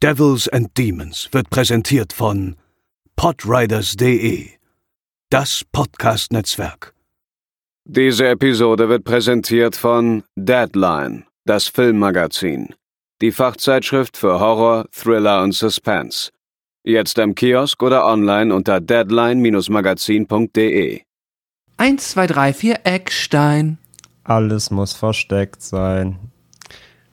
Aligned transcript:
Devils 0.00 0.46
and 0.46 0.68
Demons 0.78 1.28
wird 1.32 1.50
präsentiert 1.50 2.12
von 2.12 2.54
podriders.de, 3.16 4.48
das 5.28 5.64
Podcast-Netzwerk. 5.72 6.94
Diese 7.84 8.28
Episode 8.28 8.88
wird 8.88 9.02
präsentiert 9.02 9.74
von 9.74 10.22
Deadline, 10.36 11.24
das 11.46 11.66
Filmmagazin, 11.66 12.76
die 13.20 13.32
Fachzeitschrift 13.32 14.16
für 14.16 14.38
Horror, 14.38 14.86
Thriller 14.92 15.42
und 15.42 15.50
Suspense. 15.50 16.30
Jetzt 16.84 17.18
im 17.18 17.34
Kiosk 17.34 17.82
oder 17.82 18.06
online 18.06 18.54
unter 18.54 18.80
deadline-magazin.de. 18.80 21.00
1, 21.76 22.10
2, 22.10 22.26
3, 22.28 22.52
4, 22.52 22.80
Eckstein. 22.84 23.78
Alles 24.22 24.70
muss 24.70 24.92
versteckt 24.92 25.60
sein. 25.60 26.20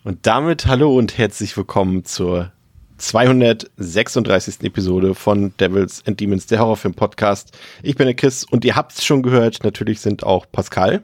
Und 0.03 0.27
damit 0.27 0.67
hallo 0.67 0.95
und 0.95 1.17
herzlich 1.17 1.57
willkommen 1.57 2.05
zur 2.05 2.51
236. 2.97 4.63
Episode 4.63 5.15
von 5.15 5.55
Devils 5.57 6.03
and 6.07 6.19
Demons, 6.19 6.47
der 6.47 6.59
Horrorfilm-Podcast. 6.59 7.57
Ich 7.83 7.95
bin 7.95 8.07
der 8.07 8.15
Chris 8.15 8.43
und 8.43 8.63
ihr 8.65 8.75
habt 8.75 8.93
es 8.93 9.03
schon 9.03 9.21
gehört, 9.21 9.63
natürlich 9.63 9.99
sind 9.99 10.23
auch 10.23 10.45
Pascal. 10.51 11.03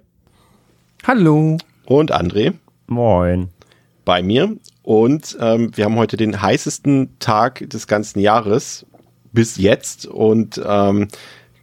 Hallo. 1.04 1.58
Und 1.86 2.14
André. 2.14 2.54
Moin. 2.88 3.50
Bei 4.06 4.24
mir. 4.24 4.56
Und 4.84 5.38
ähm, 5.40 5.72
wir 5.76 5.86
haben 5.86 5.96
heute 5.96 6.18
den 6.18 6.42
heißesten 6.42 7.18
Tag 7.20 7.70
des 7.70 7.88
ganzen 7.88 8.20
Jahres 8.20 8.86
bis 9.32 9.58
jetzt. 9.58 10.06
Und 10.06 10.62
ähm, 10.66 11.08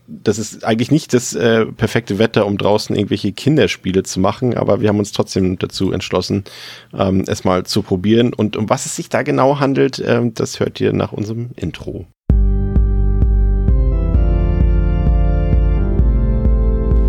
das 0.09 0.39
ist 0.39 0.65
eigentlich 0.65 0.91
nicht 0.91 1.13
das 1.13 1.35
äh, 1.35 1.67
perfekte 1.67 2.19
Wetter, 2.19 2.47
um 2.47 2.57
draußen 2.57 2.97
irgendwelche 2.97 3.31
Kinderspiele 3.33 4.03
zu 4.03 4.21
machen, 4.21 4.57
aber 4.57 4.81
wir 4.81 4.89
haben 4.89 4.99
uns 4.99 5.13
trotzdem 5.13 5.59
dazu 5.59 5.93
entschlossen, 5.93 6.45
ähm, 6.99 7.25
es 7.27 7.45
mal 7.45 7.65
zu 7.65 7.83
probieren. 7.83 8.33
Und 8.33 8.57
um 8.57 8.71
was 8.71 8.87
es 8.87 8.97
sich 8.97 9.11
da 9.11 9.23
genau 9.23 9.61
handelt, 9.61 10.03
ähm, 10.05 10.33
das 10.33 10.61
hört 10.61 10.81
ihr 10.81 10.95
nach 10.95 11.13
unserem 11.13 11.51
Intro. 11.57 12.07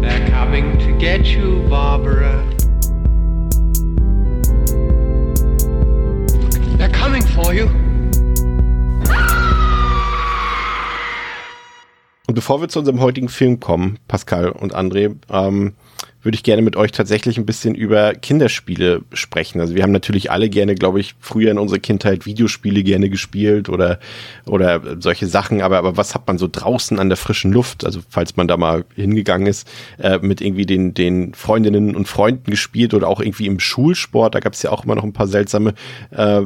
They're 0.02 0.30
coming 0.32 0.78
to 0.80 0.98
get 0.98 1.26
you, 1.26 1.62
Barbara. 1.70 2.44
They're 6.78 6.92
coming 6.92 7.22
for 7.22 7.54
you. 7.54 7.89
Und 12.30 12.36
bevor 12.36 12.62
wir 12.62 12.70
zu 12.70 12.78
unserem 12.78 13.00
heutigen 13.00 13.28
Film 13.28 13.60
kommen, 13.60 13.98
Pascal 14.08 14.50
und 14.50 14.76
André, 14.76 15.16
ähm, 15.32 15.74
würde 16.22 16.36
ich 16.36 16.44
gerne 16.44 16.62
mit 16.62 16.76
euch 16.76 16.92
tatsächlich 16.92 17.40
ein 17.40 17.46
bisschen 17.48 17.74
über 17.74 18.14
Kinderspiele 18.14 19.02
sprechen. 19.14 19.60
Also 19.60 19.74
wir 19.74 19.82
haben 19.82 19.92
natürlich 19.92 20.30
alle 20.30 20.48
gerne, 20.48 20.76
glaube 20.76 21.00
ich, 21.00 21.16
früher 21.20 21.50
in 21.50 21.58
unserer 21.58 21.80
Kindheit 21.80 22.28
Videospiele 22.28 22.84
gerne 22.84 23.10
gespielt 23.10 23.68
oder 23.68 24.00
oder 24.46 25.02
solche 25.02 25.26
Sachen. 25.26 25.64
Aber 25.64 25.80
aber 25.80 25.98
was 25.98 26.14
hat 26.14 26.28
man 26.28 26.38
so 26.38 26.48
draußen 26.48 27.00
an 27.00 27.10
der 27.10 27.18
frischen 27.18 27.52
Luft? 27.52 27.84
Also 27.84 28.00
falls 28.08 28.38
man 28.38 28.48
da 28.48 28.58
mal 28.58 28.86
hingegangen 28.94 29.48
ist, 29.48 29.68
äh, 29.98 30.20
mit 30.20 30.40
irgendwie 30.40 30.68
den 30.68 30.94
den 30.94 31.34
Freundinnen 31.34 31.96
und 31.96 32.08
Freunden 32.08 32.52
gespielt 32.52 32.94
oder 32.94 33.08
auch 33.08 33.22
irgendwie 33.22 33.48
im 33.48 33.60
Schulsport. 33.60 34.36
Da 34.36 34.40
gab 34.40 34.54
es 34.54 34.62
ja 34.62 34.70
auch 34.70 34.86
immer 34.86 34.94
noch 34.94 35.04
ein 35.04 35.14
paar 35.14 35.28
seltsame 35.28 35.74
äh, 36.12 36.42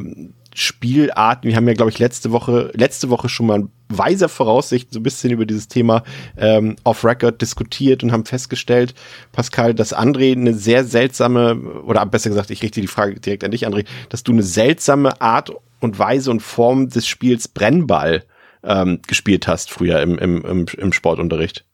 Spielarten. 0.55 1.49
Wir 1.49 1.55
haben 1.55 1.67
ja, 1.67 1.73
glaube 1.73 1.91
ich, 1.91 1.99
letzte 1.99 2.31
Woche, 2.31 2.71
letzte 2.73 3.09
Woche 3.09 3.29
schon 3.29 3.47
mal 3.47 3.67
weiser 3.89 4.29
Voraussicht 4.29 4.91
so 4.91 4.99
ein 4.99 5.03
bisschen 5.03 5.31
über 5.31 5.45
dieses 5.45 5.67
Thema 5.67 6.03
ähm, 6.37 6.75
off-Record 6.83 7.41
diskutiert 7.41 8.03
und 8.03 8.11
haben 8.11 8.25
festgestellt, 8.25 8.93
Pascal, 9.31 9.73
dass 9.73 9.95
André 9.95 10.33
eine 10.33 10.53
sehr 10.53 10.83
seltsame, 10.83 11.55
oder 11.85 12.05
besser 12.05 12.29
gesagt, 12.29 12.49
ich 12.49 12.63
richte 12.63 12.81
die 12.81 12.87
Frage 12.87 13.19
direkt 13.19 13.43
an 13.43 13.51
dich, 13.51 13.67
André, 13.67 13.85
dass 14.09 14.23
du 14.23 14.31
eine 14.31 14.43
seltsame 14.43 15.21
Art 15.21 15.51
und 15.79 15.99
Weise 15.99 16.31
und 16.31 16.41
Form 16.41 16.89
des 16.89 17.07
Spiels 17.07 17.47
Brennball 17.47 18.23
ähm, 18.63 18.99
gespielt 19.05 19.47
hast 19.47 19.71
früher 19.71 20.01
im, 20.01 20.17
im, 20.17 20.43
im, 20.43 20.65
im 20.77 20.93
Sportunterricht. 20.93 21.65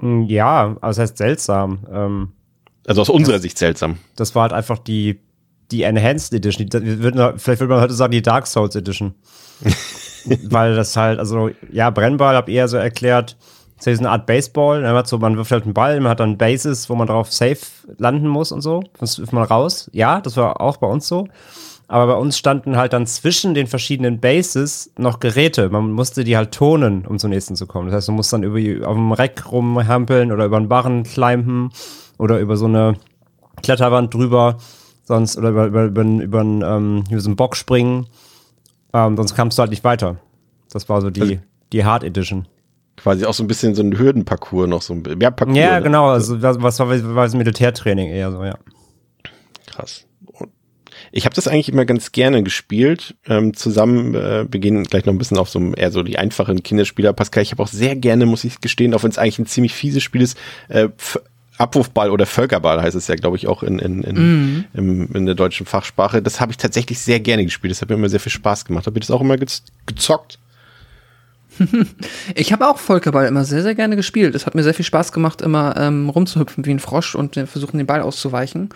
Ja, 0.00 0.76
also 0.80 1.00
das 1.00 1.10
heißt 1.10 1.18
seltsam. 1.18 1.86
Ähm, 1.92 2.32
also 2.86 3.00
aus 3.00 3.08
unserer 3.08 3.38
Sicht 3.38 3.58
seltsam. 3.58 3.98
Das 4.16 4.34
war 4.34 4.42
halt 4.42 4.52
einfach 4.52 4.78
die 4.78 5.20
die 5.70 5.82
Enhanced 5.82 6.32
Edition. 6.32 6.68
Die, 6.68 7.02
würden, 7.02 7.38
vielleicht 7.38 7.60
würde 7.60 7.74
man 7.74 7.82
heute 7.82 7.94
sagen, 7.94 8.12
die 8.12 8.22
Dark 8.22 8.46
Souls 8.46 8.76
Edition. 8.76 9.14
Weil 10.44 10.74
das 10.74 10.96
halt, 10.96 11.18
also, 11.18 11.50
ja, 11.70 11.90
Brennball 11.90 12.34
habe 12.34 12.50
ich 12.50 12.56
eher 12.56 12.68
so 12.68 12.76
erklärt, 12.76 13.36
das 13.78 13.86
ist 13.88 13.98
eine 14.00 14.10
Art 14.10 14.26
Baseball. 14.26 14.80
Man, 14.82 14.94
hat 14.94 15.08
so, 15.08 15.18
man 15.18 15.36
wirft 15.36 15.52
halt 15.52 15.64
einen 15.64 15.74
Ball, 15.74 16.00
man 16.00 16.10
hat 16.10 16.20
dann 16.20 16.38
Bases, 16.38 16.88
wo 16.88 16.94
man 16.94 17.06
drauf 17.06 17.32
safe 17.32 17.58
landen 17.98 18.28
muss 18.28 18.52
und 18.52 18.62
so. 18.62 18.82
Das 18.98 19.18
wirft 19.18 19.32
man 19.32 19.42
raus. 19.44 19.90
Ja, 19.92 20.20
das 20.20 20.36
war 20.36 20.60
auch 20.60 20.78
bei 20.78 20.86
uns 20.86 21.06
so. 21.06 21.28
Aber 21.86 22.14
bei 22.14 22.18
uns 22.18 22.38
standen 22.38 22.76
halt 22.76 22.94
dann 22.94 23.06
zwischen 23.06 23.52
den 23.52 23.66
verschiedenen 23.66 24.20
Bases 24.20 24.90
noch 24.96 25.20
Geräte. 25.20 25.68
Man 25.68 25.92
musste 25.92 26.24
die 26.24 26.36
halt 26.36 26.52
tonen, 26.52 27.06
um 27.06 27.18
zum 27.18 27.30
nächsten 27.30 27.56
zu 27.56 27.66
kommen. 27.66 27.88
Das 27.88 27.96
heißt, 27.96 28.08
du 28.08 28.12
musst 28.12 28.32
dann 28.32 28.42
über, 28.42 28.88
auf 28.88 28.94
dem 28.94 29.12
Reck 29.12 29.50
rumhampeln 29.52 30.32
oder 30.32 30.46
über 30.46 30.56
einen 30.56 30.68
Barren 30.68 31.02
climben 31.02 31.70
oder 32.16 32.40
über 32.40 32.56
so 32.56 32.64
eine 32.64 32.94
Kletterwand 33.62 34.14
drüber 34.14 34.56
sonst 35.04 35.36
oder 35.36 35.50
über, 35.50 35.66
über, 35.66 35.84
über, 35.84 36.02
über, 36.02 36.40
ähm, 36.40 37.04
über 37.10 37.20
so 37.20 37.28
einen 37.28 37.36
Bock 37.36 37.56
springen. 37.56 38.06
Ähm, 38.92 39.16
sonst 39.16 39.34
kamst 39.34 39.58
du 39.58 39.60
halt 39.60 39.70
nicht 39.70 39.84
weiter. 39.84 40.16
Das 40.72 40.88
war 40.88 41.00
so 41.00 41.10
die, 41.10 41.20
also, 41.20 41.36
die 41.72 41.84
Hard 41.84 42.04
Edition. 42.04 42.46
Quasi 42.96 43.24
auch 43.24 43.34
so 43.34 43.42
ein 43.42 43.48
bisschen 43.48 43.74
so 43.74 43.82
ein 43.82 43.98
Hürdenparcours 43.98 44.68
noch 44.68 44.82
so 44.82 44.94
ein 44.94 45.02
ja, 45.20 45.30
Parcours, 45.30 45.56
ja 45.56 45.76
ne? 45.78 45.82
genau, 45.82 46.08
also 46.08 46.40
was, 46.40 46.62
was 46.62 46.78
war, 46.78 47.14
war 47.14 47.24
das 47.24 47.34
Militärtraining 47.34 48.08
eher 48.08 48.30
so, 48.30 48.44
ja. 48.44 48.56
Krass. 49.66 50.06
Ich 51.10 51.26
habe 51.26 51.34
das 51.34 51.48
eigentlich 51.48 51.68
immer 51.68 51.84
ganz 51.84 52.12
gerne 52.12 52.42
gespielt. 52.42 53.16
Ähm, 53.26 53.54
zusammen, 53.54 54.14
äh, 54.14 54.46
wir 54.50 54.60
gehen 54.60 54.82
gleich 54.84 55.04
noch 55.04 55.12
ein 55.12 55.18
bisschen 55.18 55.38
auf 55.38 55.48
so 55.48 55.60
eher 55.72 55.92
so 55.92 56.02
die 56.02 56.18
einfachen 56.18 56.62
Kinderspieler. 56.62 57.12
Pascal, 57.12 57.42
ich 57.42 57.52
habe 57.52 57.62
auch 57.62 57.68
sehr 57.68 57.94
gerne, 57.96 58.26
muss 58.26 58.44
ich 58.44 58.60
gestehen, 58.60 58.94
auch 58.94 59.02
wenn 59.02 59.10
es 59.10 59.18
eigentlich 59.18 59.38
ein 59.38 59.46
ziemlich 59.46 59.74
fieses 59.74 60.02
Spiel 60.02 60.22
ist, 60.22 60.38
äh, 60.68 60.88
Abwurfball 61.56 62.10
oder 62.10 62.26
Völkerball 62.26 62.82
heißt 62.82 62.96
es 62.96 63.06
ja, 63.06 63.14
glaube 63.14 63.36
ich, 63.36 63.46
auch 63.46 63.62
in, 63.62 63.78
in, 63.78 64.02
in, 64.02 64.16
mm. 64.16 64.64
in, 64.74 65.08
in 65.08 65.26
der 65.26 65.34
deutschen 65.34 65.66
Fachsprache. 65.66 66.20
Das 66.20 66.40
habe 66.40 66.50
ich 66.50 66.58
tatsächlich 66.58 66.98
sehr 66.98 67.20
gerne 67.20 67.44
gespielt. 67.44 67.70
Das 67.70 67.80
hat 67.80 67.88
mir 67.88 67.94
immer 67.94 68.08
sehr 68.08 68.20
viel 68.20 68.32
Spaß 68.32 68.64
gemacht. 68.64 68.86
Habe 68.86 68.98
ich 68.98 69.06
das 69.06 69.14
auch 69.14 69.20
immer 69.20 69.36
gezockt? 69.36 70.38
ich 72.34 72.52
habe 72.52 72.66
auch 72.66 72.78
Völkerball 72.78 73.26
immer 73.26 73.44
sehr, 73.44 73.62
sehr 73.62 73.74
gerne 73.74 73.96
gespielt. 73.96 74.34
Es 74.34 74.46
hat 74.46 74.54
mir 74.54 74.64
sehr 74.64 74.74
viel 74.74 74.84
Spaß 74.84 75.12
gemacht, 75.12 75.42
immer 75.42 75.76
ähm, 75.76 76.08
rumzuhüpfen 76.08 76.64
wie 76.66 76.72
ein 76.72 76.80
Frosch 76.80 77.14
und 77.14 77.36
äh, 77.36 77.46
versuchen, 77.46 77.78
den 77.78 77.86
Ball 77.86 78.02
auszuweichen. 78.02 78.70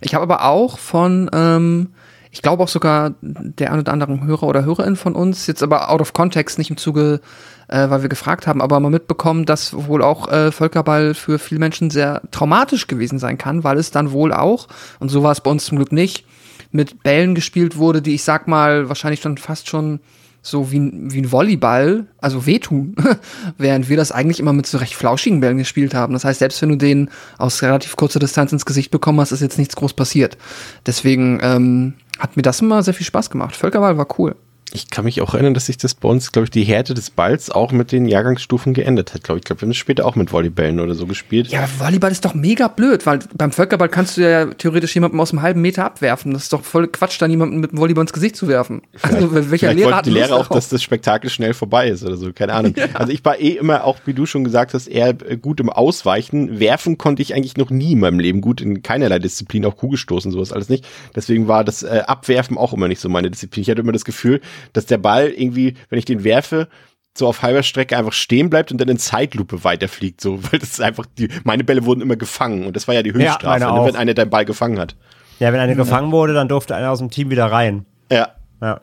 Ich 0.00 0.14
habe 0.14 0.22
aber 0.22 0.44
auch 0.44 0.78
von, 0.78 1.28
ähm, 1.32 1.88
ich 2.32 2.42
glaube 2.42 2.62
auch 2.64 2.68
sogar 2.68 3.14
der 3.20 3.72
ein 3.72 3.78
oder 3.78 3.92
anderen 3.92 4.24
Hörer 4.24 4.44
oder 4.44 4.64
Hörerin 4.64 4.96
von 4.96 5.14
uns, 5.14 5.46
jetzt 5.46 5.62
aber 5.62 5.90
out 5.90 6.00
of 6.00 6.14
context, 6.14 6.58
nicht 6.58 6.70
im 6.70 6.78
Zuge 6.78 7.20
äh, 7.68 7.90
weil 7.90 8.02
wir 8.02 8.08
gefragt 8.08 8.46
haben, 8.46 8.60
aber 8.60 8.80
mal 8.80 8.90
mitbekommen, 8.90 9.44
dass 9.44 9.74
wohl 9.74 10.02
auch 10.02 10.28
äh, 10.28 10.50
Völkerball 10.50 11.14
für 11.14 11.38
viele 11.38 11.60
Menschen 11.60 11.90
sehr 11.90 12.22
traumatisch 12.30 12.86
gewesen 12.86 13.18
sein 13.18 13.38
kann, 13.38 13.64
weil 13.64 13.78
es 13.78 13.90
dann 13.90 14.12
wohl 14.12 14.32
auch, 14.32 14.68
und 14.98 15.10
so 15.10 15.22
war 15.22 15.32
es 15.32 15.40
bei 15.40 15.50
uns 15.50 15.66
zum 15.66 15.76
Glück 15.76 15.92
nicht, 15.92 16.24
mit 16.70 17.02
Bällen 17.02 17.34
gespielt 17.34 17.76
wurde, 17.76 18.02
die 18.02 18.14
ich 18.14 18.24
sag 18.24 18.48
mal 18.48 18.88
wahrscheinlich 18.88 19.20
dann 19.20 19.38
fast 19.38 19.68
schon 19.68 20.00
so 20.42 20.72
wie, 20.72 20.90
wie 20.92 21.20
ein 21.20 21.32
Volleyball, 21.32 22.06
also 22.18 22.46
wehtun, 22.46 22.96
während 23.58 23.88
wir 23.88 23.96
das 23.96 24.12
eigentlich 24.12 24.40
immer 24.40 24.52
mit 24.52 24.66
so 24.66 24.78
recht 24.78 24.94
flauschigen 24.94 25.40
Bällen 25.40 25.58
gespielt 25.58 25.94
haben. 25.94 26.12
Das 26.12 26.24
heißt, 26.24 26.40
selbst 26.40 26.60
wenn 26.60 26.68
du 26.70 26.76
den 26.76 27.10
aus 27.38 27.62
relativ 27.62 27.96
kurzer 27.96 28.18
Distanz 28.18 28.52
ins 28.52 28.66
Gesicht 28.66 28.90
bekommen 28.90 29.20
hast, 29.20 29.32
ist 29.32 29.40
jetzt 29.40 29.58
nichts 29.58 29.76
groß 29.76 29.94
passiert. 29.94 30.36
Deswegen 30.84 31.38
ähm, 31.42 31.94
hat 32.18 32.36
mir 32.36 32.42
das 32.42 32.60
immer 32.60 32.82
sehr 32.82 32.94
viel 32.94 33.06
Spaß 33.06 33.30
gemacht. 33.30 33.54
Völkerball 33.56 33.96
war 33.96 34.08
cool 34.18 34.34
ich 34.74 34.90
kann 34.90 35.04
mich 35.04 35.20
auch 35.20 35.34
erinnern, 35.34 35.54
dass 35.54 35.66
sich 35.66 35.76
das 35.76 35.94
bei 35.94 36.08
uns, 36.08 36.32
glaube 36.32 36.44
ich, 36.44 36.50
die 36.50 36.64
Härte 36.64 36.94
des 36.94 37.10
Balls 37.10 37.50
auch 37.50 37.72
mit 37.72 37.92
den 37.92 38.06
Jahrgangsstufen 38.06 38.74
geändert 38.74 39.14
hat. 39.14 39.24
Glaube 39.24 39.38
ich, 39.38 39.44
glaube, 39.44 39.60
wir 39.60 39.66
haben 39.66 39.70
es 39.72 39.76
später 39.76 40.06
auch 40.06 40.16
mit 40.16 40.32
Volleybällen 40.32 40.80
oder 40.80 40.94
so 40.94 41.06
gespielt. 41.06 41.48
Ja, 41.48 41.68
Volleyball 41.78 42.10
ist 42.10 42.24
doch 42.24 42.34
mega 42.34 42.68
blöd, 42.68 43.04
weil 43.04 43.20
beim 43.36 43.52
Völkerball 43.52 43.88
kannst 43.88 44.16
du 44.16 44.22
ja 44.22 44.46
theoretisch 44.46 44.94
jemanden 44.94 45.20
aus 45.20 45.32
einem 45.32 45.42
halben 45.42 45.60
Meter 45.60 45.84
abwerfen. 45.84 46.32
Das 46.32 46.44
ist 46.44 46.52
doch 46.52 46.64
voll 46.64 46.88
Quatsch, 46.88 47.20
dann 47.20 47.30
jemanden 47.30 47.60
mit 47.60 47.72
dem 47.72 47.78
Volleyball 47.78 48.02
ins 48.02 48.12
Gesicht 48.12 48.36
zu 48.36 48.48
werfen. 48.48 48.82
Vielleicht, 48.94 49.22
also 49.22 49.50
welcher 49.50 49.74
Lehrer 49.74 49.96
hat 49.96 50.06
die 50.06 50.10
Lehrer 50.10 50.36
auch, 50.36 50.48
dass 50.48 50.68
das 50.68 50.82
Spektakel 50.82 51.28
schnell 51.28 51.54
vorbei 51.54 51.88
ist 51.88 52.04
oder 52.04 52.16
so, 52.16 52.32
keine 52.32 52.54
Ahnung. 52.54 52.74
Ja. 52.82 52.86
Also 52.94 53.12
ich 53.12 53.24
war 53.24 53.38
eh 53.38 53.50
immer 53.50 53.84
auch, 53.84 53.98
wie 54.06 54.14
du 54.14 54.24
schon 54.26 54.44
gesagt 54.44 54.74
hast, 54.74 54.88
eher 54.88 55.12
gut 55.12 55.60
im 55.60 55.68
Ausweichen. 55.68 56.58
Werfen 56.58 56.96
konnte 56.98 57.22
ich 57.22 57.34
eigentlich 57.34 57.56
noch 57.56 57.70
nie 57.70 57.92
in 57.92 58.00
meinem 58.00 58.18
Leben 58.18 58.40
gut 58.40 58.60
in 58.60 58.82
keinerlei 58.82 59.18
Disziplin, 59.18 59.64
auch 59.66 59.76
Kugelstoßen, 59.76 60.32
sowas 60.32 60.52
alles 60.52 60.68
nicht. 60.68 60.84
Deswegen 61.14 61.48
war 61.48 61.64
das 61.64 61.82
äh, 61.82 62.02
Abwerfen 62.06 62.56
auch 62.56 62.72
immer 62.72 62.88
nicht 62.88 62.98
so 62.98 63.08
meine 63.08 63.30
Disziplin. 63.30 63.62
Ich 63.62 63.70
hatte 63.70 63.82
immer 63.82 63.92
das 63.92 64.04
Gefühl, 64.04 64.40
dass 64.72 64.86
der 64.86 64.98
Ball 64.98 65.28
irgendwie, 65.28 65.74
wenn 65.88 65.98
ich 65.98 66.04
den 66.04 66.24
werfe, 66.24 66.68
so 67.16 67.26
auf 67.26 67.42
halber 67.42 67.62
Strecke 67.62 67.96
einfach 67.96 68.12
stehen 68.12 68.48
bleibt 68.48 68.72
und 68.72 68.80
dann 68.80 68.88
in 68.88 68.98
Zeitlupe 68.98 69.64
weiterfliegt, 69.64 70.20
so, 70.20 70.42
weil 70.50 70.58
das 70.58 70.70
ist 70.70 70.80
einfach 70.80 71.06
die, 71.06 71.28
meine 71.44 71.64
Bälle 71.64 71.84
wurden 71.84 72.00
immer 72.00 72.16
gefangen 72.16 72.66
und 72.66 72.76
das 72.76 72.88
war 72.88 72.94
ja 72.94 73.02
die 73.02 73.12
Höchststrafe, 73.12 73.60
ja, 73.60 73.78
ne, 73.78 73.86
wenn 73.86 73.96
einer 73.96 74.14
deinen 74.14 74.30
Ball 74.30 74.44
gefangen 74.44 74.78
hat. 74.78 74.96
Ja, 75.38 75.52
wenn 75.52 75.60
einer 75.60 75.72
ja. 75.72 75.78
gefangen 75.78 76.12
wurde, 76.12 76.34
dann 76.34 76.48
durfte 76.48 76.74
einer 76.74 76.90
aus 76.90 76.98
dem 76.98 77.10
Team 77.10 77.30
wieder 77.30 77.46
rein. 77.46 77.86
Ja. 78.10 78.28
Ja. 78.60 78.80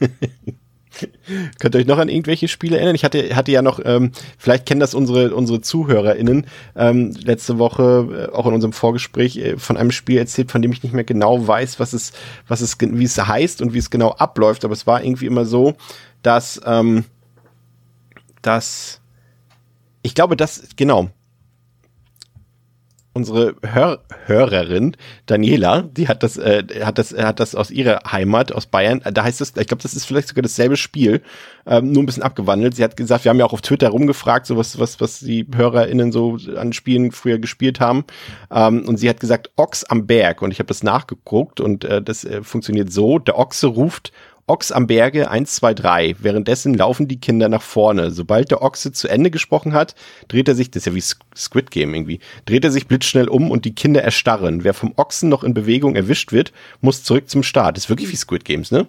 Könnt 1.58 1.74
ihr 1.74 1.78
euch 1.78 1.86
noch 1.86 1.98
an 1.98 2.08
irgendwelche 2.08 2.48
Spiele 2.48 2.76
erinnern? 2.76 2.94
Ich 2.94 3.04
hatte, 3.04 3.34
hatte 3.34 3.52
ja 3.52 3.62
noch, 3.62 3.80
ähm, 3.84 4.12
vielleicht 4.38 4.66
kennen 4.66 4.80
das 4.80 4.94
unsere, 4.94 5.34
unsere 5.34 5.60
ZuhörerInnen, 5.60 6.46
ähm, 6.76 7.14
letzte 7.22 7.58
Woche, 7.58 8.28
äh, 8.30 8.34
auch 8.34 8.46
in 8.46 8.54
unserem 8.54 8.72
Vorgespräch, 8.72 9.36
äh, 9.36 9.56
von 9.56 9.76
einem 9.76 9.90
Spiel 9.90 10.18
erzählt, 10.18 10.50
von 10.50 10.62
dem 10.62 10.72
ich 10.72 10.82
nicht 10.82 10.94
mehr 10.94 11.04
genau 11.04 11.46
weiß, 11.46 11.80
was 11.80 11.92
es, 11.92 12.12
was 12.46 12.60
es, 12.60 12.76
wie 12.80 13.04
es 13.04 13.18
heißt 13.18 13.62
und 13.62 13.74
wie 13.74 13.78
es 13.78 13.90
genau 13.90 14.10
abläuft, 14.12 14.64
aber 14.64 14.72
es 14.72 14.86
war 14.86 15.02
irgendwie 15.02 15.26
immer 15.26 15.44
so, 15.44 15.74
dass, 16.22 16.60
ähm, 16.64 17.04
dass, 18.42 19.00
ich 20.02 20.14
glaube, 20.14 20.36
dass, 20.36 20.68
genau, 20.76 21.10
unsere 23.18 23.56
Hör 23.62 23.98
Hörerin 24.26 24.96
Daniela, 25.26 25.82
die 25.82 26.06
hat 26.06 26.22
das, 26.22 26.36
äh, 26.36 26.62
hat 26.84 26.98
das, 26.98 27.12
hat 27.12 27.40
das 27.40 27.56
aus 27.56 27.70
ihrer 27.72 28.00
Heimat 28.10 28.52
aus 28.52 28.66
Bayern. 28.66 29.02
Da 29.12 29.24
heißt 29.24 29.40
es, 29.40 29.54
ich 29.56 29.66
glaube, 29.66 29.82
das 29.82 29.94
ist 29.94 30.04
vielleicht 30.04 30.28
sogar 30.28 30.42
dasselbe 30.42 30.76
Spiel, 30.76 31.20
ähm, 31.66 31.90
nur 31.90 32.04
ein 32.04 32.06
bisschen 32.06 32.22
abgewandelt. 32.22 32.76
Sie 32.76 32.84
hat 32.84 32.96
gesagt, 32.96 33.24
wir 33.24 33.30
haben 33.30 33.38
ja 33.38 33.44
auch 33.44 33.52
auf 33.52 33.60
Twitter 33.60 33.88
rumgefragt, 33.88 34.46
so 34.46 34.56
was, 34.56 34.78
was, 34.78 35.00
was 35.00 35.18
die 35.18 35.46
HörerInnen 35.52 36.12
so 36.12 36.38
an 36.56 36.72
Spielen 36.72 37.10
früher 37.10 37.38
gespielt 37.38 37.80
haben. 37.80 38.04
Ähm, 38.52 38.86
und 38.86 38.98
sie 38.98 39.08
hat 39.08 39.18
gesagt, 39.18 39.50
Ochs 39.56 39.82
am 39.82 40.06
Berg. 40.06 40.40
Und 40.40 40.52
ich 40.52 40.60
habe 40.60 40.68
das 40.68 40.84
nachgeguckt 40.84 41.60
und 41.60 41.84
äh, 41.84 42.00
das 42.00 42.24
äh, 42.24 42.42
funktioniert 42.42 42.92
so: 42.92 43.18
Der 43.18 43.36
Ochse 43.36 43.66
ruft 43.66 44.12
Ochs 44.48 44.72
am 44.72 44.86
Berge 44.86 45.30
1, 45.30 45.54
2, 45.54 45.74
3. 45.74 46.16
Währenddessen 46.18 46.74
laufen 46.74 47.06
die 47.06 47.20
Kinder 47.20 47.48
nach 47.48 47.62
vorne. 47.62 48.10
Sobald 48.10 48.50
der 48.50 48.62
Ochse 48.62 48.92
zu 48.92 49.08
Ende 49.08 49.30
gesprochen 49.30 49.74
hat, 49.74 49.94
dreht 50.28 50.48
er 50.48 50.54
sich, 50.54 50.70
das 50.70 50.82
ist 50.82 50.86
ja 50.86 50.94
wie 50.94 51.36
Squid 51.36 51.70
Game 51.70 51.94
irgendwie, 51.94 52.20
dreht 52.46 52.64
er 52.64 52.70
sich 52.70 52.86
blitzschnell 52.86 53.28
um 53.28 53.50
und 53.50 53.64
die 53.64 53.74
Kinder 53.74 54.02
erstarren. 54.02 54.64
Wer 54.64 54.74
vom 54.74 54.92
Ochsen 54.96 55.28
noch 55.28 55.44
in 55.44 55.54
Bewegung 55.54 55.96
erwischt 55.96 56.32
wird, 56.32 56.52
muss 56.80 57.02
zurück 57.04 57.28
zum 57.28 57.42
Start. 57.42 57.76
Das 57.76 57.84
ist 57.84 57.90
wirklich 57.90 58.10
wie 58.10 58.16
Squid 58.16 58.44
Games, 58.44 58.70
ne? 58.70 58.88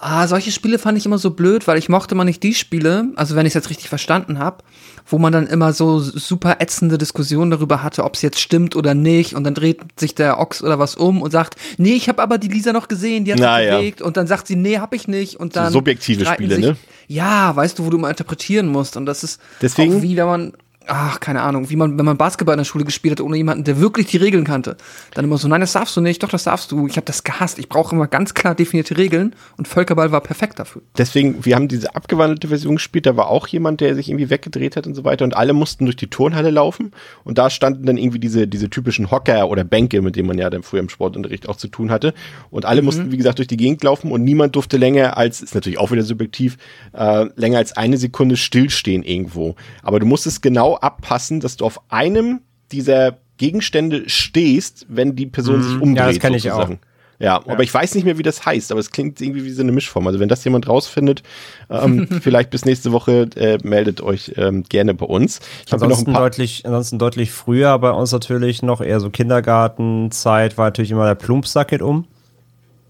Ah, 0.00 0.28
solche 0.28 0.52
Spiele 0.52 0.78
fand 0.78 0.96
ich 0.96 1.06
immer 1.06 1.18
so 1.18 1.30
blöd, 1.30 1.66
weil 1.66 1.76
ich 1.76 1.88
mochte 1.88 2.14
mal 2.14 2.22
nicht 2.24 2.42
die 2.44 2.54
Spiele, 2.54 3.08
also 3.16 3.34
wenn 3.34 3.46
ich 3.46 3.50
es 3.50 3.54
jetzt 3.54 3.68
richtig 3.70 3.88
verstanden 3.88 4.38
habe, 4.38 4.58
wo 5.06 5.18
man 5.18 5.32
dann 5.32 5.48
immer 5.48 5.72
so 5.72 5.98
super 5.98 6.60
ätzende 6.60 6.98
Diskussionen 6.98 7.50
darüber 7.50 7.82
hatte, 7.82 8.04
ob 8.04 8.14
es 8.14 8.22
jetzt 8.22 8.38
stimmt 8.38 8.76
oder 8.76 8.94
nicht 8.94 9.34
und 9.34 9.42
dann 9.42 9.54
dreht 9.54 9.80
sich 9.98 10.14
der 10.14 10.38
Ochs 10.38 10.62
oder 10.62 10.78
was 10.78 10.94
um 10.94 11.20
und 11.20 11.32
sagt, 11.32 11.56
nee, 11.78 11.94
ich 11.94 12.08
habe 12.08 12.22
aber 12.22 12.38
die 12.38 12.46
Lisa 12.48 12.72
noch 12.72 12.86
gesehen, 12.86 13.24
die 13.24 13.32
hat 13.32 13.40
Na, 13.40 13.56
sich 13.58 13.66
ja. 13.66 13.78
bewegt 13.78 14.00
und 14.00 14.16
dann 14.16 14.28
sagt 14.28 14.46
sie, 14.46 14.54
nee, 14.54 14.78
hab 14.78 14.94
ich 14.94 15.08
nicht 15.08 15.34
und 15.36 15.56
dann 15.56 15.72
So 15.72 15.78
subjektive 15.80 16.24
Spiele, 16.26 16.54
sich, 16.54 16.64
ne? 16.64 16.76
Ja, 17.08 17.56
weißt 17.56 17.78
du, 17.78 17.84
wo 17.86 17.90
du 17.90 17.98
mal 17.98 18.10
interpretieren 18.10 18.68
musst 18.68 18.96
und 18.96 19.04
das 19.06 19.24
ist 19.24 19.40
Deswegen- 19.62 19.96
auch 19.96 20.02
wieder 20.02 20.26
man 20.26 20.52
Ach, 20.90 21.20
keine 21.20 21.42
Ahnung, 21.42 21.68
wie 21.68 21.76
man, 21.76 21.98
wenn 21.98 22.04
man 22.06 22.16
Basketball 22.16 22.54
in 22.54 22.58
der 22.58 22.64
Schule 22.64 22.84
gespielt 22.84 23.12
hat 23.12 23.20
ohne 23.20 23.36
jemanden, 23.36 23.64
der 23.64 23.78
wirklich 23.78 24.06
die 24.06 24.16
Regeln 24.16 24.44
kannte. 24.44 24.78
Dann 25.12 25.26
immer 25.26 25.36
so, 25.36 25.46
nein, 25.46 25.60
das 25.60 25.72
darfst 25.72 25.94
du 25.96 26.00
nicht, 26.00 26.22
doch, 26.22 26.30
das 26.30 26.44
darfst 26.44 26.72
du. 26.72 26.86
Ich 26.86 26.96
habe 26.96 27.04
das 27.04 27.24
gehasst. 27.24 27.58
Ich 27.58 27.68
brauche 27.68 27.94
immer 27.94 28.06
ganz 28.06 28.32
klar 28.32 28.54
definierte 28.54 28.96
Regeln 28.96 29.34
und 29.58 29.68
Völkerball 29.68 30.12
war 30.12 30.22
perfekt 30.22 30.58
dafür. 30.58 30.80
Deswegen, 30.96 31.44
wir 31.44 31.56
haben 31.56 31.68
diese 31.68 31.94
abgewandelte 31.94 32.48
Version 32.48 32.76
gespielt, 32.76 33.04
da 33.04 33.16
war 33.16 33.28
auch 33.28 33.46
jemand, 33.48 33.82
der 33.82 33.94
sich 33.94 34.08
irgendwie 34.08 34.30
weggedreht 34.30 34.76
hat 34.76 34.86
und 34.86 34.94
so 34.94 35.04
weiter 35.04 35.24
und 35.24 35.36
alle 35.36 35.52
mussten 35.52 35.84
durch 35.84 35.96
die 35.96 36.08
Turnhalle 36.08 36.50
laufen 36.50 36.92
und 37.24 37.36
da 37.36 37.50
standen 37.50 37.84
dann 37.84 37.98
irgendwie 37.98 38.18
diese, 38.18 38.48
diese 38.48 38.70
typischen 38.70 39.10
Hocker 39.10 39.50
oder 39.50 39.64
Bänke, 39.64 40.00
mit 40.00 40.16
denen 40.16 40.28
man 40.28 40.38
ja 40.38 40.48
dann 40.48 40.62
früher 40.62 40.80
im 40.80 40.88
Sportunterricht 40.88 41.48
auch 41.50 41.56
zu 41.56 41.68
tun 41.68 41.90
hatte 41.90 42.14
und 42.50 42.64
alle 42.64 42.80
mussten, 42.80 43.12
wie 43.12 43.18
gesagt, 43.18 43.38
durch 43.38 43.48
die 43.48 43.58
Gegend 43.58 43.84
laufen 43.84 44.10
und 44.10 44.24
niemand 44.24 44.56
durfte 44.56 44.78
länger 44.78 45.18
als, 45.18 45.42
ist 45.42 45.54
natürlich 45.54 45.78
auch 45.78 45.90
wieder 45.90 46.02
subjektiv, 46.02 46.56
äh, 46.94 47.26
länger 47.36 47.58
als 47.58 47.76
eine 47.76 47.98
Sekunde 47.98 48.36
stillstehen 48.36 49.02
irgendwo. 49.02 49.54
Aber 49.82 50.00
du 50.00 50.06
musstest 50.06 50.40
genau 50.40 50.77
abpassen, 50.82 51.40
dass 51.40 51.56
du 51.56 51.64
auf 51.64 51.80
einem 51.90 52.40
dieser 52.72 53.18
Gegenstände 53.36 54.08
stehst, 54.08 54.86
wenn 54.88 55.14
die 55.16 55.26
Person 55.26 55.62
sich 55.62 55.74
umdreht. 55.80 55.96
Ja, 55.96 56.06
das 56.08 56.18
kenn 56.18 56.34
ich 56.34 56.42
sozusagen. 56.42 56.80
Ja, 57.20 57.36
aber 57.48 57.64
ich 57.64 57.74
weiß 57.74 57.96
nicht 57.96 58.04
mehr, 58.04 58.16
wie 58.16 58.22
das 58.22 58.46
heißt, 58.46 58.70
aber 58.70 58.78
es 58.78 58.92
klingt 58.92 59.20
irgendwie 59.20 59.44
wie 59.44 59.50
so 59.50 59.62
eine 59.62 59.72
Mischform. 59.72 60.06
Also 60.06 60.20
wenn 60.20 60.28
das 60.28 60.44
jemand 60.44 60.68
rausfindet, 60.68 61.24
ähm, 61.68 62.06
vielleicht 62.20 62.50
bis 62.50 62.64
nächste 62.64 62.92
Woche 62.92 63.28
äh, 63.34 63.58
meldet 63.64 64.00
euch 64.00 64.34
ähm, 64.36 64.62
gerne 64.68 64.94
bei 64.94 65.06
uns. 65.06 65.40
Ich 65.66 65.72
habe 65.72 65.80
noch 65.80 65.86
ein 65.88 65.90
Ansonsten 65.92 66.12
paar. 66.12 66.22
deutlich, 66.22 66.64
ansonsten 66.64 66.98
deutlich 67.00 67.32
früher 67.32 67.76
bei 67.80 67.90
uns 67.90 68.12
natürlich 68.12 68.62
noch 68.62 68.80
eher 68.80 69.00
so 69.00 69.10
Kindergartenzeit 69.10 70.56
war 70.58 70.66
natürlich 70.66 70.90
immer 70.92 71.06
der 71.06 71.16
Plumpsack 71.16 71.68
geht 71.68 71.82
um. 71.82 72.04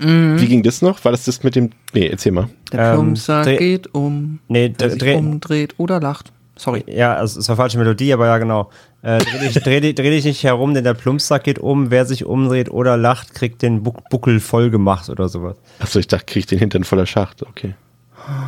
Wie 0.00 0.46
ging 0.46 0.62
das 0.62 0.80
noch? 0.80 1.04
War 1.04 1.10
das 1.10 1.24
das 1.24 1.42
mit 1.42 1.56
dem? 1.56 1.70
Nee, 1.92 2.06
erzähl 2.06 2.30
mal. 2.30 2.48
Der 2.70 2.90
Ähm, 2.90 2.94
Plumpsack 2.94 3.44
dreh- 3.46 3.56
geht 3.56 3.94
um, 3.94 4.38
Nee, 4.46 4.68
der 4.68 4.90
sich 4.90 5.00
dreh- 5.00 5.16
umdreht 5.16 5.74
oder 5.78 5.98
lacht. 6.00 6.32
Sorry. 6.58 6.84
Ja, 6.86 7.14
also, 7.14 7.38
es 7.40 7.48
war 7.48 7.56
falsche 7.56 7.78
Melodie, 7.78 8.12
aber 8.12 8.26
ja, 8.26 8.36
genau. 8.38 8.68
Äh, 9.00 9.18
dreh, 9.18 9.38
dich, 9.48 9.54
dreh, 9.62 9.80
dich- 9.80 9.94
dreh 9.94 10.10
dich 10.10 10.24
nicht 10.24 10.42
herum, 10.42 10.74
denn 10.74 10.84
der 10.84 10.92
Plumpsack 10.94 11.44
geht 11.44 11.58
um. 11.60 11.90
Wer 11.90 12.04
sich 12.04 12.26
umdreht 12.26 12.68
oder 12.70 12.96
lacht, 12.96 13.32
kriegt 13.32 13.62
den 13.62 13.82
Buc 13.84 14.08
Buckel 14.10 14.40
voll 14.40 14.68
gemacht 14.68 15.08
oder 15.08 15.28
sowas. 15.28 15.56
Achso, 15.78 15.98
ich 16.00 16.08
dachte, 16.08 16.26
krieg 16.26 16.40
ich 16.40 16.46
den 16.46 16.58
Hintern 16.58 16.82
voller 16.84 17.06
Schacht. 17.06 17.42
Okay. 17.42 17.74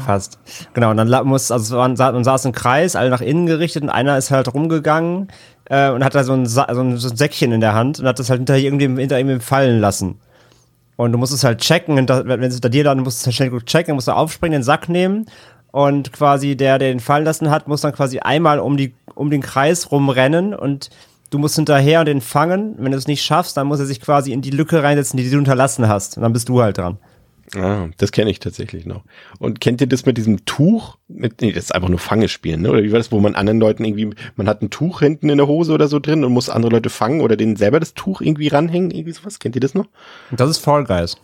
Fast. 0.04 0.38
Genau, 0.74 0.90
und 0.90 0.96
dann 0.98 1.08
muss, 1.26 1.50
also 1.50 1.80
es 1.80 1.98
war, 1.98 2.12
man 2.12 2.24
saß 2.24 2.44
im 2.44 2.52
Kreis, 2.52 2.96
alle 2.96 3.08
nach 3.08 3.22
innen 3.22 3.46
gerichtet 3.46 3.82
und 3.82 3.88
einer 3.88 4.18
ist 4.18 4.30
halt 4.30 4.52
rumgegangen 4.52 5.28
äh, 5.66 5.88
und 5.90 6.04
hat 6.04 6.14
da 6.14 6.22
so 6.24 6.34
ein, 6.34 6.44
Sa 6.46 6.66
so, 6.74 6.80
ein, 6.82 6.98
so 6.98 7.08
ein 7.08 7.16
Säckchen 7.16 7.52
in 7.52 7.60
der 7.62 7.72
Hand 7.74 7.98
und 8.00 8.06
hat 8.06 8.18
das 8.18 8.28
halt 8.28 8.40
hinter 8.40 8.56
irgendwem, 8.58 8.98
hinter 8.98 9.18
ihm 9.18 9.40
fallen 9.40 9.80
lassen. 9.80 10.18
Und 10.96 11.12
du 11.12 11.18
musst 11.18 11.32
es 11.32 11.44
halt 11.44 11.60
checken, 11.60 11.96
und 11.96 12.10
da, 12.10 12.26
wenn 12.26 12.42
es 12.42 12.54
hinter 12.54 12.68
dir 12.68 12.84
dann, 12.84 12.98
du 12.98 13.04
musst 13.04 13.20
es 13.20 13.26
halt 13.26 13.36
schnell 13.36 13.48
gut 13.48 13.64
checken, 13.64 13.94
musst 13.94 14.08
du 14.08 14.12
aufspringen, 14.12 14.58
den 14.60 14.62
Sack 14.64 14.90
nehmen 14.90 15.24
und 15.72 16.12
quasi 16.12 16.56
der, 16.56 16.78
der 16.78 16.88
den 16.88 17.00
fallen 17.00 17.24
lassen 17.24 17.50
hat, 17.50 17.68
muss 17.68 17.80
dann 17.80 17.92
quasi 17.92 18.18
einmal 18.18 18.58
um, 18.58 18.76
die, 18.76 18.94
um 19.14 19.30
den 19.30 19.40
Kreis 19.40 19.90
rumrennen 19.90 20.54
und 20.54 20.90
du 21.30 21.38
musst 21.38 21.56
hinterher 21.56 22.00
und 22.00 22.06
den 22.06 22.20
fangen. 22.20 22.74
Wenn 22.78 22.92
du 22.92 22.98
es 22.98 23.06
nicht 23.06 23.22
schaffst, 23.22 23.56
dann 23.56 23.66
muss 23.66 23.80
er 23.80 23.86
sich 23.86 24.00
quasi 24.00 24.32
in 24.32 24.42
die 24.42 24.50
Lücke 24.50 24.82
reinsetzen, 24.82 25.16
die 25.16 25.28
du 25.28 25.38
unterlassen 25.38 25.88
hast. 25.88 26.16
Und 26.16 26.22
dann 26.22 26.32
bist 26.32 26.48
du 26.48 26.60
halt 26.62 26.78
dran. 26.78 26.98
Ah, 27.56 27.88
das 27.96 28.12
kenne 28.12 28.30
ich 28.30 28.38
tatsächlich 28.38 28.86
noch. 28.86 29.02
Und 29.40 29.60
kennt 29.60 29.80
ihr 29.80 29.88
das 29.88 30.06
mit 30.06 30.16
diesem 30.16 30.44
Tuch? 30.44 30.98
Mit, 31.08 31.40
nee, 31.40 31.50
das 31.50 31.64
ist 31.64 31.74
einfach 31.74 31.88
nur 31.88 31.98
Fangespielen, 31.98 32.62
ne? 32.62 32.70
Oder 32.70 32.84
wie 32.84 32.92
war 32.92 32.98
das, 32.98 33.10
wo 33.10 33.18
man 33.18 33.34
anderen 33.34 33.58
Leuten 33.58 33.84
irgendwie, 33.84 34.10
man 34.36 34.48
hat 34.48 34.62
ein 34.62 34.70
Tuch 34.70 35.00
hinten 35.00 35.28
in 35.28 35.38
der 35.38 35.48
Hose 35.48 35.72
oder 35.72 35.88
so 35.88 35.98
drin 35.98 36.24
und 36.24 36.32
muss 36.32 36.48
andere 36.48 36.70
Leute 36.70 36.90
fangen 36.90 37.20
oder 37.20 37.36
denen 37.36 37.56
selber 37.56 37.80
das 37.80 37.94
Tuch 37.94 38.20
irgendwie 38.20 38.48
ranhängen? 38.48 38.92
Irgendwie 38.92 39.12
sowas? 39.12 39.40
Kennt 39.40 39.56
ihr 39.56 39.60
das 39.60 39.74
noch? 39.74 39.86
Das 40.30 40.48
ist 40.48 40.58
Fall 40.58 40.84
Guys. 40.84 41.16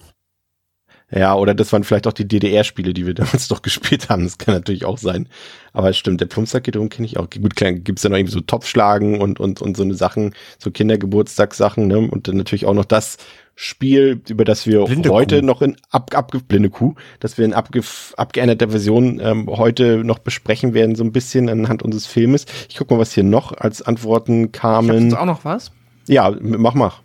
Ja, 1.10 1.36
oder 1.36 1.54
das 1.54 1.72
waren 1.72 1.84
vielleicht 1.84 2.08
auch 2.08 2.12
die 2.12 2.26
DDR-Spiele, 2.26 2.92
die 2.92 3.06
wir 3.06 3.14
damals 3.14 3.48
doch 3.48 3.62
gespielt 3.62 4.08
haben. 4.08 4.24
Das 4.24 4.38
kann 4.38 4.54
natürlich 4.54 4.84
auch 4.84 4.98
sein. 4.98 5.28
Aber 5.72 5.90
es 5.90 5.96
stimmt, 5.96 6.20
der 6.20 6.26
Plumpsack 6.26 6.64
geht 6.64 6.76
um, 6.76 6.88
kenne 6.88 7.06
ich 7.06 7.16
auch. 7.18 7.28
Gut, 7.30 7.54
klar, 7.54 7.72
gibt's 7.72 8.02
dann 8.02 8.12
noch 8.12 8.18
irgendwie 8.18 8.32
so 8.32 8.40
Topfschlagen 8.40 9.20
und, 9.20 9.38
und, 9.38 9.62
und 9.62 9.76
so 9.76 9.82
eine 9.82 9.94
Sachen, 9.94 10.34
so 10.58 10.70
Kindergeburtstagssachen, 10.70 11.86
ne? 11.86 11.98
Und 11.98 12.26
dann 12.26 12.36
natürlich 12.36 12.66
auch 12.66 12.74
noch 12.74 12.86
das 12.86 13.18
Spiel, 13.54 14.20
über 14.28 14.44
das 14.44 14.66
wir 14.66 14.84
Blinde 14.84 15.10
heute 15.10 15.40
Kuh. 15.40 15.46
noch 15.46 15.62
in 15.62 15.76
ab, 15.90 16.10
abge, 16.14 16.40
blinde 16.40 16.70
Kuh, 16.70 16.94
dass 17.20 17.38
wir 17.38 17.44
in 17.44 17.54
abge, 17.54 17.80
abgeänderter 18.16 18.70
Version 18.70 19.20
ähm, 19.22 19.46
heute 19.48 20.04
noch 20.04 20.18
besprechen 20.18 20.74
werden, 20.74 20.94
so 20.94 21.04
ein 21.04 21.12
bisschen 21.12 21.48
anhand 21.48 21.82
unseres 21.82 22.06
Filmes. 22.06 22.46
Ich 22.68 22.76
guck 22.76 22.90
mal, 22.90 22.98
was 22.98 23.12
hier 23.12 23.24
noch 23.24 23.52
als 23.52 23.80
Antworten 23.80 24.46
Ich 24.46 24.52
kamen. 24.52 25.04
jetzt 25.04 25.16
auch 25.16 25.24
noch 25.24 25.44
was. 25.44 25.72
Ja, 26.08 26.34
mach, 26.40 26.74
mach. 26.74 27.00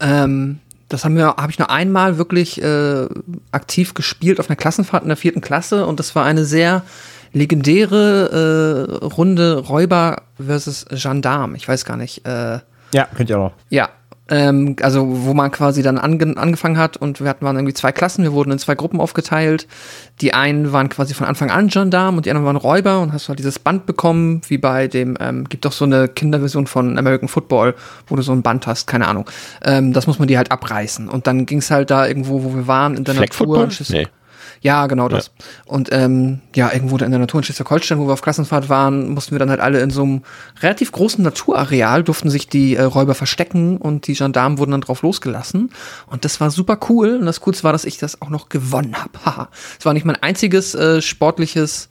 Ähm, 0.00 0.58
das 0.88 1.04
haben 1.04 1.16
wir, 1.16 1.26
habe 1.36 1.50
ich 1.50 1.58
nur 1.58 1.70
einmal 1.70 2.18
wirklich 2.18 2.62
äh, 2.62 3.06
aktiv 3.52 3.94
gespielt 3.94 4.38
auf 4.40 4.48
einer 4.48 4.56
Klassenfahrt 4.56 5.02
in 5.02 5.08
der 5.08 5.16
vierten 5.16 5.40
Klasse 5.40 5.86
und 5.86 5.98
das 5.98 6.14
war 6.14 6.24
eine 6.24 6.44
sehr 6.44 6.82
legendäre 7.32 8.98
äh, 9.00 9.04
Runde 9.04 9.58
Räuber 9.58 10.22
versus 10.44 10.86
Gendarm. 10.90 11.54
Ich 11.54 11.68
weiß 11.68 11.84
gar 11.84 11.96
nicht. 11.96 12.26
Äh, 12.26 12.60
Ja, 12.92 13.06
könnt 13.14 13.30
ihr 13.30 13.38
auch 13.38 13.50
noch. 13.50 13.52
ja, 13.68 13.88
ähm, 14.28 14.76
also 14.82 15.06
wo 15.24 15.34
man 15.34 15.50
quasi 15.50 15.82
dann 15.82 15.98
ange 15.98 16.36
angefangen 16.36 16.78
hat 16.78 16.96
und 16.96 17.20
wir 17.20 17.28
hatten 17.28 17.44
waren 17.44 17.56
irgendwie 17.56 17.74
zwei 17.74 17.92
Klassen, 17.92 18.24
wir 18.24 18.32
wurden 18.32 18.50
in 18.50 18.58
zwei 18.58 18.74
Gruppen 18.74 19.00
aufgeteilt. 19.00 19.66
Die 20.20 20.34
einen 20.34 20.72
waren 20.72 20.88
quasi 20.88 21.14
von 21.14 21.26
Anfang 21.26 21.50
an 21.50 21.68
Gendarm 21.68 22.16
und 22.16 22.26
die 22.26 22.30
anderen 22.30 22.46
waren 22.46 22.56
Räuber 22.56 23.00
und 23.00 23.12
hast 23.12 23.28
halt 23.28 23.38
dieses 23.38 23.58
Band 23.58 23.86
bekommen, 23.86 24.40
wie 24.48 24.58
bei 24.58 24.88
dem, 24.88 25.16
ähm, 25.20 25.48
gibt 25.48 25.64
doch 25.64 25.72
so 25.72 25.84
eine 25.84 26.08
Kinderversion 26.08 26.66
von 26.66 26.98
American 26.98 27.28
Football, 27.28 27.74
wo 28.08 28.16
du 28.16 28.22
so 28.22 28.32
ein 28.32 28.42
Band 28.42 28.66
hast, 28.66 28.86
keine 28.86 29.06
Ahnung. 29.06 29.30
Ähm, 29.64 29.92
das 29.92 30.06
muss 30.06 30.18
man 30.18 30.26
dir 30.26 30.38
halt 30.38 30.50
abreißen. 30.50 31.08
Und 31.08 31.26
dann 31.26 31.46
ging's 31.46 31.70
halt 31.70 31.90
da 31.90 32.06
irgendwo, 32.06 32.42
wo 32.42 32.54
wir 32.54 32.66
waren, 32.66 32.96
in 32.96 33.04
der 33.04 33.14
Flag 33.14 33.28
Natur. 33.28 33.68
Football? 33.68 33.86
Nee. 33.90 34.06
Ja, 34.60 34.86
genau 34.86 35.08
das. 35.08 35.30
Und 35.64 35.90
ähm, 35.92 36.40
ja, 36.54 36.72
irgendwo 36.72 36.96
in 36.96 37.10
der 37.10 37.20
Natur 37.20 37.40
in 37.40 37.44
Schleswig-Holstein, 37.44 37.98
wo 37.98 38.06
wir 38.06 38.12
auf 38.12 38.22
Klassenfahrt 38.22 38.68
waren, 38.68 39.10
mussten 39.10 39.32
wir 39.32 39.38
dann 39.38 39.50
halt 39.50 39.60
alle 39.60 39.80
in 39.80 39.90
so 39.90 40.02
einem 40.02 40.22
relativ 40.60 40.92
großen 40.92 41.22
Naturareal, 41.22 42.02
durften 42.02 42.30
sich 42.30 42.48
die 42.48 42.76
äh, 42.76 42.82
Räuber 42.82 43.14
verstecken 43.14 43.76
und 43.76 44.06
die 44.06 44.14
Gendarmen 44.14 44.58
wurden 44.58 44.72
dann 44.72 44.80
drauf 44.80 45.02
losgelassen. 45.02 45.70
Und 46.06 46.24
das 46.24 46.40
war 46.40 46.50
super 46.50 46.78
cool. 46.88 47.16
Und 47.16 47.26
das 47.26 47.40
Coolste 47.40 47.64
war, 47.64 47.72
dass 47.72 47.84
ich 47.84 47.98
das 47.98 48.22
auch 48.22 48.30
noch 48.30 48.48
gewonnen 48.48 48.96
habe. 48.96 49.12
Haha. 49.24 49.48
Es 49.78 49.84
war 49.84 49.92
nicht 49.92 50.04
mein 50.04 50.22
einziges 50.22 50.74
äh, 50.74 51.02
sportliches 51.02 51.88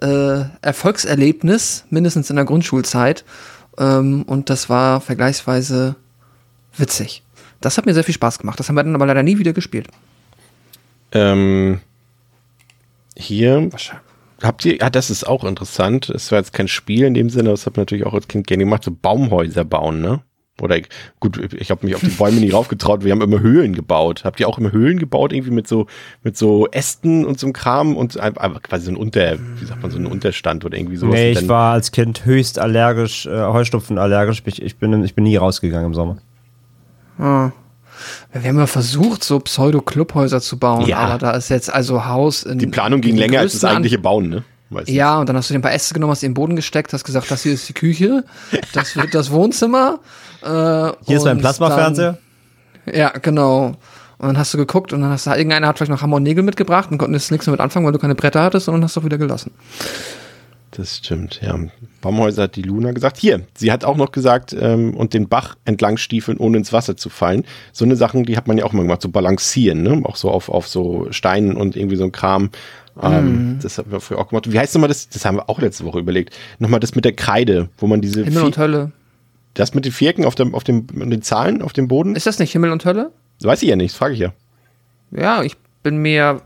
äh, 0.00 0.44
Erfolgserlebnis, 0.62 1.84
mindestens 1.90 2.30
in 2.30 2.36
der 2.36 2.44
Grundschulzeit. 2.44 3.24
Ähm, 3.78 4.22
und 4.22 4.50
das 4.50 4.68
war 4.68 5.00
vergleichsweise 5.00 5.96
witzig. 6.76 7.22
Das 7.60 7.78
hat 7.78 7.86
mir 7.86 7.94
sehr 7.94 8.04
viel 8.04 8.14
Spaß 8.14 8.38
gemacht. 8.38 8.58
Das 8.58 8.68
haben 8.68 8.74
wir 8.74 8.82
dann 8.82 8.94
aber 8.94 9.06
leider 9.06 9.22
nie 9.22 9.38
wieder 9.38 9.52
gespielt. 9.52 9.88
Ähm, 11.12 11.80
hier. 13.16 13.70
Habt 14.42 14.64
ihr, 14.64 14.76
ja, 14.76 14.90
das 14.90 15.10
ist 15.10 15.24
auch 15.24 15.44
interessant. 15.44 16.08
Es 16.10 16.32
war 16.32 16.38
jetzt 16.38 16.52
kein 16.52 16.68
Spiel 16.68 17.04
in 17.04 17.14
dem 17.14 17.30
Sinne, 17.30 17.50
das 17.50 17.66
hat 17.66 17.76
man 17.76 17.82
natürlich 17.82 18.06
auch 18.06 18.14
als 18.14 18.26
Kind 18.26 18.46
gerne 18.46 18.64
gemacht, 18.64 18.82
so 18.82 18.90
Baumhäuser 18.90 19.64
bauen, 19.64 20.00
ne? 20.00 20.20
Oder 20.60 20.76
ich, 20.76 20.88
gut, 21.18 21.54
ich 21.54 21.70
habe 21.70 21.86
mich 21.86 21.94
auf 21.94 22.02
die 22.02 22.08
Bäume 22.08 22.38
nie 22.38 22.50
raufgetraut. 22.52 23.04
Wir 23.04 23.12
haben 23.12 23.22
immer 23.22 23.40
Höhlen 23.40 23.74
gebaut. 23.74 24.22
Habt 24.24 24.38
ihr 24.38 24.48
auch 24.48 24.58
immer 24.58 24.70
Höhlen 24.70 24.98
gebaut, 24.98 25.32
irgendwie 25.32 25.50
mit 25.50 25.66
so 25.66 25.86
mit 26.22 26.36
so 26.36 26.68
Ästen 26.68 27.24
und 27.24 27.40
so 27.40 27.46
einem 27.46 27.54
Kram 27.54 27.96
und 27.96 28.20
einfach 28.20 28.62
quasi 28.62 28.84
so 28.84 28.92
ein 28.92 28.96
Unter, 28.96 29.38
wie 29.58 29.64
sagt 29.64 29.80
man, 29.80 29.90
so 29.90 29.98
ein 29.98 30.06
Unterstand 30.06 30.64
oder 30.64 30.76
irgendwie 30.76 30.96
sowas. 30.96 31.14
Nee, 31.14 31.32
ich 31.32 31.48
war 31.48 31.72
als 31.72 31.90
Kind 31.90 32.26
höchst 32.26 32.58
allergisch, 32.58 33.26
äh, 33.26 33.30
Heuschnupfen 33.30 33.98
allergisch. 33.98 34.42
Ich, 34.44 34.60
ich, 34.60 34.76
bin, 34.76 35.02
ich 35.04 35.14
bin 35.14 35.24
nie 35.24 35.36
rausgegangen 35.36 35.86
im 35.86 35.94
Sommer. 35.94 36.18
Wir 38.32 38.48
haben 38.48 38.58
ja 38.58 38.66
versucht, 38.66 39.24
so 39.24 39.38
Pseudo-Clubhäuser 39.40 40.40
zu 40.40 40.58
bauen, 40.58 40.86
Ja. 40.86 40.98
aber 40.98 41.18
da 41.18 41.30
ist 41.32 41.48
jetzt 41.48 41.72
also 41.72 42.04
Haus 42.06 42.42
in 42.42 42.58
Die 42.58 42.66
Planung 42.66 43.00
ging 43.00 43.10
in 43.12 43.16
den 43.16 43.30
länger 43.30 43.40
als 43.40 43.52
das 43.52 43.64
eigentliche 43.64 43.98
Bauen, 43.98 44.28
ne? 44.28 44.44
Weißt 44.70 44.88
du? 44.88 44.92
Ja, 44.92 45.18
und 45.20 45.28
dann 45.28 45.36
hast 45.36 45.50
du 45.50 45.54
dir 45.54 45.58
ein 45.58 45.62
paar 45.62 45.72
Äste 45.74 45.92
genommen, 45.94 46.12
hast 46.12 46.22
in 46.22 46.30
den 46.30 46.34
Boden 46.34 46.56
gesteckt, 46.56 46.92
hast 46.94 47.04
gesagt, 47.04 47.30
das 47.30 47.42
hier 47.42 47.52
ist 47.52 47.68
die 47.68 47.74
Küche, 47.74 48.24
das 48.72 48.96
wird 48.96 49.14
das 49.14 49.30
Wohnzimmer. 49.30 49.98
Äh, 50.42 50.46
Hier 51.06 51.16
ist 51.18 51.24
mein 51.24 51.38
Plasmafernseher. 51.38 52.16
Ja, 52.92 53.10
genau. 53.10 53.76
Und 54.18 54.28
dann 54.28 54.38
hast 54.38 54.54
du 54.54 54.58
geguckt 54.58 54.92
und 54.92 55.02
dann 55.02 55.10
hast 55.10 55.26
du, 55.26 55.30
irgendeiner 55.30 55.66
hat 55.68 55.78
vielleicht 55.78 55.90
noch 55.90 56.00
Hammer 56.00 56.16
und 56.16 56.22
Nägel 56.22 56.42
mitgebracht 56.44 56.90
und 56.90 56.98
konnten 56.98 57.14
jetzt 57.14 57.30
nichts 57.32 57.46
mehr 57.46 57.52
mit 57.52 57.60
anfangen, 57.60 57.84
weil 57.84 57.92
du 57.92 57.98
keine 57.98 58.14
Bretter 58.14 58.42
hattest 58.42 58.68
und 58.68 58.74
dann 58.74 58.84
hast 58.84 58.96
du 58.96 59.00
auch 59.00 59.04
wieder 59.04 59.18
gelassen. 59.18 59.50
Das 60.74 60.96
stimmt, 60.96 61.40
ja. 61.42 61.58
Baumhäuser 62.00 62.44
hat 62.44 62.56
die 62.56 62.62
Luna 62.62 62.92
gesagt. 62.92 63.18
Hier, 63.18 63.42
sie 63.54 63.70
hat 63.70 63.84
auch 63.84 63.96
noch 63.96 64.10
gesagt, 64.10 64.56
ähm, 64.58 64.94
und 64.96 65.12
den 65.12 65.28
Bach 65.28 65.54
entlang 65.66 65.98
stiefeln, 65.98 66.38
ohne 66.38 66.56
ins 66.56 66.72
Wasser 66.72 66.96
zu 66.96 67.10
fallen. 67.10 67.44
So 67.72 67.84
eine 67.84 67.94
Sachen, 67.94 68.24
die 68.24 68.38
hat 68.38 68.48
man 68.48 68.56
ja 68.56 68.64
auch 68.64 68.72
immer 68.72 68.82
gemacht, 68.82 69.02
so 69.02 69.10
balancieren, 69.10 69.82
ne? 69.82 70.00
Auch 70.04 70.16
so 70.16 70.30
auf, 70.30 70.48
auf 70.48 70.66
so 70.66 71.08
Steinen 71.10 71.56
und 71.56 71.76
irgendwie 71.76 71.96
so 71.96 72.04
ein 72.04 72.12
Kram. 72.12 72.50
Ähm, 73.02 73.58
Das 73.62 73.76
haben 73.76 73.90
wir 73.92 74.00
früher 74.00 74.18
auch 74.18 74.28
gemacht. 74.28 74.50
Wie 74.50 74.58
heißt 74.58 74.74
nochmal 74.74 74.88
das? 74.88 75.10
Das 75.10 75.24
haben 75.26 75.36
wir 75.36 75.48
auch 75.50 75.60
letzte 75.60 75.84
Woche 75.84 75.98
überlegt. 75.98 76.34
Nochmal 76.58 76.80
das 76.80 76.94
mit 76.94 77.04
der 77.04 77.12
Kreide, 77.12 77.68
wo 77.76 77.86
man 77.86 78.00
diese 78.00 78.24
Himmel 78.24 78.42
und 78.42 78.56
Hölle. 78.56 78.92
das 79.54 79.74
mit 79.74 79.84
den 79.84 79.92
Vierecken 79.92 80.24
auf 80.24 80.34
dem, 80.34 80.54
auf 80.54 80.64
dem, 80.64 80.86
den 80.88 81.20
Zahlen 81.22 81.60
auf 81.60 81.74
dem 81.74 81.86
Boden? 81.86 82.16
Ist 82.16 82.26
das 82.26 82.38
nicht 82.38 82.52
Himmel 82.52 82.70
und 82.72 82.84
Hölle? 82.86 83.12
Weiß 83.42 83.62
ich 83.62 83.68
ja 83.68 83.76
nicht, 83.76 83.92
das 83.92 83.98
frage 83.98 84.14
ich 84.14 84.20
ja. 84.20 84.32
Ja, 85.10 85.42
ich 85.42 85.56
bin 85.82 85.98
mir. 85.98 86.40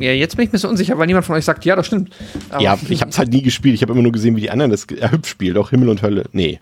Ja, 0.00 0.12
jetzt 0.12 0.36
bin 0.36 0.46
ich 0.46 0.52
mir 0.52 0.58
so 0.58 0.68
unsicher, 0.68 0.96
weil 0.98 1.06
niemand 1.06 1.26
von 1.26 1.36
euch 1.36 1.44
sagt, 1.44 1.64
ja, 1.64 1.76
das 1.76 1.86
stimmt. 1.86 2.10
Aber 2.50 2.62
ja, 2.62 2.78
ich 2.88 3.00
habe 3.00 3.10
es 3.10 3.18
halt 3.18 3.30
nie 3.30 3.42
gespielt. 3.42 3.74
Ich 3.74 3.82
habe 3.82 3.92
immer 3.92 4.02
nur 4.02 4.12
gesehen, 4.12 4.36
wie 4.36 4.40
die 4.40 4.50
anderen 4.50 4.70
das 4.70 4.84
äh, 4.86 5.10
hübsch 5.10 5.30
spielen. 5.30 5.56
Auch 5.56 5.70
Himmel 5.70 5.88
und 5.88 6.02
Hölle. 6.02 6.24
Nee. 6.32 6.60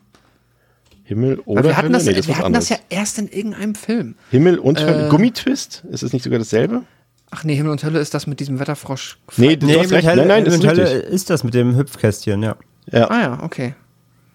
Himmel 1.04 1.40
oder 1.47 1.62
Weil 1.62 1.71
wir 1.71 1.76
hatten, 1.76 1.87
Hölle? 1.87 1.95
das, 1.99 2.04
nee, 2.04 2.12
das 2.14 2.28
wir 2.28 2.38
hatten 2.38 2.52
das 2.52 2.68
ja 2.68 2.76
erst 2.90 3.18
in 3.18 3.28
irgendeinem 3.28 3.75
Film. 3.75 4.14
Himmel 4.30 4.59
und 4.59 4.80
Hölle. 4.80 5.07
Äh, 5.07 5.11
Gummitwist? 5.11 5.85
Ist 5.90 6.02
es 6.02 6.12
nicht 6.12 6.23
sogar 6.23 6.38
dasselbe? 6.38 6.83
Ach 7.30 7.45
nee, 7.45 7.54
Himmel 7.54 7.73
und 7.73 7.83
Hölle 7.85 7.99
ist 7.99 8.14
das 8.14 8.26
mit 8.26 8.40
diesem 8.40 8.59
Wetterfrosch. 8.59 9.18
Nee, 9.37 9.57
du 9.57 9.66
Nee, 9.66 9.78
hast 9.78 9.92
recht. 9.92 10.07
Hölle, 10.07 10.23
Nein, 10.23 10.28
nein, 10.28 10.45
das 10.45 10.54
ist 10.54 10.62
mit 10.62 10.71
Hölle 10.71 10.83
richtig. 10.90 11.11
ist 11.12 11.30
das 11.30 11.45
mit 11.45 11.54
dem 11.54 11.76
Hüpfkästchen, 11.76 12.42
ja. 12.42 12.57
Ja. 12.90 13.11
Ah 13.11 13.21
ja, 13.21 13.38
okay. 13.42 13.75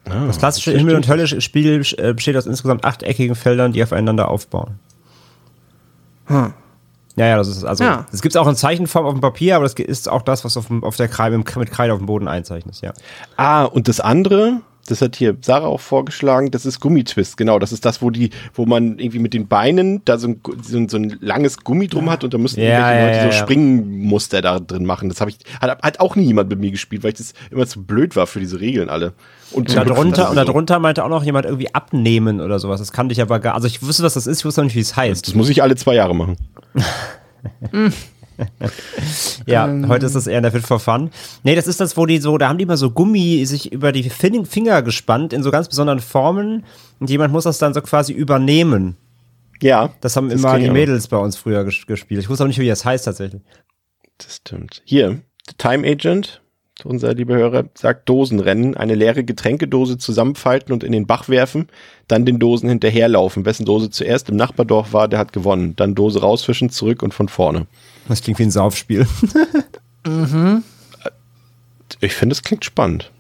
Das 0.05 0.37
klassische 0.37 0.71
Himmel- 0.77 0.95
und 0.95 1.07
Hölle-Spiel 1.07 1.81
äh, 1.97 2.13
besteht 2.13 2.35
aus 2.35 2.45
insgesamt 2.45 2.83
achteckigen 2.83 3.35
Feldern, 3.35 3.71
die 3.71 3.81
aufeinander 3.81 4.29
aufbauen. 4.29 4.79
Hm. 6.25 6.53
Ja, 7.15 7.27
ja, 7.27 7.37
das 7.37 7.47
ist 7.47 7.63
also. 7.63 7.83
Ja. 7.83 8.05
Es 8.11 8.21
gibt 8.21 8.35
auch 8.37 8.47
in 8.47 8.55
Zeichenform 8.55 9.05
auf 9.05 9.13
dem 9.13 9.21
Papier, 9.21 9.55
aber 9.55 9.63
das 9.65 9.73
ist 9.73 10.09
auch 10.09 10.23
das, 10.23 10.43
was 10.43 10.57
auf, 10.57 10.67
dem, 10.67 10.83
auf 10.83 10.95
der 10.95 11.07
Kreide, 11.07 11.37
mit 11.37 11.71
Kreide 11.71 11.93
auf 11.93 11.99
dem 11.99 12.07
Boden 12.07 12.27
einzeichnet, 12.27 12.81
ja. 12.81 12.93
Ah, 13.37 13.65
und 13.65 13.87
das 13.87 13.99
andere, 13.99 14.61
das 14.87 15.01
hat 15.01 15.15
hier 15.15 15.37
Sarah 15.41 15.67
auch 15.67 15.79
vorgeschlagen, 15.79 16.51
das 16.51 16.65
ist 16.65 16.79
Gummitwist. 16.79 17.37
Genau, 17.37 17.59
das 17.59 17.71
ist 17.71 17.85
das, 17.85 18.01
wo 18.01 18.09
die, 18.09 18.31
wo 18.53 18.65
man 18.65 18.99
irgendwie 18.99 19.19
mit 19.19 19.33
den 19.33 19.47
Beinen 19.47 20.01
da 20.05 20.17
so 20.17 20.27
ein, 20.27 20.41
so 20.61 20.77
ein, 20.77 20.89
so 20.89 20.97
ein 20.97 21.17
langes 21.21 21.57
Gummi 21.63 21.87
drum 21.87 22.09
hat 22.09 22.23
und 22.23 22.33
da 22.33 22.37
müssen 22.37 22.59
Ja, 22.59 22.91
irgendwelche 22.91 22.99
ja, 22.99 23.05
Leute 23.05 23.17
ja, 23.17 23.23
so 23.23 23.37
ja. 23.37 23.43
Springmuster 23.43 24.41
da 24.41 24.59
drin 24.59 24.85
machen. 24.85 25.09
Das 25.09 25.21
habe 25.21 25.31
ich, 25.31 25.37
hat, 25.61 25.81
hat 25.81 25.99
auch 25.99 26.15
nie 26.15 26.25
jemand 26.25 26.49
mit 26.49 26.59
mir 26.59 26.71
gespielt, 26.71 27.03
weil 27.03 27.11
ich 27.11 27.17
das 27.17 27.33
immer 27.51 27.65
zu 27.65 27.83
blöd 27.83 28.15
war 28.15 28.27
für 28.27 28.39
diese 28.39 28.59
Regeln 28.59 28.89
alle. 28.89 29.13
Und 29.51 29.69
Und 29.69 29.75
darunter, 29.75 30.29
und 30.29 30.35
so. 30.37 30.43
darunter 30.43 30.79
meinte 30.79 31.03
auch 31.03 31.09
noch 31.09 31.23
jemand 31.23 31.45
irgendwie 31.45 31.73
abnehmen 31.73 32.41
oder 32.41 32.59
sowas. 32.59 32.79
Das 32.79 32.91
kannte 32.91 33.13
ich 33.13 33.21
aber 33.21 33.39
gar. 33.39 33.55
Also 33.55 33.67
ich 33.67 33.83
wusste, 33.83 34.03
was 34.03 34.15
das 34.15 34.27
ist, 34.27 34.39
ich 34.39 34.45
wusste 34.45 34.61
noch 34.61 34.65
nicht, 34.65 34.75
wie 34.75 34.79
es 34.79 34.95
heißt. 34.95 35.27
Das 35.27 35.35
muss 35.35 35.49
ich 35.49 35.61
alle 35.61 35.75
zwei 35.75 35.95
Jahre 35.95 36.15
machen. 36.15 36.37
Ja, 39.45 39.67
Ähm. 39.67 39.87
heute 39.89 40.05
ist 40.05 40.15
das 40.15 40.27
eher 40.27 40.37
in 40.37 40.43
der 40.43 40.51
Fit 40.51 40.65
for 40.65 40.79
Fun. 40.79 41.09
Nee, 41.43 41.55
das 41.55 41.67
ist 41.67 41.79
das, 41.79 41.97
wo 41.97 42.05
die 42.05 42.19
so, 42.19 42.37
da 42.37 42.49
haben 42.49 42.57
die 42.57 42.63
immer 42.63 42.77
so 42.77 42.91
Gummi 42.91 43.45
sich 43.45 43.71
über 43.71 43.91
die 43.91 44.09
Fin 44.09 44.45
Finger 44.45 44.81
gespannt 44.81 45.33
in 45.33 45.43
so 45.43 45.51
ganz 45.51 45.67
besonderen 45.67 45.99
Formen 45.99 46.63
und 46.99 47.09
jemand 47.09 47.33
muss 47.33 47.43
das 47.43 47.57
dann 47.57 47.73
so 47.73 47.81
quasi 47.81 48.13
übernehmen. 48.13 48.95
Ja. 49.61 49.93
Das 50.01 50.15
haben 50.15 50.29
Das 50.29 50.39
immer 50.39 50.57
die 50.59 50.69
auch. 50.69 50.73
Mädels 50.73 51.07
bei 51.07 51.17
uns 51.17 51.37
früher 51.37 51.63
ges 51.63 51.85
gespielt. 51.87 52.21
Ich 52.21 52.29
wusste 52.29 52.43
auch 52.43 52.47
nicht, 52.47 52.59
wie 52.59 52.67
das 52.67 52.85
heißt 52.85 53.05
tatsächlich. 53.05 53.41
Das 54.17 54.35
stimmt. 54.37 54.81
Hier, 54.85 55.21
The 55.47 55.55
Time 55.57 55.87
Agent, 55.87 56.41
unser 56.83 57.13
lieber 57.13 57.35
Hörer, 57.35 57.65
sagt 57.75 58.09
Dosenrennen, 58.09 58.75
eine 58.75 58.95
leere 58.95 59.23
Getränkedose 59.23 59.97
zusammenfalten 59.97 60.73
und 60.73 60.83
in 60.83 60.91
den 60.91 61.05
Bach 61.05 61.29
werfen, 61.29 61.67
dann 62.07 62.25
den 62.25 62.39
Dosen 62.39 62.67
hinterherlaufen. 62.69 63.45
Wessen 63.45 63.65
Dose 63.65 63.89
zuerst 63.89 64.29
im 64.29 64.35
Nachbardorf 64.35 64.91
war, 64.91 65.07
der 65.07 65.19
hat 65.19 65.33
gewonnen. 65.33 65.75
Dann 65.75 65.95
Dose 65.95 66.21
rausfischen, 66.21 66.69
zurück 66.69 67.03
und 67.03 67.13
von 67.13 67.29
vorne. 67.29 67.67
Das 68.07 68.21
klingt 68.21 68.39
wie 68.39 68.43
ein 68.43 68.51
Saufspiel. 68.51 69.07
Ich 71.99 72.13
finde, 72.13 72.33
es 72.33 72.41
klingt 72.41 72.65
spannend. 72.65 73.11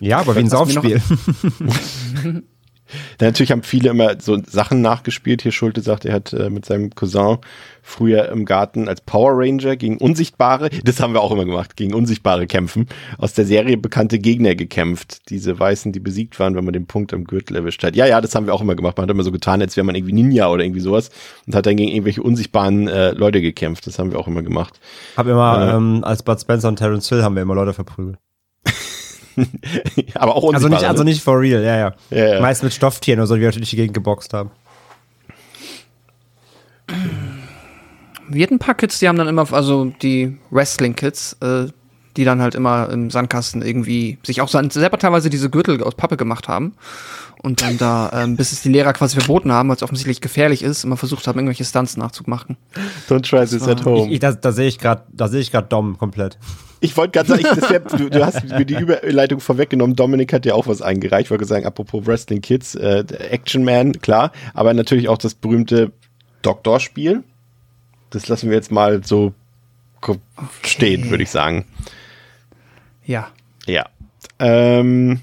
ja, 0.00 0.20
aber 0.20 0.36
wie 0.36 0.40
ein 0.40 0.48
Saufspiel. 0.48 1.02
Ja, 3.20 3.26
natürlich 3.26 3.50
haben 3.52 3.62
viele 3.62 3.90
immer 3.90 4.20
so 4.20 4.38
Sachen 4.46 4.80
nachgespielt. 4.80 5.42
Hier 5.42 5.52
Schulte 5.52 5.80
sagt, 5.80 6.04
er 6.04 6.14
hat 6.14 6.32
äh, 6.32 6.50
mit 6.50 6.64
seinem 6.64 6.94
Cousin 6.94 7.38
früher 7.82 8.28
im 8.28 8.44
Garten 8.44 8.86
als 8.86 9.00
Power 9.00 9.32
Ranger 9.34 9.76
gegen 9.76 9.96
Unsichtbare, 9.96 10.68
das 10.84 11.00
haben 11.00 11.14
wir 11.14 11.22
auch 11.22 11.32
immer 11.32 11.46
gemacht, 11.46 11.74
gegen 11.76 11.94
Unsichtbare 11.94 12.46
kämpfen, 12.46 12.86
aus 13.16 13.32
der 13.32 13.46
Serie 13.46 13.78
bekannte 13.78 14.18
Gegner 14.18 14.54
gekämpft. 14.54 15.30
Diese 15.30 15.58
Weißen, 15.58 15.92
die 15.92 16.00
besiegt 16.00 16.38
waren, 16.38 16.54
wenn 16.54 16.64
man 16.64 16.74
den 16.74 16.86
Punkt 16.86 17.14
am 17.14 17.24
Gürtel 17.24 17.56
erwischt 17.56 17.82
hat. 17.82 17.96
Ja, 17.96 18.04
ja, 18.06 18.20
das 18.20 18.34
haben 18.34 18.44
wir 18.46 18.52
auch 18.54 18.60
immer 18.60 18.74
gemacht. 18.74 18.98
Man 18.98 19.04
hat 19.04 19.10
immer 19.10 19.22
so 19.22 19.32
getan, 19.32 19.62
als 19.62 19.76
wäre 19.76 19.86
man 19.86 19.94
irgendwie 19.94 20.12
Ninja 20.12 20.48
oder 20.50 20.64
irgendwie 20.64 20.80
sowas 20.80 21.10
und 21.46 21.54
hat 21.54 21.64
dann 21.64 21.76
gegen 21.76 21.90
irgendwelche 21.90 22.22
unsichtbaren 22.22 22.88
äh, 22.88 23.12
Leute 23.12 23.40
gekämpft. 23.40 23.86
Das 23.86 23.98
haben 23.98 24.12
wir 24.12 24.18
auch 24.18 24.28
immer 24.28 24.42
gemacht. 24.42 24.78
Hab 25.16 25.26
immer, 25.26 25.58
Ja. 25.66 25.76
ähm, 25.76 26.04
als 26.04 26.22
Bud 26.22 26.38
Spencer 26.40 26.68
und 26.68 26.76
Terence 26.76 27.08
Hill 27.08 27.22
haben 27.22 27.34
wir 27.36 27.42
immer 27.42 27.54
Leute 27.54 27.72
verprügelt. 27.72 28.18
Aber 30.14 30.36
auch. 30.36 30.52
Also 30.52 30.68
nicht, 30.68 30.84
also 30.84 31.02
ne? 31.02 31.10
nicht 31.10 31.22
for 31.22 31.40
real, 31.40 31.62
ja, 31.62 31.76
ja. 31.76 31.94
Ja, 32.10 32.34
ja. 32.34 32.40
Meist 32.40 32.62
mit 32.62 32.72
Stofftieren 32.72 33.20
oder 33.20 33.26
so, 33.26 33.34
die 33.34 33.40
wir 33.40 33.48
natürlich 33.48 33.70
die 33.70 33.76
Gegend 33.76 33.94
geboxt 33.94 34.32
haben. 34.34 34.50
Wir 38.28 38.42
hatten 38.42 38.56
ein 38.56 38.58
paar 38.58 38.74
Kids, 38.74 38.98
die 38.98 39.08
haben 39.08 39.16
dann 39.16 39.28
immer, 39.28 39.50
also 39.52 39.86
die 40.02 40.38
Wrestling-Kids, 40.50 41.36
äh, 41.40 41.66
die 42.16 42.24
dann 42.24 42.42
halt 42.42 42.54
immer 42.54 42.90
im 42.90 43.10
Sandkasten 43.10 43.62
irgendwie 43.62 44.18
sich 44.24 44.40
auch 44.40 44.48
selber 44.48 44.98
teilweise 44.98 45.30
diese 45.30 45.50
Gürtel 45.50 45.82
aus 45.82 45.94
Pappe 45.94 46.16
gemacht 46.16 46.48
haben 46.48 46.74
und 47.42 47.62
dann 47.62 47.78
da, 47.78 48.10
ähm, 48.12 48.36
bis 48.36 48.52
es 48.52 48.62
die 48.62 48.70
Lehrer 48.70 48.92
quasi 48.92 49.18
verboten 49.18 49.52
haben, 49.52 49.68
weil 49.68 49.76
es 49.76 49.82
offensichtlich 49.82 50.20
gefährlich 50.20 50.62
ist, 50.62 50.84
immer 50.84 50.96
versucht 50.96 51.26
haben, 51.26 51.38
irgendwelche 51.38 51.64
Stunts 51.64 51.96
nachzumachen. 51.96 52.56
Don't 53.08 53.28
try 53.28 53.46
this 53.46 53.66
at 53.68 53.84
home. 53.84 54.06
Ich, 54.06 54.14
ich, 54.14 54.18
da 54.18 54.32
da 54.32 54.52
sehe 54.52 54.66
ich 54.66 54.78
gerade, 54.78 55.02
da 55.12 55.28
sehe 55.28 55.40
ich 55.40 55.52
gerade 55.52 55.68
Dom 55.68 55.96
komplett. 55.96 56.38
Ich 56.80 56.96
wollte 56.96 57.12
gerade 57.12 57.28
sagen, 57.28 57.40
ich, 57.40 57.70
wär, 57.70 57.80
du, 57.80 58.08
du 58.08 58.24
hast 58.24 58.44
mir 58.44 58.64
die 58.64 58.76
Überleitung 58.76 59.40
vorweggenommen. 59.40 59.96
Dominik 59.96 60.32
hat 60.32 60.46
ja 60.46 60.54
auch 60.54 60.66
was 60.66 60.80
eingereicht. 60.82 61.26
Ich 61.26 61.30
wollte 61.30 61.44
sagen, 61.44 61.66
apropos 61.66 62.06
Wrestling 62.06 62.40
Kids, 62.40 62.74
äh, 62.74 63.04
Action 63.30 63.64
Man, 63.64 64.00
klar, 64.00 64.32
aber 64.54 64.74
natürlich 64.74 65.08
auch 65.08 65.18
das 65.18 65.34
berühmte 65.34 65.92
Doktorspiel. 66.42 67.24
Das 68.10 68.28
lassen 68.28 68.48
wir 68.48 68.56
jetzt 68.56 68.70
mal 68.70 69.02
so 69.04 69.32
stehen, 70.62 71.10
würde 71.10 71.24
ich 71.24 71.30
sagen. 71.30 71.64
Ja. 73.04 73.28
Ja. 73.66 73.86
Ähm, 74.38 75.20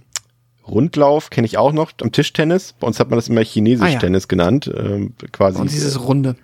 Rundlauf 0.68 1.30
kenne 1.30 1.46
ich 1.46 1.58
auch 1.58 1.72
noch 1.72 1.92
am 2.02 2.12
Tischtennis. 2.12 2.74
Bei 2.80 2.88
uns 2.88 3.00
hat 3.00 3.10
man 3.10 3.18
das 3.18 3.30
immer 3.30 3.42
chinesisch 3.44 3.86
Ah, 3.88 3.92
ja. 3.92 4.00
Tennis 4.00 4.28
genannt. 4.28 4.70
Ähm, 4.76 5.14
quasi, 5.32 5.60
Und 5.62 5.72
dieses 5.72 6.02
Runde. 6.02 6.36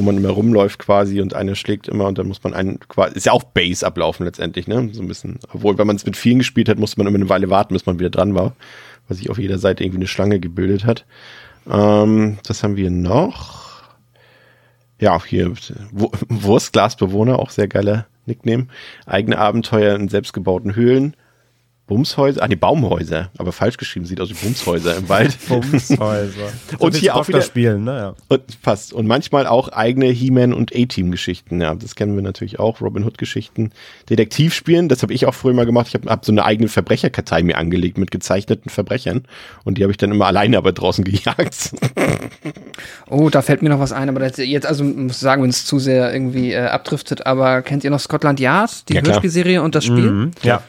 Wo 0.00 0.06
man 0.06 0.16
immer 0.16 0.30
rumläuft 0.30 0.78
quasi 0.78 1.20
und 1.20 1.34
einer 1.34 1.54
schlägt 1.54 1.86
immer 1.86 2.06
und 2.06 2.16
dann 2.16 2.26
muss 2.26 2.42
man 2.42 2.54
einen 2.54 2.78
quasi, 2.88 3.16
ist 3.16 3.26
ja 3.26 3.32
auch 3.32 3.42
Base 3.42 3.86
ablaufen 3.86 4.24
letztendlich, 4.24 4.66
ne? 4.66 4.88
So 4.92 5.02
ein 5.02 5.08
bisschen. 5.08 5.38
Obwohl, 5.52 5.76
wenn 5.76 5.86
man 5.86 5.96
es 5.96 6.06
mit 6.06 6.16
vielen 6.16 6.38
gespielt 6.38 6.68
hat, 6.70 6.78
musste 6.78 6.98
man 6.98 7.06
immer 7.06 7.16
eine 7.16 7.28
Weile 7.28 7.50
warten, 7.50 7.74
bis 7.74 7.84
man 7.84 7.98
wieder 7.98 8.08
dran 8.10 8.34
war, 8.34 8.54
weil 9.08 9.16
sich 9.18 9.28
auf 9.28 9.38
jeder 9.38 9.58
Seite 9.58 9.84
irgendwie 9.84 9.98
eine 9.98 10.06
Schlange 10.06 10.40
gebildet 10.40 10.84
hat. 10.86 11.04
Ähm, 11.70 12.38
was 12.46 12.62
haben 12.62 12.76
wir 12.76 12.90
noch? 12.90 13.82
Ja, 15.00 15.22
hier 15.24 15.52
Wu- 15.92 16.10
Wurstglasbewohner, 16.28 17.38
auch 17.38 17.50
sehr 17.50 17.68
geiler 17.68 18.06
Nickname. 18.26 18.68
Eigene 19.06 19.38
Abenteuer 19.38 19.94
in 19.96 20.08
selbstgebauten 20.08 20.74
Höhlen. 20.74 21.14
Bumshäuser, 21.90 22.40
ah 22.40 22.46
nee, 22.46 22.54
Baumhäuser, 22.54 23.30
aber 23.36 23.50
falsch 23.50 23.76
geschrieben, 23.76 24.06
sieht 24.06 24.20
aus 24.20 24.30
wie 24.30 24.34
Bumshäuser 24.34 24.96
im 24.96 25.08
Wald. 25.08 25.36
Bumshäuser. 25.48 26.52
Und 26.78 26.94
hier 26.94 27.16
auch 27.16 27.26
wieder- 27.26 27.42
spielen, 27.42 27.82
ne? 27.82 27.96
Ja. 27.98 28.14
Und 28.28 28.62
passt. 28.62 28.92
Und 28.92 29.08
manchmal 29.08 29.48
auch 29.48 29.70
eigene 29.70 30.06
He-Man 30.06 30.52
und 30.54 30.72
A-Team-Geschichten. 30.72 31.60
Ja, 31.60 31.74
das 31.74 31.96
kennen 31.96 32.14
wir 32.14 32.22
natürlich 32.22 32.60
auch. 32.60 32.80
Robin 32.80 33.04
Hood-Geschichten. 33.04 33.72
Detektivspielen, 34.08 34.88
das 34.88 35.02
habe 35.02 35.12
ich 35.12 35.26
auch 35.26 35.34
früher 35.34 35.52
mal 35.52 35.66
gemacht. 35.66 35.88
Ich 35.88 35.94
habe 35.94 36.08
hab 36.08 36.24
so 36.24 36.30
eine 36.30 36.44
eigene 36.44 36.68
Verbrecherkartei 36.68 37.42
mir 37.42 37.58
angelegt 37.58 37.98
mit 37.98 38.12
gezeichneten 38.12 38.70
Verbrechern. 38.70 39.24
Und 39.64 39.76
die 39.76 39.82
habe 39.82 39.90
ich 39.90 39.96
dann 39.98 40.12
immer 40.12 40.26
alleine 40.26 40.58
aber 40.58 40.70
draußen 40.70 41.02
gejagt. 41.10 41.72
Oh, 43.08 43.30
da 43.30 43.42
fällt 43.42 43.62
mir 43.62 43.68
noch 43.68 43.80
was 43.80 43.90
ein, 43.90 44.08
aber 44.08 44.20
das, 44.20 44.36
jetzt, 44.36 44.64
also 44.66 44.84
muss 44.84 45.18
sagen, 45.18 45.42
wenn 45.42 45.50
es 45.50 45.66
zu 45.66 45.80
sehr 45.80 46.12
irgendwie 46.12 46.52
äh, 46.52 46.58
abdriftet, 46.66 47.26
aber 47.26 47.62
kennt 47.62 47.82
ihr 47.82 47.90
noch 47.90 47.98
Scotland 47.98 48.38
Yard, 48.38 48.88
die 48.88 48.94
Ja. 48.94 49.02
Hörspielserie 49.02 49.60
und 49.60 49.74
das 49.74 49.84
Spiel? 49.84 50.08
Mhm. 50.10 50.30
ja. 50.44 50.62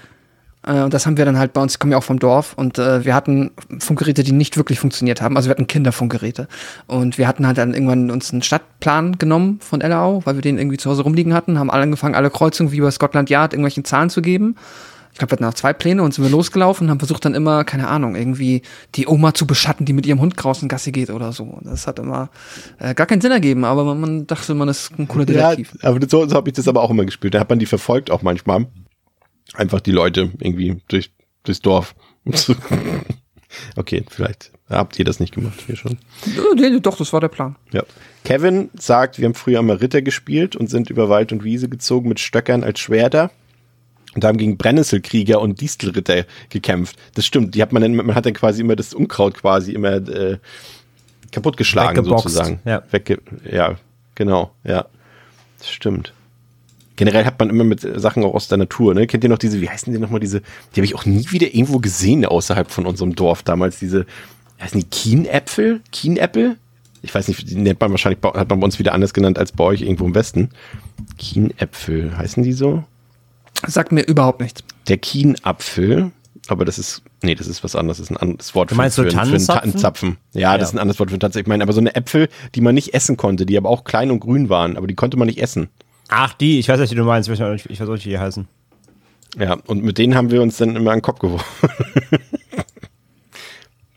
Äh, 0.66 0.82
Und 0.82 0.94
das 0.94 1.06
haben 1.06 1.18
wir 1.18 1.26
dann 1.26 1.38
halt 1.38 1.54
bei 1.54 1.62
uns, 1.62 1.74
ich 1.74 1.80
komme 1.80 1.94
ja 1.94 1.98
auch 1.98 2.04
vom 2.04 2.20
Dorf 2.20 2.54
und 2.56 2.78
äh, 2.78 3.04
wir 3.06 3.16
hatten 3.16 3.52
Funkgeräte, 3.80 4.24
die 4.24 4.32
nicht 4.32 4.58
wirklich 4.58 4.80
funktioniert 4.80 5.22
haben. 5.22 5.36
Also 5.38 5.48
wir 5.50 5.52
hatten 5.52 5.68
Kinderfunkgeräte. 5.68 6.48
Und 6.88 7.18
wir 7.18 7.28
hatten 7.28 7.48
halt 7.48 7.58
dann 7.58 7.74
irgendwann 7.74 8.12
uns 8.12 8.32
einen 8.32 8.42
Stadtplan 8.44 9.18
genommen 9.18 9.60
von 9.62 9.80
LAO, 9.82 10.22
weil 10.26 10.36
wir 10.36 10.42
den 10.42 10.58
irgendwie 10.58 10.78
zu 10.78 10.90
Hause 10.90 11.04
rumliegen 11.04 11.34
hatten, 11.34 11.58
haben 11.60 11.72
alle 11.72 11.84
angefangen, 11.84 12.16
alle 12.16 12.30
Kreuzungen 12.30 12.72
wie 12.72 12.82
bei 12.82 12.92
Scotland 12.92 13.30
Yard 13.30 13.54
irgendwelchen 13.54 13.86
Zahlen 13.86 14.10
zu 14.10 14.22
geben. 14.22 14.56
Ich 15.14 15.18
glaube, 15.18 15.32
wir 15.32 15.36
hatten 15.36 15.46
auch 15.46 15.54
zwei 15.56 15.74
Pläne 15.74 16.04
und 16.04 16.14
sind 16.14 16.24
wir 16.24 16.32
losgelaufen 16.32 16.88
und 16.88 16.92
haben 16.92 17.00
versucht 17.00 17.26
dann 17.26 17.34
immer, 17.34 17.66
keine 17.66 17.90
Ahnung, 17.90 18.16
irgendwie 18.16 18.62
die 18.96 19.08
Oma 19.08 19.34
zu 19.34 19.46
beschatten, 19.46 19.86
die 19.86 19.92
mit 19.92 20.06
ihrem 20.06 20.22
Hund 20.22 20.36
draußen 20.38 20.70
Gassi 20.70 20.94
geht 20.94 21.10
oder 21.10 21.34
so. 21.34 21.60
Das 21.64 21.86
hat 21.86 22.00
immer 22.00 22.30
äh, 22.80 22.94
gar 22.94 23.08
keinen 23.08 23.20
Sinn 23.20 23.32
ergeben, 23.34 23.66
aber 23.66 23.84
man, 23.84 24.00
man 24.00 24.28
dachte, 24.28 24.54
man 24.54 24.70
ist 24.70 24.98
ein 24.98 25.10
cooler 25.10 25.30
Ja, 25.30 25.50
Detektiv. 25.50 25.78
aber 25.84 26.00
so, 26.10 26.26
so 26.28 26.36
habe 26.36 26.50
ich 26.50 26.56
das 26.56 26.68
aber 26.70 26.82
auch 26.82 26.90
immer 26.92 27.04
gespielt. 27.04 27.34
Da 27.34 27.42
hat 27.42 27.50
man 27.50 27.60
die 27.60 27.66
verfolgt 27.66 28.10
auch 28.10 28.22
manchmal. 28.22 28.68
Einfach 29.54 29.82
die 29.82 29.92
Leute 29.92 30.32
irgendwie 30.40 30.82
durch, 30.88 31.12
durchs 31.44 31.62
Dorf. 31.62 31.96
okay, 33.76 34.04
vielleicht 34.10 34.52
habt 34.70 34.98
ihr 34.98 35.06
das 35.06 35.20
nicht 35.20 35.34
gemacht 35.34 35.60
hier 35.66 35.76
schon. 35.76 35.98
Nee, 36.56 36.80
doch, 36.80 36.98
das 36.98 37.12
war 37.12 37.20
der 37.20 37.28
Plan. 37.28 37.56
Ja. 37.72 37.84
Kevin 38.24 38.70
sagt, 38.74 39.20
wir 39.20 39.26
haben 39.26 39.34
früher 39.34 39.60
immer 39.60 39.82
Ritter 39.82 40.02
gespielt 40.02 40.56
und 40.56 40.70
sind 40.70 40.90
über 40.90 41.10
Wald 41.10 41.32
und 41.32 41.44
Wiese 41.44 41.68
gezogen 41.68 42.08
mit 42.08 42.20
Stöckern 42.20 42.64
als 42.64 42.80
Schwerter. 42.80 43.32
Und 44.14 44.26
haben 44.26 44.38
gegen 44.38 44.58
Brennnesselkrieger 44.58 45.40
und 45.40 45.62
Distelritter 45.62 46.26
gekämpft. 46.50 46.98
Das 47.16 47.26
stimmt. 47.26 47.56
Die 47.56 47.62
hat 47.62 47.72
man 47.72 47.82
dann, 47.82 47.96
man 47.96 48.14
hat 48.14 48.26
dann 48.26 48.34
quasi 48.34 48.60
immer 48.60 48.76
das 48.76 48.94
Unkraut 48.94 49.36
quasi 49.36 49.72
immer 49.72 49.94
äh, 49.94 50.38
kaputtgeschlagen 51.32 52.04
sozusagen. 52.04 52.60
ja. 52.66 52.84
Wegge 52.92 53.20
ja, 53.50 53.78
genau, 54.16 54.52
ja. 54.66 54.86
Das 55.60 55.72
stimmt. 55.72 56.14
Generell 57.02 57.26
hat 57.26 57.40
man 57.40 57.50
immer 57.50 57.64
mit 57.64 57.82
Sachen 58.00 58.24
auch 58.24 58.36
aus 58.36 58.48
der 58.48 58.60
Natur, 58.60 58.94
ne? 58.94 59.08
Kennt 59.08 59.24
ihr 59.24 59.30
noch 59.32 59.40
diese, 59.40 59.60
wie 59.60 59.68
heißen 59.68 59.92
die 59.92 59.98
nochmal, 59.98 60.20
diese, 60.20 60.42
die 60.42 60.76
habe 60.82 60.86
ich 60.86 60.94
auch 60.94 61.06
nie 61.06 61.26
wieder 61.32 61.48
irgendwo 61.48 61.80
gesehen 61.80 62.24
außerhalb 62.26 62.70
von 62.70 62.86
unserem 62.86 63.16
Dorf 63.16 63.42
damals, 63.42 63.80
diese, 63.80 64.06
heißen 64.62 64.80
die 64.80 64.86
Kienäpfel? 64.86 65.82
Kienäpfel? 65.92 66.58
Ich 67.02 67.16
weiß 67.16 67.28
nicht, 67.28 67.50
die 67.50 67.56
nennt 67.56 67.82
man 67.82 67.90
wahrscheinlich, 67.90 68.20
bei- 68.20 68.30
hat 68.30 68.48
man 68.50 68.60
bei 68.60 68.66
uns 68.66 68.78
wieder 68.78 68.94
anders 68.94 69.16
genannt 69.16 69.40
als 69.40 69.52
bei 69.52 69.64
euch 69.64 69.82
irgendwo 69.82 70.06
im 70.06 70.14
Westen. 70.14 70.50
Kienäpfel, 71.18 72.16
heißen 72.18 72.44
die 72.44 72.54
so? 72.54 72.84
Sagt 73.66 73.92
mir 73.92 74.02
überhaupt 74.04 74.42
nichts. 74.42 74.64
Der 74.88 74.98
Kienapfel, 74.98 76.12
aber 76.48 76.66
das 76.66 76.80
ist, 76.80 77.02
nee, 77.22 77.36
das 77.36 77.48
ist 77.48 77.64
was 77.64 77.76
anderes, 77.76 77.98
das 77.98 78.06
ist 78.06 78.12
ein 78.12 78.18
anderes 78.18 78.54
Wort 78.56 78.72
Du 78.72 78.76
meinst 78.76 78.96
so 78.96 79.04
für, 79.04 79.10
für 79.12 79.18
einen 79.20 79.30
Tannenzapfen? 79.30 79.62
Tannenzapfen. 79.72 80.18
Ja, 80.34 80.58
das 80.58 80.62
Ja. 80.62 80.70
ist 80.70 80.74
ein 80.76 80.80
anderes 80.80 81.00
Wort 81.00 81.10
für 81.10 81.14
einen 81.16 81.20
Tannenzapfen. 81.20 81.44
Ich 81.46 81.48
meine, 81.50 81.64
aber 81.64 81.74
so 81.74 81.80
eine 81.80 81.96
Äpfel, 81.96 82.30
die 82.56 82.62
man 82.62 82.76
nicht 82.76 82.94
essen 82.94 83.18
konnte, 83.18 83.46
die 83.46 83.58
aber 83.58 83.70
auch 83.70 83.84
klein 83.84 84.12
und 84.12 84.20
grün 84.20 84.50
waren, 84.50 84.78
aber 84.78 84.88
die 84.88 84.96
konnte 84.96 85.18
man 85.18 85.28
nicht 85.28 85.42
essen. 85.42 85.70
Ach, 86.14 86.34
die, 86.34 86.60
ich 86.60 86.68
weiß 86.70 86.80
nicht, 86.80 86.92
wie 86.92 86.96
du 86.96 87.04
meinst, 87.06 87.30
ich 87.30 87.40
weiß 87.40 87.52
nicht, 87.54 87.70
ich 87.70 87.80
weiß 87.80 87.88
nicht, 87.88 88.06
wie 88.06 88.10
die 88.10 88.20
heißen. 88.20 88.48
Ja, 89.40 89.58
und 89.66 89.82
mit 89.84 89.98
denen 89.98 90.14
haben 90.16 90.30
wir 90.30 90.42
uns 90.42 90.58
dann 90.58 90.76
immer 90.76 90.92
an 90.92 90.98
den 90.98 91.04
Kopf 91.04 91.20
geworfen. 91.20 91.46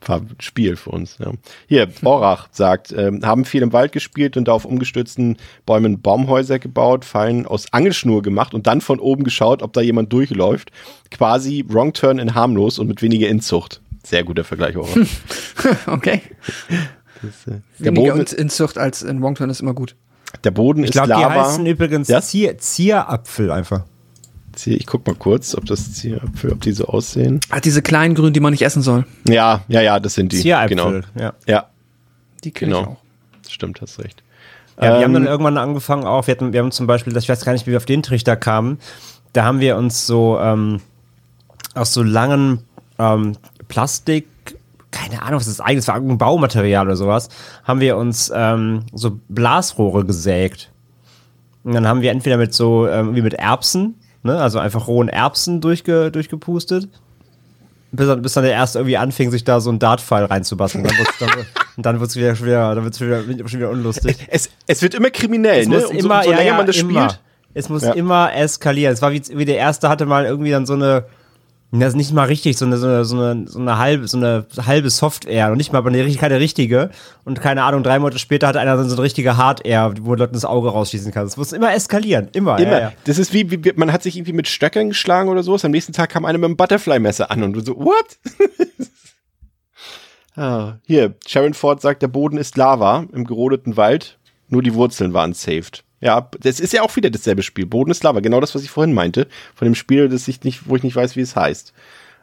War 0.06 0.18
ein 0.20 0.36
Spiel 0.38 0.76
für 0.76 0.90
uns. 0.90 1.16
Ja. 1.18 1.32
Hier, 1.66 1.88
Orach 2.02 2.48
sagt, 2.52 2.92
ähm, 2.92 3.24
haben 3.24 3.46
viel 3.46 3.62
im 3.62 3.72
Wald 3.72 3.90
gespielt 3.92 4.36
und 4.36 4.46
da 4.48 4.52
auf 4.52 4.66
umgestürzten 4.66 5.38
Bäumen 5.64 6.02
Baumhäuser 6.02 6.58
gebaut, 6.58 7.06
Fallen 7.06 7.46
aus 7.46 7.72
Angelschnur 7.72 8.20
gemacht 8.22 8.52
und 8.52 8.66
dann 8.66 8.82
von 8.82 9.00
oben 9.00 9.24
geschaut, 9.24 9.62
ob 9.62 9.72
da 9.72 9.80
jemand 9.80 10.12
durchläuft. 10.12 10.70
Quasi 11.10 11.64
Wrong 11.68 11.94
Turn 11.94 12.18
in 12.18 12.34
harmlos 12.34 12.78
und 12.78 12.86
mit 12.86 13.00
weniger 13.00 13.28
Inzucht. 13.28 13.80
Sehr 14.04 14.24
guter 14.24 14.44
Vergleich, 14.44 14.76
Orach. 14.76 14.94
Okay. 15.86 16.20
Der 17.78 17.94
Weniger 17.96 18.12
Boden, 18.12 18.26
in- 18.30 18.38
Inzucht 18.38 18.76
als 18.76 19.02
in 19.02 19.22
Wongturn 19.22 19.48
ist 19.48 19.60
immer 19.62 19.72
gut. 19.72 19.96
Der 20.42 20.50
Boden 20.50 20.80
Ich 20.82 20.90
ist 20.90 20.92
glaube, 20.92 21.08
die 21.14 21.20
Lava. 21.20 21.46
heißen 21.48 21.64
übrigens 21.66 22.08
Ja? 22.08 22.20
Zier, 22.20 22.58
Zierapfel 22.58 23.50
einfach. 23.50 23.82
Zier- 24.54 24.76
Ich 24.76 24.86
guck 24.86 25.06
mal 25.06 25.14
kurz, 25.16 25.54
ob 25.54 25.64
das 25.66 25.92
Zierapfel, 25.94 26.52
ob 26.52 26.60
die 26.60 26.72
so 26.72 26.86
aussehen. 26.86 27.40
Ah, 27.50 27.60
diese 27.60 27.82
kleinen 27.82 28.14
Grünen, 28.14 28.32
die 28.32 28.40
man 28.40 28.52
nicht 28.52 28.62
essen 28.62 28.82
soll. 28.82 29.04
Ja, 29.28 29.62
ja, 29.68 29.80
ja, 29.80 29.98
das 30.00 30.14
sind 30.14 30.32
die. 30.32 30.40
Zieräpfel, 30.40 30.76
Genau. 30.76 30.92
ja. 31.18 31.32
Ja, 31.46 31.66
Die 32.44 32.50
kenne 32.50 32.72
ich 32.72 32.78
genau. 32.78 32.92
auch. 32.92 32.96
Stimmt, 33.50 33.80
hast 33.80 33.98
recht. 33.98 34.22
Ja, 34.80 34.98
wir 34.98 35.04
haben 35.04 35.12
dann 35.14 35.22
Ähm, 35.22 35.28
irgendwann 35.28 35.56
angefangen 35.58 36.04
auch, 36.04 36.26
wir, 36.26 36.32
hatten, 36.34 36.52
wir 36.52 36.60
haben 36.60 36.72
zum 36.72 36.86
Beispiel, 36.88 37.16
ich 37.16 37.28
weiß 37.28 37.44
gar 37.44 37.52
nicht, 37.52 37.66
wie 37.66 37.70
wir 37.70 37.76
auf 37.76 37.84
den 37.84 38.02
Trichter 38.02 38.34
kamen, 38.36 38.78
da 39.32 39.44
haben 39.44 39.60
wir 39.60 39.76
uns 39.76 40.06
so 40.06 40.38
ähm, 40.40 40.80
aus 41.74 41.92
so 41.92 42.02
langen 42.02 42.64
ähm, 42.98 43.36
Plastik, 43.68 44.26
keine 44.94 45.22
Ahnung, 45.22 45.36
was 45.40 45.44
das 45.46 45.54
ist 45.54 45.60
eigentlich, 45.60 45.78
das 45.84 45.88
war 45.88 45.96
irgendein 45.96 46.18
Baumaterial 46.18 46.86
oder 46.86 46.96
sowas, 46.96 47.28
haben 47.64 47.80
wir 47.80 47.96
uns 47.96 48.30
ähm, 48.34 48.84
so 48.92 49.18
Blasrohre 49.28 50.04
gesägt. 50.04 50.70
Und 51.64 51.74
dann 51.74 51.86
haben 51.88 52.00
wir 52.02 52.10
entweder 52.10 52.36
mit 52.36 52.54
so, 52.54 52.86
ähm, 52.88 53.14
wie 53.16 53.22
mit 53.22 53.34
Erbsen, 53.34 53.94
ne, 54.22 54.38
also 54.40 54.58
einfach 54.58 54.86
rohen 54.86 55.08
Erbsen 55.08 55.60
durchge, 55.60 56.10
durchgepustet, 56.10 56.88
bis 57.92 58.06
dann, 58.08 58.22
bis 58.22 58.32
dann 58.34 58.44
der 58.44 58.52
erste 58.52 58.78
irgendwie 58.80 58.96
anfing, 58.96 59.30
sich 59.30 59.44
da 59.44 59.60
so 59.60 59.70
einen 59.70 59.78
Dartpfeil 59.78 60.24
reinzubasteln. 60.24 60.84
Dann 60.88 60.96
wird's- 60.98 61.18
dann, 61.20 61.30
und 61.76 61.86
dann 61.86 62.00
wird 62.00 62.10
es 62.10 62.16
wieder, 62.16 62.34
schon 62.36 62.46
wieder, 62.46 62.74
dann 62.74 62.84
wird's 62.84 62.98
schon 62.98 63.08
wieder, 63.08 63.48
schon 63.48 63.60
wieder 63.60 63.70
unlustig. 63.70 64.16
Es, 64.28 64.48
es 64.66 64.82
wird 64.82 64.94
immer 64.94 65.10
kriminell, 65.10 65.62
Es 65.62 65.68
ne? 65.68 65.76
muss 65.76 65.86
Umso, 65.86 66.06
immer, 66.06 66.18
umso 66.18 66.30
ja, 66.30 66.36
länger 66.36 66.50
ja, 66.50 66.56
man 66.56 66.66
das 66.66 66.76
immer. 66.76 67.08
spielt. 67.10 67.20
Es 67.54 67.68
muss 67.68 67.82
Ja. 67.82 67.92
immer 67.92 68.34
eskalieren. 68.34 68.92
Es 68.94 69.00
war 69.02 69.12
wie, 69.12 69.22
wie 69.32 69.44
der 69.44 69.56
erste 69.56 69.88
hatte 69.88 70.06
mal 70.06 70.24
irgendwie 70.24 70.50
dann 70.50 70.66
so 70.66 70.74
eine, 70.74 71.04
das 71.80 71.90
ist 71.90 71.96
nicht 71.96 72.12
mal 72.12 72.26
richtig, 72.26 72.56
so 72.56 72.66
eine, 72.66 72.76
so 72.76 72.86
eine, 72.86 73.04
so 73.04 73.16
eine, 73.16 73.48
so 73.48 73.58
eine 73.58 73.78
halbe, 73.78 74.06
so 74.06 74.16
eine 74.16 74.46
halbe 74.64 74.90
Soft-Air 74.90 75.50
und 75.50 75.56
nicht 75.56 75.72
mal 75.72 75.78
aber 75.78 75.90
eine, 75.90 76.08
keine 76.14 76.38
richtige. 76.38 76.90
Und 77.24 77.40
keine 77.40 77.64
Ahnung, 77.64 77.82
drei 77.82 77.98
Monate 77.98 78.18
später 78.18 78.46
hat 78.46 78.56
einer 78.56 78.82
so 78.84 78.94
eine 78.94 79.02
richtige 79.02 79.36
Hard-Air, 79.36 79.94
wo 80.02 80.14
Leuten 80.14 80.34
das 80.34 80.44
Auge 80.44 80.68
rausschießen 80.68 81.12
kann. 81.12 81.26
Es 81.26 81.36
muss 81.36 81.52
immer 81.52 81.74
eskalieren. 81.74 82.28
Immer. 82.32 82.58
Immer. 82.58 82.72
Ja, 82.72 82.80
ja. 82.80 82.92
Das 83.04 83.18
ist 83.18 83.32
wie, 83.32 83.50
wie, 83.50 83.72
man 83.76 83.92
hat 83.92 84.02
sich 84.02 84.16
irgendwie 84.16 84.34
mit 84.34 84.46
Stöckern 84.46 84.90
geschlagen 84.90 85.28
oder 85.28 85.42
sowas. 85.42 85.64
Am 85.64 85.72
nächsten 85.72 85.92
Tag 85.92 86.10
kam 86.10 86.24
einer 86.24 86.38
mit 86.38 86.46
einem 86.46 86.56
Butterfly-Messer 86.56 87.30
an 87.30 87.42
und 87.42 87.54
du 87.54 87.60
so, 87.60 87.76
what? 87.76 88.18
ah, 90.36 90.74
hier, 90.86 91.14
Sharon 91.26 91.54
Ford 91.54 91.80
sagt, 91.80 92.02
der 92.02 92.08
Boden 92.08 92.36
ist 92.36 92.56
Lava 92.56 93.06
im 93.12 93.24
gerodeten 93.24 93.76
Wald. 93.76 94.18
Nur 94.48 94.62
die 94.62 94.74
Wurzeln 94.74 95.14
waren 95.14 95.32
saved. 95.32 95.82
Ja, 96.04 96.28
das 96.40 96.60
ist 96.60 96.72
ja 96.74 96.82
auch 96.82 96.94
wieder 96.96 97.10
dasselbe 97.10 97.42
Spiel. 97.42 97.66
Boden 97.66 97.90
ist 97.90 98.04
Lava. 98.04 98.20
Genau 98.20 98.38
das, 98.40 98.54
was 98.54 98.62
ich 98.62 98.70
vorhin 98.70 98.92
meinte. 98.94 99.26
Von 99.54 99.64
dem 99.66 99.74
Spiel, 99.74 100.08
das 100.08 100.28
ich 100.28 100.44
nicht, 100.44 100.68
wo 100.68 100.76
ich 100.76 100.82
nicht 100.82 100.94
weiß, 100.94 101.16
wie 101.16 101.20
es 101.22 101.34
heißt. 101.34 101.72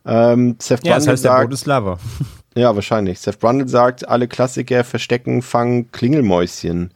Ähm, 0.06 0.56
Seth 0.60 0.86
Ja, 0.86 0.96
das 0.96 1.06
Brundle 1.06 1.12
heißt, 1.14 1.24
der 1.26 1.32
sagt, 1.32 1.42
Boden 1.44 1.54
ist 1.54 1.66
Lava. 1.66 2.00
Ja, 2.54 2.76
wahrscheinlich. 2.76 3.20
Seth 3.20 3.40
Brundle 3.40 3.68
sagt, 3.70 4.08
alle 4.10 4.28
Klassiker 4.28 4.84
verstecken, 4.84 5.42
fangen 5.42 5.90
Klingelmäuschen. 5.92 6.92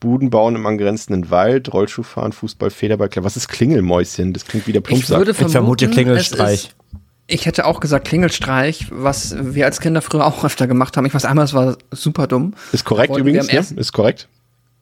Buden 0.00 0.30
bauen 0.30 0.56
im 0.56 0.66
angrenzenden 0.66 1.30
Wald, 1.30 1.72
Rollschuh 1.72 2.02
fahren, 2.02 2.32
Fußball, 2.32 2.70
Federball, 2.70 3.08
Klar. 3.10 3.24
Was 3.24 3.36
ist 3.36 3.48
Klingelmäuschen? 3.48 4.32
Das 4.32 4.46
klingt 4.46 4.66
wie 4.66 4.72
der 4.72 4.80
Ich 4.80 4.86
Plumpsack. 4.88 5.18
würde 5.18 5.30
Ich 5.32 5.36
vermute 5.36 5.54
vermuten, 5.86 5.90
Klingelstreich. 5.92 6.52
es 6.52 6.64
ist- 6.64 6.74
Ich 7.26 7.46
hätte 7.46 7.64
auch 7.66 7.80
gesagt 7.80 8.06
Klingelstreich, 8.08 8.86
was 8.90 9.36
wir 9.38 9.66
als 9.66 9.80
Kinder 9.80 10.00
früher 10.02 10.26
auch 10.26 10.42
öfter 10.44 10.66
gemacht 10.66 10.96
haben. 10.96 11.06
Ich 11.06 11.14
weiß 11.14 11.24
einmal, 11.26 11.44
es 11.44 11.54
war 11.54 11.76
super 11.90 12.26
dumm. 12.26 12.54
Ist 12.72 12.84
korrekt 12.84 13.10
Wollten 13.10 13.28
übrigens, 13.28 13.48
am 13.50 13.74
ne? 13.74 13.80
Ist 13.80 13.92
korrekt. 13.92 14.28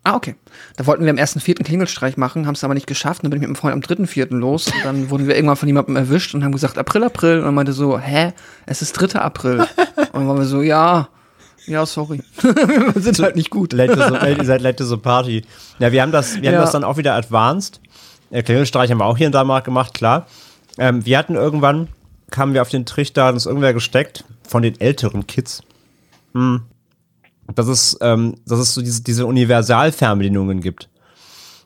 Ah, 0.04 0.16
okay. 0.16 0.34
Da 0.76 0.86
wollten 0.86 1.04
wir 1.04 1.10
am 1.10 1.18
ersten 1.18 1.38
vierten 1.38 1.62
Klingelstreich 1.62 2.16
machen, 2.16 2.46
haben 2.46 2.54
es 2.54 2.64
aber 2.64 2.74
nicht 2.74 2.88
geschafft. 2.88 3.22
Dann 3.22 3.30
bin 3.30 3.40
ich 3.40 3.46
mit 3.48 3.56
dem 3.56 3.60
Freund 3.60 3.72
am 3.74 3.82
dritten 3.82 4.08
vierten 4.08 4.38
los. 4.38 4.66
Und 4.66 4.84
dann 4.84 5.10
wurden 5.10 5.28
wir 5.28 5.36
irgendwann 5.36 5.56
von 5.56 5.68
jemandem 5.68 5.94
erwischt 5.94 6.34
und 6.34 6.42
haben 6.42 6.50
gesagt, 6.52 6.76
April, 6.76 7.04
April. 7.04 7.38
Und 7.38 7.44
er 7.44 7.52
meinte 7.52 7.72
so, 7.72 7.98
hä? 8.00 8.32
Es 8.66 8.82
ist 8.82 8.92
3. 8.94 9.20
April. 9.20 9.60
Und 9.96 10.14
dann 10.14 10.28
waren 10.28 10.38
wir 10.38 10.44
so, 10.44 10.60
ja, 10.60 11.08
ja, 11.66 11.86
sorry. 11.86 12.20
wir 12.42 13.00
sind 13.02 13.20
halt 13.20 13.36
nicht 13.36 13.50
gut. 13.50 13.72
Late 13.72 13.92
ihr 14.38 14.44
seid 14.44 14.60
late 14.62 14.84
the 14.84 14.96
party. 14.96 15.44
Ja, 15.78 15.92
wir 15.92 16.02
haben 16.02 16.10
das, 16.10 16.34
wir 16.36 16.42
Ja. 16.42 16.52
haben 16.52 16.62
das 16.62 16.72
dann 16.72 16.82
auch 16.84 16.96
wieder 16.96 17.14
advanced. 17.14 17.80
Äh, 18.30 18.42
Klingelstreich 18.42 18.90
haben 18.90 18.98
wir 18.98 19.06
auch 19.06 19.16
hier 19.16 19.26
und 19.26 19.32
da 19.34 19.44
mal 19.44 19.60
gemacht, 19.60 19.94
klar. 19.94 20.26
Ähm, 20.78 21.06
wir 21.06 21.16
hatten 21.16 21.36
irgendwann, 21.36 21.88
kamen 22.30 22.54
wir 22.54 22.62
auf 22.62 22.70
den 22.70 22.86
Trichter, 22.86 23.26
hat 23.26 23.34
uns 23.34 23.46
irgendwer 23.46 23.72
gesteckt, 23.74 24.24
von 24.48 24.62
den 24.62 24.80
älteren 24.80 25.26
Kids. 25.28 25.62
Hm. 26.34 26.62
Dass 27.54 27.68
es, 27.68 27.96
ähm, 28.00 28.36
dass 28.46 28.58
es 28.58 28.74
so 28.74 28.82
diese, 28.82 29.02
diese 29.02 29.26
Universalfernbedienungen 29.26 30.60
gibt. 30.60 30.88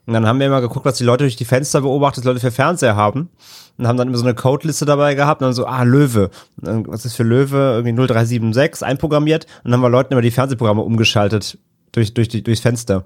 Und 0.07 0.15
dann 0.15 0.27
haben 0.27 0.39
wir 0.39 0.47
immer 0.47 0.61
geguckt, 0.61 0.87
was 0.87 0.99
die 0.99 1.05
Leute 1.05 1.25
durch 1.25 1.37
die 1.37 1.45
Fenster 1.45 1.81
beobachtet, 1.81 2.25
was 2.25 2.27
Leute 2.27 2.41
für 2.41 2.53
Fernseher 2.53 2.95
haben. 2.95 3.29
Und 3.77 3.87
haben 3.87 3.99
dann 3.99 4.09
immer 4.09 4.17
so 4.17 4.25
eine 4.25 4.35
Codeliste 4.35 4.87
dabei 4.87 5.15
gehabt 5.15 5.43
und 5.43 5.47
dann 5.47 5.53
so, 5.53 5.67
ah, 5.67 5.83
Löwe. 5.83 6.31
Dann, 6.57 6.87
was 6.87 7.05
ist 7.05 7.15
für 7.17 7.25
Löwe? 7.25 7.83
Irgendwie 7.85 7.93
0376 7.93 8.87
einprogrammiert. 8.87 9.47
Und 9.65 9.71
dann 9.71 9.75
haben 9.75 9.83
wir 9.83 9.91
Leuten 9.91 10.13
immer 10.13 10.23
die 10.23 10.31
Fernsehprogramme 10.31 10.83
umgeschaltet 10.83 11.59
durch, 11.93 12.15
durch 12.15 12.29
die, 12.29 12.43
durchs 12.43 12.61
Fenster. 12.61 13.05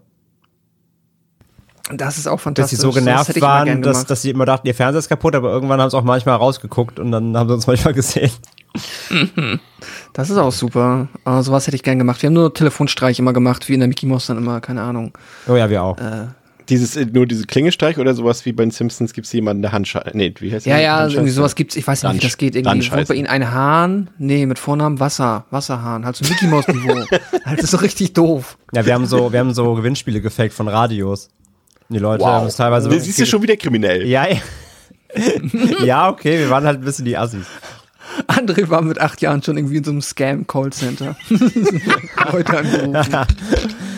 Das 1.93 2.19
ist 2.19 2.29
auch 2.29 2.37
Dass 2.37 2.43
fantastisch. 2.43 2.79
sie 2.79 2.83
so 2.83 2.93
genervt 2.93 3.37
immer 3.37 3.47
waren, 3.47 3.83
dass, 3.83 4.07
dass 4.07 4.23
sie 4.23 4.31
immer 4.31 4.47
dachten, 4.47 4.67
ihr 4.67 4.75
Fernseher 4.75 5.01
ist 5.01 5.09
kaputt, 5.09 5.35
aber 5.35 5.51
irgendwann 5.51 5.81
haben 5.81 5.91
sie 5.91 5.97
auch 5.97 6.05
manchmal 6.05 6.37
rausgeguckt 6.37 7.01
und 7.01 7.11
dann 7.11 7.37
haben 7.37 7.49
sie 7.49 7.55
uns 7.55 7.67
manchmal 7.67 7.95
gesehen. 7.95 8.31
Das 10.13 10.29
ist 10.29 10.37
auch 10.37 10.53
super. 10.53 11.09
Aber 11.25 11.43
sowas 11.43 11.67
hätte 11.67 11.77
ich 11.77 11.83
gern 11.83 11.99
gemacht. 11.99 12.21
Wir 12.23 12.27
haben 12.29 12.35
nur 12.35 12.53
Telefonstreich 12.53 13.19
immer 13.19 13.33
gemacht, 13.33 13.69
wie 13.69 13.75
in 13.75 13.81
der 13.81 13.89
Mickey 13.89 14.07
Mouse 14.07 14.27
dann 14.27 14.37
immer, 14.39 14.61
keine 14.61 14.83
Ahnung. 14.83 15.13
Oh 15.49 15.57
ja, 15.57 15.71
wir 15.71 15.83
auch. 15.83 15.97
Dieses, 16.69 16.97
äh, 16.97 17.07
nur 17.07 17.27
diese 17.27 17.47
Klingestreich 17.47 17.99
oder 17.99 18.15
sowas 18.15 18.45
wie 18.45 18.53
bei 18.53 18.65
den 18.65 18.71
Simpsons 18.71 19.13
gibt 19.13 19.27
es 19.27 19.33
jemanden, 19.33 19.63
der 19.63 19.73
Handschei. 19.73 20.03
Nee, 20.13 20.35
wie 20.39 20.53
heißt 20.53 20.67
Ja, 20.67 20.75
der? 20.77 20.83
ja, 20.85 20.97
Handscheiß? 20.99 21.15
irgendwie 21.15 21.33
sowas 21.33 21.55
gibt's. 21.55 21.75
Ich 21.77 21.87
weiß 21.87 22.03
nicht, 22.03 22.13
wie 22.13 22.17
Ransch- 22.19 22.23
das 22.23 22.37
geht. 22.37 22.55
Irgendwie 22.57 22.93
wohnt 22.93 23.09
bei 23.09 23.15
ihnen 23.15 23.27
ein 23.29 23.51
Hahn. 23.51 24.11
Nee, 24.19 24.47
mit 24.47 24.59
Vornamen 24.59 25.01
Wasser. 25.01 25.47
Wasserhahn. 25.51 26.05
Halt 26.05 26.17
so 26.17 26.29
Mickey 26.29 26.47
Mouse 26.47 26.69
Niveau. 26.69 26.95
halt, 27.45 27.59
das 27.59 27.65
ist 27.65 27.71
so 27.71 27.79
richtig 27.79 28.13
doof. 28.13 28.59
Ja, 28.73 28.85
wir 28.85 28.95
haben 28.95 29.07
so, 29.07 29.33
wir 29.33 29.39
haben 29.41 29.55
so 29.55 29.75
Gewinnspiele 29.75 30.21
gefaked 30.21 30.53
von 30.53 30.69
Radios. 30.69 31.31
Die 31.89 31.99
Leute 31.99 32.25
haben 32.25 32.43
Wow. 32.43 32.49
es 32.49 32.57
teilweise 32.57 32.89
Du 32.89 33.01
siehst 33.01 33.19
du 33.19 33.27
schon 33.27 33.43
wieder 33.43 33.57
kriminell. 33.57 34.07
Ja, 34.07 34.27
ja. 34.29 34.37
ja, 35.85 36.09
okay, 36.09 36.39
wir 36.39 36.51
waren 36.51 36.65
halt 36.65 36.79
ein 36.81 36.85
bisschen 36.85 37.05
die 37.05 37.17
Assis. 37.17 37.47
André 38.27 38.69
war 38.69 38.83
mit 38.83 39.01
acht 39.01 39.21
Jahren 39.21 39.43
schon 39.43 39.57
irgendwie 39.57 39.79
in 39.79 39.85
so 39.85 39.91
einem 39.91 40.03
Scam-Callcenter. 40.03 41.17
Leute 42.33 42.59
angerufen. 42.59 43.27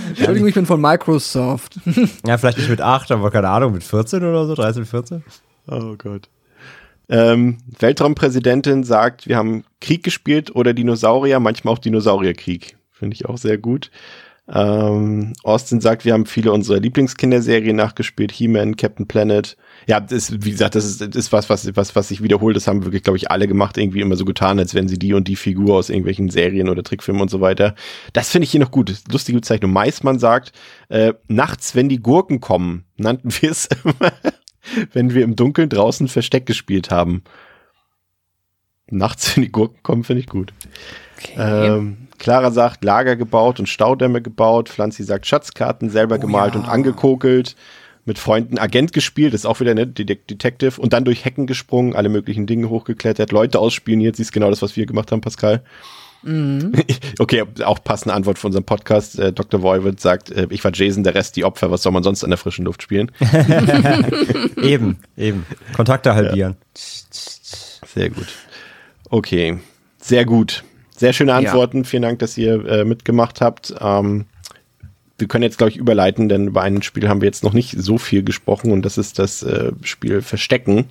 Entschuldigung, 0.08 0.48
ich 0.48 0.54
bin 0.54 0.66
von 0.66 0.80
Microsoft. 0.80 1.78
Ja, 2.26 2.38
vielleicht 2.38 2.58
nicht 2.58 2.70
mit 2.70 2.80
8, 2.80 3.10
aber 3.10 3.30
keine 3.30 3.48
Ahnung, 3.48 3.72
mit 3.72 3.82
14 3.82 4.22
oder 4.22 4.46
so, 4.46 4.54
13, 4.54 4.84
14. 4.84 5.24
Oh 5.68 5.94
Gott. 5.96 6.28
Ähm, 7.08 7.58
Weltraumpräsidentin 7.78 8.84
sagt, 8.84 9.26
wir 9.26 9.36
haben 9.36 9.64
Krieg 9.80 10.02
gespielt 10.02 10.54
oder 10.54 10.72
Dinosaurier, 10.72 11.40
manchmal 11.40 11.74
auch 11.74 11.78
Dinosaurierkrieg. 11.78 12.76
Finde 12.90 13.14
ich 13.14 13.26
auch 13.26 13.38
sehr 13.38 13.58
gut. 13.58 13.90
Ähm, 14.48 15.34
Austin 15.44 15.80
sagt, 15.80 16.04
wir 16.04 16.14
haben 16.14 16.26
viele 16.26 16.52
unserer 16.52 16.80
Lieblingskinderserien 16.80 17.76
nachgespielt, 17.76 18.32
He-Man, 18.32 18.76
Captain 18.76 19.06
Planet. 19.06 19.56
Ja, 19.86 20.00
das 20.00 20.32
wie 20.44 20.50
gesagt, 20.50 20.74
das 20.74 20.84
ist, 20.84 21.00
ist 21.00 21.32
was, 21.32 21.48
was, 21.48 21.76
was, 21.76 21.94
was 21.94 22.08
sich 22.08 22.22
wiederholt. 22.22 22.56
Das 22.56 22.66
haben 22.66 22.84
wirklich, 22.84 23.04
glaube 23.04 23.16
ich, 23.16 23.30
alle 23.30 23.46
gemacht, 23.46 23.78
irgendwie 23.78 24.00
immer 24.00 24.16
so 24.16 24.24
getan, 24.24 24.58
als 24.58 24.74
wenn 24.74 24.88
sie 24.88 24.98
die 24.98 25.14
und 25.14 25.28
die 25.28 25.36
Figur 25.36 25.76
aus 25.76 25.90
irgendwelchen 25.90 26.28
Serien 26.28 26.68
oder 26.68 26.82
Trickfilmen 26.82 27.22
und 27.22 27.30
so 27.30 27.40
weiter. 27.40 27.76
Das 28.12 28.30
finde 28.30 28.44
ich 28.44 28.50
hier 28.50 28.60
noch 28.60 28.72
gut. 28.72 28.92
Lustige 29.10 29.38
Bezeichnung. 29.38 29.72
Meismann 29.72 30.18
sagt, 30.18 30.52
äh, 30.88 31.14
nachts, 31.28 31.76
wenn 31.76 31.88
die 31.88 32.00
Gurken 32.00 32.40
kommen, 32.40 32.84
nannten 32.96 33.30
wir 33.40 33.50
es 33.50 33.68
immer, 33.84 34.12
wenn 34.92 35.14
wir 35.14 35.22
im 35.22 35.36
Dunkeln 35.36 35.68
draußen 35.68 36.08
Versteck 36.08 36.46
gespielt 36.46 36.90
haben. 36.90 37.22
Nachts, 38.92 39.36
wenn 39.36 39.42
die 39.42 39.52
Gurken 39.52 39.78
kommen, 39.82 40.04
finde 40.04 40.20
ich 40.20 40.26
gut. 40.28 40.52
Okay. 41.18 41.34
Ähm, 41.38 41.96
Clara 42.18 42.50
sagt, 42.50 42.84
Lager 42.84 43.16
gebaut 43.16 43.58
und 43.58 43.68
Staudämme 43.68 44.22
gebaut. 44.22 44.68
Pflanzi 44.68 45.02
sagt, 45.02 45.26
Schatzkarten 45.26 45.90
selber 45.90 46.16
Oh 46.16 46.20
gemalt 46.20 46.54
ja. 46.54 46.60
und 46.60 46.68
angekokelt. 46.68 47.56
Mit 48.04 48.18
Freunden 48.18 48.58
Agent 48.58 48.92
gespielt, 48.92 49.32
ist 49.32 49.46
auch 49.46 49.60
wieder 49.60 49.74
ne 49.74 49.86
Det- 49.86 50.28
Detective. 50.28 50.80
Und 50.80 50.92
dann 50.92 51.04
durch 51.04 51.24
Hecken 51.24 51.46
gesprungen, 51.46 51.94
alle 51.94 52.08
möglichen 52.08 52.46
Dinge 52.46 52.68
hochgeklettert, 52.68 53.30
Leute 53.30 53.60
ausspioniert. 53.60 54.16
Sie 54.16 54.22
ist 54.22 54.32
genau 54.32 54.50
das, 54.50 54.60
was 54.60 54.76
wir 54.76 54.86
gemacht 54.86 55.12
haben, 55.12 55.20
Pascal. 55.20 55.62
Mhm. 56.24 56.72
okay, 57.20 57.44
auch 57.64 57.82
passende 57.82 58.14
Antwort 58.14 58.38
von 58.38 58.48
unserem 58.48 58.64
Podcast. 58.64 59.18
Äh, 59.20 59.32
Dr. 59.32 59.62
Voivod 59.62 60.00
sagt, 60.00 60.30
äh, 60.30 60.48
ich 60.50 60.64
war 60.64 60.72
Jason, 60.74 61.04
der 61.04 61.14
Rest 61.14 61.36
die 61.36 61.44
Opfer. 61.44 61.70
Was 61.70 61.82
soll 61.82 61.92
man 61.92 62.02
sonst 62.02 62.24
an 62.24 62.30
der 62.30 62.38
frischen 62.38 62.64
Luft 62.64 62.82
spielen? 62.82 63.10
Eben, 64.62 64.98
eben. 65.16 65.46
Kontakte 65.74 66.14
halbieren. 66.14 66.56
Sehr 66.74 68.10
gut. 68.10 68.26
Okay, 69.12 69.58
sehr 69.98 70.24
gut. 70.24 70.64
Sehr 70.96 71.12
schöne 71.12 71.34
Antworten. 71.34 71.84
Vielen 71.84 72.00
Dank, 72.00 72.20
dass 72.20 72.38
ihr 72.38 72.64
äh, 72.64 72.84
mitgemacht 72.86 73.42
habt. 73.42 73.74
Ähm, 73.78 74.24
wir 75.18 75.28
können 75.28 75.42
jetzt, 75.42 75.58
glaube 75.58 75.70
ich, 75.70 75.76
überleiten, 75.76 76.30
denn 76.30 76.46
über 76.46 76.62
ein 76.62 76.80
Spiel 76.80 77.10
haben 77.10 77.20
wir 77.20 77.26
jetzt 77.26 77.44
noch 77.44 77.52
nicht 77.52 77.74
so 77.78 77.98
viel 77.98 78.22
gesprochen 78.22 78.72
und 78.72 78.86
das 78.86 78.96
ist 78.96 79.18
das 79.18 79.42
äh, 79.42 79.72
Spiel 79.82 80.22
Verstecken 80.22 80.86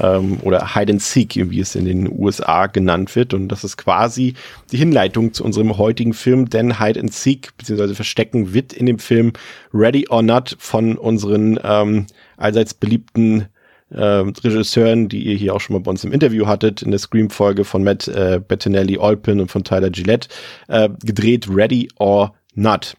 ähm, 0.00 0.38
oder 0.40 0.74
Hide 0.74 0.94
and 0.94 1.02
Seek, 1.02 1.34
wie 1.50 1.60
es 1.60 1.74
in 1.74 1.84
den 1.84 2.10
USA 2.10 2.68
genannt 2.68 3.14
wird. 3.14 3.34
Und 3.34 3.48
das 3.48 3.64
ist 3.64 3.76
quasi 3.76 4.32
die 4.72 4.78
Hinleitung 4.78 5.34
zu 5.34 5.44
unserem 5.44 5.76
heutigen 5.76 6.14
Film, 6.14 6.48
denn 6.48 6.80
Hide 6.80 6.98
and 6.98 7.12
Seek 7.12 7.54
bzw. 7.58 7.92
Verstecken 7.92 8.54
wird 8.54 8.72
in 8.72 8.86
dem 8.86 8.98
Film 8.98 9.34
Ready 9.74 10.08
or 10.08 10.22
Not 10.22 10.56
von 10.58 10.96
unseren 10.96 11.60
ähm, 11.62 12.06
allseits 12.38 12.72
beliebten 12.72 13.48
äh, 13.90 14.02
Regisseuren, 14.02 15.08
die 15.08 15.24
ihr 15.24 15.36
hier 15.36 15.54
auch 15.54 15.60
schon 15.60 15.74
mal 15.74 15.82
bei 15.82 15.90
uns 15.90 16.04
im 16.04 16.12
Interview 16.12 16.46
hattet, 16.46 16.82
in 16.82 16.90
der 16.90 17.00
Scream-Folge 17.00 17.64
von 17.64 17.84
Matt 17.84 18.08
äh, 18.08 18.40
Bettinelli 18.46 18.98
Olpin 18.98 19.40
und 19.40 19.50
von 19.50 19.64
Tyler 19.64 19.90
Gillette, 19.90 20.28
äh, 20.68 20.88
gedreht 21.02 21.48
Ready 21.48 21.88
or 21.98 22.34
Not. 22.54 22.96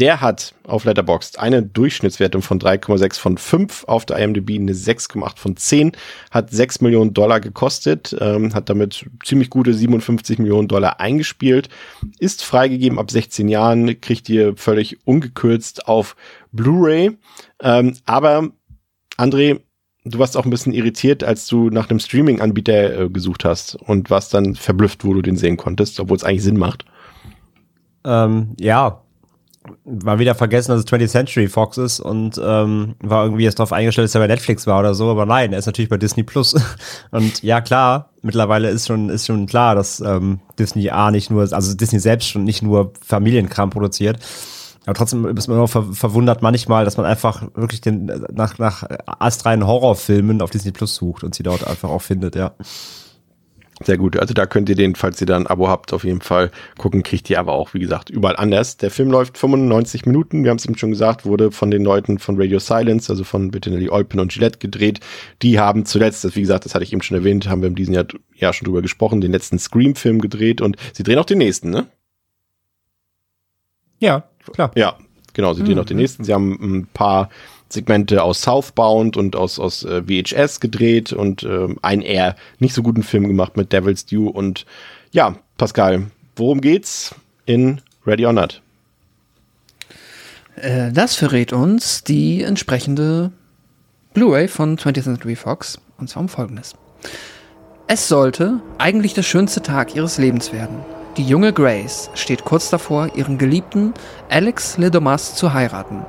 Der 0.00 0.22
hat 0.22 0.54
auf 0.64 0.86
Letterboxd 0.86 1.38
eine 1.38 1.62
Durchschnittswertung 1.62 2.40
von 2.40 2.58
3,6 2.58 3.18
von 3.18 3.36
5, 3.36 3.84
auf 3.84 4.06
der 4.06 4.16
IMDb 4.16 4.54
eine 4.54 4.72
6,8 4.72 5.36
von 5.36 5.56
10, 5.58 5.92
hat 6.30 6.50
6 6.50 6.80
Millionen 6.80 7.12
Dollar 7.12 7.38
gekostet, 7.38 8.16
ähm, 8.18 8.54
hat 8.54 8.70
damit 8.70 9.04
ziemlich 9.22 9.50
gute 9.50 9.74
57 9.74 10.38
Millionen 10.38 10.68
Dollar 10.68 11.00
eingespielt, 11.00 11.68
ist 12.18 12.42
freigegeben 12.42 12.98
ab 12.98 13.10
16 13.10 13.48
Jahren, 13.48 14.00
kriegt 14.00 14.30
ihr 14.30 14.56
völlig 14.56 15.06
ungekürzt 15.06 15.86
auf 15.86 16.16
Blu-ray, 16.50 17.18
ähm, 17.62 17.94
aber 18.06 18.48
André, 19.18 19.60
du 20.04 20.18
warst 20.18 20.36
auch 20.36 20.44
ein 20.44 20.50
bisschen 20.50 20.72
irritiert, 20.72 21.24
als 21.24 21.46
du 21.46 21.70
nach 21.70 21.90
einem 21.90 22.00
Streaming-Anbieter 22.00 23.00
äh, 23.00 23.08
gesucht 23.10 23.44
hast 23.44 23.74
und 23.74 24.10
warst 24.10 24.34
dann 24.34 24.54
verblüfft, 24.54 25.04
wo 25.04 25.14
du 25.14 25.22
den 25.22 25.36
sehen 25.36 25.56
konntest, 25.56 26.00
obwohl 26.00 26.16
es 26.16 26.24
eigentlich 26.24 26.42
Sinn 26.42 26.58
macht. 26.58 26.84
Ähm, 28.04 28.54
ja, 28.58 29.02
mal 29.84 30.18
wieder 30.18 30.34
vergessen, 30.34 30.70
dass 30.70 30.80
es 30.80 30.86
20th 30.86 31.08
Century 31.08 31.48
Fox 31.48 31.76
ist 31.76 32.00
und 32.00 32.40
ähm, 32.42 32.94
war 33.00 33.24
irgendwie 33.24 33.44
jetzt 33.44 33.58
darauf 33.58 33.72
eingestellt, 33.72 34.06
dass 34.06 34.14
er 34.14 34.22
bei 34.22 34.26
Netflix 34.26 34.66
war 34.66 34.80
oder 34.80 34.94
so, 34.94 35.10
aber 35.10 35.26
nein, 35.26 35.52
er 35.52 35.58
ist 35.58 35.66
natürlich 35.66 35.90
bei 35.90 35.98
Disney 35.98 36.22
Plus. 36.22 36.54
Und 37.10 37.42
ja, 37.42 37.60
klar, 37.60 38.10
mittlerweile 38.22 38.70
ist 38.70 38.86
schon, 38.86 39.10
ist 39.10 39.26
schon 39.26 39.46
klar, 39.46 39.74
dass 39.74 40.00
ähm, 40.00 40.40
Disney 40.58 40.88
A 40.90 41.10
nicht 41.10 41.30
nur, 41.30 41.52
also 41.52 41.74
Disney 41.74 41.98
selbst 41.98 42.28
schon 42.28 42.44
nicht 42.44 42.62
nur 42.62 42.92
Familienkram 43.04 43.70
produziert. 43.70 44.18
Aber 44.86 44.94
trotzdem 44.94 45.24
ist 45.36 45.48
man 45.48 45.58
immer 45.58 45.68
ver 45.68 45.84
verwundert 45.92 46.42
manchmal, 46.42 46.84
dass 46.84 46.96
man 46.96 47.06
einfach 47.06 47.42
wirklich 47.54 47.80
den, 47.80 48.06
nach, 48.32 48.58
nach 48.58 48.84
astreinen 49.06 49.66
Horrorfilmen 49.66 50.40
auf 50.40 50.50
Disney 50.50 50.72
Plus 50.72 50.94
sucht 50.94 51.22
und 51.22 51.34
sie 51.34 51.42
dort 51.42 51.66
einfach 51.66 51.90
auch 51.90 52.02
findet, 52.02 52.34
ja. 52.34 52.54
Sehr 53.82 53.96
gut. 53.96 54.18
Also 54.18 54.34
da 54.34 54.44
könnt 54.44 54.68
ihr 54.68 54.74
den, 54.74 54.94
falls 54.94 55.20
ihr 55.22 55.26
da 55.26 55.36
ein 55.36 55.46
Abo 55.46 55.68
habt, 55.68 55.94
auf 55.94 56.04
jeden 56.04 56.20
Fall 56.20 56.50
gucken. 56.76 57.02
Kriegt 57.02 57.30
ihr 57.30 57.40
aber 57.40 57.52
auch, 57.52 57.72
wie 57.72 57.78
gesagt, 57.78 58.10
überall 58.10 58.36
anders. 58.36 58.76
Der 58.76 58.90
Film 58.90 59.10
läuft 59.10 59.38
95 59.38 60.04
Minuten. 60.04 60.44
Wir 60.44 60.50
haben 60.50 60.58
es 60.58 60.66
eben 60.66 60.76
schon 60.76 60.90
gesagt, 60.90 61.24
wurde 61.24 61.50
von 61.50 61.70
den 61.70 61.82
Leuten 61.82 62.18
von 62.18 62.38
Radio 62.38 62.58
Silence, 62.58 63.10
also 63.10 63.24
von 63.24 63.50
Bettinelli 63.50 63.88
Olpen 63.88 64.20
und 64.20 64.32
Gillette 64.32 64.58
gedreht. 64.58 65.00
Die 65.40 65.58
haben 65.58 65.86
zuletzt, 65.86 66.24
das, 66.24 66.36
wie 66.36 66.42
gesagt, 66.42 66.66
das 66.66 66.74
hatte 66.74 66.84
ich 66.84 66.92
eben 66.92 67.00
schon 67.00 67.16
erwähnt, 67.16 67.48
haben 67.48 67.62
wir 67.62 67.68
in 67.68 67.74
diesem 67.74 67.94
Jahr, 67.94 68.04
Jahr 68.34 68.52
schon 68.52 68.66
drüber 68.66 68.82
gesprochen, 68.82 69.22
den 69.22 69.32
letzten 69.32 69.58
Scream-Film 69.58 70.20
gedreht 70.20 70.60
und 70.60 70.76
sie 70.92 71.02
drehen 71.02 71.18
auch 71.18 71.24
den 71.24 71.38
nächsten, 71.38 71.70
ne? 71.70 71.86
Ja, 73.98 74.29
klar. 74.52 74.70
Ja, 74.74 74.96
genau, 75.32 75.54
sie 75.54 75.62
drehen 75.62 75.76
noch 75.76 75.84
den 75.84 75.96
nächsten. 75.96 76.24
Sie 76.24 76.32
haben 76.32 76.58
ein 76.60 76.86
paar 76.92 77.30
Segmente 77.68 78.22
aus 78.22 78.42
Southbound 78.42 79.16
und 79.16 79.36
aus, 79.36 79.58
aus 79.58 79.84
äh, 79.84 80.02
VHS 80.02 80.60
gedreht 80.60 81.12
und 81.12 81.44
ähm, 81.44 81.78
einen 81.82 82.02
eher 82.02 82.36
nicht 82.58 82.74
so 82.74 82.82
guten 82.82 83.02
Film 83.02 83.28
gemacht 83.28 83.56
mit 83.56 83.72
Devil's 83.72 84.06
Due. 84.06 84.30
Und 84.30 84.66
ja, 85.12 85.36
Pascal, 85.56 86.10
worum 86.36 86.60
geht's 86.60 87.14
in 87.46 87.80
Ready 88.06 88.26
or 88.26 88.32
Not? 88.32 88.60
Äh, 90.56 90.92
das 90.92 91.14
verrät 91.14 91.52
uns 91.52 92.02
die 92.02 92.42
entsprechende 92.42 93.32
Blu-ray 94.14 94.48
von 94.48 94.76
20th 94.76 95.04
Century 95.04 95.36
Fox. 95.36 95.78
Und 95.98 96.08
zwar 96.08 96.22
um 96.22 96.28
folgendes. 96.28 96.74
Es 97.86 98.08
sollte 98.08 98.60
eigentlich 98.78 99.14
der 99.14 99.22
schönste 99.22 99.62
Tag 99.62 99.94
ihres 99.94 100.18
Lebens 100.18 100.52
werden. 100.52 100.76
Die 101.20 101.26
junge 101.26 101.52
Grace 101.52 102.08
steht 102.14 102.46
kurz 102.46 102.70
davor, 102.70 103.10
ihren 103.14 103.36
Geliebten 103.36 103.92
Alex 104.30 104.78
Ledomas 104.78 105.34
zu 105.34 105.52
heiraten. 105.52 106.06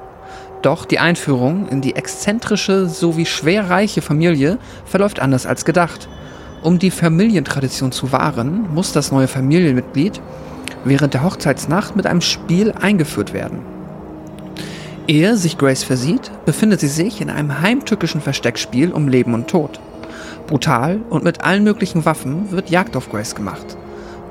Doch 0.62 0.86
die 0.86 1.00
Einführung 1.00 1.68
in 1.68 1.82
die 1.82 1.98
exzentrische 1.98 2.88
sowie 2.88 3.26
schwer 3.26 3.70
reiche 3.70 4.02
Familie 4.02 4.58
verläuft 4.86 5.20
anders 5.20 5.46
als 5.46 5.66
gedacht. 5.66 6.08
Um 6.62 6.80
die 6.80 6.92
Familientradition 6.92 7.92
zu 7.92 8.14
wahren, 8.14 8.70
muss 8.74 8.94
das 8.94 9.12
neue 9.12 9.28
Familienmitglied 9.28 10.22
während 10.86 11.14
der 11.14 11.24
Hochzeitsnacht 11.24 11.98
mit 11.98 12.08
einem 12.08 12.22
Spiel 12.22 12.72
eingeführt 12.72 13.34
werden. 13.34 13.60
Ehe 15.10 15.36
sich 15.36 15.58
Grace 15.58 15.84
versieht, 15.84 16.32
befindet 16.46 16.80
sie 16.80 16.88
sich 16.88 17.20
in 17.20 17.30
einem 17.30 17.60
heimtückischen 17.60 18.22
Versteckspiel 18.22 18.94
um 18.94 19.10
Leben 19.10 19.34
und 19.34 19.50
Tod. 19.50 19.82
Brutal 20.48 21.02
und 21.10 21.26
mit 21.26 21.44
allen 21.44 21.66
möglichen 21.66 22.06
Waffen 22.06 22.50
wird 22.52 22.70
Jagd 22.70 22.96
auf 22.96 23.10
Grace 23.10 23.36
gemacht. 23.36 23.76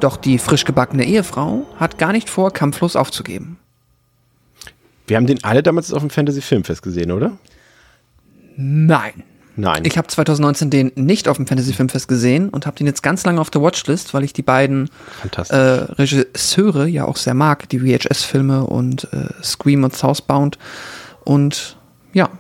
Doch 0.01 0.17
die 0.17 0.39
frisch 0.39 0.65
gebackene 0.65 1.05
Ehefrau 1.05 1.67
hat 1.77 1.99
gar 1.99 2.13
nicht 2.13 2.31
vor, 2.31 2.53
kampflos 2.53 2.97
aufzugeben. 2.97 3.59
Wir 5.07 5.17
haben 5.17 5.27
den 5.27 5.43
alle 5.45 5.63
damals 5.63 5.93
auf 5.93 6.01
dem 6.01 6.11
Fantasy 6.11 6.41
Filmfest 6.41 6.83
gesehen, 6.83 7.11
oder? 7.11 7.33
Nein. 8.57 9.25
Nein. 9.57 9.83
Ich 9.85 9.99
habe 9.99 10.07
2019 10.09 10.71
den 10.71 10.93
nicht 10.95 11.29
auf 11.29 11.37
dem 11.37 11.47
Fantasy 11.47 11.73
Filmfest 11.75 12.09
gesehen 12.09 12.49
und 12.49 12.67
habe 12.67 12.77
den 12.79 12.87
jetzt 12.87 13.03
ganz 13.03 13.25
lange 13.27 13.41
auf 13.41 13.51
der 13.51 13.61
Watchlist, 13.61 14.15
weil 14.15 14.25
ich 14.25 14.33
die 14.33 14.43
beiden 14.43 14.89
äh, 15.49 15.55
Regisseure 15.57 16.87
ja 16.87 17.05
auch 17.05 17.17
sehr 17.17 17.35
mag, 17.35 17.69
die 17.69 17.81
VHS-Filme 17.81 18.65
und 18.65 19.13
äh, 19.13 19.27
Scream 19.43 19.85
und 19.85 19.95
Southbound. 19.95 20.59
Und 21.25 21.77
ja, 22.13 22.31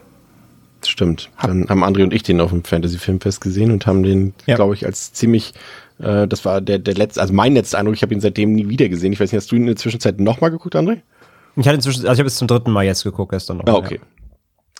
Stimmt. 0.86 1.28
Dann 1.42 1.68
haben 1.68 1.84
André 1.84 2.04
und 2.04 2.14
ich 2.14 2.22
den 2.22 2.40
auf 2.40 2.50
dem 2.52 2.64
Fantasy 2.64 2.96
Filmfest 2.96 3.42
gesehen 3.42 3.70
und 3.70 3.86
haben 3.86 4.02
den, 4.02 4.32
Ja. 4.46 4.56
glaube 4.56 4.72
ich, 4.72 4.86
als 4.86 5.12
ziemlich, 5.12 5.52
äh, 6.00 6.26
das 6.26 6.44
war 6.44 6.60
der, 6.60 6.78
der 6.78 6.94
letzte, 6.94 7.20
also 7.20 7.32
mein 7.32 7.54
letzter 7.54 7.78
Eindruck, 7.78 7.96
ich 7.96 8.02
habe 8.02 8.14
ihn 8.14 8.20
seitdem 8.20 8.52
nie 8.52 8.68
wieder 8.68 8.88
gesehen. 8.88 9.12
Ich 9.12 9.20
weiß 9.20 9.32
nicht, 9.32 9.40
hast 9.40 9.52
du 9.52 9.56
ihn 9.56 9.62
in 9.62 9.68
der 9.68 9.76
Zwischenzeit 9.76 10.20
nochmal 10.20 10.50
geguckt, 10.50 10.76
André? 10.76 11.00
Ich 11.56 11.66
hatte 11.66 11.76
inzwischen, 11.76 12.06
also 12.06 12.12
ich 12.12 12.18
habe 12.20 12.28
es 12.28 12.36
zum 12.36 12.48
dritten 12.48 12.70
Mal 12.70 12.84
jetzt 12.84 13.04
geguckt 13.04 13.32
gestern 13.32 13.58
noch. 13.58 13.66
Ah, 13.66 13.74
okay. 13.74 14.00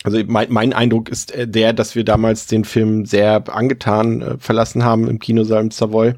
Also 0.03 0.19
mein, 0.25 0.51
mein 0.51 0.73
Eindruck 0.73 1.09
ist 1.09 1.31
äh, 1.31 1.47
der, 1.47 1.73
dass 1.73 1.95
wir 1.95 2.03
damals 2.03 2.47
den 2.47 2.65
Film 2.65 3.05
sehr 3.05 3.43
angetan 3.53 4.21
äh, 4.21 4.37
verlassen 4.39 4.83
haben 4.83 5.07
im 5.07 5.19
Kinosaal 5.19 5.61
im 5.61 5.71
Savoy. 5.71 6.13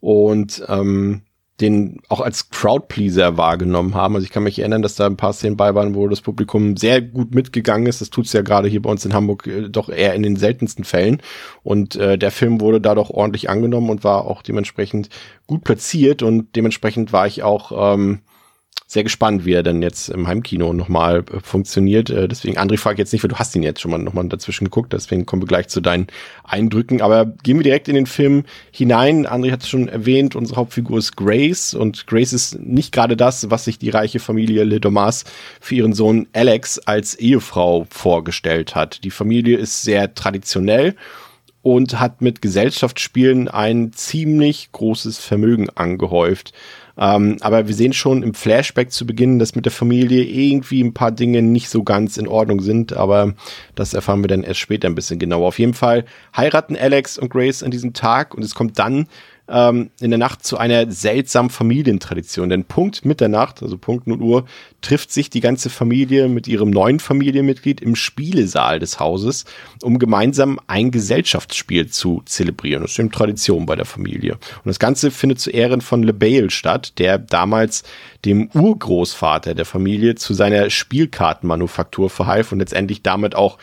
Und 0.00 0.62
ähm, 0.68 1.22
den 1.60 2.00
auch 2.08 2.20
als 2.20 2.50
Crowdpleaser 2.50 3.36
wahrgenommen 3.36 3.94
haben. 3.94 4.16
Also 4.16 4.24
ich 4.24 4.32
kann 4.32 4.42
mich 4.42 4.58
erinnern, 4.58 4.82
dass 4.82 4.96
da 4.96 5.06
ein 5.06 5.16
paar 5.16 5.32
Szenen 5.32 5.56
bei 5.56 5.74
waren, 5.74 5.94
wo 5.94 6.08
das 6.08 6.20
Publikum 6.20 6.76
sehr 6.76 7.00
gut 7.00 7.32
mitgegangen 7.32 7.86
ist. 7.86 8.00
Das 8.00 8.10
tut's 8.10 8.32
ja 8.32 8.42
gerade 8.42 8.68
hier 8.68 8.82
bei 8.82 8.90
uns 8.90 9.04
in 9.04 9.14
Hamburg 9.14 9.46
äh, 9.46 9.68
doch 9.68 9.88
eher 9.88 10.14
in 10.14 10.24
den 10.24 10.34
seltensten 10.36 10.84
Fällen. 10.84 11.22
Und 11.62 11.94
äh, 11.94 12.18
der 12.18 12.32
Film 12.32 12.60
wurde 12.60 12.80
da 12.80 12.96
doch 12.96 13.10
ordentlich 13.10 13.48
angenommen 13.48 13.90
und 13.90 14.02
war 14.02 14.24
auch 14.24 14.42
dementsprechend 14.42 15.10
gut 15.46 15.62
platziert 15.62 16.22
und 16.22 16.56
dementsprechend 16.56 17.12
war 17.12 17.26
ich 17.28 17.44
auch 17.44 17.94
ähm, 17.94 18.20
sehr 18.94 19.02
gespannt, 19.02 19.44
wie 19.44 19.52
er 19.52 19.64
dann 19.64 19.82
jetzt 19.82 20.08
im 20.08 20.26
Heimkino 20.26 20.72
nochmal 20.72 21.24
äh, 21.30 21.40
funktioniert. 21.42 22.10
Äh, 22.10 22.28
deswegen, 22.28 22.58
André, 22.58 22.78
frage 22.78 22.98
jetzt 22.98 23.12
nicht, 23.12 23.22
weil 23.22 23.28
du 23.28 23.36
hast 23.36 23.54
ihn 23.56 23.64
jetzt 23.64 23.80
schon 23.80 23.90
mal 23.90 23.98
nochmal 23.98 24.26
dazwischen 24.28 24.64
geguckt, 24.64 24.92
deswegen 24.92 25.26
kommen 25.26 25.42
wir 25.42 25.48
gleich 25.48 25.68
zu 25.68 25.80
deinen 25.80 26.06
Eindrücken. 26.44 27.02
Aber 27.02 27.26
gehen 27.26 27.58
wir 27.58 27.64
direkt 27.64 27.88
in 27.88 27.96
den 27.96 28.06
Film 28.06 28.44
hinein. 28.70 29.26
André 29.26 29.50
hat 29.50 29.62
es 29.62 29.68
schon 29.68 29.88
erwähnt, 29.88 30.36
unsere 30.36 30.58
Hauptfigur 30.60 30.98
ist 30.98 31.16
Grace 31.16 31.74
und 31.74 32.06
Grace 32.06 32.32
ist 32.32 32.60
nicht 32.60 32.92
gerade 32.92 33.16
das, 33.16 33.50
was 33.50 33.64
sich 33.64 33.78
die 33.78 33.90
reiche 33.90 34.20
Familie 34.20 34.62
Le 34.62 34.80
Domas 34.80 35.24
für 35.60 35.74
ihren 35.74 35.92
Sohn 35.92 36.28
Alex 36.32 36.78
als 36.78 37.16
Ehefrau 37.16 37.86
vorgestellt 37.90 38.76
hat. 38.76 39.02
Die 39.02 39.10
Familie 39.10 39.58
ist 39.58 39.82
sehr 39.82 40.14
traditionell 40.14 40.94
und 41.62 41.98
hat 41.98 42.22
mit 42.22 42.42
Gesellschaftsspielen 42.42 43.48
ein 43.48 43.92
ziemlich 43.92 44.70
großes 44.70 45.18
Vermögen 45.18 45.68
angehäuft. 45.70 46.52
Ähm, 46.96 47.38
aber 47.40 47.66
wir 47.66 47.74
sehen 47.74 47.92
schon 47.92 48.22
im 48.22 48.34
Flashback 48.34 48.92
zu 48.92 49.06
Beginn, 49.06 49.38
dass 49.38 49.54
mit 49.54 49.64
der 49.64 49.72
Familie 49.72 50.22
irgendwie 50.22 50.82
ein 50.82 50.94
paar 50.94 51.10
Dinge 51.10 51.42
nicht 51.42 51.68
so 51.68 51.82
ganz 51.82 52.16
in 52.16 52.28
Ordnung 52.28 52.60
sind, 52.60 52.92
aber 52.92 53.34
das 53.74 53.94
erfahren 53.94 54.22
wir 54.22 54.28
dann 54.28 54.44
erst 54.44 54.60
später 54.60 54.88
ein 54.88 54.94
bisschen 54.94 55.18
genauer. 55.18 55.48
Auf 55.48 55.58
jeden 55.58 55.74
Fall 55.74 56.04
heiraten 56.36 56.76
Alex 56.76 57.18
und 57.18 57.30
Grace 57.30 57.62
an 57.62 57.70
diesem 57.70 57.92
Tag 57.92 58.34
und 58.34 58.44
es 58.44 58.54
kommt 58.54 58.78
dann 58.78 59.06
ähm, 59.48 59.90
in 60.00 60.10
der 60.10 60.18
Nacht 60.18 60.44
zu 60.44 60.56
einer 60.56 60.90
seltsamen 60.90 61.50
Familientradition. 61.50 62.48
Denn 62.48 62.64
Punkt 62.64 63.04
Mitternacht, 63.04 63.62
also 63.62 63.76
Punkt 63.76 64.06
0 64.06 64.20
Uhr, 64.20 64.44
trifft 64.80 65.12
sich 65.12 65.30
die 65.30 65.40
ganze 65.40 65.70
Familie 65.70 66.28
mit 66.28 66.48
ihrem 66.48 66.70
neuen 66.70 67.00
Familienmitglied 67.00 67.80
im 67.80 67.96
Spielesaal 67.96 68.78
des 68.78 69.00
Hauses, 69.00 69.44
um 69.82 69.98
gemeinsam 69.98 70.58
ein 70.66 70.90
Gesellschaftsspiel 70.90 71.88
zu 71.88 72.22
zelebrieren. 72.24 72.82
Das 72.82 72.92
ist 72.92 72.98
eben 72.98 73.12
Tradition 73.12 73.66
bei 73.66 73.76
der 73.76 73.84
Familie. 73.84 74.32
Und 74.34 74.66
das 74.66 74.78
Ganze 74.78 75.10
findet 75.10 75.40
zu 75.40 75.50
Ehren 75.50 75.80
von 75.80 76.02
LeBale 76.02 76.50
statt, 76.50 76.98
der 76.98 77.18
damals 77.18 77.84
dem 78.24 78.48
Urgroßvater 78.54 79.54
der 79.54 79.66
Familie 79.66 80.14
zu 80.14 80.32
seiner 80.32 80.70
Spielkartenmanufaktur 80.70 82.08
verhalf 82.08 82.52
und 82.52 82.60
letztendlich 82.60 83.02
damit 83.02 83.34
auch 83.34 83.58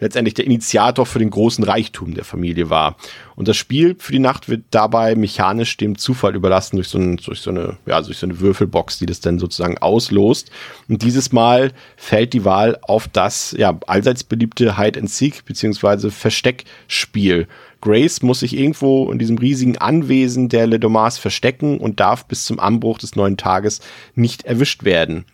letztendlich 0.00 0.34
der 0.34 0.44
Initiator 0.44 1.06
für 1.06 1.18
den 1.18 1.30
großen 1.30 1.62
Reichtum 1.64 2.14
der 2.14 2.24
Familie 2.24 2.68
war. 2.68 2.96
Und 3.36 3.48
das 3.48 3.56
Spiel 3.56 3.96
für 3.98 4.12
die 4.12 4.18
Nacht 4.18 4.48
wird 4.48 4.64
dabei 4.70 5.14
mechanisch 5.14 5.76
dem 5.76 5.96
Zufall 5.98 6.34
überlassen 6.34 6.76
durch 6.76 6.88
so, 6.88 6.98
ein, 6.98 7.16
durch 7.16 7.40
so 7.40 7.50
eine, 7.50 7.76
ja, 7.86 8.00
durch 8.00 8.18
so 8.18 8.26
eine 8.26 8.40
Würfelbox, 8.40 8.98
die 8.98 9.06
das 9.06 9.20
dann 9.20 9.38
sozusagen 9.38 9.78
auslost. 9.78 10.50
Und 10.88 11.02
dieses 11.02 11.32
Mal 11.32 11.72
fällt 11.96 12.32
die 12.32 12.44
Wahl 12.44 12.78
auf 12.82 13.08
das, 13.08 13.54
ja, 13.56 13.78
allseits 13.86 14.24
beliebte 14.24 14.76
Hide 14.76 14.98
and 14.98 15.10
Seek 15.10 15.44
beziehungsweise 15.44 16.10
Versteckspiel. 16.10 17.46
Grace 17.80 18.22
muss 18.22 18.40
sich 18.40 18.56
irgendwo 18.56 19.12
in 19.12 19.18
diesem 19.18 19.38
riesigen 19.38 19.78
Anwesen 19.78 20.48
der 20.48 20.66
Le 20.66 20.80
Domas 20.80 21.18
verstecken 21.18 21.78
und 21.78 22.00
darf 22.00 22.26
bis 22.26 22.44
zum 22.46 22.58
Anbruch 22.58 22.98
des 22.98 23.14
neuen 23.14 23.36
Tages 23.36 23.80
nicht 24.14 24.44
erwischt 24.44 24.84
werden. 24.84 25.26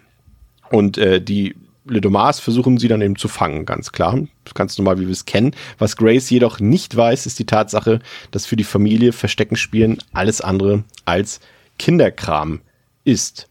Und 0.70 0.98
äh, 0.98 1.20
die 1.20 1.54
Le 1.90 2.00
Domas 2.00 2.38
versuchen 2.38 2.78
sie 2.78 2.86
dann 2.86 3.02
eben 3.02 3.16
zu 3.16 3.26
fangen, 3.26 3.66
ganz 3.66 3.90
klar. 3.90 4.16
Ganz 4.54 4.78
normal, 4.78 5.00
wie 5.00 5.06
wir 5.06 5.12
es 5.12 5.26
kennen. 5.26 5.56
Was 5.78 5.96
Grace 5.96 6.30
jedoch 6.30 6.60
nicht 6.60 6.96
weiß, 6.96 7.26
ist 7.26 7.40
die 7.40 7.46
Tatsache, 7.46 7.98
dass 8.30 8.46
für 8.46 8.56
die 8.56 8.64
Familie 8.64 9.12
Verstecken 9.12 9.56
spielen 9.56 9.98
alles 10.12 10.40
andere 10.40 10.84
als 11.04 11.40
Kinderkram 11.78 12.60
ist. 13.02 13.49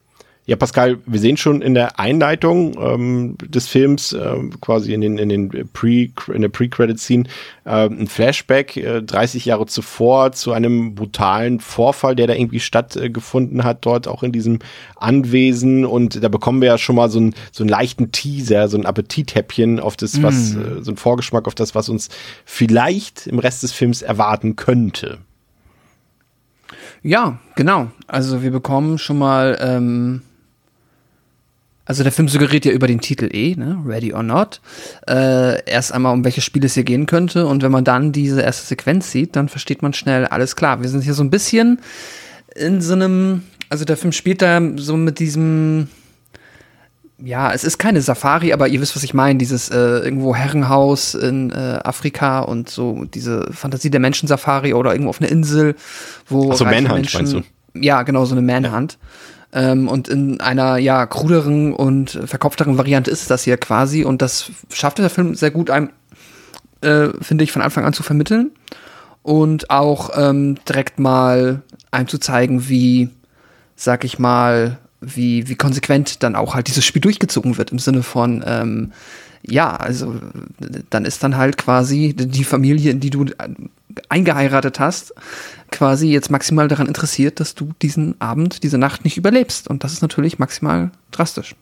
Ja, 0.49 0.55
Pascal, 0.55 0.97
wir 1.05 1.19
sehen 1.19 1.37
schon 1.37 1.61
in 1.61 1.75
der 1.75 1.99
Einleitung 1.99 2.75
ähm, 2.81 3.37
des 3.39 3.67
Films, 3.67 4.13
äh, 4.13 4.35
quasi 4.61 4.95
in 4.95 5.01
den, 5.01 5.19
in 5.19 5.29
den 5.29 5.69
Pre, 5.71 6.07
in 6.33 6.41
der 6.41 6.49
Pre-Credit-Scene, 6.49 7.25
äh, 7.65 7.85
ein 7.85 8.07
Flashback 8.07 8.75
äh, 8.75 9.03
30 9.03 9.45
Jahre 9.45 9.67
zuvor 9.67 10.31
zu 10.31 10.51
einem 10.51 10.95
brutalen 10.95 11.59
Vorfall, 11.59 12.15
der 12.15 12.25
da 12.25 12.33
irgendwie 12.33 12.61
stattgefunden 12.61 13.63
hat, 13.63 13.85
dort 13.85 14.07
auch 14.07 14.23
in 14.23 14.31
diesem 14.31 14.57
Anwesen. 14.95 15.85
Und 15.85 16.23
da 16.23 16.29
bekommen 16.29 16.61
wir 16.61 16.69
ja 16.69 16.77
schon 16.79 16.95
mal 16.95 17.11
so, 17.11 17.19
ein, 17.19 17.35
so 17.51 17.61
einen 17.61 17.69
leichten 17.69 18.11
Teaser, 18.11 18.69
so 18.69 18.77
ein 18.79 18.87
Appetithäppchen 18.87 19.79
auf 19.79 19.97
das, 19.97 20.23
was, 20.23 20.55
mm. 20.55 20.61
äh, 20.61 20.83
so 20.83 20.89
ein 20.93 20.97
Vorgeschmack 20.97 21.45
auf 21.45 21.53
das, 21.53 21.75
was 21.75 21.89
uns 21.89 22.09
vielleicht 22.43 23.27
im 23.27 23.37
Rest 23.37 23.61
des 23.61 23.71
Films 23.71 24.01
erwarten 24.01 24.55
könnte. 24.55 25.19
Ja, 27.03 27.37
genau. 27.55 27.91
Also 28.07 28.41
wir 28.41 28.49
bekommen 28.49 28.97
schon 28.97 29.19
mal 29.19 29.55
ähm, 29.61 30.23
also 31.89 32.03
der 32.03 32.11
Film 32.11 32.27
suggeriert 32.27 32.65
ja 32.65 32.71
über 32.71 32.85
den 32.85 33.01
Titel 33.01 33.29
eh, 33.33 33.55
ne? 33.55 33.81
Ready 33.83 34.13
or 34.13 34.21
Not, 34.21 34.61
äh, 35.07 35.65
erst 35.65 35.91
einmal, 35.91 36.13
um 36.13 36.23
welches 36.23 36.43
Spiel 36.43 36.63
es 36.63 36.75
hier 36.75 36.83
gehen 36.83 37.07
könnte. 37.07 37.47
Und 37.47 37.63
wenn 37.63 37.71
man 37.71 37.83
dann 37.83 38.11
diese 38.11 38.43
erste 38.43 38.67
Sequenz 38.67 39.09
sieht, 39.09 39.35
dann 39.35 39.49
versteht 39.49 39.81
man 39.81 39.93
schnell, 39.93 40.27
alles 40.27 40.55
klar. 40.55 40.83
Wir 40.83 40.89
sind 40.89 41.01
hier 41.01 41.15
so 41.15 41.23
ein 41.23 41.31
bisschen 41.31 41.81
in 42.55 42.79
so 42.79 42.93
einem, 42.93 43.41
also 43.69 43.85
der 43.85 43.97
Film 43.97 44.11
spielt 44.11 44.43
da 44.43 44.61
so 44.75 44.97
mit 44.97 45.17
diesem, 45.17 45.87
ja, 47.17 47.51
es 47.53 47.63
ist 47.63 47.79
keine 47.79 48.03
Safari, 48.03 48.53
aber 48.53 48.67
ihr 48.67 48.81
wisst, 48.81 48.95
was 48.95 49.01
ich 49.01 49.15
meine, 49.15 49.39
dieses 49.39 49.69
äh, 49.69 49.75
irgendwo 49.75 50.35
Herrenhaus 50.35 51.15
in 51.15 51.49
äh, 51.49 51.79
Afrika 51.83 52.41
und 52.41 52.69
so 52.69 53.05
diese 53.05 53.51
Fantasie 53.51 53.89
der 53.89 53.99
Menschen-Safari 53.99 54.75
oder 54.75 54.91
irgendwo 54.91 55.09
auf 55.09 55.21
einer 55.21 55.31
Insel, 55.31 55.73
wo 56.27 56.51
Ach 56.51 56.55
so, 56.55 56.65
Manhunt, 56.65 56.93
Menschen, 56.93 57.17
meinst 57.17 57.33
du? 57.33 57.41
Ja, 57.73 58.03
genau, 58.03 58.25
so 58.25 58.35
eine 58.35 58.43
Manhunt. 58.43 58.99
Ja. 59.01 59.07
Ähm, 59.51 59.87
und 59.87 60.07
in 60.07 60.39
einer 60.41 60.77
ja 60.77 61.05
kruderen 61.05 61.73
und 61.73 62.19
verkopfteren 62.25 62.77
Variante 62.77 63.09
ist 63.09 63.29
das 63.31 63.43
hier 63.43 63.57
quasi. 63.57 64.03
Und 64.03 64.21
das 64.21 64.51
schafft 64.71 64.99
der 64.99 65.09
Film 65.09 65.35
sehr 65.35 65.51
gut, 65.51 65.69
einem, 65.69 65.89
äh, 66.81 67.09
finde 67.21 67.43
ich, 67.43 67.51
von 67.51 67.61
Anfang 67.61 67.85
an 67.85 67.93
zu 67.93 68.03
vermitteln. 68.03 68.51
Und 69.23 69.69
auch 69.69 70.11
ähm, 70.15 70.57
direkt 70.67 70.99
mal 70.99 71.61
einem 71.91 72.07
zu 72.07 72.19
zeigen, 72.19 72.69
wie, 72.69 73.09
sag 73.75 74.03
ich 74.03 74.19
mal, 74.19 74.77
wie, 75.01 75.47
wie 75.47 75.55
konsequent 75.55 76.23
dann 76.23 76.35
auch 76.35 76.55
halt 76.55 76.67
dieses 76.67 76.85
Spiel 76.85 77.01
durchgezogen 77.01 77.57
wird, 77.57 77.71
im 77.71 77.79
Sinne 77.79 78.03
von, 78.03 78.43
ähm, 78.45 78.91
ja, 79.43 79.75
also 79.75 80.15
dann 80.89 81.05
ist 81.05 81.23
dann 81.23 81.37
halt 81.37 81.57
quasi 81.57 82.13
die 82.13 82.43
Familie, 82.43 82.91
in 82.91 82.99
die 82.99 83.09
du 83.09 83.25
eingeheiratet 84.09 84.79
hast, 84.79 85.13
quasi 85.71 86.07
jetzt 86.07 86.29
maximal 86.29 86.67
daran 86.67 86.87
interessiert, 86.87 87.39
dass 87.39 87.55
du 87.55 87.71
diesen 87.81 88.19
Abend, 88.19 88.63
diese 88.63 88.77
Nacht 88.77 89.03
nicht 89.03 89.17
überlebst. 89.17 89.67
Und 89.67 89.83
das 89.83 89.93
ist 89.93 90.01
natürlich 90.01 90.39
maximal 90.39 90.91
drastisch. 91.11 91.55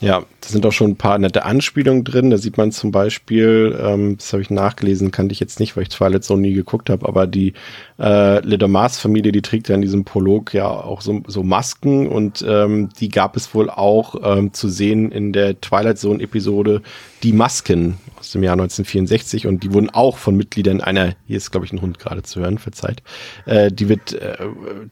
Ja, 0.00 0.24
da 0.40 0.48
sind 0.48 0.66
auch 0.66 0.72
schon 0.72 0.92
ein 0.92 0.96
paar 0.96 1.18
nette 1.18 1.44
Anspielungen 1.44 2.02
drin. 2.02 2.30
Da 2.30 2.38
sieht 2.38 2.56
man 2.56 2.72
zum 2.72 2.90
Beispiel, 2.90 3.78
ähm, 3.80 4.16
das 4.16 4.32
habe 4.32 4.42
ich 4.42 4.50
nachgelesen, 4.50 5.12
kannte 5.12 5.32
ich 5.32 5.40
jetzt 5.40 5.60
nicht, 5.60 5.76
weil 5.76 5.84
ich 5.84 5.90
Twilight 5.90 6.24
Zone 6.24 6.42
nie 6.42 6.54
geguckt 6.54 6.90
habe, 6.90 7.06
aber 7.06 7.28
die 7.28 7.52
äh, 8.00 8.44
Le 8.44 8.58
Domas-Familie, 8.58 9.30
die 9.30 9.42
trägt 9.42 9.68
ja 9.68 9.76
in 9.76 9.82
diesem 9.82 10.04
Prolog 10.04 10.54
ja 10.54 10.66
auch 10.66 11.02
so, 11.02 11.22
so 11.28 11.44
Masken 11.44 12.08
und 12.08 12.44
ähm, 12.46 12.88
die 12.98 13.10
gab 13.10 13.36
es 13.36 13.54
wohl 13.54 13.70
auch 13.70 14.16
ähm, 14.24 14.52
zu 14.52 14.68
sehen 14.68 15.12
in 15.12 15.32
der 15.32 15.60
Twilight 15.60 15.98
Zone-Episode 15.98 16.82
Die 17.22 17.32
Masken 17.32 17.98
aus 18.36 18.42
Jahr 18.42 18.54
1964 18.54 19.46
und 19.46 19.62
die 19.62 19.72
wurden 19.72 19.90
auch 19.90 20.16
von 20.16 20.36
Mitgliedern 20.36 20.80
einer, 20.80 21.14
hier 21.26 21.36
ist 21.36 21.50
glaube 21.50 21.66
ich 21.66 21.72
ein 21.72 21.80
Hund 21.80 21.98
gerade 21.98 22.22
zu 22.22 22.40
hören, 22.40 22.58
verzeiht, 22.58 23.02
äh, 23.46 23.70
die 23.70 23.88
wird, 23.88 24.14
äh, 24.14 24.36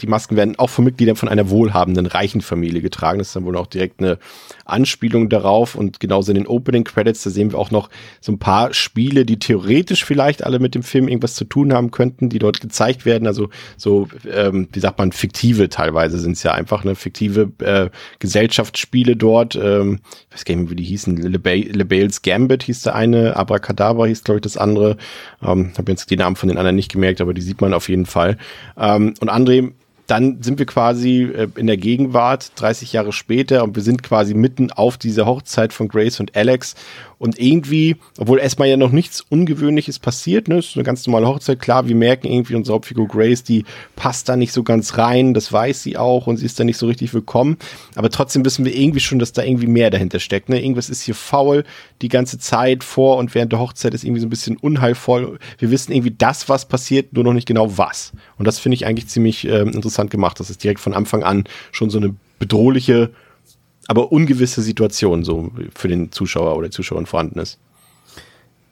die 0.00 0.06
Masken 0.06 0.36
werden 0.36 0.58
auch 0.58 0.70
von 0.70 0.84
Mitgliedern 0.84 1.16
von 1.16 1.28
einer 1.28 1.50
wohlhabenden, 1.50 2.06
reichen 2.06 2.40
Familie 2.40 2.82
getragen. 2.82 3.18
Das 3.18 3.28
ist 3.28 3.36
dann 3.36 3.44
wohl 3.44 3.56
auch 3.56 3.66
direkt 3.66 4.00
eine 4.00 4.18
Anspielung 4.64 5.28
darauf 5.28 5.74
und 5.74 6.00
genauso 6.00 6.32
in 6.32 6.36
den 6.36 6.46
Opening 6.46 6.84
Credits, 6.84 7.22
da 7.22 7.30
sehen 7.30 7.52
wir 7.52 7.58
auch 7.58 7.70
noch 7.70 7.90
so 8.20 8.32
ein 8.32 8.38
paar 8.38 8.74
Spiele, 8.74 9.24
die 9.24 9.38
theoretisch 9.38 10.04
vielleicht 10.04 10.44
alle 10.44 10.58
mit 10.58 10.74
dem 10.74 10.82
Film 10.82 11.08
irgendwas 11.08 11.34
zu 11.34 11.44
tun 11.44 11.72
haben 11.72 11.90
könnten, 11.90 12.28
die 12.28 12.38
dort 12.38 12.60
gezeigt 12.60 13.04
werden. 13.04 13.26
Also 13.26 13.48
so, 13.76 14.08
ähm, 14.30 14.68
wie 14.72 14.80
sagt 14.80 14.98
man, 14.98 15.12
fiktive 15.12 15.68
teilweise 15.68 16.18
sind 16.18 16.32
es 16.32 16.42
ja 16.42 16.52
einfach, 16.52 16.84
ne, 16.84 16.94
fiktive 16.94 17.52
äh, 17.58 17.90
Gesellschaftsspiele 18.18 19.16
dort. 19.16 19.56
Ähm, 19.56 20.00
ich 20.28 20.34
weiß 20.34 20.44
gar 20.44 20.54
nicht 20.54 20.64
mehr, 20.64 20.70
wie 20.70 20.76
die 20.76 20.84
hießen. 20.84 21.16
LeBales 21.16 22.22
Gambit 22.22 22.64
hieß 22.64 22.82
der 22.82 22.94
eine, 22.94 23.29
Abracadabra 23.36 24.06
hieß, 24.06 24.24
glaube 24.24 24.38
ich, 24.38 24.42
das 24.42 24.56
andere. 24.56 24.96
Ähm, 25.42 25.72
habe 25.76 25.92
jetzt 25.92 26.10
die 26.10 26.16
Namen 26.16 26.36
von 26.36 26.48
den 26.48 26.58
anderen 26.58 26.76
nicht 26.76 26.92
gemerkt, 26.92 27.20
aber 27.20 27.34
die 27.34 27.42
sieht 27.42 27.60
man 27.60 27.74
auf 27.74 27.88
jeden 27.88 28.06
Fall. 28.06 28.36
Ähm, 28.78 29.14
und 29.20 29.30
André, 29.30 29.72
dann 30.10 30.42
sind 30.42 30.58
wir 30.58 30.66
quasi 30.66 31.22
äh, 31.22 31.48
in 31.56 31.68
der 31.68 31.76
Gegenwart, 31.76 32.52
30 32.56 32.92
Jahre 32.92 33.12
später, 33.12 33.62
und 33.62 33.76
wir 33.76 33.82
sind 33.82 34.02
quasi 34.02 34.34
mitten 34.34 34.72
auf 34.72 34.98
dieser 34.98 35.26
Hochzeit 35.26 35.72
von 35.72 35.88
Grace 35.88 36.18
und 36.18 36.36
Alex. 36.36 36.74
Und 37.20 37.38
irgendwie, 37.38 37.96
obwohl 38.16 38.38
erstmal 38.38 38.68
ja 38.68 38.78
noch 38.78 38.92
nichts 38.92 39.20
Ungewöhnliches 39.28 39.98
passiert, 39.98 40.48
ne, 40.48 40.56
ist 40.56 40.74
eine 40.74 40.84
ganz 40.84 41.06
normale 41.06 41.28
Hochzeit, 41.28 41.60
klar, 41.60 41.86
wir 41.86 41.94
merken 41.94 42.26
irgendwie 42.26 42.54
unsere 42.54 42.74
Hauptfigur 42.74 43.08
Grace, 43.08 43.44
die 43.44 43.66
passt 43.94 44.30
da 44.30 44.36
nicht 44.36 44.54
so 44.54 44.62
ganz 44.62 44.96
rein, 44.96 45.34
das 45.34 45.52
weiß 45.52 45.82
sie 45.82 45.98
auch 45.98 46.26
und 46.26 46.38
sie 46.38 46.46
ist 46.46 46.58
da 46.58 46.64
nicht 46.64 46.78
so 46.78 46.86
richtig 46.86 47.12
willkommen. 47.12 47.58
Aber 47.94 48.08
trotzdem 48.08 48.42
wissen 48.46 48.64
wir 48.64 48.74
irgendwie 48.74 49.00
schon, 49.00 49.18
dass 49.18 49.34
da 49.34 49.42
irgendwie 49.42 49.66
mehr 49.66 49.90
dahinter 49.90 50.18
steckt. 50.18 50.48
Ne? 50.48 50.62
Irgendwas 50.62 50.88
ist 50.88 51.02
hier 51.02 51.14
faul 51.14 51.64
die 52.00 52.08
ganze 52.08 52.38
Zeit 52.38 52.84
vor 52.84 53.18
und 53.18 53.34
während 53.34 53.52
der 53.52 53.58
Hochzeit 53.58 53.92
ist 53.92 54.02
irgendwie 54.02 54.22
so 54.22 54.26
ein 54.26 54.30
bisschen 54.30 54.56
unheilvoll. 54.56 55.38
Wir 55.58 55.70
wissen 55.70 55.92
irgendwie 55.92 56.14
das, 56.16 56.48
was 56.48 56.68
passiert, 56.68 57.12
nur 57.12 57.24
noch 57.24 57.34
nicht 57.34 57.46
genau 57.46 57.76
was. 57.76 58.12
Und 58.38 58.46
das 58.46 58.58
finde 58.58 58.76
ich 58.76 58.86
eigentlich 58.86 59.08
ziemlich 59.08 59.46
äh, 59.46 59.60
interessant 59.60 60.10
gemacht, 60.10 60.40
dass 60.40 60.48
es 60.48 60.56
direkt 60.56 60.80
von 60.80 60.94
Anfang 60.94 61.22
an 61.22 61.44
schon 61.70 61.90
so 61.90 61.98
eine 61.98 62.14
bedrohliche 62.38 63.10
aber 63.88 64.12
ungewisse 64.12 64.62
Situation 64.62 65.24
so 65.24 65.50
für 65.74 65.88
den 65.88 66.12
Zuschauer 66.12 66.56
oder 66.56 66.70
Zuschauerin 66.70 67.06
vorhanden 67.06 67.38
ist. 67.38 67.58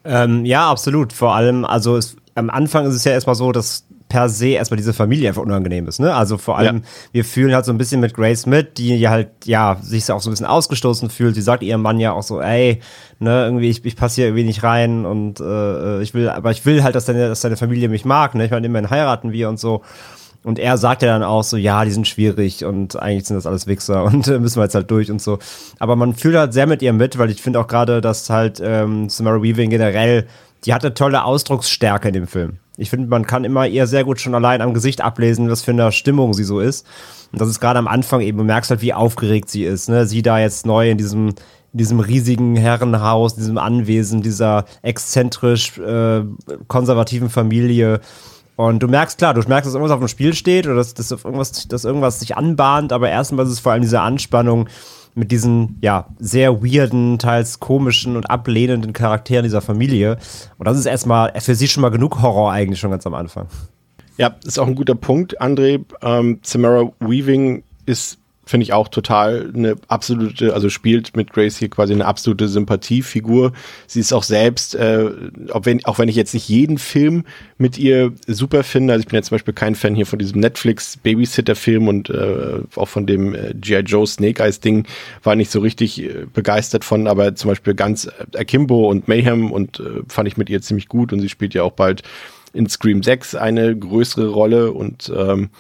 Ähm, 0.04 0.44
ja, 0.44 0.70
absolut. 0.70 1.12
Vor 1.12 1.34
allem, 1.34 1.64
also 1.64 1.96
es, 1.96 2.16
am 2.34 2.50
Anfang 2.50 2.86
ist 2.86 2.94
es 2.94 3.04
ja 3.04 3.12
erstmal 3.12 3.34
so, 3.34 3.52
dass 3.52 3.84
per 4.08 4.28
se 4.28 4.48
erstmal 4.48 4.76
diese 4.76 4.94
Familie 4.94 5.28
einfach 5.28 5.42
unangenehm 5.42 5.86
ist. 5.86 6.00
Ne? 6.00 6.14
Also 6.14 6.38
vor 6.38 6.56
allem, 6.56 6.76
ja. 6.78 6.82
wir 7.12 7.24
fühlen 7.24 7.54
halt 7.54 7.64
so 7.64 7.72
ein 7.72 7.78
bisschen 7.78 8.00
mit 8.00 8.14
Grace 8.14 8.46
mit, 8.46 8.78
die 8.78 9.06
halt, 9.08 9.28
ja, 9.44 9.78
sich 9.82 10.10
auch 10.10 10.20
so 10.20 10.30
ein 10.30 10.32
bisschen 10.32 10.46
ausgestoßen 10.46 11.10
fühlt. 11.10 11.34
Sie 11.34 11.42
sagt 11.42 11.62
ihrem 11.62 11.82
Mann 11.82 12.00
ja 12.00 12.12
auch 12.12 12.22
so, 12.22 12.40
ey, 12.40 12.80
ne, 13.18 13.44
irgendwie, 13.44 13.68
ich, 13.68 13.84
ich 13.84 13.96
passe 13.96 14.16
hier 14.16 14.26
irgendwie 14.26 14.44
nicht 14.44 14.62
rein 14.62 15.04
und 15.04 15.40
äh, 15.40 16.00
ich 16.00 16.14
will, 16.14 16.30
aber 16.30 16.50
ich 16.50 16.64
will 16.64 16.82
halt, 16.82 16.94
dass 16.94 17.04
deine, 17.04 17.28
dass 17.28 17.42
deine 17.42 17.56
Familie 17.56 17.88
mich 17.88 18.04
mag, 18.04 18.34
ne? 18.34 18.46
Ich 18.46 18.50
meine, 18.50 18.66
immerhin 18.66 18.90
heiraten 18.90 19.32
wir 19.32 19.48
und 19.48 19.60
so. 19.60 19.82
Und 20.48 20.58
er 20.58 20.78
sagt 20.78 21.02
ja 21.02 21.08
dann 21.08 21.22
auch 21.22 21.42
so, 21.42 21.58
ja, 21.58 21.84
die 21.84 21.90
sind 21.90 22.08
schwierig 22.08 22.64
und 22.64 22.98
eigentlich 22.98 23.26
sind 23.26 23.36
das 23.36 23.44
alles 23.44 23.66
Wichser 23.66 24.04
und 24.04 24.26
äh, 24.28 24.38
müssen 24.38 24.56
wir 24.56 24.62
jetzt 24.62 24.74
halt 24.74 24.90
durch 24.90 25.10
und 25.10 25.20
so. 25.20 25.38
Aber 25.78 25.94
man 25.94 26.14
fühlt 26.14 26.36
halt 26.36 26.54
sehr 26.54 26.66
mit 26.66 26.80
ihr 26.80 26.94
mit, 26.94 27.18
weil 27.18 27.28
ich 27.28 27.42
finde 27.42 27.60
auch 27.60 27.66
gerade, 27.66 28.00
dass 28.00 28.30
halt 28.30 28.58
ähm, 28.64 29.10
Samara 29.10 29.42
Weaving 29.42 29.68
generell, 29.68 30.26
die 30.64 30.72
hatte 30.72 30.94
tolle 30.94 31.24
Ausdrucksstärke 31.24 32.08
in 32.08 32.14
dem 32.14 32.26
Film. 32.26 32.60
Ich 32.78 32.88
finde, 32.88 33.08
man 33.08 33.26
kann 33.26 33.44
immer 33.44 33.66
eher 33.66 33.86
sehr 33.86 34.04
gut 34.04 34.22
schon 34.22 34.34
allein 34.34 34.62
am 34.62 34.72
Gesicht 34.72 35.02
ablesen, 35.02 35.50
was 35.50 35.60
für 35.60 35.72
eine 35.72 35.92
Stimmung 35.92 36.32
sie 36.32 36.44
so 36.44 36.60
ist. 36.60 36.86
Und 37.30 37.42
das 37.42 37.50
ist 37.50 37.60
gerade 37.60 37.78
am 37.78 37.86
Anfang 37.86 38.22
eben, 38.22 38.38
du 38.38 38.44
merkst 38.44 38.70
halt, 38.70 38.80
wie 38.80 38.94
aufgeregt 38.94 39.50
sie 39.50 39.64
ist. 39.64 39.90
Ne? 39.90 40.06
Sie 40.06 40.22
da 40.22 40.38
jetzt 40.38 40.64
neu 40.64 40.90
in 40.90 40.96
diesem 40.96 41.34
in 41.74 41.78
diesem 41.78 42.00
riesigen 42.00 42.56
Herrenhaus, 42.56 43.34
diesem 43.34 43.58
Anwesen, 43.58 44.22
dieser 44.22 44.64
exzentrisch 44.80 45.76
äh, 45.76 46.22
konservativen 46.66 47.28
Familie 47.28 48.00
und 48.58 48.80
du 48.80 48.88
merkst, 48.88 49.18
klar, 49.18 49.34
du 49.34 49.48
merkst, 49.48 49.68
dass 49.68 49.74
irgendwas 49.74 49.94
auf 49.94 50.00
dem 50.00 50.08
Spiel 50.08 50.34
steht 50.34 50.66
oder 50.66 50.74
dass, 50.74 50.92
dass, 50.92 51.12
irgendwas, 51.12 51.68
dass 51.68 51.84
irgendwas 51.84 52.18
sich 52.18 52.36
anbahnt, 52.36 52.92
aber 52.92 53.08
erstmal 53.08 53.46
ist 53.46 53.52
es 53.52 53.60
vor 53.60 53.70
allem 53.70 53.82
diese 53.82 54.00
Anspannung 54.00 54.68
mit 55.14 55.30
diesen, 55.30 55.78
ja, 55.80 56.08
sehr 56.18 56.60
weirden, 56.60 57.20
teils 57.20 57.60
komischen 57.60 58.16
und 58.16 58.28
ablehnenden 58.28 58.92
Charakteren 58.92 59.44
dieser 59.44 59.60
Familie. 59.60 60.18
Und 60.58 60.66
das 60.66 60.76
ist 60.76 60.86
erstmal 60.86 61.32
für 61.40 61.54
sie 61.54 61.68
schon 61.68 61.82
mal 61.82 61.90
genug 61.90 62.20
Horror 62.20 62.50
eigentlich 62.50 62.80
schon 62.80 62.90
ganz 62.90 63.06
am 63.06 63.14
Anfang. 63.14 63.46
Ja, 64.16 64.34
ist 64.44 64.58
auch 64.58 64.66
ein 64.66 64.74
guter 64.74 64.96
Punkt, 64.96 65.40
André. 65.40 65.84
Ähm, 66.02 66.40
Samara 66.42 66.90
Weaving 66.98 67.62
ist 67.86 68.18
finde 68.48 68.64
ich 68.64 68.72
auch 68.72 68.88
total 68.88 69.52
eine 69.54 69.76
absolute, 69.88 70.54
also 70.54 70.70
spielt 70.70 71.14
mit 71.14 71.32
Grace 71.32 71.58
hier 71.58 71.68
quasi 71.68 71.92
eine 71.92 72.06
absolute 72.06 72.48
Sympathiefigur. 72.48 73.52
Sie 73.86 74.00
ist 74.00 74.14
auch 74.14 74.22
selbst, 74.22 74.74
äh, 74.74 75.10
auch 75.52 75.66
wenn, 75.66 75.84
auch 75.84 75.98
wenn 75.98 76.08
ich 76.08 76.16
jetzt 76.16 76.32
nicht 76.32 76.48
jeden 76.48 76.78
Film 76.78 77.24
mit 77.58 77.76
ihr 77.76 78.12
super 78.26 78.64
finde, 78.64 78.94
also 78.94 79.02
ich 79.02 79.08
bin 79.08 79.16
ja 79.16 79.22
zum 79.22 79.34
Beispiel 79.34 79.52
kein 79.52 79.74
Fan 79.74 79.94
hier 79.94 80.06
von 80.06 80.18
diesem 80.18 80.40
Netflix 80.40 80.96
Babysitter-Film 80.96 81.88
und 81.88 82.08
äh, 82.08 82.60
auch 82.74 82.88
von 82.88 83.06
dem 83.06 83.34
äh, 83.34 83.52
G.I. 83.54 83.80
Joe 83.80 84.06
Snake 84.06 84.42
Eyes 84.42 84.60
Ding 84.60 84.86
war 85.22 85.36
nicht 85.36 85.50
so 85.50 85.60
richtig 85.60 86.02
äh, 86.02 86.24
begeistert 86.32 86.84
von, 86.84 87.06
aber 87.06 87.34
zum 87.34 87.50
Beispiel 87.50 87.74
ganz 87.74 88.06
äh, 88.06 88.38
Akimbo 88.38 88.88
und 88.88 89.08
Mayhem 89.08 89.52
und 89.52 89.80
äh, 89.80 90.02
fand 90.08 90.26
ich 90.26 90.38
mit 90.38 90.48
ihr 90.48 90.62
ziemlich 90.62 90.88
gut 90.88 91.12
und 91.12 91.20
sie 91.20 91.28
spielt 91.28 91.52
ja 91.52 91.64
auch 91.64 91.72
bald 91.72 92.02
in 92.54 92.66
Scream 92.66 93.02
6 93.02 93.34
eine 93.34 93.76
größere 93.76 94.28
Rolle 94.28 94.72
und 94.72 95.12
ähm, 95.14 95.50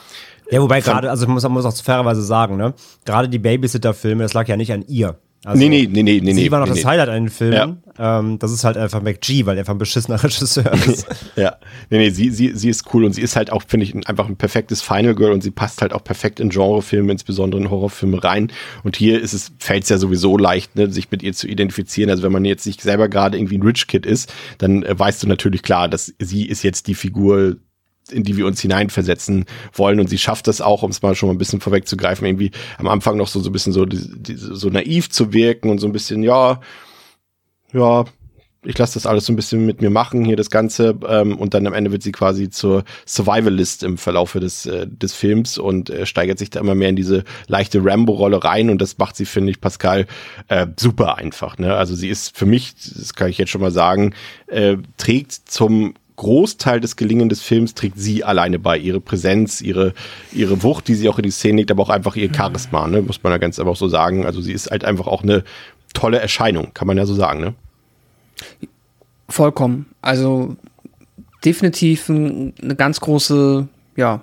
ja, 0.50 0.60
wobei 0.60 0.80
gerade, 0.80 1.10
also 1.10 1.26
muss 1.26 1.42
man 1.42 1.52
muss 1.52 1.64
auch 1.64 1.76
fairerweise 1.76 2.22
sagen, 2.22 2.56
ne? 2.56 2.74
Gerade 3.04 3.28
die 3.28 3.38
Babysitter-Filme, 3.38 4.22
das 4.22 4.34
lag 4.34 4.48
ja 4.48 4.56
nicht 4.56 4.72
an 4.72 4.84
ihr. 4.86 5.18
Also, 5.44 5.56
nee, 5.56 5.68
nee, 5.68 5.86
nee, 5.86 6.02
nee, 6.02 6.20
nee. 6.20 6.34
Sie 6.34 6.50
war 6.50 6.58
noch 6.58 6.66
nee, 6.66 6.74
das 6.74 6.82
nee. 6.82 6.90
Highlight 6.90 7.08
an 7.10 7.14
den 7.14 7.28
Filmen. 7.28 7.82
Ja. 7.96 8.18
Ähm, 8.18 8.40
das 8.40 8.50
ist 8.50 8.64
halt 8.64 8.76
einfach 8.76 9.00
McG, 9.00 9.46
weil 9.46 9.56
er 9.56 9.60
einfach 9.60 9.74
ein 9.74 9.78
beschissener 9.78 10.20
Regisseur 10.24 10.72
ist. 10.72 11.06
ja, 11.36 11.56
nee, 11.90 11.98
nee, 11.98 12.10
sie, 12.10 12.30
sie, 12.30 12.56
sie 12.56 12.68
ist 12.68 12.92
cool 12.92 13.04
und 13.04 13.12
sie 13.12 13.22
ist 13.22 13.36
halt 13.36 13.52
auch, 13.52 13.62
finde 13.64 13.84
ich, 13.84 13.94
einfach 14.08 14.28
ein 14.28 14.36
perfektes 14.36 14.82
Final 14.82 15.14
Girl 15.14 15.30
und 15.30 15.42
sie 15.42 15.52
passt 15.52 15.80
halt 15.80 15.92
auch 15.92 16.02
perfekt 16.02 16.40
in 16.40 16.48
Genrefilme, 16.48 17.12
insbesondere 17.12 17.60
in 17.60 17.70
Horrorfilme 17.70 18.22
rein. 18.24 18.50
Und 18.82 18.96
hier 18.96 19.20
ist 19.20 19.32
es, 19.32 19.52
fällt 19.60 19.84
es 19.84 19.90
ja 19.90 19.98
sowieso 19.98 20.36
leicht, 20.36 20.74
ne, 20.74 20.90
sich 20.90 21.08
mit 21.12 21.22
ihr 21.22 21.32
zu 21.32 21.46
identifizieren. 21.46 22.10
Also 22.10 22.24
wenn 22.24 22.32
man 22.32 22.44
jetzt 22.44 22.66
nicht 22.66 22.82
selber 22.82 23.08
gerade 23.08 23.38
irgendwie 23.38 23.58
ein 23.58 23.62
Rich 23.62 23.86
Kid 23.86 24.06
ist, 24.06 24.32
dann 24.58 24.82
äh, 24.82 24.98
weißt 24.98 25.22
du 25.22 25.28
natürlich 25.28 25.62
klar, 25.62 25.88
dass 25.88 26.12
sie 26.18 26.46
ist 26.46 26.64
jetzt 26.64 26.88
die 26.88 26.96
Figur, 26.96 27.56
in 28.10 28.24
die 28.24 28.36
wir 28.36 28.46
uns 28.46 28.60
hineinversetzen 28.60 29.44
wollen. 29.72 30.00
Und 30.00 30.08
sie 30.08 30.18
schafft 30.18 30.46
das 30.46 30.60
auch, 30.60 30.82
um 30.82 30.90
es 30.90 31.02
mal 31.02 31.14
schon 31.14 31.28
mal 31.28 31.34
ein 31.34 31.38
bisschen 31.38 31.60
vorwegzugreifen, 31.60 32.26
irgendwie 32.26 32.50
am 32.78 32.88
Anfang 32.88 33.16
noch 33.16 33.28
so, 33.28 33.40
so 33.40 33.50
ein 33.50 33.52
bisschen 33.52 33.72
so, 33.72 33.86
so 33.90 34.68
naiv 34.68 35.10
zu 35.10 35.32
wirken 35.32 35.70
und 35.70 35.78
so 35.78 35.86
ein 35.86 35.92
bisschen, 35.92 36.22
ja, 36.22 36.60
ja, 37.72 38.04
ich 38.64 38.76
lasse 38.76 38.94
das 38.94 39.06
alles 39.06 39.24
so 39.26 39.32
ein 39.32 39.36
bisschen 39.36 39.64
mit 39.64 39.80
mir 39.80 39.90
machen, 39.90 40.24
hier 40.24 40.36
das 40.36 40.50
Ganze. 40.50 40.98
Ähm, 41.08 41.38
und 41.38 41.54
dann 41.54 41.66
am 41.66 41.74
Ende 41.74 41.92
wird 41.92 42.02
sie 42.02 42.12
quasi 42.12 42.50
zur 42.50 42.84
Survivalist 43.06 43.84
im 43.84 43.98
Verlaufe 43.98 44.40
des, 44.40 44.66
äh, 44.66 44.86
des 44.86 45.14
Films 45.14 45.58
und 45.58 45.90
äh, 45.90 46.06
steigert 46.06 46.38
sich 46.38 46.50
da 46.50 46.60
immer 46.60 46.74
mehr 46.74 46.88
in 46.88 46.96
diese 46.96 47.24
leichte 47.46 47.84
Rambo-Rolle 47.84 48.42
rein. 48.42 48.68
Und 48.68 48.82
das 48.82 48.98
macht 48.98 49.16
sie, 49.16 49.26
finde 49.26 49.50
ich, 49.50 49.60
Pascal, 49.60 50.06
äh, 50.48 50.66
super 50.78 51.16
einfach. 51.16 51.58
Ne? 51.58 51.74
Also 51.74 51.94
sie 51.94 52.08
ist 52.08 52.36
für 52.36 52.46
mich, 52.46 52.74
das 52.74 53.14
kann 53.14 53.30
ich 53.30 53.38
jetzt 53.38 53.50
schon 53.50 53.60
mal 53.60 53.70
sagen, 53.70 54.14
äh, 54.48 54.76
trägt 54.96 55.32
zum 55.32 55.94
Großteil 56.18 56.80
des 56.80 56.96
Gelingen 56.96 57.28
des 57.28 57.40
Films 57.40 57.74
trägt 57.74 57.98
sie 57.98 58.24
alleine 58.24 58.58
bei. 58.58 58.76
Ihre 58.76 59.00
Präsenz, 59.00 59.60
ihre, 59.60 59.94
ihre 60.32 60.62
Wucht, 60.62 60.88
die 60.88 60.94
sie 60.94 61.08
auch 61.08 61.18
in 61.18 61.22
die 61.22 61.30
Szene 61.30 61.58
legt, 61.58 61.70
aber 61.70 61.84
auch 61.84 61.90
einfach 61.90 62.16
ihr 62.16 62.32
Charisma, 62.34 62.88
ne? 62.88 63.02
muss 63.02 63.22
man 63.22 63.32
ja 63.32 63.38
ganz 63.38 63.58
einfach 63.58 63.76
so 63.76 63.88
sagen. 63.88 64.26
Also 64.26 64.42
sie 64.42 64.52
ist 64.52 64.70
halt 64.70 64.84
einfach 64.84 65.06
auch 65.06 65.22
eine 65.22 65.44
tolle 65.94 66.18
Erscheinung, 66.18 66.74
kann 66.74 66.88
man 66.88 66.98
ja 66.98 67.06
so 67.06 67.14
sagen. 67.14 67.40
Ne? 67.40 67.54
Vollkommen. 69.28 69.86
Also 70.02 70.56
definitiv 71.44 72.08
ein, 72.08 72.52
eine 72.60 72.74
ganz 72.74 72.98
große, 72.98 73.68
ja, 73.96 74.22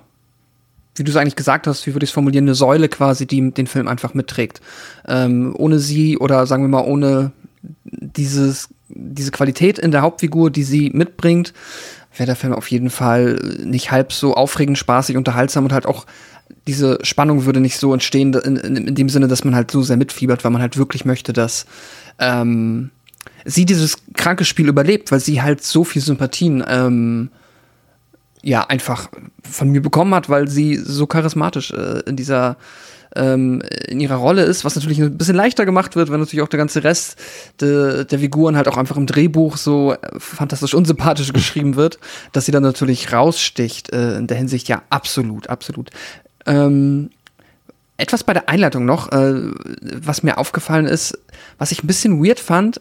wie 0.96 1.04
du 1.04 1.10
es 1.10 1.16
eigentlich 1.16 1.36
gesagt 1.36 1.66
hast, 1.66 1.86
wie 1.86 1.94
würde 1.94 2.04
ich 2.04 2.10
es 2.10 2.14
formulieren, 2.14 2.44
eine 2.44 2.54
Säule 2.54 2.90
quasi, 2.90 3.26
die 3.26 3.52
den 3.52 3.66
Film 3.66 3.88
einfach 3.88 4.12
mitträgt. 4.12 4.60
Ähm, 5.08 5.54
ohne 5.56 5.78
sie 5.78 6.18
oder 6.18 6.46
sagen 6.46 6.62
wir 6.62 6.68
mal 6.68 6.84
ohne 6.84 7.32
dieses 7.84 8.68
diese 8.88 9.30
Qualität 9.30 9.78
in 9.78 9.90
der 9.90 10.02
Hauptfigur, 10.02 10.50
die 10.50 10.62
sie 10.62 10.90
mitbringt, 10.90 11.52
wäre 12.16 12.26
der 12.26 12.36
Film 12.36 12.52
auf 12.52 12.70
jeden 12.70 12.90
Fall 12.90 13.34
nicht 13.64 13.90
halb 13.90 14.12
so 14.12 14.34
aufregend, 14.34 14.78
spaßig, 14.78 15.16
unterhaltsam 15.16 15.64
und 15.64 15.72
halt 15.72 15.86
auch 15.86 16.06
diese 16.66 16.98
Spannung 17.02 17.44
würde 17.44 17.60
nicht 17.60 17.78
so 17.78 17.92
entstehen, 17.92 18.32
in, 18.34 18.56
in, 18.56 18.76
in 18.88 18.94
dem 18.94 19.08
Sinne, 19.08 19.28
dass 19.28 19.44
man 19.44 19.54
halt 19.54 19.70
so 19.70 19.82
sehr 19.82 19.96
mitfiebert, 19.96 20.44
weil 20.44 20.50
man 20.50 20.62
halt 20.62 20.76
wirklich 20.76 21.04
möchte, 21.04 21.32
dass 21.32 21.66
ähm, 22.18 22.90
sie 23.44 23.64
dieses 23.64 23.98
kranke 24.14 24.44
Spiel 24.44 24.68
überlebt, 24.68 25.12
weil 25.12 25.20
sie 25.20 25.42
halt 25.42 25.62
so 25.62 25.84
viel 25.84 26.02
Sympathien 26.02 26.64
ähm, 26.66 27.30
ja 28.42 28.64
einfach 28.66 29.08
von 29.42 29.70
mir 29.70 29.82
bekommen 29.82 30.14
hat, 30.14 30.28
weil 30.28 30.48
sie 30.48 30.76
so 30.76 31.06
charismatisch 31.06 31.72
äh, 31.72 32.00
in 32.06 32.16
dieser 32.16 32.56
ähm, 33.16 33.62
in 33.88 34.00
ihrer 34.00 34.16
Rolle 34.16 34.42
ist, 34.42 34.64
was 34.64 34.76
natürlich 34.76 35.00
ein 35.00 35.16
bisschen 35.16 35.34
leichter 35.34 35.64
gemacht 35.64 35.96
wird, 35.96 36.10
wenn 36.10 36.20
natürlich 36.20 36.42
auch 36.42 36.48
der 36.48 36.58
ganze 36.58 36.84
Rest 36.84 37.18
de, 37.60 38.04
der 38.04 38.18
Figuren 38.18 38.56
halt 38.56 38.68
auch 38.68 38.76
einfach 38.76 38.96
im 38.96 39.06
Drehbuch 39.06 39.56
so 39.56 39.92
äh, 39.92 39.98
fantastisch 40.18 40.74
unsympathisch 40.74 41.32
geschrieben 41.32 41.76
wird, 41.76 41.98
dass 42.32 42.46
sie 42.46 42.52
dann 42.52 42.62
natürlich 42.62 43.12
raussticht 43.12 43.92
äh, 43.92 44.16
in 44.16 44.26
der 44.26 44.36
Hinsicht 44.36 44.68
ja 44.68 44.82
absolut, 44.90 45.48
absolut. 45.48 45.90
Ähm, 46.46 47.10
etwas 47.96 48.24
bei 48.24 48.34
der 48.34 48.48
Einleitung 48.48 48.84
noch, 48.84 49.10
äh, 49.12 49.34
was 50.02 50.22
mir 50.22 50.38
aufgefallen 50.38 50.86
ist, 50.86 51.18
was 51.58 51.72
ich 51.72 51.82
ein 51.82 51.86
bisschen 51.86 52.22
weird 52.24 52.40
fand, 52.40 52.80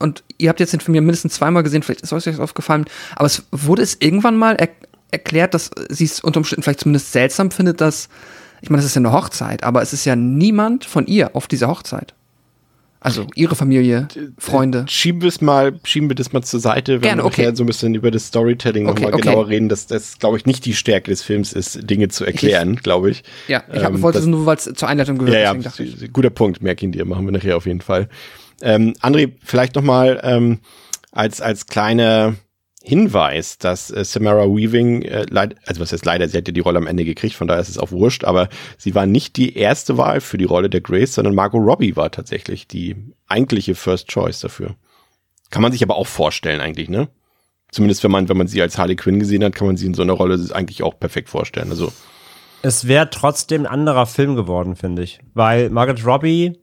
und 0.00 0.24
ihr 0.38 0.48
habt 0.48 0.60
jetzt 0.60 0.72
den 0.72 0.80
Film 0.80 0.94
ja 0.96 1.00
mindestens 1.00 1.34
zweimal 1.34 1.62
gesehen, 1.62 1.82
vielleicht 1.82 2.02
ist 2.02 2.12
euch 2.12 2.24
das 2.24 2.40
aufgefallen, 2.40 2.84
aber 3.14 3.26
es 3.26 3.44
wurde 3.52 3.82
es 3.82 3.96
irgendwann 4.00 4.36
mal 4.36 4.56
er 4.56 4.68
erklärt, 5.10 5.54
dass 5.54 5.70
sie 5.88 6.04
es 6.04 6.20
unter 6.20 6.38
Umständen 6.38 6.62
vielleicht 6.62 6.80
zumindest 6.80 7.12
seltsam 7.12 7.52
findet, 7.52 7.80
dass 7.80 8.08
ich 8.64 8.70
meine, 8.70 8.80
das 8.80 8.86
ist 8.86 8.94
ja 8.94 9.00
eine 9.00 9.12
Hochzeit, 9.12 9.62
aber 9.62 9.82
es 9.82 9.92
ist 9.92 10.06
ja 10.06 10.16
niemand 10.16 10.86
von 10.86 11.06
ihr 11.06 11.36
auf 11.36 11.46
dieser 11.46 11.68
Hochzeit. 11.68 12.14
Also 12.98 13.26
ihre 13.34 13.54
Familie, 13.54 14.08
Freunde. 14.38 14.86
Schieben 14.88 15.20
wir 15.20 15.28
es 15.28 15.42
mal, 15.42 15.78
schieben 15.84 16.08
wir 16.08 16.16
das 16.16 16.32
mal 16.32 16.42
zur 16.42 16.60
Seite, 16.60 16.94
wenn 16.94 17.02
Gerne, 17.02 17.22
wir 17.22 17.26
okay. 17.26 17.54
so 17.54 17.62
ein 17.62 17.66
bisschen 17.66 17.94
über 17.94 18.10
das 18.10 18.28
Storytelling 18.28 18.86
okay, 18.86 19.02
nochmal 19.02 19.12
okay. 19.12 19.28
genauer 19.28 19.48
reden, 19.48 19.68
dass 19.68 19.86
das, 19.86 20.18
glaube 20.18 20.38
ich, 20.38 20.46
nicht 20.46 20.64
die 20.64 20.72
Stärke 20.72 21.10
des 21.10 21.22
Films 21.22 21.52
ist, 21.52 21.90
Dinge 21.90 22.08
zu 22.08 22.24
erklären, 22.24 22.76
glaube 22.76 23.10
ich. 23.10 23.22
Ja, 23.46 23.62
ich 23.70 23.84
hab, 23.84 23.92
Ähm, 23.92 24.00
wollte 24.00 24.20
es 24.20 24.24
nur, 24.24 24.46
weil 24.46 24.56
es 24.56 24.72
zur 24.74 24.88
Einleitung 24.88 25.18
gehört, 25.18 25.34
Ja, 25.34 25.52
ja, 25.54 26.06
guter 26.14 26.30
Punkt, 26.30 26.62
merk 26.62 26.82
ihn 26.82 26.92
dir, 26.92 27.04
machen 27.04 27.26
wir 27.26 27.32
nachher 27.32 27.58
auf 27.58 27.66
jeden 27.66 27.82
Fall. 27.82 28.08
Ähm, 28.62 28.94
André, 29.02 29.32
vielleicht 29.44 29.74
nochmal 29.74 30.18
ähm, 30.22 30.60
als, 31.12 31.42
als 31.42 31.66
kleiner 31.66 32.36
Hinweis, 32.86 33.56
dass 33.56 33.90
äh, 33.90 34.04
Samara 34.04 34.44
Weaving, 34.44 35.02
äh, 35.02 35.24
leid, 35.30 35.56
also 35.64 35.80
was 35.80 35.90
heißt 35.90 36.04
leider, 36.04 36.28
sie 36.28 36.36
hat 36.36 36.46
ja 36.46 36.52
die 36.52 36.60
Rolle 36.60 36.78
am 36.78 36.86
Ende 36.86 37.06
gekriegt, 37.06 37.34
von 37.34 37.48
daher 37.48 37.62
ist 37.62 37.70
es 37.70 37.78
auch 37.78 37.92
wurscht, 37.92 38.24
aber 38.24 38.50
sie 38.76 38.94
war 38.94 39.06
nicht 39.06 39.36
die 39.38 39.56
erste 39.56 39.96
Wahl 39.96 40.20
für 40.20 40.36
die 40.36 40.44
Rolle 40.44 40.68
der 40.68 40.82
Grace, 40.82 41.14
sondern 41.14 41.34
Margot 41.34 41.62
Robbie 41.62 41.96
war 41.96 42.10
tatsächlich 42.10 42.68
die 42.68 42.94
eigentliche 43.26 43.74
First 43.74 44.08
Choice 44.08 44.40
dafür. 44.40 44.76
Kann 45.48 45.62
man 45.62 45.72
sich 45.72 45.82
aber 45.82 45.96
auch 45.96 46.06
vorstellen 46.06 46.60
eigentlich, 46.60 46.90
ne? 46.90 47.08
Zumindest 47.72 48.04
wenn 48.04 48.10
man, 48.10 48.28
wenn 48.28 48.36
man 48.36 48.48
sie 48.48 48.60
als 48.60 48.76
Harley 48.76 48.96
Quinn 48.96 49.18
gesehen 49.18 49.42
hat, 49.42 49.54
kann 49.54 49.66
man 49.66 49.78
sie 49.78 49.86
in 49.86 49.94
so 49.94 50.02
einer 50.02 50.12
Rolle 50.12 50.38
eigentlich 50.52 50.82
auch 50.82 51.00
perfekt 51.00 51.30
vorstellen. 51.30 51.70
Also 51.70 51.90
es 52.60 52.86
wäre 52.86 53.08
trotzdem 53.08 53.62
ein 53.62 53.66
anderer 53.66 54.04
Film 54.04 54.36
geworden, 54.36 54.76
finde 54.76 55.02
ich. 55.02 55.20
Weil 55.32 55.70
Margaret 55.70 56.04
Robbie, 56.06 56.58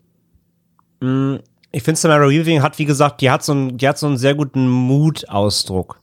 mh, 1.00 1.10
mm, 1.10 1.40
ich 1.72 1.84
finde 1.84 2.00
Samara 2.00 2.30
Weaving 2.30 2.62
hat, 2.62 2.78
wie 2.80 2.86
gesagt, 2.86 3.22
die 3.22 3.32
hat 3.32 3.44
so 3.44 3.54
einen, 3.54 3.78
die 3.78 3.88
hat 3.88 3.98
so 3.98 4.06
einen 4.06 4.18
sehr 4.18 4.36
guten 4.36 4.68
Mutausdruck. 4.68 6.01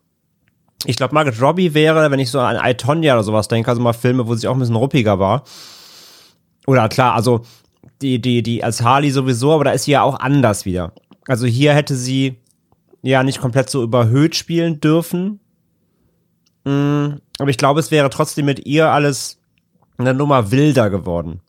Ich 0.84 0.96
glaube, 0.96 1.14
Margaret 1.14 1.40
Robbie 1.40 1.74
wäre, 1.74 2.10
wenn 2.10 2.20
ich 2.20 2.30
so 2.30 2.38
an 2.40 2.58
I, 2.64 2.74
Tonya 2.74 3.14
oder 3.14 3.24
sowas 3.24 3.48
denke, 3.48 3.70
also 3.70 3.82
mal 3.82 3.92
Filme, 3.92 4.26
wo 4.26 4.34
sie 4.34 4.46
auch 4.46 4.54
ein 4.54 4.60
bisschen 4.60 4.76
ruppiger 4.76 5.18
war. 5.18 5.42
Oder 6.66 6.88
klar, 6.88 7.14
also 7.14 7.42
die, 8.00 8.20
die, 8.20 8.42
die 8.42 8.62
als 8.62 8.82
Harley 8.82 9.10
sowieso, 9.10 9.52
aber 9.52 9.64
da 9.64 9.70
ist 9.72 9.84
sie 9.84 9.92
ja 9.92 10.02
auch 10.02 10.20
anders 10.20 10.64
wieder. 10.64 10.92
Also 11.26 11.46
hier 11.46 11.74
hätte 11.74 11.96
sie 11.96 12.36
ja 13.02 13.22
nicht 13.22 13.40
komplett 13.40 13.70
so 13.70 13.82
überhöht 13.82 14.36
spielen 14.36 14.80
dürfen. 14.80 15.40
Mm, 16.64 17.16
aber 17.38 17.50
ich 17.50 17.58
glaube, 17.58 17.80
es 17.80 17.90
wäre 17.90 18.10
trotzdem 18.10 18.46
mit 18.46 18.66
ihr 18.66 18.88
alles 18.90 19.40
eine 19.96 20.14
Nummer 20.14 20.50
wilder 20.50 20.90
geworden. 20.90 21.40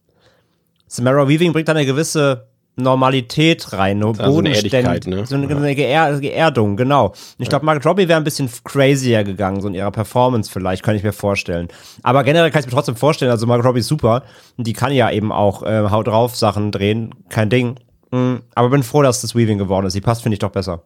Samara 0.88 1.28
Weaving 1.28 1.54
bringt 1.54 1.68
da 1.68 1.74
eine 1.74 1.86
gewisse 1.86 2.49
Normalität 2.82 3.74
rein, 3.74 4.00
nur 4.00 4.20
also 4.20 4.34
bodenständig, 4.34 5.08
ne? 5.08 5.26
so 5.26 5.36
eine, 5.36 5.48
eine 5.48 5.76
Geer 5.76 6.20
Geerdung, 6.20 6.76
genau. 6.76 7.14
Ich 7.38 7.50
glaube, 7.50 7.66
Margaret 7.66 7.86
Robbie 7.86 8.08
wäre 8.08 8.20
ein 8.20 8.24
bisschen 8.24 8.50
crazier 8.64 9.24
gegangen, 9.24 9.62
so 9.62 9.68
in 9.68 9.74
ihrer 9.74 9.92
Performance 9.92 10.52
vielleicht, 10.52 10.84
kann 10.84 10.96
ich 10.96 11.04
mir 11.04 11.14
vorstellen. 11.14 11.68
Aber 12.04 12.24
generell 12.24 12.52
kann 12.52 12.62
ich 12.62 12.66
mir 12.66 12.74
trotzdem 12.74 12.96
vorstellen, 12.96 13.32
also 13.32 13.46
Margaret 13.46 13.68
Robbie 13.68 13.80
ist 13.80 13.88
super, 13.88 14.24
die 14.58 14.74
kann 14.74 14.92
ja 14.92 15.12
eben 15.12 15.32
auch 15.32 15.64
äh, 15.64 15.90
Haut 15.90 16.08
drauf 16.08 16.36
Sachen 16.36 16.72
drehen, 16.72 17.14
kein 17.30 17.50
Ding. 17.50 17.76
Mhm. 18.12 18.42
Aber 18.56 18.70
bin 18.70 18.84
froh, 18.84 19.02
dass 19.02 19.22
das 19.22 19.36
Weaving 19.36 19.58
geworden 19.58 19.86
ist. 19.86 19.94
Die 19.94 20.02
passt, 20.02 20.24
finde 20.24 20.34
ich, 20.34 20.40
doch 20.40 20.52
besser 20.52 20.84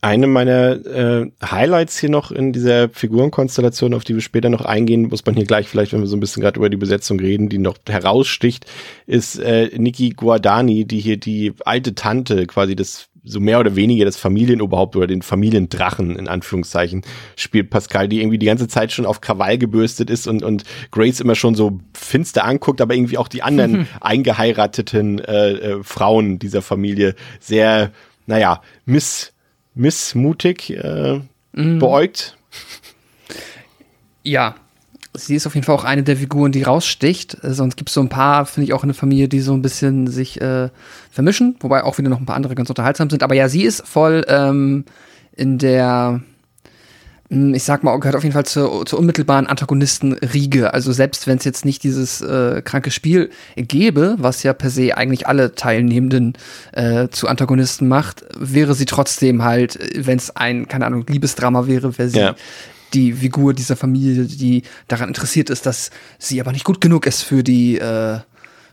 eine 0.00 0.28
meiner 0.28 0.86
äh, 0.86 1.30
Highlights 1.44 1.98
hier 1.98 2.10
noch 2.10 2.30
in 2.30 2.52
dieser 2.52 2.88
Figurenkonstellation, 2.88 3.94
auf 3.94 4.04
die 4.04 4.14
wir 4.14 4.22
später 4.22 4.48
noch 4.48 4.64
eingehen, 4.64 5.08
muss 5.08 5.26
man 5.26 5.34
hier 5.34 5.44
gleich 5.44 5.68
vielleicht, 5.68 5.92
wenn 5.92 6.00
wir 6.00 6.06
so 6.06 6.16
ein 6.16 6.20
bisschen 6.20 6.40
gerade 6.40 6.58
über 6.58 6.70
die 6.70 6.76
Besetzung 6.76 7.18
reden, 7.18 7.48
die 7.48 7.58
noch 7.58 7.78
heraussticht, 7.88 8.66
ist 9.06 9.38
äh, 9.40 9.70
Niki 9.76 10.10
Guardani, 10.10 10.84
die 10.84 11.00
hier 11.00 11.16
die 11.16 11.52
alte 11.64 11.96
Tante, 11.96 12.46
quasi 12.46 12.76
das 12.76 13.08
so 13.24 13.40
mehr 13.40 13.60
oder 13.60 13.76
weniger 13.76 14.04
das 14.04 14.16
Familienoberhaupt 14.16 14.96
oder 14.96 15.06
den 15.06 15.22
Familiendrachen 15.22 16.16
in 16.16 16.28
Anführungszeichen 16.28 17.02
spielt 17.36 17.68
Pascal, 17.68 18.08
die 18.08 18.20
irgendwie 18.20 18.38
die 18.38 18.46
ganze 18.46 18.68
Zeit 18.68 18.92
schon 18.92 19.04
auf 19.04 19.20
Krawall 19.20 19.58
gebürstet 19.58 20.10
ist 20.10 20.26
und, 20.26 20.42
und 20.42 20.64
Grace 20.90 21.20
immer 21.20 21.34
schon 21.34 21.54
so 21.54 21.80
finster 21.92 22.44
anguckt, 22.44 22.80
aber 22.80 22.94
irgendwie 22.94 23.18
auch 23.18 23.28
die 23.28 23.42
anderen 23.42 23.86
eingeheirateten 24.00 25.18
äh, 25.18 25.50
äh, 25.50 25.82
Frauen 25.82 26.38
dieser 26.38 26.62
Familie 26.62 27.16
sehr, 27.40 27.90
naja, 28.26 28.62
miss 28.86 29.32
missmutig 29.78 30.70
äh, 30.70 31.20
mhm. 31.52 31.78
beäugt. 31.78 32.36
Ja, 34.22 34.56
sie 35.14 35.34
ist 35.34 35.46
auf 35.46 35.54
jeden 35.54 35.64
Fall 35.64 35.74
auch 35.74 35.84
eine 35.84 36.02
der 36.02 36.16
Figuren, 36.16 36.52
die 36.52 36.62
raussticht. 36.62 37.42
Äh, 37.42 37.52
sonst 37.52 37.76
gibt 37.76 37.90
es 37.90 37.94
so 37.94 38.00
ein 38.00 38.08
paar, 38.08 38.46
finde 38.46 38.66
ich, 38.66 38.72
auch 38.72 38.82
in 38.82 38.88
der 38.88 38.94
Familie, 38.94 39.28
die 39.28 39.40
so 39.40 39.54
ein 39.54 39.62
bisschen 39.62 40.06
sich 40.06 40.40
äh, 40.40 40.68
vermischen, 41.10 41.56
wobei 41.60 41.84
auch 41.84 41.98
wieder 41.98 42.08
noch 42.08 42.20
ein 42.20 42.26
paar 42.26 42.36
andere 42.36 42.54
ganz 42.54 42.68
unterhaltsam 42.68 43.10
sind. 43.10 43.22
Aber 43.22 43.34
ja, 43.34 43.48
sie 43.48 43.62
ist 43.62 43.86
voll 43.86 44.24
ähm, 44.28 44.84
in 45.32 45.58
der 45.58 46.20
ich 47.30 47.62
sag 47.62 47.84
mal, 47.84 47.98
gehört 48.00 48.16
auf 48.16 48.22
jeden 48.22 48.32
Fall 48.32 48.46
zur, 48.46 48.86
zur 48.86 48.98
unmittelbaren 48.98 49.46
Antagonistenriege. 49.46 50.72
Also 50.72 50.92
selbst 50.92 51.26
wenn 51.26 51.36
es 51.36 51.44
jetzt 51.44 51.66
nicht 51.66 51.82
dieses 51.82 52.22
äh, 52.22 52.62
kranke 52.62 52.90
Spiel 52.90 53.28
gäbe, 53.54 54.16
was 54.18 54.42
ja 54.42 54.54
per 54.54 54.70
se 54.70 54.96
eigentlich 54.96 55.26
alle 55.26 55.54
Teilnehmenden 55.54 56.32
äh, 56.72 57.08
zu 57.08 57.28
Antagonisten 57.28 57.86
macht, 57.86 58.24
wäre 58.38 58.74
sie 58.74 58.86
trotzdem 58.86 59.44
halt, 59.44 59.78
wenn 59.94 60.16
es 60.16 60.34
ein, 60.36 60.68
keine 60.68 60.86
Ahnung, 60.86 61.04
Liebesdrama 61.06 61.66
wäre, 61.66 61.98
wäre 61.98 62.08
sie 62.08 62.18
ja. 62.18 62.34
die 62.94 63.12
Figur 63.12 63.52
dieser 63.52 63.76
Familie, 63.76 64.24
die 64.24 64.62
daran 64.86 65.08
interessiert 65.08 65.50
ist, 65.50 65.66
dass 65.66 65.90
sie 66.18 66.40
aber 66.40 66.52
nicht 66.52 66.64
gut 66.64 66.80
genug 66.80 67.06
ist 67.06 67.22
für 67.22 67.44
die, 67.44 67.76
äh, 67.76 68.20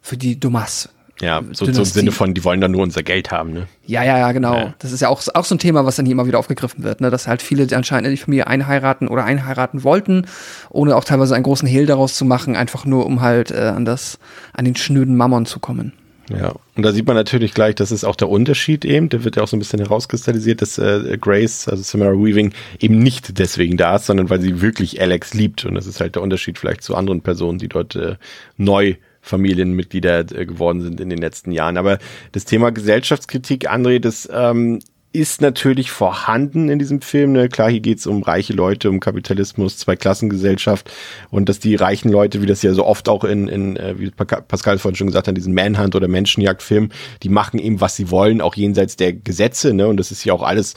für 0.01 0.15
die 0.15 0.39
Dumas, 0.39 0.87
ja, 1.21 1.41
so, 1.53 1.65
so 1.65 1.81
im 1.81 1.85
Sinne 1.85 2.11
von, 2.11 2.33
die 2.33 2.43
wollen 2.43 2.59
dann 2.59 2.71
nur 2.71 2.83
unser 2.83 3.01
Geld 3.01 3.31
haben, 3.31 3.53
ne? 3.53 3.67
Ja, 3.85 4.03
ja, 4.03 4.17
ja, 4.17 4.31
genau. 4.33 4.55
Ja. 4.55 4.73
Das 4.79 4.91
ist 4.91 4.99
ja 5.01 5.07
auch, 5.07 5.21
auch 5.33 5.45
so 5.45 5.55
ein 5.55 5.59
Thema, 5.59 5.85
was 5.85 5.95
dann 5.95 6.05
hier 6.05 6.11
immer 6.11 6.27
wieder 6.27 6.39
aufgegriffen 6.39 6.83
wird, 6.83 6.99
ne? 6.99 7.09
Dass 7.09 7.27
halt 7.27 7.41
viele 7.41 7.73
anscheinend 7.75 8.07
in 8.07 8.11
die 8.11 8.21
Familie 8.21 8.47
einheiraten 8.47 9.07
oder 9.07 9.23
einheiraten 9.23 9.83
wollten, 9.83 10.27
ohne 10.69 10.95
auch 10.95 11.05
teilweise 11.05 11.33
einen 11.33 11.43
großen 11.43 11.67
Hehl 11.67 11.85
daraus 11.85 12.15
zu 12.15 12.25
machen, 12.25 12.57
einfach 12.57 12.83
nur 12.85 13.05
um 13.05 13.21
halt 13.21 13.51
äh, 13.51 13.59
an 13.59 13.85
das, 13.85 14.19
an 14.51 14.65
den 14.65 14.75
schnöden 14.75 15.15
Mammon 15.15 15.45
zu 15.45 15.59
kommen. 15.59 15.93
Ja, 16.29 16.53
und 16.75 16.83
da 16.83 16.91
sieht 16.91 17.05
man 17.05 17.15
natürlich 17.15 17.53
gleich, 17.53 17.75
das 17.75 17.91
ist 17.91 18.03
auch 18.03 18.15
der 18.15 18.29
Unterschied 18.29 18.83
eben, 18.83 19.09
der 19.09 19.23
wird 19.23 19.35
ja 19.35 19.43
auch 19.43 19.47
so 19.47 19.55
ein 19.55 19.59
bisschen 19.59 19.79
herauskristallisiert, 19.79 20.61
dass 20.61 20.77
äh, 20.79 21.17
Grace, 21.21 21.67
also 21.67 21.83
Samara 21.83 22.13
Weaving, 22.13 22.51
eben 22.79 22.97
nicht 22.97 23.37
deswegen 23.37 23.77
da 23.77 23.97
ist, 23.97 24.07
sondern 24.07 24.29
weil 24.29 24.41
sie 24.41 24.59
wirklich 24.59 24.99
Alex 24.99 25.35
liebt. 25.35 25.65
Und 25.65 25.75
das 25.75 25.85
ist 25.85 26.01
halt 26.01 26.15
der 26.15 26.23
Unterschied 26.23 26.57
vielleicht 26.57 26.81
zu 26.81 26.95
anderen 26.95 27.21
Personen, 27.21 27.59
die 27.59 27.67
dort 27.67 27.95
äh, 27.95 28.15
neu 28.57 28.95
Familienmitglieder 29.25 30.19
äh, 30.19 30.45
geworden 30.45 30.81
sind 30.81 31.01
in 31.01 31.09
den 31.09 31.19
letzten 31.19 31.51
Jahren. 31.51 31.77
Aber 31.77 31.97
das 32.31 32.45
Thema 32.45 32.71
Gesellschaftskritik, 32.71 33.69
André, 33.69 33.99
das 33.99 34.29
ähm, 34.31 34.79
ist 35.11 35.41
natürlich 35.41 35.91
vorhanden 35.91 36.69
in 36.69 36.77
diesem 36.77 37.01
Film. 37.01 37.31
Ne? 37.31 37.49
Klar, 37.49 37.71
hier 37.71 37.79
geht's 37.79 38.05
um 38.05 38.21
reiche 38.21 38.53
Leute, 38.53 38.89
um 38.89 38.99
Kapitalismus, 38.99 39.77
Zweiklassengesellschaft 39.77 40.91
und 41.31 41.49
dass 41.49 41.59
die 41.59 41.75
reichen 41.75 42.09
Leute, 42.09 42.41
wie 42.41 42.45
das 42.45 42.61
ja 42.61 42.73
so 42.73 42.85
oft 42.85 43.09
auch 43.09 43.23
in, 43.23 43.47
in 43.47 43.77
äh, 43.77 43.97
wie 43.97 44.11
Pascal 44.11 44.77
vorhin 44.77 44.95
schon 44.95 45.07
gesagt 45.07 45.27
hat, 45.27 45.37
diesen 45.37 45.53
Manhunt 45.53 45.95
oder 45.95 46.07
Menschenjagdfilm, 46.07 46.89
die 47.23 47.29
machen 47.29 47.59
eben, 47.59 47.81
was 47.81 47.95
sie 47.95 48.11
wollen, 48.11 48.41
auch 48.41 48.55
jenseits 48.55 48.97
der 48.97 49.13
Gesetze. 49.13 49.73
Ne? 49.73 49.87
Und 49.87 49.97
das 49.97 50.11
ist 50.11 50.23
ja 50.25 50.33
auch 50.33 50.43
alles, 50.43 50.75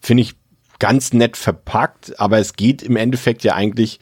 finde 0.00 0.22
ich, 0.22 0.34
ganz 0.78 1.12
nett 1.12 1.36
verpackt, 1.36 2.18
aber 2.18 2.38
es 2.38 2.54
geht 2.54 2.82
im 2.82 2.96
Endeffekt 2.96 3.44
ja 3.44 3.54
eigentlich 3.54 4.00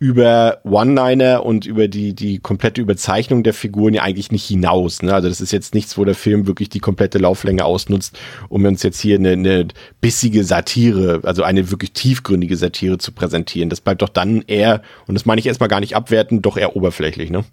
über 0.00 0.60
One-Liner 0.64 1.44
und 1.44 1.66
über 1.66 1.86
die, 1.86 2.14
die 2.14 2.38
komplette 2.38 2.80
Überzeichnung 2.80 3.42
der 3.42 3.52
Figuren 3.52 3.92
ja 3.92 4.02
eigentlich 4.02 4.32
nicht 4.32 4.46
hinaus. 4.46 5.02
Ne? 5.02 5.12
Also 5.12 5.28
das 5.28 5.42
ist 5.42 5.52
jetzt 5.52 5.74
nichts, 5.74 5.98
wo 5.98 6.06
der 6.06 6.14
Film 6.14 6.46
wirklich 6.46 6.70
die 6.70 6.80
komplette 6.80 7.18
Lauflänge 7.18 7.66
ausnutzt, 7.66 8.18
um 8.48 8.64
uns 8.64 8.82
jetzt 8.82 8.98
hier 8.98 9.16
eine, 9.16 9.32
eine 9.32 9.68
bissige 10.00 10.42
Satire, 10.42 11.20
also 11.24 11.42
eine 11.42 11.70
wirklich 11.70 11.92
tiefgründige 11.92 12.56
Satire 12.56 12.96
zu 12.96 13.12
präsentieren. 13.12 13.68
Das 13.68 13.82
bleibt 13.82 14.00
doch 14.00 14.08
dann 14.08 14.42
eher, 14.46 14.80
und 15.06 15.16
das 15.16 15.26
meine 15.26 15.38
ich 15.38 15.46
erstmal 15.46 15.68
gar 15.68 15.80
nicht 15.80 15.94
abwerten, 15.94 16.40
doch 16.40 16.56
eher 16.56 16.74
oberflächlich, 16.76 17.30
ne? 17.30 17.44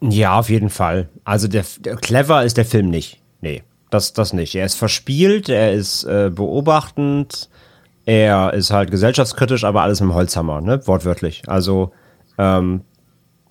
Ja, 0.00 0.38
auf 0.38 0.50
jeden 0.50 0.70
Fall. 0.70 1.08
Also 1.24 1.48
der, 1.48 1.64
der 1.80 1.96
clever 1.96 2.44
ist 2.44 2.56
der 2.56 2.64
Film 2.64 2.90
nicht. 2.90 3.20
Nee, 3.40 3.64
das, 3.90 4.12
das 4.12 4.32
nicht. 4.32 4.54
Er 4.54 4.66
ist 4.66 4.76
verspielt, 4.76 5.48
er 5.48 5.72
ist 5.72 6.04
äh, 6.04 6.30
beobachtend, 6.32 7.48
er 8.08 8.54
ist 8.54 8.70
halt 8.70 8.90
gesellschaftskritisch, 8.90 9.64
aber 9.64 9.82
alles 9.82 9.98
dem 9.98 10.14
Holzhammer, 10.14 10.62
ne? 10.62 10.80
Wortwörtlich. 10.86 11.42
Also 11.46 11.92
ähm, 12.38 12.80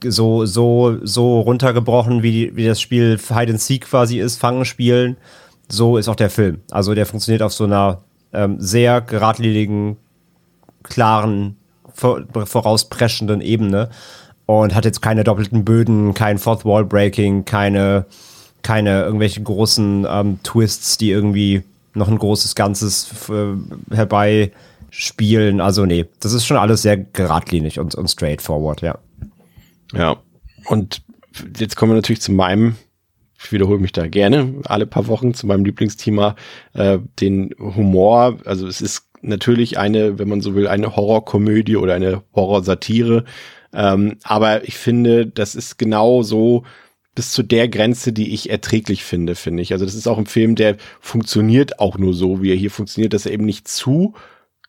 so, 0.03 0.47
so, 0.47 0.97
so 1.03 1.41
runtergebrochen, 1.41 2.24
wie, 2.24 2.55
wie 2.55 2.66
das 2.66 2.82
Spiel 2.82 3.20
Hide 3.20 3.51
and 3.51 3.62
Seek 3.62 3.86
quasi 3.86 4.20
ist, 4.20 4.39
Fangen 4.39 4.66
spielen, 4.66 5.16
so 5.70 5.97
ist 5.97 6.08
auch 6.08 6.16
der 6.16 6.32
Film. 6.32 6.62
Also 6.72 6.95
der 6.95 7.05
funktioniert 7.05 7.43
auf 7.43 7.53
so 7.53 7.66
einer 7.66 7.99
ähm, 8.34 8.55
sehr 8.60 9.01
geradlinigen, 9.01 9.97
klaren, 10.82 11.58
vorauspreschenden 11.93 13.41
Ebene 13.41 13.89
und 14.47 14.74
hat 14.74 14.86
jetzt 14.86 15.03
keine 15.03 15.24
doppelten 15.24 15.66
Böden, 15.66 16.16
kein 16.16 16.39
Fourth 16.39 16.66
Wall 16.66 16.84
Breaking, 16.84 17.45
keine, 17.45 18.08
keine 18.64 19.03
irgendwelche 19.03 19.43
großen 19.43 20.08
ähm, 20.10 20.39
Twists, 20.41 20.97
die 20.97 21.12
irgendwie 21.12 21.62
noch 21.98 22.08
ein 22.08 22.18
großes 22.18 22.56
Ganzes 22.56 23.30
äh, 23.30 23.95
herbeispielen. 23.95 25.62
Also 25.62 25.86
nee, 25.86 26.06
das 26.20 26.34
ist 26.34 26.45
schon 26.45 26.58
alles 26.58 26.82
sehr 26.82 26.98
geradlinig 26.98 27.80
und, 27.80 27.95
und 27.95 28.08
straightforward, 28.08 28.82
ja. 28.82 28.98
Ja, 29.93 30.18
und 30.66 31.02
jetzt 31.58 31.76
kommen 31.76 31.91
wir 31.91 31.95
natürlich 31.95 32.22
zu 32.22 32.32
meinem, 32.32 32.76
ich 33.41 33.52
wiederhole 33.52 33.80
mich 33.80 33.91
da 33.91 34.08
gerne 34.08 34.56
alle 34.66 34.86
paar 34.86 35.08
Wochen, 35.08 35.34
zu 35.34 35.48
meinem 35.48 35.66
Lieblingsthema, 35.66 36.36
äh, 36.74 37.00
den 37.20 37.54
Humor. 37.60 38.38
Also 38.45 38.68
es 38.68 38.82
ist 38.82 39.08
natürlich 39.22 39.78
eine, 39.78 40.20
wenn 40.20 40.28
man 40.28 40.41
so 40.41 40.56
will, 40.56 40.68
eine 40.68 40.95
Horrorkomödie 40.95 41.78
oder 41.78 41.93
eine 41.93 42.24
Horrorsatire. 42.34 43.26
Ähm, 43.74 44.18
aber 44.24 44.68
ich 44.68 44.78
finde, 44.78 45.28
das 45.28 45.56
ist 45.56 45.78
genau 45.78 46.24
so 46.24 46.64
bis 47.18 47.32
zu 47.32 47.41
der 47.41 47.68
Grenze, 47.68 48.13
die 48.13 48.32
ich 48.32 48.51
erträglich 48.51 49.03
finde, 49.03 49.34
finde 49.34 49.63
ich. 49.63 49.74
Also 49.74 49.86
das 49.86 49.95
ist 49.95 50.05
auch 50.05 50.20
ein 50.20 50.28
Film, 50.28 50.53
der 50.53 50.78
funktioniert 51.01 51.80
auch 51.80 51.97
nur 51.97 52.13
so, 52.13 52.43
wie 52.43 52.51
er 52.51 52.55
hier 52.55 52.70
funktioniert, 52.70 53.11
dass 53.11 53.26
er 53.26 53.32
eben 53.32 53.43
nicht 53.43 53.68
zu 53.68 54.13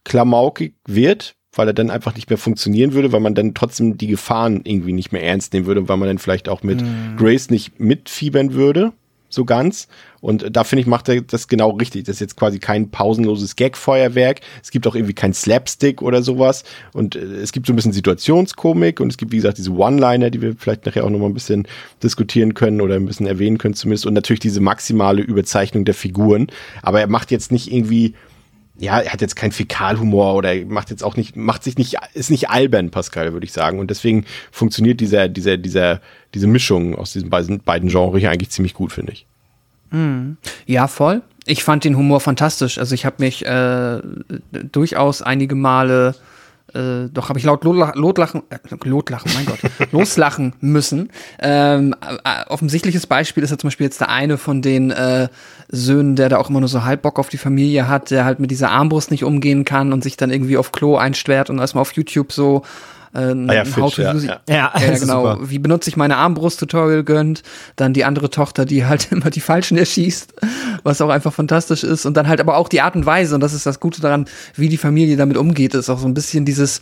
klamaukig 0.04 0.72
wird, 0.86 1.34
weil 1.52 1.68
er 1.68 1.74
dann 1.74 1.90
einfach 1.90 2.14
nicht 2.14 2.30
mehr 2.30 2.38
funktionieren 2.38 2.94
würde, 2.94 3.12
weil 3.12 3.20
man 3.20 3.34
dann 3.34 3.52
trotzdem 3.52 3.98
die 3.98 4.06
Gefahren 4.06 4.62
irgendwie 4.64 4.94
nicht 4.94 5.12
mehr 5.12 5.22
ernst 5.22 5.52
nehmen 5.52 5.66
würde, 5.66 5.90
weil 5.90 5.98
man 5.98 6.08
dann 6.08 6.16
vielleicht 6.16 6.48
auch 6.48 6.62
mit 6.62 6.80
mm. 6.80 7.18
Grace 7.18 7.50
nicht 7.50 7.80
mitfiebern 7.80 8.54
würde. 8.54 8.94
so 9.28 9.44
ganz. 9.44 9.86
Und 10.20 10.56
da 10.56 10.64
finde 10.64 10.80
ich, 10.80 10.86
macht 10.86 11.08
er 11.08 11.20
das 11.20 11.48
genau 11.48 11.70
richtig. 11.70 12.04
Das 12.04 12.16
ist 12.16 12.20
jetzt 12.20 12.36
quasi 12.36 12.58
kein 12.58 12.90
pausenloses 12.90 13.56
Gag-Feuerwerk. 13.56 14.40
Es 14.62 14.70
gibt 14.70 14.86
auch 14.86 14.94
irgendwie 14.94 15.14
kein 15.14 15.32
Slapstick 15.32 16.02
oder 16.02 16.22
sowas. 16.22 16.64
Und 16.92 17.16
äh, 17.16 17.20
es 17.20 17.52
gibt 17.52 17.66
so 17.66 17.72
ein 17.72 17.76
bisschen 17.76 17.92
Situationskomik 17.92 19.00
und 19.00 19.10
es 19.10 19.16
gibt, 19.16 19.32
wie 19.32 19.36
gesagt, 19.36 19.58
diese 19.58 19.72
One-Liner, 19.72 20.30
die 20.30 20.42
wir 20.42 20.56
vielleicht 20.56 20.86
nachher 20.86 21.04
auch 21.04 21.10
nochmal 21.10 21.30
ein 21.30 21.34
bisschen 21.34 21.68
diskutieren 22.02 22.54
können 22.54 22.80
oder 22.80 22.96
ein 22.96 23.06
bisschen 23.06 23.26
erwähnen 23.26 23.58
können 23.58 23.74
zumindest. 23.74 24.06
Und 24.06 24.14
natürlich 24.14 24.40
diese 24.40 24.60
maximale 24.60 25.22
Überzeichnung 25.22 25.84
der 25.84 25.94
Figuren. 25.94 26.48
Aber 26.82 27.00
er 27.00 27.08
macht 27.08 27.30
jetzt 27.30 27.52
nicht 27.52 27.72
irgendwie 27.72 28.14
ja, 28.80 29.00
er 29.00 29.12
hat 29.12 29.20
jetzt 29.20 29.34
keinen 29.34 29.50
Fäkalhumor 29.50 30.34
oder 30.36 30.54
macht 30.66 30.90
jetzt 30.90 31.02
auch 31.02 31.16
nicht, 31.16 31.36
macht 31.36 31.64
sich 31.64 31.76
nicht, 31.78 31.96
ist 32.14 32.30
nicht 32.30 32.48
albern, 32.48 32.90
Pascal, 32.90 33.32
würde 33.32 33.44
ich 33.44 33.52
sagen. 33.52 33.80
Und 33.80 33.90
deswegen 33.90 34.24
funktioniert 34.52 35.00
dieser, 35.00 35.28
dieser, 35.28 35.56
dieser, 35.56 36.00
diese 36.32 36.46
Mischung 36.46 36.94
aus 36.94 37.12
diesen 37.12 37.28
beiden, 37.28 37.58
beiden 37.60 37.88
Genres 37.88 38.20
hier 38.20 38.30
eigentlich 38.30 38.50
ziemlich 38.50 38.74
gut, 38.74 38.92
finde 38.92 39.12
ich. 39.12 39.26
Mhm. 39.90 40.36
Ja, 40.66 40.88
voll. 40.88 41.22
Ich 41.46 41.64
fand 41.64 41.84
den 41.84 41.96
Humor 41.96 42.20
fantastisch. 42.20 42.78
Also 42.78 42.94
ich 42.94 43.06
habe 43.06 43.16
mich 43.20 43.44
äh, 43.46 44.00
durchaus 44.70 45.22
einige 45.22 45.54
Male 45.54 46.14
äh, 46.74 47.08
doch 47.12 47.30
habe 47.30 47.38
ich 47.38 47.44
laut 47.44 47.64
Lotlachen, 47.64 48.42
äh, 48.50 48.58
Lotlachen, 48.84 49.32
mein 49.34 49.46
Gott, 49.46 49.58
loslachen 49.92 50.52
müssen. 50.60 51.10
Ähm, 51.38 51.94
äh, 52.24 52.44
offensichtliches 52.48 53.06
Beispiel 53.06 53.42
ist 53.42 53.50
ja 53.50 53.58
zum 53.58 53.68
Beispiel 53.68 53.86
jetzt 53.86 54.00
der 54.00 54.10
eine 54.10 54.36
von 54.36 54.60
den 54.60 54.90
äh, 54.90 55.28
Söhnen, 55.70 56.14
der 56.14 56.28
da 56.28 56.36
auch 56.36 56.50
immer 56.50 56.60
nur 56.60 56.68
so 56.68 56.84
halb 56.84 57.02
Bock 57.02 57.18
auf 57.18 57.30
die 57.30 57.38
Familie 57.38 57.88
hat, 57.88 58.10
der 58.10 58.24
halt 58.24 58.38
mit 58.38 58.50
dieser 58.50 58.70
Armbrust 58.70 59.10
nicht 59.10 59.24
umgehen 59.24 59.64
kann 59.64 59.92
und 59.92 60.02
sich 60.02 60.18
dann 60.18 60.30
irgendwie 60.30 60.58
auf 60.58 60.72
Klo 60.72 60.96
einsperrt 60.96 61.48
und 61.48 61.58
erstmal 61.58 61.82
auf 61.82 61.92
YouTube 61.92 62.32
so 62.32 62.62
äh, 63.14 63.18
ah 63.18 63.52
ja, 63.52 63.64
How 63.76 63.94
to 63.94 64.02
ja, 64.02 64.14
use 64.14 64.26
ja. 64.26 64.40
ja, 64.48 64.72
ja 64.78 64.98
genau. 64.98 65.34
Super. 65.34 65.50
Wie 65.50 65.58
benutze 65.58 65.88
ich 65.90 65.96
meine 65.96 66.16
Armbrust-Tutorial 66.16 67.04
gönnt. 67.04 67.42
Dann 67.76 67.92
die 67.92 68.04
andere 68.04 68.30
Tochter, 68.30 68.64
die 68.64 68.84
halt 68.84 69.08
immer 69.12 69.30
die 69.30 69.40
Falschen 69.40 69.78
erschießt, 69.78 70.34
was 70.82 71.00
auch 71.00 71.08
einfach 71.08 71.32
fantastisch 71.32 71.84
ist. 71.84 72.06
Und 72.06 72.16
dann 72.16 72.28
halt 72.28 72.40
aber 72.40 72.56
auch 72.56 72.68
die 72.68 72.80
Art 72.80 72.96
und 72.96 73.06
Weise, 73.06 73.34
und 73.34 73.40
das 73.40 73.52
ist 73.52 73.66
das 73.66 73.80
Gute 73.80 74.00
daran, 74.00 74.26
wie 74.54 74.68
die 74.68 74.76
Familie 74.76 75.16
damit 75.16 75.36
umgeht, 75.36 75.74
ist 75.74 75.88
auch 75.88 75.98
so 75.98 76.06
ein 76.06 76.14
bisschen 76.14 76.44
dieses, 76.44 76.80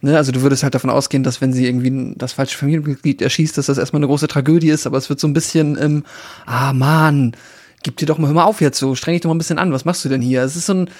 ne, 0.00 0.16
also 0.16 0.32
du 0.32 0.42
würdest 0.42 0.62
halt 0.62 0.74
davon 0.74 0.90
ausgehen, 0.90 1.22
dass 1.22 1.40
wenn 1.40 1.52
sie 1.52 1.66
irgendwie 1.66 2.14
das 2.16 2.32
falsche 2.32 2.58
Familienmitglied 2.58 3.22
erschießt, 3.22 3.56
dass 3.56 3.66
das 3.66 3.78
erstmal 3.78 4.00
eine 4.00 4.08
große 4.08 4.28
Tragödie 4.28 4.70
ist, 4.70 4.86
aber 4.86 4.98
es 4.98 5.08
wird 5.08 5.20
so 5.20 5.28
ein 5.28 5.32
bisschen 5.32 5.76
im, 5.76 6.04
ah 6.46 6.72
man, 6.72 7.32
gib 7.82 7.96
dir 7.96 8.06
doch 8.06 8.18
mal, 8.18 8.28
hör 8.28 8.34
mal 8.34 8.44
auf 8.44 8.60
jetzt 8.60 8.78
so, 8.78 8.94
streng 8.94 9.14
dich 9.14 9.22
doch 9.22 9.28
mal 9.28 9.34
ein 9.34 9.38
bisschen 9.38 9.58
an, 9.58 9.72
was 9.72 9.84
machst 9.84 10.04
du 10.04 10.08
denn 10.08 10.20
hier? 10.20 10.42
Es 10.42 10.56
ist 10.56 10.66
so 10.66 10.74
ein, 10.74 10.90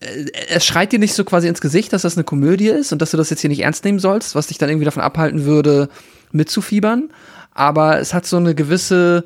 es 0.00 0.64
schreit 0.64 0.92
dir 0.92 0.98
nicht 0.98 1.14
so 1.14 1.24
quasi 1.24 1.46
ins 1.46 1.60
Gesicht, 1.60 1.92
dass 1.92 2.02
das 2.02 2.16
eine 2.16 2.24
Komödie 2.24 2.68
ist 2.68 2.92
und 2.92 3.02
dass 3.02 3.10
du 3.10 3.16
das 3.16 3.30
jetzt 3.30 3.40
hier 3.40 3.50
nicht 3.50 3.60
ernst 3.60 3.84
nehmen 3.84 3.98
sollst, 3.98 4.34
was 4.34 4.46
dich 4.46 4.58
dann 4.58 4.70
irgendwie 4.70 4.86
davon 4.86 5.02
abhalten 5.02 5.44
würde, 5.44 5.88
mitzufiebern. 6.32 7.10
Aber 7.52 7.98
es 7.98 8.14
hat 8.14 8.26
so 8.26 8.38
eine 8.38 8.54
gewisse 8.54 9.24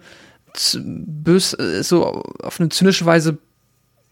bös, 0.83 1.55
äh, 1.55 1.83
so 1.83 2.23
auf 2.43 2.61
eine 2.61 2.69
zynische 2.71 3.07
Weise 3.07 3.39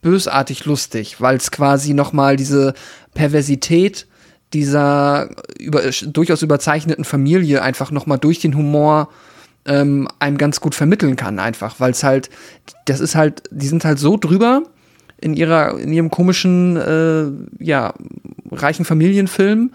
bösartig 0.02 0.64
lustig, 0.64 1.20
weil 1.20 1.36
es 1.36 1.50
quasi 1.50 1.94
nochmal 1.94 2.36
diese 2.36 2.74
Perversität 3.14 4.06
dieser 4.52 5.30
über, 5.58 5.82
durchaus 6.06 6.42
überzeichneten 6.42 7.04
Familie 7.04 7.62
einfach 7.62 7.90
nochmal 7.90 8.18
durch 8.18 8.40
den 8.40 8.56
Humor 8.56 9.08
ähm, 9.64 10.08
einem 10.18 10.38
ganz 10.38 10.60
gut 10.60 10.74
vermitteln 10.74 11.16
kann, 11.16 11.38
einfach, 11.38 11.80
weil 11.80 11.92
es 11.92 12.02
halt, 12.02 12.30
das 12.84 13.00
ist 13.00 13.14
halt, 13.14 13.44
die 13.50 13.68
sind 13.68 13.84
halt 13.84 13.98
so 13.98 14.16
drüber, 14.16 14.64
in 15.22 15.34
ihrer, 15.34 15.78
in 15.78 15.92
ihrem 15.92 16.10
komischen, 16.10 16.76
äh, 16.76 17.64
ja, 17.64 17.94
reichen 18.50 18.84
Familienfilm, 18.84 19.72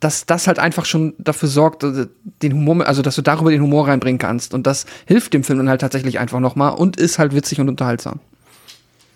dass 0.00 0.26
das 0.26 0.46
halt 0.46 0.58
einfach 0.58 0.84
schon 0.84 1.14
dafür 1.18 1.48
sorgt, 1.48 1.82
äh, 1.84 2.06
den 2.42 2.52
Humor, 2.54 2.86
also 2.86 3.02
dass 3.02 3.16
du 3.16 3.22
darüber 3.22 3.50
den 3.50 3.62
Humor 3.62 3.88
reinbringen 3.88 4.18
kannst. 4.18 4.54
Und 4.54 4.66
das 4.66 4.86
hilft 5.06 5.32
dem 5.34 5.44
Film 5.44 5.58
dann 5.58 5.68
halt 5.68 5.80
tatsächlich 5.80 6.18
einfach 6.18 6.40
nochmal 6.40 6.74
und 6.74 6.96
ist 6.96 7.18
halt 7.18 7.34
witzig 7.34 7.60
und 7.60 7.68
unterhaltsam. 7.68 8.20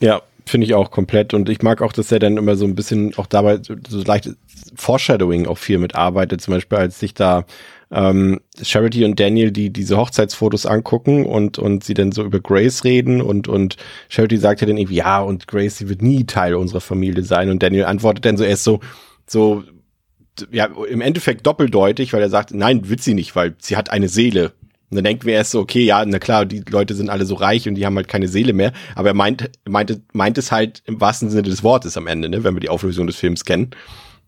Ja, 0.01 0.22
finde 0.47 0.66
ich 0.66 0.74
auch 0.74 0.90
komplett. 0.90 1.34
Und 1.34 1.49
ich 1.49 1.62
mag 1.62 1.82
auch, 1.82 1.93
dass 1.93 2.11
er 2.11 2.18
dann 2.18 2.36
immer 2.36 2.57
so 2.57 2.64
ein 2.64 2.74
bisschen 2.74 3.16
auch 3.16 3.26
dabei 3.26 3.61
so 3.62 4.03
leicht 4.03 4.30
Foreshadowing 4.74 5.47
auch 5.47 5.59
viel 5.59 5.78
mitarbeitet. 5.78 6.40
Zum 6.40 6.55
Beispiel, 6.55 6.78
als 6.78 6.99
sich 6.99 7.14
da 7.14 7.45
ähm, 7.93 8.40
Charity 8.61 9.05
und 9.05 9.20
Daniel, 9.20 9.53
die 9.53 9.70
diese 9.70 9.99
Hochzeitsfotos 9.99 10.66
angucken 10.66 11.26
und, 11.26 11.59
und 11.59 11.84
sie 11.84 11.95
dann 11.95 12.11
so 12.11 12.24
über 12.24 12.40
Grace 12.40 12.84
reden 12.84 13.20
und, 13.20 13.49
und 13.49 13.76
Charity 14.09 14.38
sagt 14.38 14.62
ja 14.62 14.66
dann 14.66 14.78
irgendwie, 14.78 14.97
ja, 14.97 15.20
und 15.20 15.47
Grace, 15.47 15.78
sie 15.78 15.88
wird 15.88 16.03
nie 16.03 16.24
Teil 16.24 16.55
unserer 16.55 16.80
Familie 16.80 17.22
sein 17.22 17.51
und 17.51 17.62
Daniel 17.62 17.84
antwortet 17.84 18.24
dann 18.24 18.36
so 18.36 18.45
erst 18.45 18.64
so, 18.64 18.80
so, 19.26 19.62
ja, 20.51 20.66
im 20.88 21.03
Endeffekt 21.03 21.47
doppeldeutig, 21.47 22.12
weil 22.14 22.22
er 22.22 22.30
sagt, 22.30 22.55
nein, 22.55 22.88
wird 22.88 23.03
sie 23.03 23.14
nicht, 23.14 23.36
weil 23.36 23.55
sie 23.59 23.76
hat 23.76 23.90
eine 23.90 24.09
Seele. 24.09 24.53
Und 24.90 24.97
dann 24.97 25.05
denken 25.05 25.26
wir 25.26 25.34
erst 25.34 25.53
so, 25.53 25.61
okay, 25.61 25.84
ja, 25.84 26.05
na 26.05 26.18
klar, 26.18 26.45
die 26.45 26.62
Leute 26.68 26.95
sind 26.95 27.11
alle 27.11 27.24
so 27.24 27.34
reich 27.34 27.68
und 27.68 27.76
die 27.76 27.86
haben 27.86 27.97
halt 27.97 28.09
keine 28.09 28.28
Seele 28.28 28.53
mehr. 28.53 28.72
Aber 28.95 29.09
er 29.09 29.14
meint, 29.14 29.51
meinte, 29.66 30.03
meint 30.12 30.36
es 30.36 30.53
halt 30.53 30.82
im 30.86 31.01
wahrsten 31.01 31.30
Sinne 31.30 31.43
des 31.43 31.62
Wortes 31.62 31.97
am 31.97 32.07
Ende, 32.07 32.28
ne, 32.28 32.45
wenn 32.45 32.55
wir 32.55 32.61
die 32.61 32.68
Auflösung 32.68 33.07
des 33.07 33.16
Films 33.16 33.45
kennen 33.45 33.70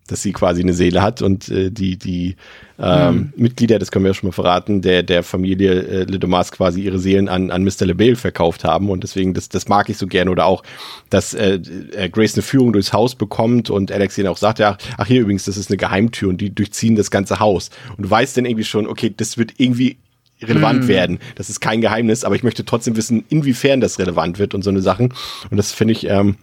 dass 0.07 0.21
sie 0.21 0.33
quasi 0.33 0.61
eine 0.61 0.73
Seele 0.73 1.01
hat 1.01 1.21
und 1.21 1.49
äh, 1.49 1.71
die 1.71 1.97
die 1.97 2.35
ähm, 2.77 3.15
mhm. 3.15 3.33
Mitglieder, 3.37 3.79
das 3.79 3.91
können 3.91 4.05
wir 4.05 4.09
ja 4.09 4.13
schon 4.13 4.27
mal 4.27 4.33
verraten, 4.33 4.81
der 4.81 5.01
der 5.01 5.23
Familie 5.23 5.81
äh, 5.81 6.03
Le 6.03 6.19
Domas 6.19 6.51
quasi 6.51 6.81
ihre 6.81 6.99
Seelen 6.99 7.27
an 7.27 7.49
an 7.49 7.63
Mr. 7.63 7.85
LeBale 7.85 8.15
verkauft 8.15 8.63
haben 8.63 8.89
und 8.89 9.03
deswegen 9.03 9.33
das 9.33 9.49
das 9.49 9.67
mag 9.67 9.89
ich 9.89 9.97
so 9.97 10.07
gerne 10.07 10.29
oder 10.29 10.45
auch, 10.45 10.63
dass 11.09 11.33
äh, 11.33 11.59
äh, 11.95 12.09
Grace 12.09 12.35
eine 12.35 12.43
Führung 12.43 12.73
durchs 12.73 12.93
Haus 12.93 13.15
bekommt 13.15 13.69
und 13.69 13.91
Alex 13.91 14.17
ihnen 14.17 14.27
auch 14.27 14.37
sagt, 14.37 14.59
ja, 14.59 14.77
ach 14.97 15.07
hier 15.07 15.21
übrigens, 15.21 15.45
das 15.45 15.57
ist 15.57 15.69
eine 15.69 15.77
Geheimtür 15.77 16.29
und 16.29 16.39
die 16.39 16.53
durchziehen 16.53 16.95
das 16.95 17.09
ganze 17.09 17.39
Haus 17.39 17.69
und 17.97 18.03
du 18.03 18.09
weißt 18.09 18.37
dann 18.37 18.45
irgendwie 18.45 18.65
schon, 18.65 18.87
okay, 18.87 19.13
das 19.15 19.37
wird 19.37 19.53
irgendwie 19.57 19.97
relevant 20.41 20.83
mhm. 20.83 20.87
werden. 20.89 21.19
Das 21.35 21.49
ist 21.49 21.61
kein 21.61 21.79
Geheimnis, 21.79 22.25
aber 22.25 22.35
ich 22.35 22.43
möchte 22.43 22.65
trotzdem 22.65 22.97
wissen, 22.97 23.23
inwiefern 23.29 23.79
das 23.79 23.99
relevant 23.99 24.37
wird 24.37 24.53
und 24.53 24.63
so 24.63 24.69
eine 24.69 24.81
Sachen 24.81 25.13
und 25.49 25.57
das 25.57 25.71
finde 25.71 25.93
ich 25.93 26.07
ähm, 26.07 26.35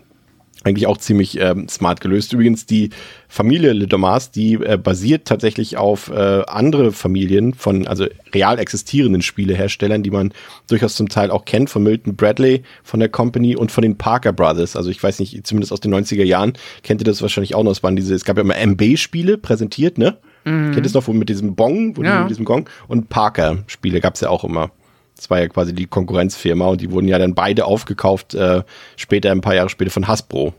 eigentlich 0.65 0.87
auch 0.87 0.99
ziemlich 0.99 1.39
ähm, 1.41 1.69
smart 1.69 2.01
gelöst. 2.01 2.33
Übrigens, 2.33 2.67
die 2.67 2.91
Familie 3.29 3.73
Le 3.73 3.87
Domas, 3.87 4.31
die 4.31 4.55
äh, 4.55 4.77
basiert 4.77 5.27
tatsächlich 5.27 5.77
auf 5.77 6.11
äh, 6.11 6.43
andere 6.47 6.93
Familien 6.93 7.55
von, 7.55 7.87
also 7.87 8.07
real 8.35 8.59
existierenden 8.59 9.23
Spieleherstellern, 9.23 10.03
die 10.03 10.11
man 10.11 10.33
durchaus 10.69 10.95
zum 10.95 11.09
Teil 11.09 11.31
auch 11.31 11.45
kennt, 11.45 11.71
von 11.71 11.83
Milton 11.83 12.17
Bradley, 12.17 12.63
von 12.83 13.01
der 13.01 13.09
Company 13.09 13.57
und 13.57 13.73
von 13.73 13.83
den 13.83 13.97
Parker 13.97 14.33
Brothers. 14.33 14.77
Also 14.77 14.91
ich 14.91 15.03
weiß 15.03 15.19
nicht, 15.19 15.47
zumindest 15.47 15.73
aus 15.73 15.81
den 15.81 15.95
90er 15.95 16.25
Jahren 16.25 16.53
kennt 16.83 17.01
ihr 17.01 17.07
das 17.07 17.23
wahrscheinlich 17.23 17.55
auch 17.55 17.63
noch. 17.63 17.73
Es 17.73 17.83
waren 17.83 17.97
diese, 17.97 18.15
es 18.15 18.25
gab 18.25 18.37
ja 18.37 18.43
immer 18.43 18.57
MB-Spiele 18.57 19.39
präsentiert, 19.39 19.99
ne? 19.99 20.19
Mhm. 20.45 20.73
Kennt 20.73 20.79
ihr 20.79 20.87
es 20.87 20.95
noch, 20.95 21.07
wo 21.07 21.13
mit 21.13 21.29
diesem 21.29 21.55
Bong, 21.55 21.97
wo 21.97 22.03
ja. 22.03 22.17
die, 22.17 22.21
mit 22.23 22.31
diesem 22.31 22.45
Gong? 22.45 22.69
Und 22.89 23.09
Parker-Spiele 23.09 24.01
gab 24.01 24.15
es 24.15 24.21
ja 24.21 24.29
auch 24.29 24.45
immer. 24.45 24.71
Das 25.23 25.31
war 25.31 25.39
ja 25.39 25.47
quasi 25.47 25.73
die 25.73 25.87
Konkurrenzfirma 25.87 26.67
und 26.67 26.81
die 26.81 26.91
wurden 26.91 27.07
ja 27.07 27.17
dann 27.17 27.33
beide 27.33 27.65
aufgekauft, 27.65 28.35
äh, 28.35 28.65
später, 28.97 29.31
ein 29.31 29.41
paar 29.41 29.55
Jahre 29.55 29.69
später 29.69 29.93
von 29.93 30.09
Hasbro. 30.09 30.53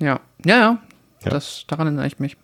Ja, 0.00 0.20
ja, 0.46 0.58
ja. 0.58 0.78
ja. 1.24 1.30
Das, 1.30 1.64
daran 1.68 1.88
erinnere 1.88 2.06
ich 2.06 2.18
mich. 2.18 2.38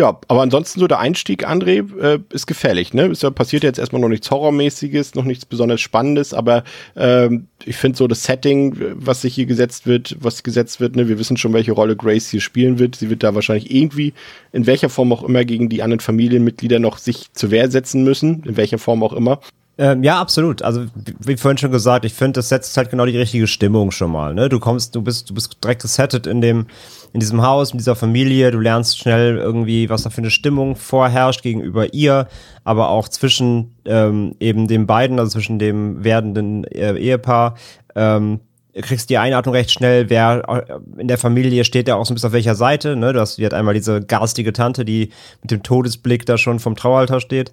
Ja, 0.00 0.18
aber 0.28 0.40
ansonsten 0.40 0.80
so 0.80 0.86
der 0.86 0.98
Einstieg, 0.98 1.46
André, 1.46 1.84
äh, 2.00 2.20
ist 2.32 2.46
gefährlich, 2.46 2.94
ne? 2.94 3.08
Es 3.08 3.20
passiert 3.34 3.64
jetzt 3.64 3.78
erstmal 3.78 4.00
noch 4.00 4.08
nichts 4.08 4.30
Horrormäßiges, 4.30 5.14
noch 5.14 5.24
nichts 5.24 5.44
besonders 5.44 5.82
Spannendes, 5.82 6.32
aber 6.32 6.64
ähm, 6.96 7.48
ich 7.66 7.76
finde 7.76 7.98
so 7.98 8.08
das 8.08 8.24
Setting, 8.24 8.74
was 8.94 9.20
sich 9.20 9.34
hier 9.34 9.44
gesetzt 9.44 9.86
wird, 9.86 10.16
was 10.18 10.42
gesetzt 10.42 10.80
wird, 10.80 10.96
ne, 10.96 11.10
wir 11.10 11.18
wissen 11.18 11.36
schon, 11.36 11.52
welche 11.52 11.72
Rolle 11.72 11.96
Grace 11.96 12.30
hier 12.30 12.40
spielen 12.40 12.78
wird. 12.78 12.96
Sie 12.96 13.10
wird 13.10 13.22
da 13.22 13.34
wahrscheinlich 13.34 13.70
irgendwie, 13.70 14.14
in 14.52 14.66
welcher 14.66 14.88
Form 14.88 15.12
auch 15.12 15.22
immer, 15.22 15.44
gegen 15.44 15.68
die 15.68 15.82
anderen 15.82 16.00
Familienmitglieder 16.00 16.78
noch 16.78 16.96
sich 16.96 17.30
zur 17.34 17.50
Wehr 17.50 17.70
setzen 17.70 18.02
müssen, 18.02 18.42
in 18.44 18.56
welcher 18.56 18.78
Form 18.78 19.02
auch 19.02 19.12
immer. 19.12 19.40
Ähm, 19.80 20.02
ja, 20.02 20.20
absolut. 20.20 20.60
Also 20.60 20.84
wie 21.20 21.38
vorhin 21.38 21.56
schon 21.56 21.70
gesagt, 21.70 22.04
ich 22.04 22.12
finde, 22.12 22.34
das 22.34 22.50
setzt 22.50 22.76
halt 22.76 22.90
genau 22.90 23.06
die 23.06 23.16
richtige 23.16 23.46
Stimmung 23.46 23.92
schon 23.92 24.12
mal. 24.12 24.34
Ne? 24.34 24.50
Du 24.50 24.60
kommst, 24.60 24.94
du 24.94 25.00
bist, 25.00 25.30
du 25.30 25.34
bist 25.34 25.56
direkt 25.64 25.80
gesettet 25.80 26.26
in 26.26 26.42
dem 26.42 26.66
in 27.14 27.20
diesem 27.20 27.40
Haus, 27.40 27.72
in 27.72 27.78
dieser 27.78 27.96
Familie. 27.96 28.50
Du 28.50 28.60
lernst 28.60 28.98
schnell 28.98 29.38
irgendwie, 29.38 29.88
was 29.88 30.02
da 30.02 30.10
für 30.10 30.18
eine 30.20 30.30
Stimmung 30.30 30.76
vorherrscht 30.76 31.42
gegenüber 31.42 31.94
ihr, 31.94 32.28
aber 32.62 32.90
auch 32.90 33.08
zwischen 33.08 33.74
ähm, 33.86 34.36
eben 34.38 34.68
den 34.68 34.86
beiden, 34.86 35.18
also 35.18 35.30
zwischen 35.32 35.58
dem 35.58 36.04
werdenden 36.04 36.64
äh, 36.64 36.98
Ehepaar. 36.98 37.54
Ähm, 37.94 38.40
kriegst 38.74 39.08
die 39.08 39.16
Einordnung 39.16 39.54
recht 39.54 39.70
schnell, 39.70 40.10
wer 40.10 40.42
äh, 40.68 41.00
in 41.00 41.08
der 41.08 41.16
Familie 41.16 41.64
steht, 41.64 41.88
der 41.88 41.96
auch 41.96 42.04
so 42.04 42.12
ein 42.12 42.16
bisschen 42.16 42.28
auf 42.28 42.34
welcher 42.34 42.54
Seite. 42.54 42.96
Ne? 42.96 43.14
Du 43.14 43.20
hast 43.20 43.38
die 43.38 43.46
hat 43.46 43.54
einmal 43.54 43.72
diese 43.72 44.02
garstige 44.02 44.52
Tante, 44.52 44.84
die 44.84 45.10
mit 45.40 45.50
dem 45.50 45.62
Todesblick 45.62 46.26
da 46.26 46.36
schon 46.36 46.60
vom 46.60 46.76
Traualtar 46.76 47.20
steht. 47.20 47.50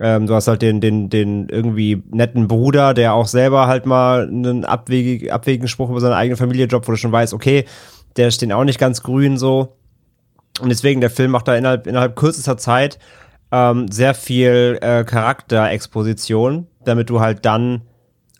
Ähm, 0.00 0.26
du 0.26 0.34
hast 0.34 0.48
halt 0.48 0.62
den, 0.62 0.80
den, 0.80 1.10
den 1.10 1.48
irgendwie 1.50 2.02
netten 2.10 2.48
Bruder, 2.48 2.94
der 2.94 3.12
auch 3.12 3.26
selber 3.26 3.66
halt 3.66 3.84
mal 3.84 4.26
einen 4.26 4.64
abwegig, 4.64 5.30
abwegigen 5.30 5.68
Spruch 5.68 5.90
über 5.90 6.00
seine 6.00 6.16
eigene 6.16 6.38
Familie 6.38 6.66
droppt, 6.66 6.88
wo 6.88 6.92
du 6.92 6.98
schon 6.98 7.12
weißt, 7.12 7.34
okay, 7.34 7.66
der 8.16 8.28
ist 8.28 8.40
den 8.40 8.52
auch 8.52 8.64
nicht 8.64 8.78
ganz 8.78 9.02
grün 9.02 9.36
so. 9.36 9.76
Und 10.60 10.70
deswegen, 10.70 11.00
der 11.02 11.10
Film 11.10 11.30
macht 11.30 11.48
da 11.48 11.54
innerhalb, 11.54 11.86
innerhalb 11.86 12.16
kürzester 12.16 12.56
Zeit 12.56 12.98
ähm, 13.52 13.88
sehr 13.90 14.14
viel 14.14 14.78
äh, 14.80 15.04
Charakterexposition, 15.04 16.66
damit 16.84 17.10
du 17.10 17.20
halt 17.20 17.44
dann 17.44 17.82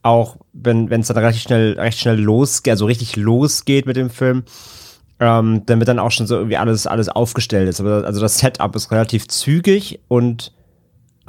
auch, 0.02 0.38
wenn 0.54 0.90
es 0.90 1.08
dann 1.08 1.18
recht 1.18 1.42
schnell, 1.42 1.78
recht 1.78 1.98
schnell 1.98 2.18
losgeht, 2.18 2.72
also 2.72 2.86
richtig 2.86 3.16
losgeht 3.16 3.84
mit 3.84 3.96
dem 3.96 4.08
Film, 4.08 4.44
ähm, 5.18 5.64
damit 5.66 5.88
dann 5.88 5.98
auch 5.98 6.10
schon 6.10 6.26
so 6.26 6.36
irgendwie 6.36 6.56
alles, 6.56 6.86
alles 6.86 7.10
aufgestellt 7.10 7.68
ist. 7.68 7.82
Also 7.82 8.20
das 8.20 8.38
Setup 8.38 8.74
ist 8.74 8.90
relativ 8.90 9.28
zügig 9.28 10.00
und 10.08 10.52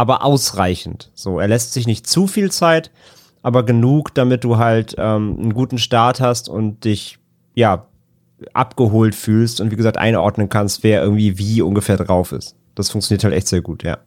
aber 0.02 0.26
ausreichend. 0.26 1.12
So, 1.14 1.40
er 1.40 1.48
lässt 1.48 1.74
sich 1.74 1.86
nicht 1.86 2.08
zu 2.08 2.26
viel 2.26 2.50
Zeit, 2.50 2.90
aber 3.44 3.64
genug, 3.64 4.16
damit 4.16 4.44
du 4.44 4.58
halt 4.58 4.96
ähm, 4.98 5.38
einen 5.40 5.54
guten 5.54 5.78
Start 5.78 6.20
hast 6.20 6.50
und 6.50 6.86
dich, 6.86 7.20
ja, 7.54 7.86
abgeholt 8.52 9.14
fühlst 9.14 9.62
und 9.62 9.70
wie 9.70 9.76
gesagt 9.76 9.98
einordnen 9.98 10.50
kannst, 10.50 10.82
wer 10.82 11.04
irgendwie 11.04 11.38
wie 11.38 11.62
ungefähr 11.62 11.98
drauf 11.98 12.32
ist. 12.32 12.56
Das 12.74 12.90
funktioniert 12.90 13.24
halt 13.24 13.36
echt 13.36 13.48
sehr 13.48 13.62
gut, 13.62 13.84
ja. 13.84 14.00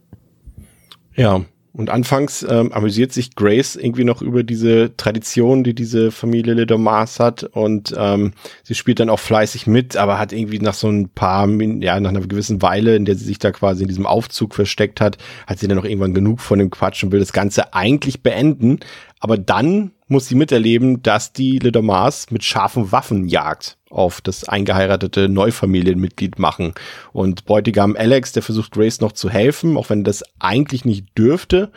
Ja, 1.15 1.43
und 1.77 1.91
anfangs 1.91 2.47
ähm, 2.49 2.73
amüsiert 2.73 3.13
sich 3.13 3.35
Grace 3.35 3.75
irgendwie 3.75 4.05
noch 4.05 4.23
über 4.23 4.45
diese 4.45 4.97
Tradition, 4.97 5.65
die 5.65 5.75
diese 5.75 6.13
Familie 6.13 6.55
Lidomas 6.55 7.19
hat. 7.19 7.43
Und 7.43 7.93
ähm, 7.99 8.33
sie 8.63 8.77
spielt 8.77 9.01
dann 9.01 9.11
auch 9.11 9.19
fleißig 9.19 9.67
mit, 9.67 9.97
aber 9.97 10.17
hat 10.17 10.33
irgendwie 10.33 10.61
nach 10.61 10.75
so 10.75 10.89
ein 10.89 11.09
paar, 11.09 11.49
ja, 11.49 11.99
nach 11.99 12.11
einer 12.11 12.21
gewissen 12.21 12.63
Weile, 12.63 12.95
in 12.95 13.05
der 13.05 13.17
sie 13.17 13.25
sich 13.25 13.41
da 13.41 13.51
quasi 13.51 13.83
in 13.83 13.89
diesem 13.89 14.07
Aufzug 14.07 14.55
versteckt 14.55 15.01
hat, 15.01 15.19
hat 15.49 15.59
sie 15.59 15.67
dann 15.67 15.79
auch 15.81 15.85
irgendwann 15.85 16.15
genug 16.15 16.41
von 16.41 16.61
dem 16.61 16.71
Quatsch 16.71 17.03
und 17.03 17.11
will 17.11 17.19
das 17.19 17.33
Ganze 17.33 17.75
eigentlich 17.75 18.23
beenden. 18.23 18.79
Aber 19.19 19.37
dann 19.37 19.91
muss 20.07 20.29
sie 20.29 20.37
miterleben, 20.37 21.03
dass 21.03 21.33
die 21.33 21.59
Lidomars 21.59 22.31
mit 22.31 22.45
scharfen 22.45 22.93
Waffen 22.93 23.27
jagt 23.27 23.79
auf 23.95 24.21
das 24.21 24.49
eingeheiratete 24.49 25.29
Neufamilienmitglied 25.29 26.39
machen. 26.39 26.75
Und 27.13 27.45
Bräutigam 27.45 27.97
Alex, 27.97 28.33
der 28.33 28.43
versucht 28.43 28.73
Grace 28.73 29.01
noch 29.01 29.13
zu 29.13 29.31
helfen, 29.31 29.77
auch 29.77 29.91
wenn 29.91 30.05
das 30.05 30.23
eigentlich 30.39 30.85
nicht 30.85 31.17
dürfte. 31.17 31.71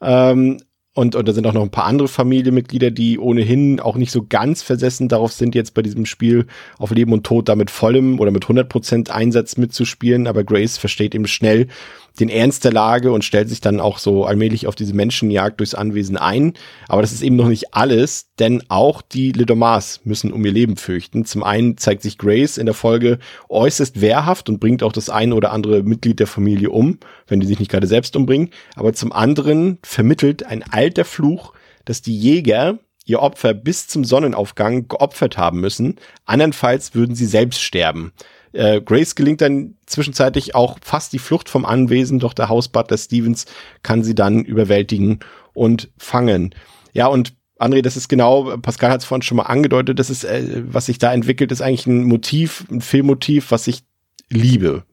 Ähm, 0.00 0.58
und, 0.94 1.16
und 1.16 1.26
da 1.26 1.32
sind 1.32 1.46
auch 1.46 1.54
noch 1.54 1.62
ein 1.62 1.70
paar 1.70 1.86
andere 1.86 2.06
Familienmitglieder, 2.06 2.90
die 2.90 3.18
ohnehin 3.18 3.80
auch 3.80 3.96
nicht 3.96 4.10
so 4.10 4.26
ganz 4.28 4.62
versessen 4.62 5.08
darauf 5.08 5.32
sind, 5.32 5.54
jetzt 5.54 5.72
bei 5.72 5.80
diesem 5.80 6.04
Spiel 6.04 6.46
auf 6.78 6.90
Leben 6.90 7.14
und 7.14 7.24
Tod 7.24 7.48
da 7.48 7.56
mit 7.56 7.70
vollem 7.70 8.20
oder 8.20 8.30
mit 8.30 8.44
100% 8.44 9.08
Einsatz 9.08 9.56
mitzuspielen. 9.56 10.26
Aber 10.26 10.44
Grace 10.44 10.76
versteht 10.76 11.14
eben 11.14 11.26
schnell, 11.26 11.68
den 12.20 12.28
Ernst 12.28 12.64
der 12.64 12.72
Lage 12.72 13.12
und 13.12 13.24
stellt 13.24 13.48
sich 13.48 13.60
dann 13.60 13.80
auch 13.80 13.98
so 13.98 14.24
allmählich 14.24 14.66
auf 14.66 14.74
diese 14.74 14.94
Menschenjagd 14.94 15.60
durchs 15.60 15.74
Anwesen 15.74 16.16
ein. 16.16 16.54
Aber 16.88 17.02
das 17.02 17.12
ist 17.12 17.22
eben 17.22 17.36
noch 17.36 17.48
nicht 17.48 17.74
alles, 17.74 18.30
denn 18.38 18.62
auch 18.68 19.02
die 19.02 19.32
Lidomars 19.32 20.00
müssen 20.04 20.32
um 20.32 20.44
ihr 20.44 20.52
Leben 20.52 20.76
fürchten. 20.76 21.24
Zum 21.24 21.42
einen 21.42 21.78
zeigt 21.78 22.02
sich 22.02 22.18
Grace 22.18 22.58
in 22.58 22.66
der 22.66 22.74
Folge 22.74 23.18
äußerst 23.48 24.00
wehrhaft 24.00 24.48
und 24.48 24.60
bringt 24.60 24.82
auch 24.82 24.92
das 24.92 25.10
eine 25.10 25.34
oder 25.34 25.52
andere 25.52 25.82
Mitglied 25.82 26.20
der 26.20 26.26
Familie 26.26 26.70
um, 26.70 26.98
wenn 27.26 27.40
die 27.40 27.46
sich 27.46 27.58
nicht 27.58 27.70
gerade 27.70 27.86
selbst 27.86 28.16
umbringen. 28.16 28.50
Aber 28.76 28.92
zum 28.92 29.12
anderen 29.12 29.78
vermittelt 29.82 30.44
ein 30.44 30.62
alter 30.62 31.04
Fluch, 31.04 31.52
dass 31.84 32.02
die 32.02 32.16
Jäger 32.16 32.78
ihr 33.04 33.20
Opfer 33.20 33.54
bis 33.54 33.88
zum 33.88 34.04
Sonnenaufgang 34.04 34.88
geopfert 34.88 35.36
haben 35.36 35.60
müssen. 35.60 35.96
Andernfalls 36.24 36.94
würden 36.94 37.14
sie 37.14 37.26
selbst 37.26 37.62
sterben. 37.62 38.12
Äh, 38.52 38.80
Grace 38.80 39.14
gelingt 39.14 39.40
dann 39.40 39.74
zwischenzeitlich 39.86 40.54
auch 40.54 40.78
fast 40.82 41.12
die 41.12 41.18
Flucht 41.18 41.48
vom 41.48 41.64
Anwesen, 41.64 42.18
doch 42.18 42.34
der 42.34 42.48
Hausbutler 42.48 42.98
Stevens 42.98 43.46
kann 43.82 44.02
sie 44.02 44.14
dann 44.14 44.44
überwältigen 44.44 45.20
und 45.54 45.90
fangen. 45.96 46.54
Ja, 46.92 47.06
und 47.06 47.34
André, 47.58 47.80
das 47.80 47.96
ist 47.96 48.08
genau, 48.08 48.56
Pascal 48.58 48.90
hat 48.90 49.00
es 49.00 49.06
vorhin 49.06 49.22
schon 49.22 49.36
mal 49.36 49.44
angedeutet, 49.44 49.98
das 49.98 50.10
ist, 50.10 50.24
äh, 50.24 50.62
was 50.66 50.86
sich 50.86 50.98
da 50.98 51.12
entwickelt, 51.12 51.52
ist 51.52 51.62
eigentlich 51.62 51.86
ein 51.86 52.04
Motiv, 52.04 52.64
ein 52.70 52.80
Filmmotiv, 52.80 53.50
was 53.50 53.68
ich 53.68 53.82
liebe. 54.28 54.84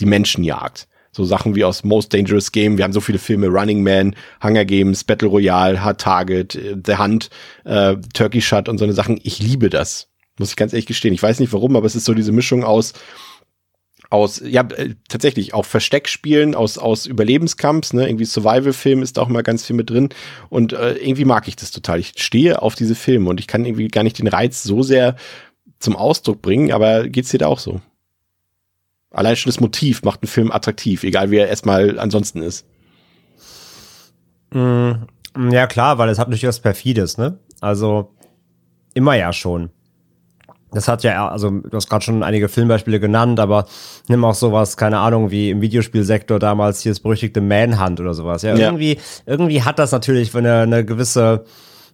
Die 0.00 0.06
Menschenjagd. 0.06 0.88
So 1.10 1.24
Sachen 1.24 1.54
wie 1.56 1.64
aus 1.64 1.84
Most 1.84 2.12
Dangerous 2.12 2.52
Game. 2.52 2.76
Wir 2.76 2.84
haben 2.84 2.92
so 2.92 3.00
viele 3.00 3.18
Filme, 3.18 3.48
Running 3.48 3.82
Man, 3.82 4.14
Hunger 4.42 4.64
Games, 4.64 5.02
Battle 5.04 5.28
Royale, 5.28 5.82
Hard 5.82 6.00
Target, 6.00 6.54
äh, 6.54 6.76
The 6.84 6.98
Hunt, 6.98 7.30
äh, 7.64 7.96
Turkey 8.14 8.40
Shot 8.40 8.68
und 8.68 8.78
so 8.78 8.84
eine 8.84 8.92
Sachen. 8.92 9.18
Ich 9.22 9.40
liebe 9.40 9.70
das. 9.70 10.08
Muss 10.38 10.50
ich 10.50 10.56
ganz 10.56 10.72
ehrlich 10.72 10.86
gestehen. 10.86 11.14
Ich 11.14 11.22
weiß 11.22 11.40
nicht 11.40 11.52
warum, 11.52 11.76
aber 11.76 11.86
es 11.86 11.96
ist 11.96 12.04
so 12.04 12.14
diese 12.14 12.32
Mischung 12.32 12.64
aus 12.64 12.94
aus, 14.10 14.40
ja, 14.44 14.62
äh, 14.62 14.94
tatsächlich 15.08 15.52
auch 15.52 15.66
Versteckspielen, 15.66 16.54
aus, 16.54 16.78
aus 16.78 17.06
Überlebenskampfs, 17.06 17.92
ne, 17.92 18.08
irgendwie 18.08 18.24
Survival-Film 18.24 19.02
ist 19.02 19.16
da 19.16 19.22
auch 19.22 19.28
mal 19.28 19.42
ganz 19.42 19.66
viel 19.66 19.76
mit 19.76 19.90
drin 19.90 20.08
und 20.48 20.72
äh, 20.72 20.94
irgendwie 20.94 21.26
mag 21.26 21.46
ich 21.46 21.56
das 21.56 21.70
total. 21.70 22.00
Ich 22.00 22.14
stehe 22.16 22.62
auf 22.62 22.74
diese 22.74 22.94
Filme 22.94 23.28
und 23.28 23.38
ich 23.38 23.46
kann 23.46 23.64
irgendwie 23.64 23.88
gar 23.88 24.04
nicht 24.04 24.18
den 24.18 24.26
Reiz 24.26 24.62
so 24.62 24.82
sehr 24.82 25.16
zum 25.78 25.94
Ausdruck 25.94 26.40
bringen, 26.40 26.72
aber 26.72 27.08
geht's 27.08 27.30
dir 27.30 27.38
da 27.38 27.48
auch 27.48 27.58
so? 27.58 27.80
Allein 29.10 29.36
schon 29.36 29.50
das 29.50 29.60
Motiv 29.60 30.02
macht 30.02 30.22
einen 30.22 30.28
Film 30.28 30.52
attraktiv, 30.52 31.02
egal 31.04 31.30
wie 31.30 31.36
er 31.36 31.48
erstmal 31.48 31.98
ansonsten 31.98 32.42
ist. 32.42 32.66
Mm, 34.50 34.92
ja, 35.50 35.66
klar, 35.66 35.98
weil 35.98 36.08
es 36.08 36.18
hat 36.18 36.28
natürlich 36.28 36.48
was 36.48 36.60
Perfides, 36.60 37.18
ne? 37.18 37.38
Also, 37.60 38.14
immer 38.94 39.14
ja 39.14 39.32
schon. 39.32 39.70
Das 40.70 40.86
hat 40.86 41.02
ja, 41.02 41.28
also 41.28 41.50
du 41.50 41.74
hast 41.76 41.88
gerade 41.88 42.04
schon 42.04 42.22
einige 42.22 42.48
Filmbeispiele 42.48 43.00
genannt, 43.00 43.40
aber 43.40 43.66
nimm 44.08 44.24
auch 44.24 44.34
sowas, 44.34 44.76
keine 44.76 44.98
Ahnung, 44.98 45.30
wie 45.30 45.50
im 45.50 45.62
Videospielsektor 45.62 46.38
damals 46.38 46.80
hier 46.80 46.92
das 46.92 47.00
berüchtigte 47.00 47.40
Manhunt 47.40 48.00
oder 48.00 48.12
sowas. 48.12 48.42
Ja, 48.42 48.54
ja. 48.54 48.66
irgendwie, 48.66 48.98
irgendwie 49.24 49.62
hat 49.62 49.78
das 49.78 49.92
natürlich 49.92 50.34
eine, 50.36 50.60
eine 50.60 50.84
gewisse 50.84 51.44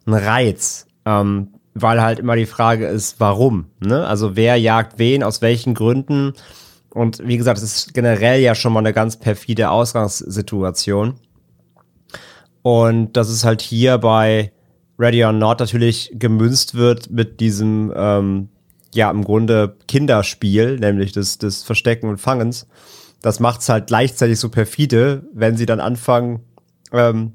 einen 0.07 0.17
Reiz, 0.17 0.87
ähm, 1.05 1.55
weil 1.75 2.03
halt 2.03 2.19
immer 2.19 2.37
die 2.37 2.47
Frage 2.47 2.87
ist, 2.87 3.21
warum? 3.21 3.67
Ne? 3.81 4.07
Also 4.07 4.37
wer 4.37 4.57
jagt 4.57 4.99
wen, 4.99 5.23
aus 5.23 5.43
welchen 5.43 5.75
Gründen? 5.75 6.35
Und 6.91 7.27
wie 7.27 7.37
gesagt, 7.37 7.59
es 7.59 7.65
ist 7.65 7.95
generell 7.95 8.41
ja 8.41 8.55
schon 8.55 8.73
mal 8.73 8.81
eine 8.81 8.93
ganz 8.93 9.19
perfide 9.19 9.71
Ausgangssituation. 9.71 11.15
Und 12.63 13.17
das 13.17 13.29
ist 13.29 13.45
halt 13.45 13.61
hier 13.61 13.99
bei 13.99 14.53
Ready 14.99 15.25
or 15.25 15.33
Not 15.33 15.61
natürlich 15.61 16.13
gemünzt 16.15 16.77
wird 16.77 17.11
mit 17.11 17.41
diesem 17.41 17.93
ähm, 17.97 18.49
ja 18.95 19.11
im 19.11 19.25
Grunde 19.25 19.77
Kinderspiel, 19.89 20.79
nämlich 20.79 21.13
des, 21.13 21.39
des 21.39 21.63
Verstecken 21.63 22.09
und 22.09 22.19
Fangens. 22.19 22.67
Das 23.23 23.41
macht's 23.41 23.69
halt 23.69 23.87
gleichzeitig 23.87 24.39
so 24.39 24.49
perfide, 24.49 25.23
wenn 25.33 25.57
sie 25.57 25.67
dann 25.67 25.81
anfangen, 25.81 26.41
ähm, 26.93 27.33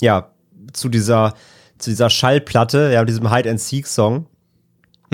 ja, 0.00 0.30
zu 0.72 0.88
dieser, 0.88 1.34
zu 1.78 1.90
dieser 1.90 2.10
Schallplatte, 2.10 2.90
ja, 2.92 3.04
diesem 3.04 3.32
Hide-and-Seek-Song, 3.32 4.26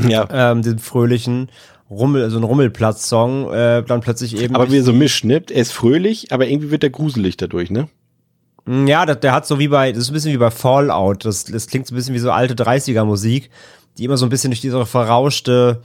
ja. 0.09 0.29
ähm, 0.31 0.63
diesem 0.63 0.79
fröhlichen 0.79 1.51
Rummel, 1.91 2.29
so 2.31 2.39
ein 2.39 2.45
Rummelplatz-Song, 2.45 3.53
äh, 3.53 3.83
dann 3.83 4.01
plötzlich 4.01 4.41
eben. 4.41 4.55
Aber 4.55 4.71
wie 4.71 4.79
er 4.79 4.85
so 4.85 4.93
mischt, 4.93 5.25
ne? 5.25 5.43
Er 5.51 5.63
ist 5.63 5.73
fröhlich, 5.73 6.33
aber 6.33 6.47
irgendwie 6.47 6.71
wird 6.71 6.85
er 6.85 6.91
gruselig 6.91 7.37
dadurch, 7.37 7.71
ne? 7.71 7.89
Mm, 8.67 8.87
ja, 8.87 9.07
der, 9.07 9.17
der 9.17 9.33
hat 9.33 9.47
so 9.47 9.59
wie 9.59 9.69
bei, 9.69 9.93
das 9.93 10.03
ist 10.03 10.11
ein 10.11 10.13
bisschen 10.13 10.33
wie 10.33 10.39
bei 10.39 10.51
Fallout. 10.51 11.25
Das, 11.25 11.45
das 11.45 11.67
klingt 11.67 11.87
so 11.87 11.95
ein 11.95 11.97
bisschen 11.97 12.15
wie 12.15 12.19
so 12.19 12.31
alte 12.31 12.55
30er-Musik 12.55 13.51
die 13.99 14.05
immer 14.05 14.17
so 14.17 14.27
ein 14.27 14.31
bisschen 14.31 14.51
durch 14.51 14.61
diese 14.61 14.87
verrauschte 14.87 15.83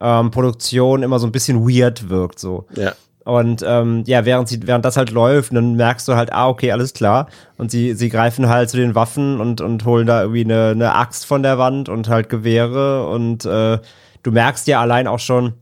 ähm, 0.00 0.30
Produktion 0.30 1.02
immer 1.02 1.18
so 1.18 1.26
ein 1.26 1.32
bisschen 1.32 1.68
weird 1.68 2.08
wirkt, 2.08 2.38
so. 2.38 2.66
Ja. 2.74 2.94
Und 3.24 3.62
ähm, 3.66 4.02
ja, 4.06 4.24
während 4.24 4.48
sie, 4.48 4.66
während 4.66 4.84
das 4.84 4.96
halt 4.96 5.10
läuft, 5.10 5.54
dann 5.54 5.74
merkst 5.74 6.08
du 6.08 6.14
halt, 6.14 6.32
ah, 6.32 6.48
okay, 6.48 6.72
alles 6.72 6.94
klar. 6.94 7.28
Und 7.58 7.70
sie, 7.70 7.92
sie 7.94 8.08
greifen 8.08 8.48
halt 8.48 8.70
zu 8.70 8.78
den 8.78 8.94
Waffen 8.94 9.40
und, 9.40 9.60
und 9.60 9.84
holen 9.84 10.06
da 10.06 10.22
irgendwie 10.22 10.44
eine, 10.44 10.70
eine 10.70 10.94
Axt 10.94 11.26
von 11.26 11.42
der 11.42 11.58
Wand 11.58 11.88
und 11.88 12.08
halt 12.08 12.30
Gewehre. 12.30 13.06
Und 13.06 13.44
äh, 13.44 13.78
du 14.22 14.30
merkst 14.32 14.66
ja 14.66 14.80
allein 14.80 15.06
auch 15.06 15.18
schon, 15.18 15.52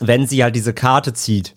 wenn 0.00 0.26
sie 0.26 0.42
halt 0.42 0.56
diese 0.56 0.72
Karte 0.72 1.12
zieht. 1.12 1.54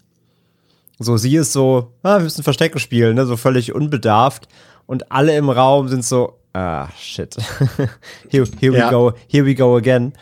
So, 1.00 1.16
sie 1.18 1.38
ist 1.38 1.54
so, 1.54 1.94
ah, 2.04 2.18
wir 2.18 2.26
müssen 2.26 2.44
Verstecken 2.44 2.80
spielen, 2.80 3.16
ne? 3.16 3.26
So 3.26 3.38
völlig 3.38 3.74
unbedarft. 3.74 4.50
Und 4.86 5.12
alle 5.12 5.36
im 5.38 5.50
Raum 5.50 5.88
sind 5.88 6.04
so, 6.06 6.40
ah, 6.54 6.90
shit. 6.98 7.36
here, 8.30 8.46
here 8.60 8.74
ja. 8.74 8.88
we 8.88 8.92
go, 8.92 9.14
here 9.28 9.46
we 9.46 9.56
go 9.56 9.76
again. 9.76 10.14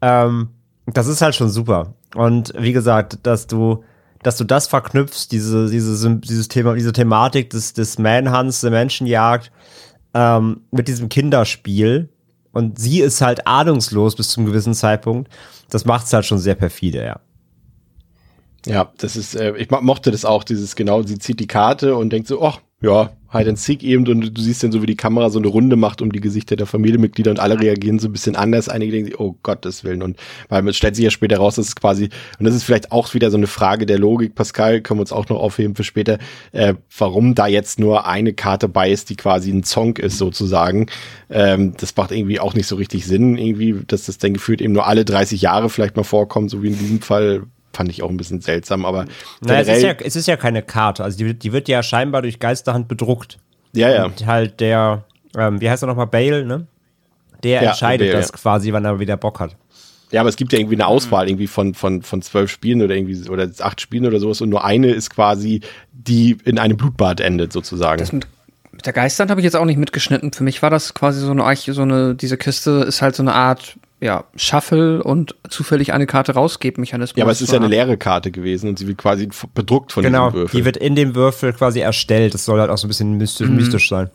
Ähm, 0.00 0.50
das 0.86 1.06
ist 1.06 1.22
halt 1.22 1.34
schon 1.34 1.50
super. 1.50 1.94
Und 2.14 2.52
wie 2.56 2.72
gesagt, 2.72 3.18
dass 3.24 3.46
du, 3.46 3.84
dass 4.22 4.36
du 4.36 4.44
das 4.44 4.66
verknüpfst, 4.66 5.28
diese, 5.30 5.68
diese, 5.68 6.16
dieses 6.16 6.48
Thema, 6.48 6.74
diese 6.74 6.92
Thematik 6.92 7.50
des, 7.50 7.72
des 7.74 7.98
Manhunts, 7.98 8.60
der 8.60 8.70
Menschenjagd, 8.70 9.52
ähm, 10.14 10.62
mit 10.70 10.88
diesem 10.88 11.08
Kinderspiel. 11.08 12.08
Und 12.52 12.78
sie 12.78 13.00
ist 13.00 13.20
halt 13.20 13.46
ahnungslos 13.46 14.16
bis 14.16 14.30
zum 14.30 14.46
gewissen 14.46 14.74
Zeitpunkt. 14.74 15.30
Das 15.70 15.84
macht 15.84 16.06
es 16.06 16.12
halt 16.12 16.24
schon 16.24 16.38
sehr 16.38 16.54
perfide, 16.54 17.04
ja. 17.04 17.20
Ja, 18.66 18.92
das 18.98 19.16
ist, 19.16 19.34
äh, 19.36 19.56
ich 19.56 19.70
mochte 19.70 20.10
das 20.10 20.24
auch, 20.24 20.44
dieses 20.44 20.74
genau, 20.74 21.02
sie 21.02 21.18
zieht 21.18 21.40
die 21.40 21.46
Karte 21.46 21.94
und 21.96 22.10
denkt 22.10 22.28
so, 22.28 22.42
oh, 22.42 22.54
ja, 22.80 23.10
Hide 23.30 23.50
and 23.50 23.58
Seek 23.58 23.82
eben 23.82 24.06
und 24.08 24.38
du 24.38 24.40
siehst 24.40 24.62
dann 24.62 24.72
so, 24.72 24.80
wie 24.80 24.86
die 24.86 24.96
Kamera 24.96 25.28
so 25.28 25.38
eine 25.38 25.48
Runde 25.48 25.76
macht 25.76 26.00
um 26.00 26.12
die 26.12 26.20
Gesichter 26.20 26.56
der 26.56 26.66
Familienmitglieder 26.66 27.30
und 27.30 27.40
alle 27.40 27.60
reagieren 27.60 27.98
so 27.98 28.08
ein 28.08 28.12
bisschen 28.12 28.36
anders. 28.36 28.70
Einige 28.70 28.92
denken 28.92 29.10
sich, 29.10 29.20
oh 29.20 29.36
Gottes 29.42 29.84
Willen. 29.84 30.02
Und 30.02 30.16
weil 30.48 30.66
es 30.66 30.76
stellt 30.78 30.96
sich 30.96 31.04
ja 31.04 31.10
später 31.10 31.36
raus, 31.36 31.56
dass 31.56 31.68
es 31.68 31.76
quasi, 31.76 32.08
und 32.38 32.46
das 32.46 32.54
ist 32.54 32.62
vielleicht 32.62 32.90
auch 32.90 33.12
wieder 33.12 33.30
so 33.30 33.36
eine 33.36 33.46
Frage 33.46 33.84
der 33.84 33.98
Logik, 33.98 34.34
Pascal, 34.34 34.80
können 34.80 34.98
wir 34.98 35.02
uns 35.02 35.12
auch 35.12 35.28
noch 35.28 35.40
aufheben 35.40 35.74
für 35.74 35.84
später, 35.84 36.18
äh, 36.52 36.74
warum 36.96 37.34
da 37.34 37.46
jetzt 37.46 37.78
nur 37.78 38.06
eine 38.06 38.32
Karte 38.32 38.68
bei 38.68 38.90
ist, 38.90 39.10
die 39.10 39.16
quasi 39.16 39.50
ein 39.50 39.64
Song 39.64 39.96
ist 39.98 40.16
sozusagen. 40.16 40.86
Ähm, 41.28 41.74
das 41.76 41.94
macht 41.96 42.12
irgendwie 42.12 42.40
auch 42.40 42.54
nicht 42.54 42.66
so 42.66 42.76
richtig 42.76 43.04
Sinn, 43.04 43.36
irgendwie, 43.36 43.74
dass 43.86 44.06
das 44.06 44.16
dann 44.16 44.32
gefühlt 44.32 44.62
eben 44.62 44.72
nur 44.72 44.86
alle 44.86 45.04
30 45.04 45.42
Jahre 45.42 45.68
vielleicht 45.68 45.96
mal 45.96 46.02
vorkommt, 46.02 46.50
so 46.50 46.62
wie 46.62 46.68
in 46.68 46.78
diesem 46.78 47.02
Fall 47.02 47.42
fand 47.78 47.90
ich 47.90 48.02
auch 48.02 48.10
ein 48.10 48.16
bisschen 48.16 48.40
seltsam, 48.40 48.84
aber 48.84 49.04
naja, 49.40 49.60
es, 49.60 49.68
ist 49.68 49.82
ja, 49.84 49.92
es 49.92 50.16
ist 50.16 50.26
ja 50.26 50.36
keine 50.36 50.62
Karte, 50.62 51.04
also 51.04 51.16
die, 51.16 51.32
die 51.38 51.52
wird 51.52 51.68
ja 51.68 51.84
scheinbar 51.84 52.22
durch 52.22 52.40
Geisterhand 52.40 52.88
bedruckt. 52.88 53.38
Ja, 53.72 53.88
ja. 53.88 54.06
Und 54.06 54.26
halt 54.26 54.58
der, 54.58 55.04
ähm, 55.36 55.60
wie 55.60 55.70
heißt 55.70 55.84
er 55.84 55.86
nochmal, 55.86 56.08
Bale, 56.08 56.44
ne? 56.44 56.66
Der 57.44 57.62
ja, 57.62 57.70
entscheidet 57.70 58.08
Bale, 58.08 58.20
das 58.20 58.30
ja. 58.30 58.36
quasi, 58.36 58.72
wann 58.72 58.84
er 58.84 58.98
wieder 58.98 59.16
Bock 59.16 59.38
hat. 59.38 59.54
Ja, 60.10 60.22
aber 60.22 60.28
es 60.28 60.34
gibt 60.34 60.52
ja 60.52 60.58
irgendwie 60.58 60.74
eine 60.74 60.88
Auswahl 60.88 61.28
irgendwie 61.28 61.46
von, 61.46 61.74
von, 61.74 62.02
von 62.02 62.20
zwölf 62.20 62.50
Spielen 62.50 62.82
oder 62.82 62.96
irgendwie, 62.96 63.28
oder 63.28 63.48
acht 63.60 63.80
Spielen 63.80 64.06
oder 64.06 64.18
sowas 64.18 64.40
und 64.40 64.48
nur 64.48 64.64
eine 64.64 64.90
ist 64.90 65.10
quasi, 65.10 65.60
die 65.92 66.36
in 66.44 66.58
einem 66.58 66.76
Blutbad 66.76 67.20
endet 67.20 67.52
sozusagen. 67.52 68.00
Das 68.00 68.10
mit, 68.10 68.26
mit 68.72 68.86
der 68.86 68.92
Geistern 68.92 69.30
habe 69.30 69.40
ich 69.40 69.44
jetzt 69.44 69.54
auch 69.54 69.66
nicht 69.66 69.78
mitgeschnitten. 69.78 70.32
Für 70.32 70.42
mich 70.42 70.62
war 70.62 70.70
das 70.70 70.94
quasi 70.94 71.20
so 71.20 71.30
eine, 71.30 71.56
so 71.56 71.82
eine, 71.82 72.16
diese 72.16 72.38
Kiste 72.38 72.84
ist 72.88 73.02
halt 73.02 73.14
so 73.14 73.22
eine 73.22 73.34
Art, 73.34 73.78
ja, 74.00 74.24
Shuffle 74.36 75.02
und 75.02 75.34
zufällig 75.48 75.92
eine 75.92 76.06
Karte 76.06 76.32
rausgeben 76.34 76.80
Mechanismus. 76.80 77.16
ja, 77.18 77.24
aber 77.24 77.32
es 77.32 77.40
ist 77.40 77.50
ja 77.52 77.58
eine 77.58 77.66
leere 77.68 77.96
Karte 77.96 78.30
gewesen 78.30 78.68
und 78.68 78.78
sie 78.78 78.86
wird 78.86 78.98
quasi 78.98 79.28
bedruckt 79.54 79.92
von 79.92 80.02
Genau, 80.04 80.26
diesem 80.30 80.40
Würfel. 80.42 80.60
die 80.60 80.64
wird 80.64 80.76
in 80.76 80.94
dem 80.94 81.14
Würfel 81.14 81.52
quasi 81.52 81.80
erstellt. 81.80 82.32
Das 82.34 82.44
soll 82.44 82.60
halt 82.60 82.70
auch 82.70 82.78
so 82.78 82.86
ein 82.86 82.88
bisschen 82.88 83.14
mystisch, 83.18 83.48
mystisch 83.48 83.88
sein. 83.88 84.10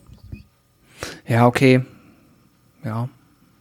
Ja, 1.26 1.46
okay. 1.46 1.84
Ja. 2.84 3.08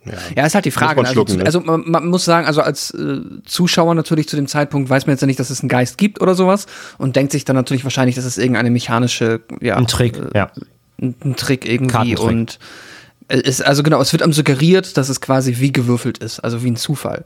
ja. 0.05 0.13
Ja, 0.35 0.45
ist 0.45 0.55
halt 0.55 0.65
die 0.65 0.71
Frage. 0.71 1.01
Ne? 1.01 1.07
also, 1.09 1.23
zu- 1.25 1.39
also 1.39 1.59
man, 1.61 1.83
man 1.89 2.07
muss 2.07 2.25
sagen, 2.25 2.45
also 2.47 2.61
als 2.61 2.91
äh, 2.91 3.19
Zuschauer 3.45 3.95
natürlich 3.95 4.27
zu 4.29 4.35
dem 4.35 4.47
Zeitpunkt 4.47 4.89
weiß 4.89 5.05
man 5.07 5.13
jetzt 5.13 5.21
ja 5.21 5.27
nicht, 5.27 5.39
dass 5.39 5.49
es 5.49 5.61
einen 5.61 5.69
Geist 5.69 5.97
gibt 5.97 6.21
oder 6.21 6.35
sowas 6.35 6.67
und 6.97 7.15
denkt 7.15 7.31
sich 7.31 7.45
dann 7.45 7.55
natürlich 7.55 7.83
wahrscheinlich, 7.83 8.15
dass 8.15 8.25
es 8.25 8.37
irgendeine 8.37 8.69
mechanische, 8.69 9.41
ja, 9.61 9.75
Ein 9.75 9.87
Trick, 9.87 10.17
äh, 10.17 10.37
ja. 10.37 10.51
ein, 11.01 11.15
ein 11.23 11.35
Trick 11.35 11.65
irgendwie 11.69 12.15
und 12.17 12.59
es 13.27 13.61
also 13.61 13.83
genau, 13.83 14.01
es 14.01 14.11
wird 14.11 14.23
einem 14.23 14.33
suggeriert, 14.33 14.97
dass 14.97 15.09
es 15.09 15.21
quasi 15.21 15.55
wie 15.59 15.71
gewürfelt 15.71 16.17
ist, 16.17 16.39
also 16.39 16.63
wie 16.63 16.71
ein 16.71 16.75
Zufall. 16.75 17.23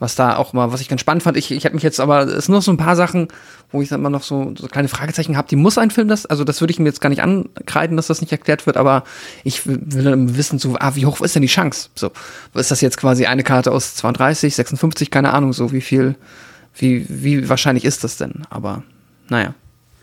Was 0.00 0.16
da 0.16 0.36
auch 0.36 0.52
mal, 0.52 0.72
was 0.72 0.80
ich 0.80 0.88
ganz 0.88 1.00
spannend 1.00 1.22
fand, 1.22 1.36
ich, 1.36 1.52
ich 1.52 1.64
habe 1.64 1.74
mich 1.74 1.84
jetzt 1.84 2.00
aber, 2.00 2.22
es 2.26 2.46
sind 2.46 2.54
noch 2.54 2.62
so 2.62 2.72
ein 2.72 2.76
paar 2.76 2.96
Sachen, 2.96 3.28
wo 3.70 3.80
ich 3.80 3.88
dann 3.88 4.00
immer 4.00 4.10
noch 4.10 4.24
so, 4.24 4.52
so 4.58 4.66
kleine 4.66 4.88
Fragezeichen 4.88 5.36
habe, 5.36 5.46
die 5.46 5.56
muss 5.56 5.78
ein 5.78 5.92
Film 5.92 6.08
das, 6.08 6.26
also 6.26 6.42
das 6.42 6.60
würde 6.60 6.72
ich 6.72 6.80
mir 6.80 6.86
jetzt 6.86 7.00
gar 7.00 7.10
nicht 7.10 7.22
ankreiden, 7.22 7.96
dass 7.96 8.08
das 8.08 8.20
nicht 8.20 8.32
erklärt 8.32 8.66
wird, 8.66 8.76
aber 8.76 9.04
ich 9.44 9.66
will 9.66 9.80
will 9.84 10.02
dann 10.02 10.36
wissen, 10.36 10.58
so, 10.58 10.76
ah, 10.80 10.96
wie 10.96 11.06
hoch 11.06 11.20
ist 11.20 11.36
denn 11.36 11.42
die 11.42 11.48
Chance? 11.48 11.90
So, 11.94 12.10
ist 12.54 12.72
das 12.72 12.80
jetzt 12.80 12.96
quasi 12.96 13.26
eine 13.26 13.44
Karte 13.44 13.70
aus 13.70 13.94
32, 13.94 14.56
56, 14.56 15.10
keine 15.12 15.32
Ahnung, 15.32 15.52
so 15.52 15.70
wie 15.70 15.80
viel, 15.80 16.16
wie, 16.74 17.06
wie 17.08 17.48
wahrscheinlich 17.48 17.84
ist 17.84 18.02
das 18.02 18.16
denn? 18.16 18.42
Aber, 18.50 18.82
naja. 19.28 19.54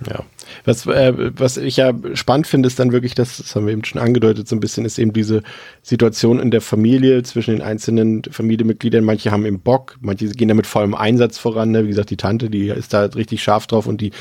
Ja. 0.07 0.21
Was, 0.66 0.86
äh, 0.86 1.14
was 1.38 1.58
ich 1.58 1.78
ja 1.78 1.93
spannend 2.14 2.47
finde, 2.47 2.68
ist 2.68 2.80
dann 2.80 2.91
wirklich, 2.91 3.16
das, 3.16 3.38
das 3.38 3.56
haben 3.56 3.66
wir 3.66 3.74
eben 3.74 3.84
schon 3.84 4.02
angedeutet, 4.02 4.47
so 4.47 4.56
ein 4.56 4.60
bisschen, 4.60 4.86
ist 4.86 4.99
eben 4.99 5.14
diese 5.14 5.43
Situation 5.82 6.39
in 6.39 6.52
der 6.52 6.62
Familie 6.62 7.24
zwischen 7.24 7.52
den 7.56 7.62
einzelnen 7.62 8.24
Familienmitgliedern. 8.30 9.04
Manche 9.04 9.32
haben 9.32 9.45
eben 9.45 9.60
Bock, 9.60 9.97
manche 10.02 10.28
gehen 10.30 10.47
da 10.47 10.54
mit 10.54 10.68
vollem 10.68 10.93
Einsatz 10.93 11.38
voran. 11.38 11.72
Ne? 11.72 11.86
Wie 11.86 11.89
gesagt, 11.89 12.10
die 12.10 12.18
Tante, 12.18 12.49
die 12.49 12.68
ist 12.68 12.93
da 12.93 13.06
richtig 13.06 13.43
scharf 13.43 13.68
drauf 13.68 13.88
und 13.88 14.02
die 14.02 14.12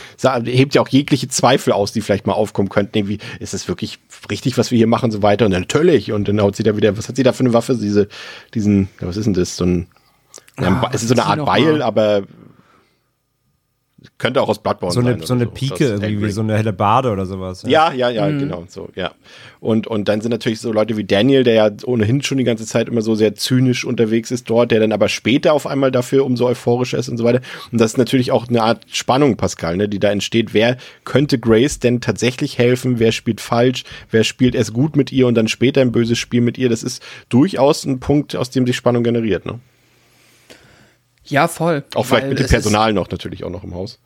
hebt 0.44 0.74
ja 0.74 0.82
auch 0.82 0.88
jegliche 0.88 1.28
Zweifel 1.28 1.72
aus, 1.72 1.92
die 1.92 2.00
vielleicht 2.00 2.26
mal 2.26 2.34
aufkommen 2.34 2.68
könnten. 2.68 2.98
Irgendwie, 2.98 3.18
ist 3.38 3.54
das 3.54 3.68
wirklich 3.68 3.98
richtig, 4.30 4.58
was 4.58 4.70
wir 4.70 4.78
hier 4.78 4.86
machen, 4.86 5.10
so 5.10 5.22
weiter? 5.22 5.44
Und 5.44 5.52
dann 5.52 5.62
natürlich. 5.62 6.12
Und 6.12 6.28
dann 6.28 6.40
haut 6.40 6.56
sie 6.56 6.62
da 6.62 6.76
wieder, 6.76 6.96
was 6.96 7.08
hat 7.08 7.16
sie 7.16 7.22
da 7.22 7.32
für 7.32 7.44
eine 7.44 7.52
Waffe? 7.52 7.76
Diese, 7.76 8.08
diesen, 8.54 8.88
ja, 9.00 9.06
was 9.06 9.16
ist 9.16 9.24
denn 9.24 9.34
das? 9.34 9.56
So 9.56 9.64
ein, 9.64 9.86
ja, 10.58 10.66
ein 10.68 10.74
Ah, 10.76 10.90
es 10.92 11.02
ist 11.02 11.08
so 11.08 11.14
eine 11.14 11.24
Art 11.24 11.44
Beil, 11.44 11.82
aber 11.82 12.24
könnte 14.18 14.40
auch 14.40 14.48
aus 14.48 14.58
Bloodborne 14.58 14.94
So 14.94 15.00
sein. 15.00 15.08
eine, 15.08 15.18
oder 15.18 15.26
so 15.26 15.34
eine 15.34 15.46
aus 15.46 15.54
Pike, 15.54 15.84
irgendwie, 15.84 16.26
wie 16.26 16.30
so 16.30 16.40
eine 16.40 16.56
helle 16.56 16.72
Bade 16.72 17.10
oder 17.10 17.26
sowas. 17.26 17.62
Ja, 17.66 17.92
ja, 17.92 18.08
ja, 18.08 18.28
genau, 18.28 18.64
so, 18.68 18.88
ja. 18.94 19.12
Und, 19.60 19.86
und 19.86 20.08
dann 20.08 20.22
sind 20.22 20.30
natürlich 20.30 20.60
so 20.60 20.72
Leute 20.72 20.96
wie 20.96 21.04
Daniel, 21.04 21.44
der 21.44 21.54
ja 21.54 21.70
ohnehin 21.84 22.22
schon 22.22 22.38
die 22.38 22.44
ganze 22.44 22.64
Zeit 22.64 22.88
immer 22.88 23.02
so 23.02 23.14
sehr 23.14 23.34
zynisch 23.34 23.84
unterwegs 23.84 24.30
ist 24.30 24.48
dort, 24.48 24.70
der 24.70 24.80
dann 24.80 24.92
aber 24.92 25.08
später 25.08 25.52
auf 25.52 25.66
einmal 25.66 25.90
dafür 25.90 26.24
umso 26.24 26.46
euphorischer 26.46 26.98
ist 26.98 27.08
und 27.08 27.18
so 27.18 27.24
weiter. 27.24 27.40
Und 27.70 27.80
das 27.80 27.92
ist 27.92 27.98
natürlich 27.98 28.32
auch 28.32 28.48
eine 28.48 28.62
Art 28.62 28.84
Spannung, 28.90 29.36
Pascal, 29.36 29.76
ne, 29.76 29.88
die 29.88 29.98
da 29.98 30.10
entsteht. 30.10 30.54
Wer 30.54 30.78
könnte 31.04 31.38
Grace 31.38 31.78
denn 31.78 32.00
tatsächlich 32.00 32.58
helfen? 32.58 32.98
Wer 32.98 33.12
spielt 33.12 33.40
falsch? 33.40 33.84
Wer 34.10 34.24
spielt 34.24 34.54
erst 34.54 34.72
gut 34.72 34.96
mit 34.96 35.12
ihr 35.12 35.26
und 35.26 35.34
dann 35.34 35.48
später 35.48 35.82
ein 35.82 35.92
böses 35.92 36.18
Spiel 36.18 36.40
mit 36.40 36.56
ihr? 36.56 36.70
Das 36.70 36.82
ist 36.82 37.02
durchaus 37.28 37.84
ein 37.84 38.00
Punkt, 38.00 38.34
aus 38.34 38.50
dem 38.50 38.66
sich 38.66 38.76
Spannung 38.76 39.02
generiert, 39.02 39.44
ne? 39.44 39.58
Ja, 41.30 41.48
voll. 41.48 41.84
Auch 41.94 42.06
vielleicht 42.06 42.28
mit 42.28 42.38
dem 42.38 42.46
Personal 42.46 42.92
noch 42.92 43.10
natürlich 43.10 43.44
auch 43.44 43.50
noch 43.50 43.64
im 43.64 43.74
Haus. 43.74 43.98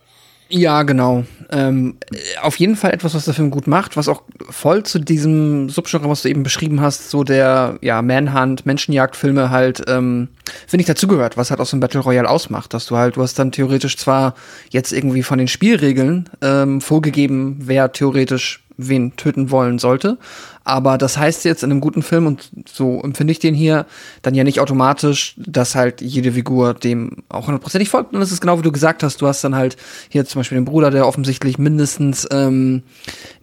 Ja, 0.49 0.83
genau. 0.83 1.25
Ähm, 1.51 1.97
äh, 2.13 2.39
auf 2.43 2.57
jeden 2.57 2.77
Fall 2.77 2.93
etwas, 2.93 3.15
was 3.15 3.25
der 3.25 3.35
Film 3.35 3.51
gut 3.51 3.67
macht, 3.67 3.97
was 3.97 4.09
auch 4.09 4.23
voll 4.51 4.83
zu 4.83 4.99
diesem 4.99 5.71
Subgenre, 5.71 6.09
was 6.09 6.23
du 6.23 6.29
eben 6.29 6.43
beschrieben 6.43 6.81
hast, 6.81 7.11
so 7.11 7.25
der 7.25 7.79
ja 7.81 8.03
Manhunt, 8.03 8.67
Menschenjagdfilme 8.67 9.51
halt, 9.51 9.83
ähm, 9.89 10.29
finde 10.67 10.83
ich 10.83 10.87
dazugehört, 10.87 11.37
was 11.37 11.51
halt 11.51 11.61
aus 11.61 11.71
dem 11.71 11.81
Battle 11.81 12.01
Royale 12.01 12.29
ausmacht, 12.29 12.75
dass 12.75 12.87
du 12.87 12.97
halt, 12.97 13.17
du 13.17 13.23
hast 13.23 13.39
dann 13.39 13.53
theoretisch 13.53 13.97
zwar 13.97 14.35
jetzt 14.71 14.93
irgendwie 14.93 15.23
von 15.23 15.39
den 15.39 15.49
Spielregeln 15.49 16.29
ähm, 16.43 16.81
vorgegeben, 16.81 17.57
wer 17.61 17.93
theoretisch 17.93 18.64
wen 18.77 19.17
töten 19.17 19.51
wollen 19.51 19.79
sollte. 19.79 20.19
Aber 20.65 20.97
das 20.97 21.19
heißt 21.19 21.45
jetzt 21.45 21.63
in 21.63 21.71
einem 21.71 21.83
guten 21.83 22.03
Film, 22.03 22.27
und 22.27 22.51
so 22.67 23.03
empfinde 23.03 23.33
ich 23.33 23.39
den 23.39 23.55
hier, 23.55 23.85
dann 24.23 24.35
ja 24.35 24.45
nicht 24.45 24.61
automatisch, 24.61 25.35
dass 25.37 25.75
halt 25.75 26.01
jede 26.01 26.33
Figur 26.33 26.73
dem 26.73 27.23
auch 27.29 27.47
hundertprozentig 27.47 27.91
folgt. 27.91 28.15
Und 28.15 28.23
es 28.23 28.33
ist 28.33 28.41
genau 28.41 28.59
wie 28.59 28.63
du 28.63 28.73
gesagt 28.73 29.03
hast, 29.03 29.21
du 29.21 29.27
hast 29.27 29.45
dann 29.45 29.55
halt 29.55 29.77
hier 30.09 30.25
zum 30.25 30.41
Beispiel 30.41 30.57
den 30.57 30.65
Bruder, 30.65 30.91
der 30.91 31.07
offensichtlich 31.07 31.59
mindestens 31.59 32.27
ähm, 32.31 32.83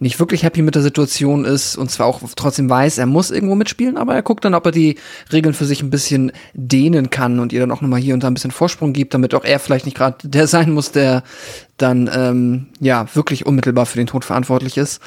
nicht 0.00 0.18
wirklich 0.18 0.42
happy 0.42 0.62
mit 0.62 0.74
der 0.74 0.82
Situation 0.82 1.44
ist 1.44 1.76
und 1.76 1.92
zwar 1.92 2.08
auch 2.08 2.20
trotzdem 2.34 2.68
weiß, 2.68 2.98
er 2.98 3.06
muss 3.06 3.30
irgendwo 3.30 3.54
mitspielen, 3.54 3.96
aber 3.96 4.14
er 4.14 4.22
guckt 4.22 4.44
dann, 4.44 4.54
ob 4.54 4.66
er 4.66 4.72
die 4.72 4.96
Regeln 5.32 5.54
für 5.54 5.64
sich 5.64 5.80
ein 5.80 5.90
bisschen 5.90 6.32
dehnen 6.54 7.10
kann 7.10 7.38
und 7.38 7.52
ihr 7.52 7.60
dann 7.60 7.70
auch 7.70 7.82
nochmal 7.82 8.00
hier 8.00 8.14
und 8.14 8.24
da 8.24 8.26
ein 8.26 8.34
bisschen 8.34 8.50
Vorsprung 8.50 8.92
gibt, 8.92 9.14
damit 9.14 9.32
auch 9.34 9.44
er 9.44 9.60
vielleicht 9.60 9.84
nicht 9.84 9.96
gerade 9.96 10.28
der 10.28 10.46
sein 10.52 10.72
muss, 10.72 10.90
der 10.90 11.22
dann 11.82 12.10
ähm, 12.12 12.66
ja 12.80 13.06
wirklich 13.14 13.44
unmittelbar 13.46 13.86
für 13.86 13.98
den 13.98 14.06
Tod 14.06 14.24
verantwortlich 14.24 14.76
ist. 14.76 15.00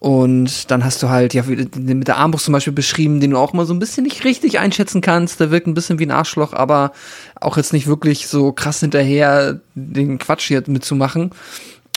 Und 0.00 0.70
dann 0.70 0.82
hast 0.82 1.02
du 1.02 1.10
halt, 1.10 1.34
ja, 1.34 1.42
mit 1.42 2.08
der 2.08 2.16
Armbrust 2.16 2.46
zum 2.46 2.52
Beispiel 2.52 2.72
beschrieben, 2.72 3.20
den 3.20 3.32
du 3.32 3.36
auch 3.36 3.52
mal 3.52 3.66
so 3.66 3.74
ein 3.74 3.78
bisschen 3.78 4.04
nicht 4.04 4.24
richtig 4.24 4.58
einschätzen 4.58 5.02
kannst. 5.02 5.40
Der 5.40 5.50
wirkt 5.50 5.66
ein 5.66 5.74
bisschen 5.74 5.98
wie 5.98 6.06
ein 6.06 6.10
Arschloch, 6.10 6.54
aber 6.54 6.92
auch 7.38 7.58
jetzt 7.58 7.74
nicht 7.74 7.86
wirklich 7.86 8.26
so 8.26 8.52
krass 8.52 8.80
hinterher, 8.80 9.60
den 9.74 10.18
Quatsch 10.18 10.48
hier 10.48 10.62
mitzumachen. 10.66 11.32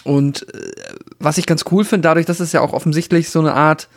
Und 0.03 0.53
äh, 0.53 0.71
was 1.19 1.37
ich 1.37 1.45
ganz 1.45 1.63
cool 1.71 1.85
finde, 1.85 2.09
dadurch, 2.09 2.25
dass 2.25 2.41
es 2.41 2.51
ja 2.51 2.59
auch 2.59 2.73
offensichtlich 2.73 3.29
so 3.29 3.39
eine 3.39 3.53
Art, 3.53 3.87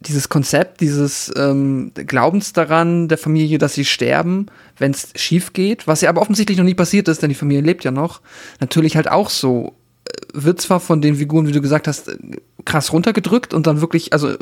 dieses 0.00 0.28
Konzept, 0.28 0.80
dieses 0.80 1.30
ähm, 1.36 1.92
Glaubens 1.94 2.52
daran 2.52 3.08
der 3.08 3.18
Familie, 3.18 3.58
dass 3.58 3.74
sie 3.74 3.84
sterben, 3.84 4.46
wenn 4.78 4.92
es 4.92 5.10
schief 5.14 5.52
geht, 5.52 5.86
was 5.86 6.00
ja 6.00 6.08
aber 6.08 6.22
offensichtlich 6.22 6.56
noch 6.58 6.64
nie 6.64 6.74
passiert 6.74 7.06
ist, 7.08 7.22
denn 7.22 7.28
die 7.28 7.34
Familie 7.34 7.62
lebt 7.62 7.84
ja 7.84 7.90
noch, 7.90 8.22
natürlich 8.60 8.96
halt 8.96 9.10
auch 9.10 9.28
so 9.28 9.74
äh, 10.06 10.12
wird 10.32 10.60
zwar 10.60 10.80
von 10.80 11.02
den 11.02 11.16
Figuren, 11.16 11.46
wie 11.46 11.52
du 11.52 11.60
gesagt 11.60 11.86
hast, 11.86 12.08
äh, 12.08 12.16
krass 12.64 12.92
runtergedrückt 12.92 13.52
und 13.52 13.66
dann 13.66 13.80
wirklich, 13.80 14.12
also 14.12 14.34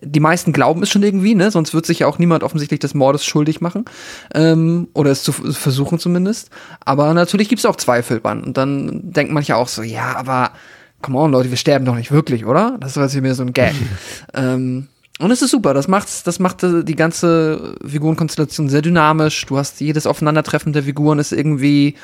die 0.00 0.20
meisten 0.20 0.52
glauben 0.52 0.82
es 0.82 0.90
schon 0.90 1.02
irgendwie, 1.02 1.34
ne? 1.34 1.50
Sonst 1.50 1.74
wird 1.74 1.84
sich 1.84 2.00
ja 2.00 2.06
auch 2.06 2.18
niemand 2.18 2.42
offensichtlich 2.44 2.78
des 2.78 2.94
Mordes 2.94 3.24
schuldig 3.24 3.60
machen. 3.60 3.84
Ähm, 4.32 4.88
oder 4.94 5.10
es 5.10 5.22
zu 5.22 5.32
f- 5.32 5.56
versuchen 5.56 5.98
zumindest. 5.98 6.50
Aber 6.84 7.14
natürlich 7.14 7.48
gibt 7.48 7.58
es 7.58 7.66
auch 7.66 7.74
Zweifel 7.76 8.20
dran. 8.20 8.44
Und 8.44 8.56
dann 8.56 9.12
denkt 9.12 9.32
manche 9.32 9.56
auch 9.56 9.66
so, 9.66 9.82
ja, 9.82 10.14
aber 10.14 10.52
come 11.02 11.18
on, 11.18 11.32
Leute, 11.32 11.50
wir 11.50 11.56
sterben 11.56 11.84
doch 11.84 11.94
nicht 11.94 12.10
wirklich, 12.10 12.44
oder? 12.46 12.76
Das 12.80 12.96
war 12.96 13.04
jetzt 13.04 13.12
hier 13.12 13.22
mehr 13.22 13.34
so 13.34 13.42
ein 13.42 13.52
Gag. 13.52 13.74
ähm, 14.34 14.88
und 15.20 15.30
es 15.30 15.42
ist 15.42 15.50
super, 15.50 15.74
das 15.74 15.88
macht's, 15.88 16.22
das 16.22 16.38
macht 16.38 16.62
äh, 16.62 16.84
die 16.84 16.94
ganze 16.94 17.74
Figurenkonstellation 17.84 18.68
sehr 18.68 18.82
dynamisch. 18.82 19.46
Du 19.46 19.58
hast 19.58 19.80
jedes 19.80 20.06
Aufeinandertreffen 20.06 20.72
der 20.72 20.84
Figuren 20.84 21.18
ist 21.18 21.32
irgendwie 21.32 21.96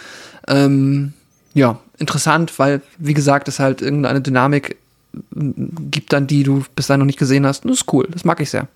ähm, 0.49 1.13
ja, 1.55 1.79
interessant, 1.99 2.59
weil, 2.59 2.83
wie 2.99 3.15
gesagt, 3.15 3.49
es 3.49 3.61
halt 3.61 3.81
irgendeine 3.81 4.21
Dynamik 4.21 4.77
gibt 5.31 6.13
dann, 6.13 6.27
die 6.27 6.43
du 6.43 6.65
bis 6.75 6.89
dahin 6.89 6.99
noch 6.99 7.07
nicht 7.07 7.19
gesehen 7.21 7.47
hast. 7.47 7.65
Und 7.65 7.71
das 7.71 7.83
ist 7.83 7.93
cool, 7.93 8.09
das 8.11 8.25
mag 8.25 8.41
ich 8.41 8.51
sehr. 8.51 8.67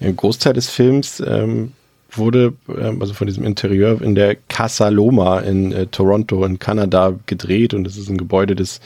Ja, 0.00 0.08
Ein 0.08 0.16
Großteil 0.16 0.54
des 0.54 0.70
Films 0.70 1.22
ähm, 1.24 1.72
wurde, 2.10 2.54
ähm, 2.68 3.02
also 3.02 3.12
von 3.12 3.26
diesem 3.26 3.44
Interieur, 3.44 4.00
in 4.00 4.14
der 4.14 4.36
Casa 4.48 4.88
Loma 4.88 5.40
in 5.40 5.72
äh, 5.72 5.86
Toronto 5.86 6.44
in 6.44 6.58
Kanada 6.58 7.14
gedreht 7.26 7.74
und 7.74 7.84
das 7.84 7.98
ist 7.98 8.08
ein 8.08 8.16
Gebäude, 8.16 8.54
das 8.54 8.80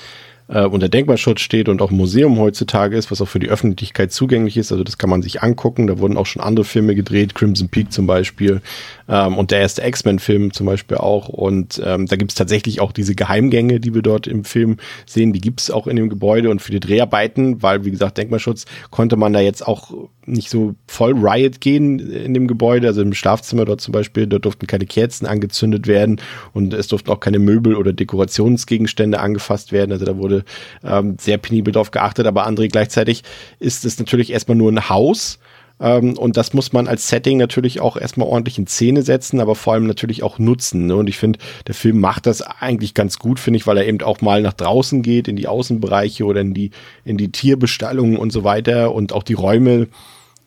äh, 0.49 0.65
unter 0.65 0.89
Denkmalschutz 0.89 1.41
steht 1.41 1.69
und 1.69 1.83
auch 1.83 1.91
Museum 1.91 2.39
heutzutage 2.39 2.97
ist, 2.97 3.11
was 3.11 3.21
auch 3.21 3.29
für 3.29 3.39
die 3.39 3.49
Öffentlichkeit 3.49 4.13
zugänglich 4.13 4.57
ist. 4.57 4.73
Also 4.73 4.85
das 4.85 4.99
kann 4.99 5.11
man 5.11 5.23
sich 5.23 5.43
angucken. 5.43 5.87
Da 5.87 5.99
wurden 5.99 6.17
auch 6.17 6.27
schon 6.27 6.43
andere 6.43 6.65
Filme 6.65 6.95
gedreht, 6.95 7.35
Crimson 7.35 7.69
Peak 7.69 7.93
zum 7.93 8.07
Beispiel 8.07 8.61
ähm, 9.09 9.37
und 9.37 9.51
der 9.51 9.61
erste 9.61 9.87
X-Men-Film 9.87 10.53
zum 10.53 10.67
Beispiel 10.67 10.97
auch. 10.97 11.29
Und 11.29 11.81
ähm, 11.85 12.07
da 12.07 12.17
gibt 12.17 12.33
es 12.33 12.35
tatsächlich 12.35 12.81
auch 12.81 12.93
diese 12.93 13.15
Geheimgänge, 13.15 13.81
die 13.81 13.95
wir 13.95 14.03
dort 14.03 14.27
im 14.27 14.45
Film 14.45 14.79
sehen, 15.07 15.33
die 15.33 15.41
gibt 15.41 15.61
es 15.61 15.71
auch 15.71 15.87
in 15.87 15.97
dem 15.97 16.09
Gebäude 16.09 16.51
und 16.51 16.63
für 16.63 16.73
die 16.73 16.81
Dreharbeiten, 16.81 17.63
weil 17.63 17.85
wie 17.85 17.91
gesagt 17.91 18.19
Denkmalschutz, 18.19 18.65
konnte 18.91 19.17
man 19.17 19.33
da 19.33 19.41
jetzt 19.41 19.67
auch 19.67 19.93
nicht 20.29 20.51
so 20.51 20.75
voll 20.87 21.15
Riot 21.15 21.61
gehen 21.61 21.99
in 21.99 22.35
dem 22.35 22.47
Gebäude, 22.47 22.87
also 22.87 23.03
im 23.03 23.15
Schlafzimmer 23.15 23.65
dort 23.65 23.81
zum 23.81 23.93
Beispiel, 23.93 24.27
dort 24.27 24.45
durften 24.45 24.67
keine 24.67 24.87
Kerzen 24.87 25.27
angezündet 25.27 25.87
werden 25.87 26.21
und 26.53 26.75
es 26.75 26.89
durften 26.89 27.11
auch 27.11 27.21
keine 27.21 27.39
Möbel 27.39 27.75
oder 27.75 27.93
Dekorationsgegenstände 27.93 29.21
angefasst 29.21 29.73
werden. 29.73 29.93
Also 29.93 30.05
da 30.05 30.17
wurde 30.17 30.45
ähm, 30.85 31.17
sehr 31.21 31.39
penibel 31.39 31.73
drauf 31.73 31.91
geachtet, 31.91 32.27
aber 32.27 32.47
André, 32.47 32.69
gleichzeitig 32.69 33.23
ist 33.59 33.85
es 33.85 33.99
natürlich 33.99 34.33
erstmal 34.33 34.57
nur 34.57 34.71
ein 34.71 34.89
Haus. 34.89 35.39
Ähm, 35.81 36.17
und 36.19 36.37
das 36.37 36.55
muss 36.55 36.73
man 36.73 36.89
als 36.89 37.09
Setting 37.09 37.39
natürlich 37.39 37.81
auch 37.81 37.97
erstmal 37.97 38.29
ordentlich 38.29 38.59
in 38.59 38.67
Szene 38.67 39.03
setzen, 39.03 39.41
aber 39.41 39.55
vor 39.55 39.75
allem 39.75 39.87
natürlich 39.87 40.23
auch 40.23 40.39
nutzen. 40.39 40.87
Ne? 40.87 40.97
Und 40.97 41.09
ich 41.09 41.19
finde, 41.19 41.39
der 41.67 41.75
Film 41.75 42.01
macht 42.01 42.27
das 42.27 42.43
eigentlich 42.43 42.95
ganz 42.95 43.19
gut, 43.19 43.39
finde 43.39 43.59
ich, 43.59 43.67
weil 43.67 43.77
er 43.77 43.87
eben 43.87 44.01
auch 44.03 44.21
mal 44.21 44.43
nach 44.43 44.53
draußen 44.53 45.03
geht, 45.03 45.29
in 45.29 45.37
die 45.37 45.49
Außenbereiche 45.49 46.25
oder 46.25 46.41
in 46.41 46.55
die, 46.55 46.71
in 47.05 47.17
die 47.17 47.31
Tierbestallungen 47.31 48.17
und 48.17 48.33
so 48.33 48.45
weiter 48.45 48.93
und 48.93 49.13
auch 49.13 49.23
die 49.23 49.35
Räume 49.35 49.89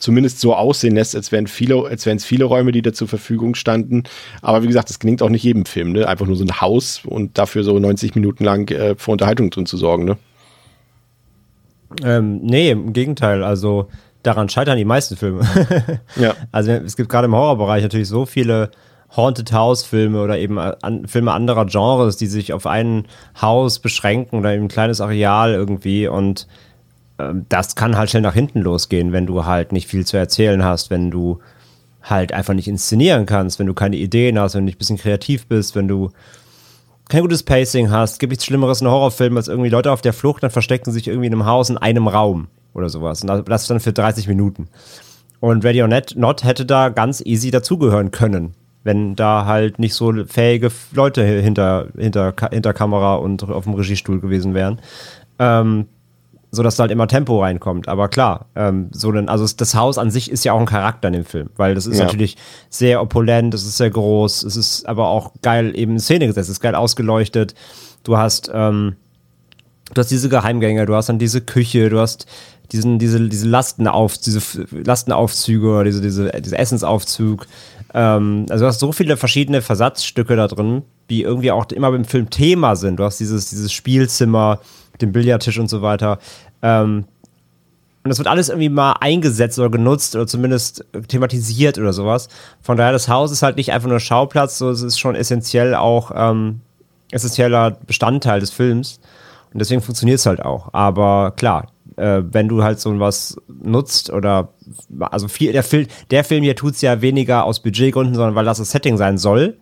zumindest 0.02 0.40
so 0.40 0.56
aussehen 0.56 0.96
lässt, 0.96 1.16
als 1.16 1.32
wären 1.32 1.48
viele, 1.48 1.86
als 1.86 2.06
wären 2.06 2.18
es 2.18 2.26
viele 2.26 2.46
Räume, 2.46 2.72
die 2.72 2.82
da 2.82 2.92
zur 2.92 3.08
Verfügung 3.08 3.56
standen. 3.56 4.04
Aber 4.42 4.64
wie 4.64 4.68
gesagt, 4.68 4.90
das 4.90 5.00
gelingt 5.00 5.22
auch 5.22 5.30
nicht 5.30 5.44
jedem 5.44 5.66
Film, 5.66 5.94
ne? 5.94 6.08
Einfach 6.08 6.26
nur 6.26 6.36
so 6.36 6.44
ein 6.44 6.62
Haus 6.62 7.02
und 7.06 7.38
dafür 7.38 7.64
so 7.64 7.78
90 7.78 8.16
Minuten 8.16 8.44
lang 8.44 8.70
äh, 8.72 8.96
für 8.98 9.12
Unterhaltung 9.12 9.50
drin 9.50 9.66
zu 9.66 9.78
sorgen, 9.78 10.06
ne? 10.06 10.18
Ähm, 12.04 12.40
nee, 12.42 12.72
im 12.72 12.94
Gegenteil. 12.94 13.44
Also 13.44 13.88
daran 14.24 14.50
scheitern 14.50 14.78
die 14.78 14.86
meisten 14.86 15.16
Filme. 15.16 15.42
Ja. 16.16 16.36
Also 16.52 16.72
es 16.72 16.96
gibt 16.96 17.10
gerade 17.10 17.26
im 17.26 17.36
Horrorbereich 17.36 17.84
natürlich 17.84 18.08
so 18.08 18.26
viele 18.26 18.72
Haunted 19.16 19.52
House 19.52 19.84
Filme 19.84 20.22
oder 20.22 20.38
eben 20.38 20.58
an, 20.58 21.08
Filme 21.08 21.32
anderer 21.34 21.66
Genres, 21.66 22.18
die 22.18 22.28
sich 22.28 22.54
auf 22.54 22.66
ein 22.66 23.08
Haus 23.42 23.80
beschränken 23.80 24.40
oder 24.40 24.54
eben 24.54 24.66
ein 24.66 24.70
kleines 24.70 25.02
Areal 25.02 25.54
irgendwie 25.54 26.08
und 26.08 26.48
das 27.50 27.76
kann 27.76 27.98
halt 27.98 28.10
schnell 28.10 28.22
nach 28.22 28.34
hinten 28.34 28.62
losgehen, 28.62 29.12
wenn 29.12 29.26
du 29.26 29.46
halt 29.46 29.72
nicht 29.72 29.88
viel 29.88 30.06
zu 30.06 30.18
erzählen 30.18 30.64
hast, 30.64 30.90
wenn 30.90 31.12
du 31.12 31.40
halt 32.04 32.34
einfach 32.34 32.54
nicht 32.54 32.68
inszenieren 32.68 33.26
kannst, 33.26 33.60
wenn 33.60 33.68
du 33.68 33.74
keine 33.74 33.96
Ideen 33.96 34.40
hast, 34.40 34.56
wenn 34.56 34.62
du 34.62 34.66
nicht 34.66 34.76
ein 34.76 34.80
bisschen 34.80 34.98
kreativ 34.98 35.48
bist, 35.48 35.76
wenn 35.76 35.88
du 35.88 36.10
kein 37.10 37.22
gutes 37.22 37.44
Pacing 37.44 37.92
hast. 37.92 38.20
Gibt 38.20 38.32
nichts 38.32 38.46
Schlimmeres 38.46 38.82
in 38.82 38.88
Horrorfilmen 38.88 39.38
als 39.38 39.48
irgendwie 39.48 39.70
Leute 39.70 39.92
auf 39.92 40.02
der 40.02 40.14
Flucht, 40.14 40.44
dann 40.44 40.52
verstecken 40.52 40.92
sich 40.92 41.08
irgendwie 41.08 41.28
in 41.28 41.34
einem 41.34 41.46
Haus 41.46 41.70
in 41.70 41.78
einem 41.78 42.08
Raum 42.08 42.48
oder 42.74 42.90
sowas. 42.90 43.22
Und 43.24 43.50
das 43.50 43.68
dann 43.68 43.80
für 43.80 43.94
30 43.94 44.28
Minuten. 44.28 44.68
Und 45.40 45.66
Ready 45.66 45.82
or 45.82 45.88
Not, 45.88 46.14
Not 46.16 46.44
hätte 46.44 46.66
da 46.66 46.90
ganz 46.90 47.22
easy 47.22 47.52
dazugehören 47.52 48.12
können, 48.12 48.54
wenn 48.84 49.16
da 49.16 49.46
halt 49.46 49.80
nicht 49.80 49.94
so 49.94 50.14
fähige 50.26 50.72
Leute 50.94 51.24
hinter, 51.24 51.88
hinter, 51.98 52.34
hinter 52.52 52.74
Kamera 52.74 53.16
und 53.16 53.44
auf 53.44 53.66
dem 53.66 53.74
Regiestuhl 53.74 54.22
gewesen 54.22 54.54
wären. 54.54 54.80
Ähm, 55.40 55.88
so 56.52 56.64
dass 56.64 56.76
da 56.76 56.82
halt 56.82 56.92
immer 56.92 57.08
Tempo 57.08 57.42
reinkommt. 57.42 57.88
Aber 57.88 58.10
klar, 58.10 58.48
ähm, 58.56 58.90
so 58.92 59.12
denn, 59.12 59.30
also 59.30 59.48
das 59.56 59.74
Haus 59.74 59.98
an 59.98 60.12
sich 60.12 60.30
ist 60.30 60.44
ja 60.44 60.52
auch 60.54 60.60
ein 60.60 60.66
Charakter 60.66 61.08
in 61.08 61.14
dem 61.14 61.26
Film, 61.26 61.50
weil 61.56 61.76
das 61.76 61.86
ist 61.86 61.98
Ja. 61.98 62.06
natürlich 62.06 62.36
sehr 62.70 63.02
opulent, 63.02 63.54
es 63.54 63.66
ist 63.66 63.78
sehr 63.78 63.90
groß, 63.90 64.44
es 64.44 64.58
ist 64.58 64.86
aber 64.86 65.08
auch 65.08 65.32
geil 65.42 65.72
eben 65.76 65.94
in 65.94 66.00
Szene 66.00 66.28
gesetzt, 66.28 66.50
es 66.50 66.58
ist 66.58 66.62
geil 66.62 66.76
ausgeleuchtet. 66.76 67.56
Du 68.04 68.18
hast, 68.18 68.52
ähm, 68.54 68.96
du 69.94 70.00
hast 70.02 70.12
diese 70.12 70.28
Geheimgänge, 70.28 70.86
du 70.86 70.96
hast 70.96 71.08
dann 71.10 71.20
diese 71.20 71.40
Küche, 71.42 71.90
du 71.90 72.00
hast 72.00 72.26
diesen, 72.74 73.00
diese, 73.00 73.20
diese 73.28 73.48
Lastenauf, 73.48 74.18
diese 74.18 74.42
Lastenaufzüge 74.72 75.68
oder 75.70 75.84
diese, 75.86 76.02
diese, 76.02 76.32
diese 76.42 76.58
Essensaufzug. 76.58 77.48
Ähm, 77.94 78.46
also 78.50 78.64
du 78.64 78.68
hast 78.68 78.80
so 78.80 78.92
viele 78.92 79.18
verschiedene 79.18 79.62
Versatzstücke 79.62 80.36
da 80.36 80.48
drin, 80.48 80.84
die 81.10 81.22
irgendwie 81.24 81.52
auch 81.52 81.66
immer 81.72 81.94
im 81.94 82.06
Film 82.06 82.30
Thema 82.30 82.76
sind. 82.76 82.98
Du 82.98 83.04
hast 83.04 83.20
dieses, 83.20 83.50
dieses 83.50 83.72
Spielzimmer 83.74 84.60
mit 84.92 85.02
dem 85.02 85.12
Billardtisch 85.12 85.58
und 85.60 85.70
so 85.70 85.82
weiter. 85.82 86.20
Ähm, 86.62 87.06
und 88.04 88.10
das 88.10 88.18
wird 88.18 88.28
alles 88.28 88.50
irgendwie 88.50 88.70
mal 88.70 88.94
eingesetzt 89.00 89.60
oder 89.60 89.70
genutzt 89.70 90.16
oder 90.16 90.26
zumindest 90.26 90.86
thematisiert 91.08 91.78
oder 91.78 91.94
sowas. 91.94 92.30
Von 92.62 92.78
daher, 92.78 92.94
das 92.94 93.08
Haus 93.08 93.32
ist 93.32 93.44
halt 93.44 93.58
nicht 93.58 93.72
einfach 93.72 93.90
nur 93.90 94.00
Schauplatz, 94.00 94.58
so 94.58 94.72
es 94.72 94.82
ist 94.82 95.00
schon 95.00 95.14
essentiell 95.14 95.76
auch 95.76 96.12
ähm, 96.16 96.62
essentieller 97.12 97.78
Bestandteil 97.86 98.40
des 98.40 98.50
Films. 98.50 99.00
Und 99.54 99.60
deswegen 99.60 99.82
funktioniert 99.82 100.18
es 100.18 100.26
halt 100.26 100.44
auch. 100.44 100.74
Aber 100.74 101.34
klar, 101.36 101.68
äh, 101.98 102.22
wenn 102.24 102.48
du 102.48 102.64
halt 102.64 102.80
so 102.80 103.00
was 103.00 103.38
nutzt 103.48 104.10
oder 104.10 104.50
also 105.00 105.28
viel, 105.28 105.52
der 105.52 105.64
Film, 105.64 105.88
der 106.10 106.24
Film 106.24 106.44
hier 106.44 106.56
tut 106.56 106.74
es 106.76 106.82
ja 106.82 107.02
weniger 107.02 107.46
aus 107.46 107.60
Budgetgründen, 107.60 108.16
sondern 108.16 108.34
weil 108.34 108.46
das 108.46 108.58
das 108.58 108.72
Setting 108.72 108.98
sein 108.98 109.18
soll. 109.18 109.58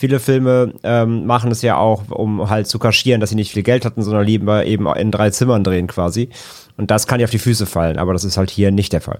Viele 0.00 0.18
Filme 0.18 0.72
ähm, 0.82 1.26
machen 1.26 1.50
es 1.50 1.60
ja 1.60 1.76
auch, 1.76 2.04
um 2.08 2.48
halt 2.48 2.66
zu 2.66 2.78
kaschieren, 2.78 3.20
dass 3.20 3.28
sie 3.28 3.36
nicht 3.36 3.52
viel 3.52 3.62
Geld 3.62 3.84
hatten, 3.84 4.02
sondern 4.02 4.24
lieber 4.24 4.64
eben 4.64 4.86
in 4.86 5.10
drei 5.10 5.28
Zimmern 5.28 5.62
drehen 5.62 5.88
quasi. 5.88 6.30
Und 6.78 6.90
das 6.90 7.06
kann 7.06 7.20
ja 7.20 7.24
auf 7.24 7.30
die 7.30 7.38
Füße 7.38 7.66
fallen, 7.66 7.98
aber 7.98 8.14
das 8.14 8.24
ist 8.24 8.38
halt 8.38 8.48
hier 8.48 8.70
nicht 8.70 8.94
der 8.94 9.02
Fall. 9.02 9.18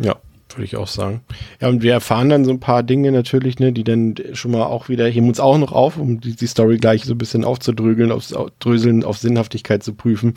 Ja, 0.00 0.16
würde 0.56 0.64
ich 0.64 0.74
auch 0.74 0.88
sagen. 0.88 1.20
Ja, 1.60 1.68
und 1.68 1.82
wir 1.82 1.92
erfahren 1.92 2.28
dann 2.28 2.44
so 2.44 2.50
ein 2.50 2.58
paar 2.58 2.82
Dinge 2.82 3.12
natürlich, 3.12 3.60
ne, 3.60 3.72
die 3.72 3.84
dann 3.84 4.16
schon 4.32 4.50
mal 4.50 4.64
auch 4.64 4.88
wieder, 4.88 5.06
heben 5.06 5.28
uns 5.28 5.38
auch 5.38 5.58
noch 5.58 5.70
auf, 5.70 5.96
um 5.96 6.20
die, 6.20 6.34
die 6.34 6.46
Story 6.48 6.78
gleich 6.78 7.04
so 7.04 7.14
ein 7.14 7.18
bisschen 7.18 7.44
aufzudrögeln, 7.44 8.10
aufs 8.10 8.32
auf 8.32 9.18
Sinnhaftigkeit 9.18 9.84
zu 9.84 9.94
prüfen. 9.94 10.34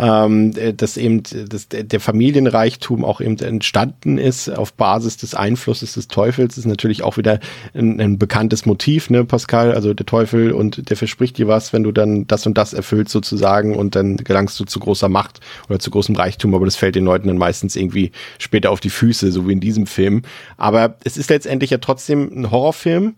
Ähm, 0.00 0.52
äh, 0.56 0.72
dass 0.74 0.96
eben 0.96 1.24
dass 1.24 1.68
der 1.68 1.98
Familienreichtum 1.98 3.04
auch 3.04 3.20
eben 3.20 3.36
entstanden 3.38 4.16
ist 4.16 4.48
auf 4.48 4.72
Basis 4.72 5.16
des 5.16 5.34
Einflusses 5.34 5.94
des 5.94 6.06
Teufels, 6.06 6.56
ist 6.56 6.66
natürlich 6.66 7.02
auch 7.02 7.16
wieder 7.16 7.40
ein, 7.74 8.00
ein 8.00 8.16
bekanntes 8.16 8.64
Motiv, 8.64 9.10
ne, 9.10 9.24
Pascal? 9.24 9.74
Also 9.74 9.94
der 9.94 10.06
Teufel 10.06 10.52
und 10.52 10.88
der 10.88 10.96
verspricht 10.96 11.38
dir 11.38 11.48
was, 11.48 11.72
wenn 11.72 11.82
du 11.82 11.90
dann 11.90 12.28
das 12.28 12.46
und 12.46 12.56
das 12.56 12.74
erfüllst 12.74 13.12
sozusagen 13.12 13.74
und 13.74 13.96
dann 13.96 14.18
gelangst 14.18 14.58
du 14.60 14.64
zu 14.64 14.78
großer 14.78 15.08
Macht 15.08 15.40
oder 15.68 15.80
zu 15.80 15.90
großem 15.90 16.14
Reichtum, 16.14 16.54
aber 16.54 16.64
das 16.64 16.76
fällt 16.76 16.94
den 16.94 17.04
Leuten 17.04 17.26
dann 17.26 17.38
meistens 17.38 17.74
irgendwie 17.74 18.12
später 18.38 18.70
auf 18.70 18.78
die 18.78 18.90
Füße, 18.90 19.32
so 19.32 19.48
wie 19.48 19.52
in 19.52 19.60
diesem 19.60 19.88
Film. 19.88 20.22
Aber 20.58 20.94
es 21.02 21.16
ist 21.16 21.28
letztendlich 21.28 21.70
ja 21.70 21.78
trotzdem 21.78 22.30
ein 22.32 22.50
Horrorfilm 22.52 23.14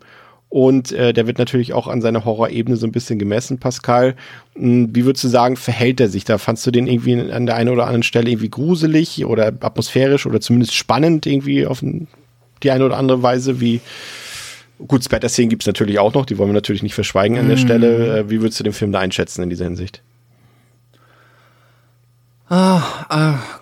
und 0.51 0.91
äh, 0.91 1.13
der 1.13 1.29
wird 1.29 1.39
natürlich 1.39 1.73
auch 1.73 1.87
an 1.87 2.03
seiner 2.03 2.25
Horrorebene 2.25 2.77
so 2.77 2.85
ein 2.85 2.91
bisschen 2.91 3.21
gemessen, 3.21 3.59
Pascal. 3.59 4.17
Hm, 4.57 4.95
Wie 4.95 5.05
würdest 5.05 5.23
du 5.23 5.29
sagen, 5.29 5.57
verhält 5.57 6.01
er 6.01 6.09
sich 6.09 6.25
da? 6.25 6.39
Fandst 6.39 6.67
du 6.67 6.73
den 6.73 6.89
irgendwie 6.89 7.19
an 7.31 7.47
der 7.47 7.55
einen 7.55 7.71
oder 7.71 7.85
anderen 7.85 8.03
Stelle 8.03 8.29
irgendwie 8.29 8.51
gruselig 8.51 9.25
oder 9.25 9.47
atmosphärisch 9.47 10.27
oder 10.27 10.41
zumindest 10.41 10.75
spannend 10.75 11.25
irgendwie 11.25 11.67
auf 11.67 11.85
die 12.63 12.71
eine 12.71 12.85
oder 12.85 12.99
andere 12.99 13.23
Weise? 13.23 13.61
Wie 13.61 13.81
gut, 14.89 15.05
Splatter-Szenen 15.05 15.51
gibt 15.51 15.63
es 15.63 15.69
natürlich 15.69 16.01
auch 16.01 16.15
noch, 16.15 16.27
die 16.27 16.37
wollen 16.37 16.51
wir 16.51 16.55
natürlich 16.55 16.83
nicht 16.83 16.95
verschweigen 16.95 17.39
an 17.39 17.49
der 17.49 17.57
Stelle. 17.57 18.19
Äh, 18.19 18.31
Wie 18.31 18.41
würdest 18.41 18.59
du 18.59 18.65
den 18.65 18.73
Film 18.73 18.91
da 18.91 18.99
einschätzen 18.99 19.45
in 19.45 19.51
dieser 19.51 19.67
Hinsicht? 19.67 20.03
Äh, 22.51 22.81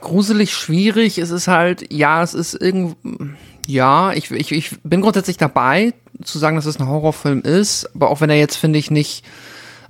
gruselig, 0.01 0.55
schwierig. 0.55 1.19
Es 1.19 1.29
ist 1.29 1.49
halt, 1.49 1.93
ja, 1.93 2.23
es 2.23 2.33
ist 2.33 2.55
irgend, 2.55 2.97
ja, 3.69 4.15
ich, 4.15 4.31
ich, 4.31 4.51
ich 4.51 4.71
bin 4.83 5.03
grundsätzlich 5.03 5.37
dabei, 5.37 5.93
zu 6.25 6.39
sagen, 6.39 6.57
dass 6.57 6.65
es 6.65 6.81
ein 6.81 6.89
Horrorfilm 6.89 7.43
ist, 7.43 7.95
aber 7.95 8.09
auch 8.09 8.23
wenn 8.23 8.31
er 8.31 8.39
jetzt, 8.39 8.57
finde 8.57 8.79
ich, 8.79 8.91
nicht, 8.91 9.27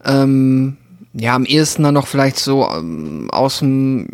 ähm, 0.05 0.77
ja, 1.13 1.37
am 1.37 1.45
ehesten 1.45 1.85
dann 1.85 1.95
noch 1.95 2.09
vielleicht 2.09 2.41
so 2.41 2.69
ähm, 2.69 3.31
aus 3.31 3.61
dem, 3.61 4.09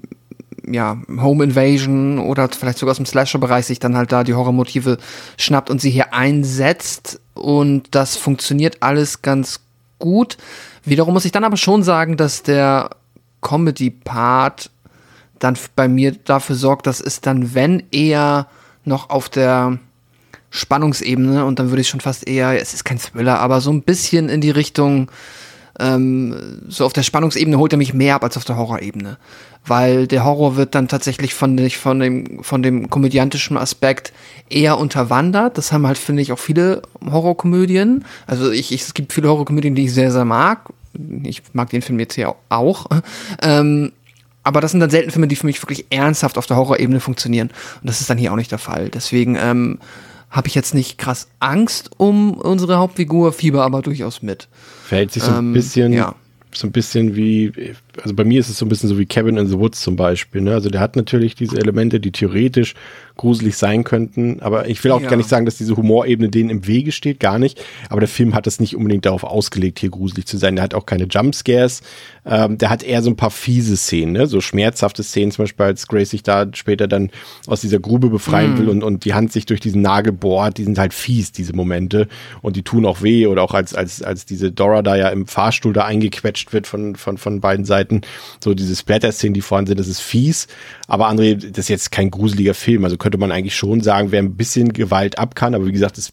ja, 0.68 0.98
Home 1.18 1.44
Invasion 1.44 2.18
oder 2.18 2.50
vielleicht 2.50 2.76
sogar 2.76 2.90
aus 2.90 2.98
dem 2.98 3.06
Slasher-Bereich 3.06 3.64
sich 3.64 3.78
dann 3.78 3.96
halt 3.96 4.12
da 4.12 4.22
die 4.22 4.34
Horrormotive 4.34 4.98
schnappt 5.38 5.70
und 5.70 5.80
sie 5.80 5.90
hier 5.90 6.12
einsetzt 6.12 7.20
und 7.32 7.94
das 7.94 8.16
funktioniert 8.16 8.82
alles 8.82 9.22
ganz 9.22 9.60
gut. 9.98 10.36
Wiederum 10.84 11.14
muss 11.14 11.24
ich 11.24 11.32
dann 11.32 11.44
aber 11.44 11.56
schon 11.56 11.82
sagen, 11.82 12.18
dass 12.18 12.42
der 12.42 12.90
Comedy-Part 13.40 14.70
dann 15.38 15.56
bei 15.74 15.88
mir 15.88 16.12
dafür 16.12 16.54
sorgt, 16.54 16.86
dass 16.86 17.00
es 17.00 17.22
dann, 17.22 17.54
wenn 17.54 17.82
eher 17.90 18.46
noch 18.84 19.10
auf 19.10 19.28
der 19.28 19.78
Spannungsebene 20.50 21.44
und 21.44 21.58
dann 21.58 21.70
würde 21.70 21.80
ich 21.80 21.88
schon 21.88 22.00
fast 22.00 22.28
eher, 22.28 22.60
es 22.60 22.74
ist 22.74 22.84
kein 22.84 22.98
Thriller, 22.98 23.40
aber 23.40 23.60
so 23.60 23.72
ein 23.72 23.82
bisschen 23.82 24.28
in 24.28 24.40
die 24.40 24.52
Richtung, 24.52 25.10
ähm, 25.80 26.62
so 26.68 26.84
auf 26.86 26.92
der 26.92 27.02
Spannungsebene 27.02 27.58
holt 27.58 27.72
er 27.72 27.78
mich 27.78 27.92
mehr 27.92 28.14
ab 28.14 28.22
als 28.22 28.36
auf 28.36 28.44
der 28.44 28.56
Horrorebene. 28.56 29.18
Weil 29.66 30.06
der 30.06 30.24
Horror 30.24 30.56
wird 30.56 30.74
dann 30.74 30.88
tatsächlich 30.88 31.34
von, 31.34 31.58
von, 31.70 31.98
dem, 31.98 32.44
von 32.44 32.62
dem 32.62 32.90
komödiantischen 32.90 33.56
Aspekt 33.56 34.12
eher 34.50 34.78
unterwandert. 34.78 35.56
Das 35.56 35.72
haben 35.72 35.86
halt, 35.86 35.96
finde 35.96 36.22
ich, 36.22 36.32
auch 36.32 36.38
viele 36.38 36.82
Horrorkomödien. 37.04 38.04
Also 38.26 38.50
ich, 38.50 38.72
ich, 38.72 38.82
es 38.82 38.94
gibt 38.94 39.14
viele 39.14 39.28
Horrorkomödien, 39.28 39.74
die 39.74 39.86
ich 39.86 39.94
sehr, 39.94 40.12
sehr 40.12 40.26
mag. 40.26 40.68
Ich 41.22 41.42
mag 41.54 41.70
den 41.70 41.82
Film 41.82 41.98
jetzt 41.98 42.14
hier 42.14 42.34
auch. 42.50 42.86
Ähm, 43.42 43.92
aber 44.44 44.60
das 44.60 44.70
sind 44.70 44.80
dann 44.80 44.90
selten 44.90 45.10
Filme, 45.10 45.26
die 45.26 45.36
für 45.36 45.46
mich 45.46 45.60
wirklich 45.62 45.86
ernsthaft 45.90 46.38
auf 46.38 46.46
der 46.46 46.56
Horrorebene 46.56 47.00
funktionieren. 47.00 47.48
Und 47.80 47.88
das 47.88 48.00
ist 48.00 48.08
dann 48.10 48.18
hier 48.18 48.32
auch 48.32 48.36
nicht 48.36 48.52
der 48.52 48.58
Fall. 48.58 48.88
Deswegen 48.90 49.36
ähm, 49.36 49.78
habe 50.30 50.48
ich 50.48 50.54
jetzt 50.54 50.74
nicht 50.74 50.98
krass 50.98 51.28
Angst 51.40 51.90
um 51.96 52.34
unsere 52.34 52.76
Hauptfigur, 52.78 53.32
Fieber 53.32 53.64
aber 53.64 53.82
durchaus 53.82 54.22
mit. 54.22 54.48
Verhält 54.86 55.12
sich 55.12 55.22
so 55.22 55.30
ein 55.30 55.38
Ähm, 55.38 55.52
bisschen, 55.52 55.92
ja. 55.92 56.14
so 56.52 56.66
ein 56.66 56.72
bisschen 56.72 57.16
wie, 57.16 57.56
also 58.02 58.14
bei 58.14 58.24
mir 58.24 58.40
ist 58.40 58.48
es 58.48 58.58
so 58.58 58.66
ein 58.66 58.68
bisschen 58.68 58.88
so 58.88 58.98
wie 58.98 59.06
Cabin 59.06 59.36
in 59.36 59.46
the 59.46 59.58
Woods 59.58 59.80
zum 59.80 59.96
Beispiel. 59.96 60.40
Ne? 60.40 60.52
Also 60.52 60.68
der 60.70 60.80
hat 60.80 60.96
natürlich 60.96 61.34
diese 61.34 61.56
Elemente, 61.56 62.00
die 62.00 62.12
theoretisch 62.12 62.74
gruselig 63.16 63.56
sein 63.56 63.84
könnten, 63.84 64.40
aber 64.40 64.68
ich 64.68 64.82
will 64.82 64.90
auch 64.90 65.00
Ja. 65.00 65.08
gar 65.08 65.16
nicht 65.16 65.28
sagen, 65.28 65.44
dass 65.44 65.56
diese 65.56 65.76
Humorebene 65.76 66.28
denen 66.30 66.50
im 66.50 66.66
Wege 66.66 66.90
steht, 66.90 67.20
gar 67.20 67.38
nicht. 67.38 67.62
Aber 67.88 68.00
der 68.00 68.08
Film 68.08 68.34
hat 68.34 68.46
es 68.48 68.58
nicht 68.58 68.74
unbedingt 68.74 69.06
darauf 69.06 69.22
ausgelegt, 69.22 69.78
hier 69.78 69.90
gruselig 69.90 70.26
zu 70.26 70.36
sein. 70.36 70.56
Der 70.56 70.64
hat 70.64 70.74
auch 70.74 70.86
keine 70.86 71.04
Jumpscares. 71.04 71.82
Ähm, 72.26 72.58
der 72.58 72.70
hat 72.70 72.82
eher 72.82 73.02
so 73.02 73.10
ein 73.10 73.16
paar 73.16 73.30
fiese 73.30 73.76
Szenen, 73.76 74.12
ne? 74.12 74.26
so 74.26 74.40
schmerzhafte 74.40 75.02
Szenen, 75.02 75.30
zum 75.30 75.44
Beispiel 75.44 75.66
als 75.66 75.86
Grace 75.86 76.10
sich 76.10 76.22
da 76.22 76.46
später 76.54 76.88
dann 76.88 77.10
aus 77.46 77.60
dieser 77.60 77.78
Grube 77.78 78.08
befreien 78.08 78.58
will 78.58 78.68
und, 78.68 78.82
und 78.82 79.04
die 79.04 79.14
Hand 79.14 79.30
sich 79.32 79.46
durch 79.46 79.60
diesen 79.60 79.82
Nagel 79.82 80.12
bohrt, 80.12 80.58
die 80.58 80.64
sind 80.64 80.78
halt 80.78 80.94
fies, 80.94 81.32
diese 81.32 81.54
Momente. 81.54 82.08
Und 82.42 82.56
die 82.56 82.62
tun 82.62 82.84
auch 82.86 83.02
weh. 83.02 83.26
Oder 83.26 83.42
auch 83.42 83.54
als, 83.54 83.74
als, 83.74 84.02
als 84.02 84.24
diese 84.26 84.50
Dora 84.50 84.82
da 84.82 84.96
ja 84.96 85.08
im 85.10 85.26
Fahrstuhl 85.26 85.72
da 85.72 85.84
eingequetscht 85.84 86.52
wird 86.52 86.66
von, 86.66 86.96
von, 86.96 87.18
von 87.18 87.40
beiden 87.40 87.64
Seiten. 87.64 87.83
So 88.42 88.54
diese 88.54 88.76
Splatter-Szenen, 88.76 89.34
die 89.34 89.40
vorhanden 89.40 89.68
sind, 89.68 89.80
das 89.80 89.88
ist 89.88 90.00
fies. 90.00 90.46
Aber 90.86 91.08
André, 91.08 91.34
das 91.34 91.64
ist 91.64 91.68
jetzt 91.68 91.92
kein 91.92 92.10
gruseliger 92.10 92.54
Film. 92.54 92.84
Also 92.84 92.96
könnte 92.96 93.18
man 93.18 93.32
eigentlich 93.32 93.56
schon 93.56 93.80
sagen, 93.80 94.12
wer 94.12 94.20
ein 94.20 94.36
bisschen 94.36 94.72
Gewalt 94.72 95.18
ab 95.18 95.34
kann. 95.34 95.54
Aber 95.54 95.66
wie 95.66 95.72
gesagt, 95.72 95.98
das 95.98 96.12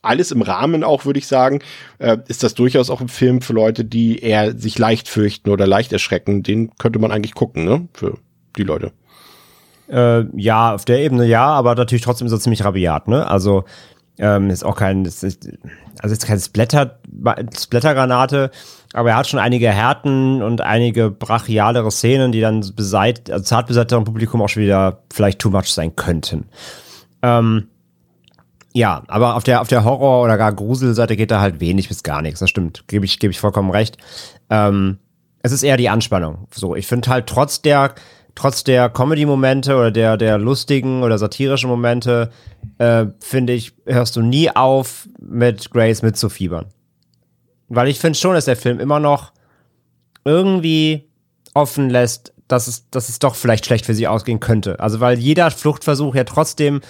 alles 0.00 0.30
im 0.30 0.42
Rahmen 0.42 0.84
auch, 0.84 1.04
würde 1.04 1.18
ich 1.18 1.26
sagen, 1.26 1.60
äh, 1.98 2.18
ist 2.28 2.42
das 2.42 2.54
durchaus 2.54 2.90
auch 2.90 3.00
ein 3.00 3.08
Film 3.08 3.40
für 3.42 3.52
Leute, 3.52 3.84
die 3.84 4.18
eher 4.18 4.56
sich 4.56 4.78
leicht 4.78 5.08
fürchten 5.08 5.50
oder 5.50 5.66
leicht 5.66 5.92
erschrecken. 5.92 6.42
Den 6.42 6.70
könnte 6.76 6.98
man 6.98 7.10
eigentlich 7.10 7.34
gucken, 7.34 7.64
ne? 7.64 7.88
Für 7.92 8.18
die 8.56 8.62
Leute. 8.62 8.92
Äh, 9.88 10.24
ja, 10.40 10.74
auf 10.74 10.84
der 10.84 11.00
Ebene 11.00 11.26
ja, 11.26 11.46
aber 11.46 11.74
natürlich 11.74 12.04
trotzdem 12.04 12.28
so 12.28 12.38
ziemlich 12.38 12.64
rabiat, 12.64 13.08
ne? 13.08 13.26
Also 13.26 13.64
ähm, 14.18 14.50
ist 14.50 14.64
auch 14.64 14.76
kein, 14.76 15.04
ist, 15.04 15.24
also 15.24 16.12
ist 16.12 16.26
kein 16.26 16.38
Splatter, 16.38 17.00
Splattergranate, 17.58 18.50
aber 18.92 19.10
er 19.10 19.16
hat 19.16 19.28
schon 19.28 19.40
einige 19.40 19.70
Härten 19.70 20.42
und 20.42 20.60
einige 20.60 21.10
brachialere 21.10 21.90
Szenen, 21.90 22.32
die 22.32 22.40
dann 22.40 22.64
beseit, 22.76 23.30
also 23.30 23.44
zart 23.44 23.66
beseitterem 23.66 24.04
Publikum 24.04 24.42
auch 24.42 24.48
schon 24.48 24.62
wieder 24.62 25.02
vielleicht 25.12 25.38
too 25.38 25.50
much 25.50 25.72
sein 25.72 25.96
könnten. 25.96 26.46
Ähm, 27.22 27.68
ja, 28.74 29.02
aber 29.08 29.36
auf 29.36 29.44
der, 29.44 29.60
auf 29.60 29.68
der 29.68 29.84
Horror- 29.84 30.22
oder 30.24 30.38
gar 30.38 30.52
Gruselseite 30.52 31.16
geht 31.16 31.30
da 31.30 31.40
halt 31.40 31.60
wenig 31.60 31.88
bis 31.88 32.02
gar 32.02 32.22
nichts. 32.22 32.40
Das 32.40 32.50
stimmt. 32.50 32.84
Gebe 32.88 33.04
ich, 33.04 33.18
gebe 33.18 33.30
ich 33.30 33.40
vollkommen 33.40 33.70
recht. 33.70 33.98
Ähm, 34.50 34.98
es 35.42 35.52
ist 35.52 35.62
eher 35.62 35.76
die 35.76 35.88
Anspannung. 35.88 36.46
So, 36.52 36.74
ich 36.74 36.86
finde 36.86 37.10
halt 37.10 37.26
trotz 37.26 37.60
der, 37.60 37.94
trotz 38.34 38.64
der 38.64 38.88
Comedy-Momente 38.88 39.76
oder 39.76 39.90
der, 39.90 40.16
der 40.16 40.38
lustigen 40.38 41.02
oder 41.02 41.18
satirischen 41.18 41.68
Momente, 41.68 42.30
äh, 42.78 43.06
finde 43.20 43.52
ich, 43.52 43.74
hörst 43.84 44.16
du 44.16 44.22
nie 44.22 44.50
auf, 44.50 45.08
mit 45.20 45.70
Grace 45.70 46.02
mitzufiebern. 46.02 46.66
Weil 47.74 47.88
ich 47.88 47.98
finde 47.98 48.18
schon, 48.18 48.34
dass 48.34 48.44
der 48.44 48.56
Film 48.56 48.80
immer 48.80 49.00
noch 49.00 49.32
irgendwie 50.24 51.08
offen 51.54 51.88
lässt, 51.88 52.34
dass 52.46 52.66
es, 52.66 52.90
dass 52.90 53.08
es 53.08 53.18
doch 53.18 53.34
vielleicht 53.34 53.64
schlecht 53.64 53.86
für 53.86 53.94
sie 53.94 54.06
ausgehen 54.06 54.40
könnte. 54.40 54.78
Also 54.78 55.00
weil 55.00 55.18
jeder 55.18 55.50
Fluchtversuch 55.50 56.14
ja 56.14 56.24
trotzdem 56.24 56.82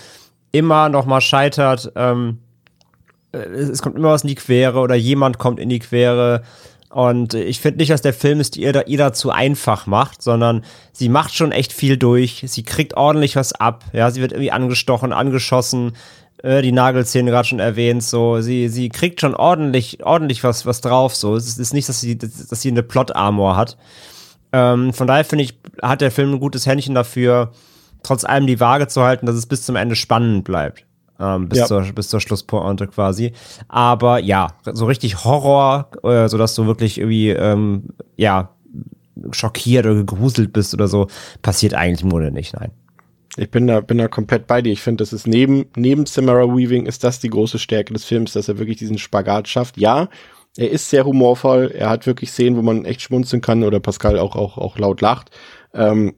immer 0.50 0.88
noch 0.88 1.06
mal 1.06 1.20
scheitert. 1.20 1.92
Ähm, 1.94 2.38
es 3.30 3.80
kommt 3.80 3.96
immer 3.96 4.10
was 4.10 4.22
in 4.22 4.28
die 4.28 4.34
Quere 4.34 4.80
oder 4.80 4.96
jemand 4.96 5.38
kommt 5.38 5.60
in 5.60 5.68
die 5.68 5.78
Quere. 5.78 6.42
Und 6.90 7.34
ich 7.34 7.60
finde 7.60 7.78
nicht, 7.78 7.90
dass 7.90 8.02
der 8.02 8.12
Film 8.12 8.40
es 8.40 8.54
ihr, 8.56 8.86
ihr 8.86 8.98
da 8.98 9.12
zu 9.12 9.30
einfach 9.30 9.86
macht, 9.86 10.20
sondern 10.20 10.64
sie 10.92 11.08
macht 11.08 11.34
schon 11.34 11.52
echt 11.52 11.72
viel 11.72 11.96
durch. 11.96 12.44
Sie 12.46 12.64
kriegt 12.64 12.96
ordentlich 12.96 13.36
was 13.36 13.52
ab. 13.52 13.84
Ja, 13.92 14.10
sie 14.10 14.20
wird 14.20 14.32
irgendwie 14.32 14.50
angestochen, 14.50 15.12
angeschossen. 15.12 15.92
Äh, 16.42 16.62
die 16.62 16.72
Nagelzähne 16.72 17.30
gerade 17.30 17.48
schon 17.48 17.60
erwähnt. 17.60 18.02
So, 18.02 18.40
sie, 18.40 18.68
sie 18.68 18.88
kriegt 18.88 19.20
schon 19.20 19.34
ordentlich, 19.34 20.04
ordentlich 20.04 20.42
was, 20.44 20.66
was 20.66 20.80
drauf. 20.80 21.14
So, 21.14 21.36
es 21.36 21.58
ist 21.58 21.72
nicht, 21.72 21.88
dass 21.88 22.00
sie, 22.00 22.18
dass 22.18 22.60
sie 22.60 22.70
eine 22.70 22.82
Plot-Armor 22.82 23.56
hat. 23.56 23.76
Ähm, 24.52 24.92
von 24.92 25.06
daher 25.06 25.24
finde 25.24 25.44
ich, 25.44 25.58
hat 25.80 26.00
der 26.00 26.10
Film 26.10 26.34
ein 26.34 26.40
gutes 26.40 26.66
Händchen 26.66 26.94
dafür, 26.94 27.52
trotz 28.02 28.24
allem 28.24 28.46
die 28.46 28.60
Waage 28.60 28.88
zu 28.88 29.02
halten, 29.02 29.26
dass 29.26 29.36
es 29.36 29.46
bis 29.46 29.64
zum 29.64 29.76
Ende 29.76 29.96
spannend 29.96 30.44
bleibt. 30.44 30.84
Ähm, 31.20 31.48
bis, 31.48 31.60
ja. 31.60 31.66
zur, 31.66 31.82
bis 31.82 32.08
zur 32.08 32.20
Schlusspointe 32.20 32.88
quasi. 32.88 33.32
Aber 33.68 34.18
ja, 34.18 34.48
so 34.64 34.86
richtig 34.86 35.24
Horror, 35.24 35.90
äh, 36.02 36.28
sodass 36.28 36.54
du 36.54 36.66
wirklich 36.66 36.98
irgendwie, 36.98 37.30
ähm, 37.30 37.90
ja, 38.16 38.50
schockiert 39.30 39.86
oder 39.86 39.94
gegruselt 39.94 40.52
bist 40.52 40.74
oder 40.74 40.88
so, 40.88 41.06
passiert 41.42 41.74
eigentlich 41.74 42.02
im 42.02 42.10
Grunde 42.10 42.32
nicht, 42.32 42.54
nein. 42.54 42.72
Ich 43.36 43.50
bin 43.50 43.66
da, 43.66 43.80
bin 43.80 43.98
da 43.98 44.08
komplett 44.08 44.46
bei 44.46 44.60
dir. 44.60 44.72
Ich 44.72 44.82
finde, 44.82 45.02
das 45.02 45.12
ist 45.12 45.26
neben, 45.26 45.66
neben 45.74 46.04
Samara 46.04 46.44
Weaving 46.46 46.86
ist 46.86 47.02
das 47.02 47.18
die 47.18 47.30
große 47.30 47.58
Stärke 47.58 47.94
des 47.94 48.04
Films, 48.04 48.32
dass 48.32 48.48
er 48.48 48.58
wirklich 48.58 48.76
diesen 48.76 48.98
Spagat 48.98 49.48
schafft. 49.48 49.78
Ja, 49.78 50.08
er 50.56 50.70
ist 50.70 50.90
sehr 50.90 51.06
humorvoll. 51.06 51.72
Er 51.74 51.88
hat 51.88 52.06
wirklich 52.06 52.30
Szenen, 52.30 52.56
wo 52.56 52.62
man 52.62 52.84
echt 52.84 53.00
schmunzeln 53.00 53.40
kann 53.40 53.64
oder 53.64 53.80
Pascal 53.80 54.18
auch, 54.18 54.36
auch, 54.36 54.58
auch 54.58 54.78
laut 54.78 55.00
lacht. 55.00 55.30
Ähm, 55.72 56.14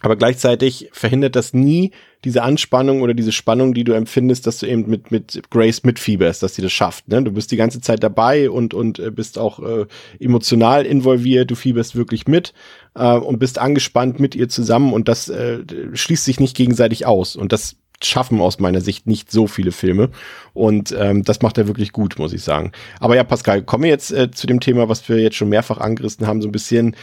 aber 0.00 0.16
gleichzeitig 0.16 0.90
verhindert 0.92 1.36
das 1.36 1.54
nie 1.54 1.92
diese 2.24 2.42
Anspannung 2.42 3.02
oder 3.02 3.14
diese 3.14 3.32
Spannung, 3.32 3.74
die 3.74 3.84
du 3.84 3.92
empfindest, 3.92 4.46
dass 4.46 4.58
du 4.58 4.66
eben 4.66 4.88
mit, 4.88 5.10
mit 5.10 5.42
Grace 5.50 5.82
mitfieberst, 5.84 6.42
dass 6.42 6.54
sie 6.54 6.62
das 6.62 6.72
schafft. 6.72 7.08
Ne? 7.08 7.22
Du 7.22 7.32
bist 7.32 7.50
die 7.52 7.56
ganze 7.56 7.80
Zeit 7.80 8.02
dabei 8.02 8.50
und, 8.50 8.74
und 8.74 8.98
äh, 8.98 9.10
bist 9.10 9.38
auch 9.38 9.60
äh, 9.60 9.86
emotional 10.18 10.84
involviert, 10.84 11.50
du 11.50 11.54
fieberst 11.54 11.96
wirklich 11.96 12.26
mit 12.26 12.54
äh, 12.94 13.12
und 13.12 13.38
bist 13.38 13.58
angespannt 13.58 14.20
mit 14.20 14.34
ihr 14.34 14.48
zusammen 14.48 14.92
und 14.92 15.08
das 15.08 15.28
äh, 15.28 15.60
schließt 15.92 16.24
sich 16.24 16.40
nicht 16.40 16.56
gegenseitig 16.56 17.06
aus. 17.06 17.36
Und 17.36 17.52
das 17.52 17.76
schaffen 18.02 18.40
aus 18.40 18.58
meiner 18.58 18.80
Sicht 18.80 19.06
nicht 19.06 19.30
so 19.30 19.46
viele 19.46 19.72
Filme. 19.72 20.10
Und 20.52 20.94
ähm, 20.98 21.22
das 21.22 21.40
macht 21.42 21.58
er 21.58 21.68
wirklich 21.68 21.92
gut, 21.92 22.18
muss 22.18 22.32
ich 22.32 22.42
sagen. 22.42 22.72
Aber 23.00 23.16
ja, 23.16 23.24
Pascal, 23.24 23.62
kommen 23.62 23.84
wir 23.84 23.90
jetzt 23.90 24.12
äh, 24.12 24.30
zu 24.30 24.46
dem 24.46 24.60
Thema, 24.60 24.88
was 24.88 25.08
wir 25.08 25.18
jetzt 25.18 25.36
schon 25.36 25.48
mehrfach 25.48 25.78
angerissen 25.78 26.26
haben, 26.26 26.42
so 26.42 26.48
ein 26.48 26.52
bisschen 26.52 26.96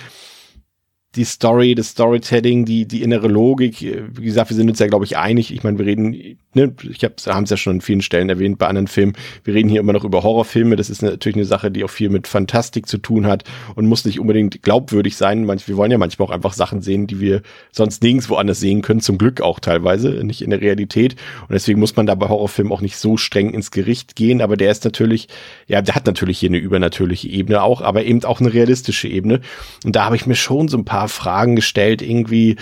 die 1.15 1.25
Story, 1.25 1.75
das 1.75 1.89
Storytelling, 1.89 2.63
die, 2.63 2.87
die 2.87 3.01
innere 3.01 3.27
Logik. 3.27 3.81
Wie 3.81 4.23
gesagt, 4.23 4.49
wir 4.49 4.55
sind 4.55 4.69
uns 4.69 4.79
ja, 4.79 4.87
glaube 4.87 5.03
ich, 5.03 5.17
einig. 5.17 5.53
Ich 5.53 5.61
meine, 5.61 5.77
wir 5.77 5.85
reden, 5.85 6.37
ne, 6.53 6.73
ich 6.89 7.03
habe 7.03 7.15
es 7.17 7.25
ja 7.25 7.57
schon 7.57 7.75
an 7.75 7.81
vielen 7.81 8.01
Stellen 8.01 8.29
erwähnt 8.29 8.57
bei 8.57 8.67
anderen 8.67 8.87
Filmen. 8.87 9.13
Wir 9.43 9.53
reden 9.53 9.67
hier 9.67 9.81
immer 9.81 9.91
noch 9.91 10.05
über 10.05 10.23
Horrorfilme. 10.23 10.77
Das 10.77 10.89
ist 10.89 11.01
natürlich 11.01 11.35
eine 11.35 11.45
Sache, 11.45 11.69
die 11.69 11.83
auch 11.83 11.89
viel 11.89 12.09
mit 12.09 12.27
Fantastik 12.27 12.87
zu 12.87 12.97
tun 12.97 13.27
hat 13.27 13.43
und 13.75 13.87
muss 13.87 14.05
nicht 14.05 14.21
unbedingt 14.21 14.63
glaubwürdig 14.63 15.17
sein. 15.17 15.45
Manch, 15.45 15.67
wir 15.67 15.75
wollen 15.75 15.91
ja 15.91 15.97
manchmal 15.97 16.29
auch 16.29 16.31
einfach 16.31 16.53
Sachen 16.53 16.81
sehen, 16.81 17.07
die 17.07 17.19
wir 17.19 17.41
sonst 17.73 18.01
nirgendwo 18.03 18.35
anders 18.35 18.61
sehen 18.61 18.81
können. 18.81 19.01
Zum 19.01 19.17
Glück 19.17 19.41
auch 19.41 19.59
teilweise, 19.59 20.23
nicht 20.23 20.41
in 20.41 20.51
der 20.51 20.61
Realität. 20.61 21.17
Und 21.41 21.51
deswegen 21.51 21.81
muss 21.81 21.97
man 21.97 22.05
da 22.05 22.15
bei 22.15 22.29
Horrorfilmen 22.29 22.71
auch 22.71 22.81
nicht 22.81 22.95
so 22.95 23.17
streng 23.17 23.53
ins 23.53 23.71
Gericht 23.71 24.15
gehen. 24.15 24.41
Aber 24.41 24.55
der 24.55 24.71
ist 24.71 24.85
natürlich, 24.85 25.27
ja, 25.67 25.81
der 25.81 25.95
hat 25.95 26.05
natürlich 26.05 26.39
hier 26.39 26.49
eine 26.49 26.57
übernatürliche 26.57 27.27
Ebene 27.27 27.63
auch, 27.63 27.81
aber 27.81 28.05
eben 28.05 28.23
auch 28.23 28.39
eine 28.39 28.53
realistische 28.53 29.09
Ebene. 29.09 29.41
Und 29.83 29.97
da 29.97 30.05
habe 30.05 30.15
ich 30.15 30.25
mir 30.25 30.35
schon 30.35 30.69
so 30.69 30.77
ein 30.77 30.85
paar 30.85 31.00
paar 31.01 31.09
Fragen 31.09 31.55
gestellt, 31.55 32.01
irgendwie. 32.01 32.57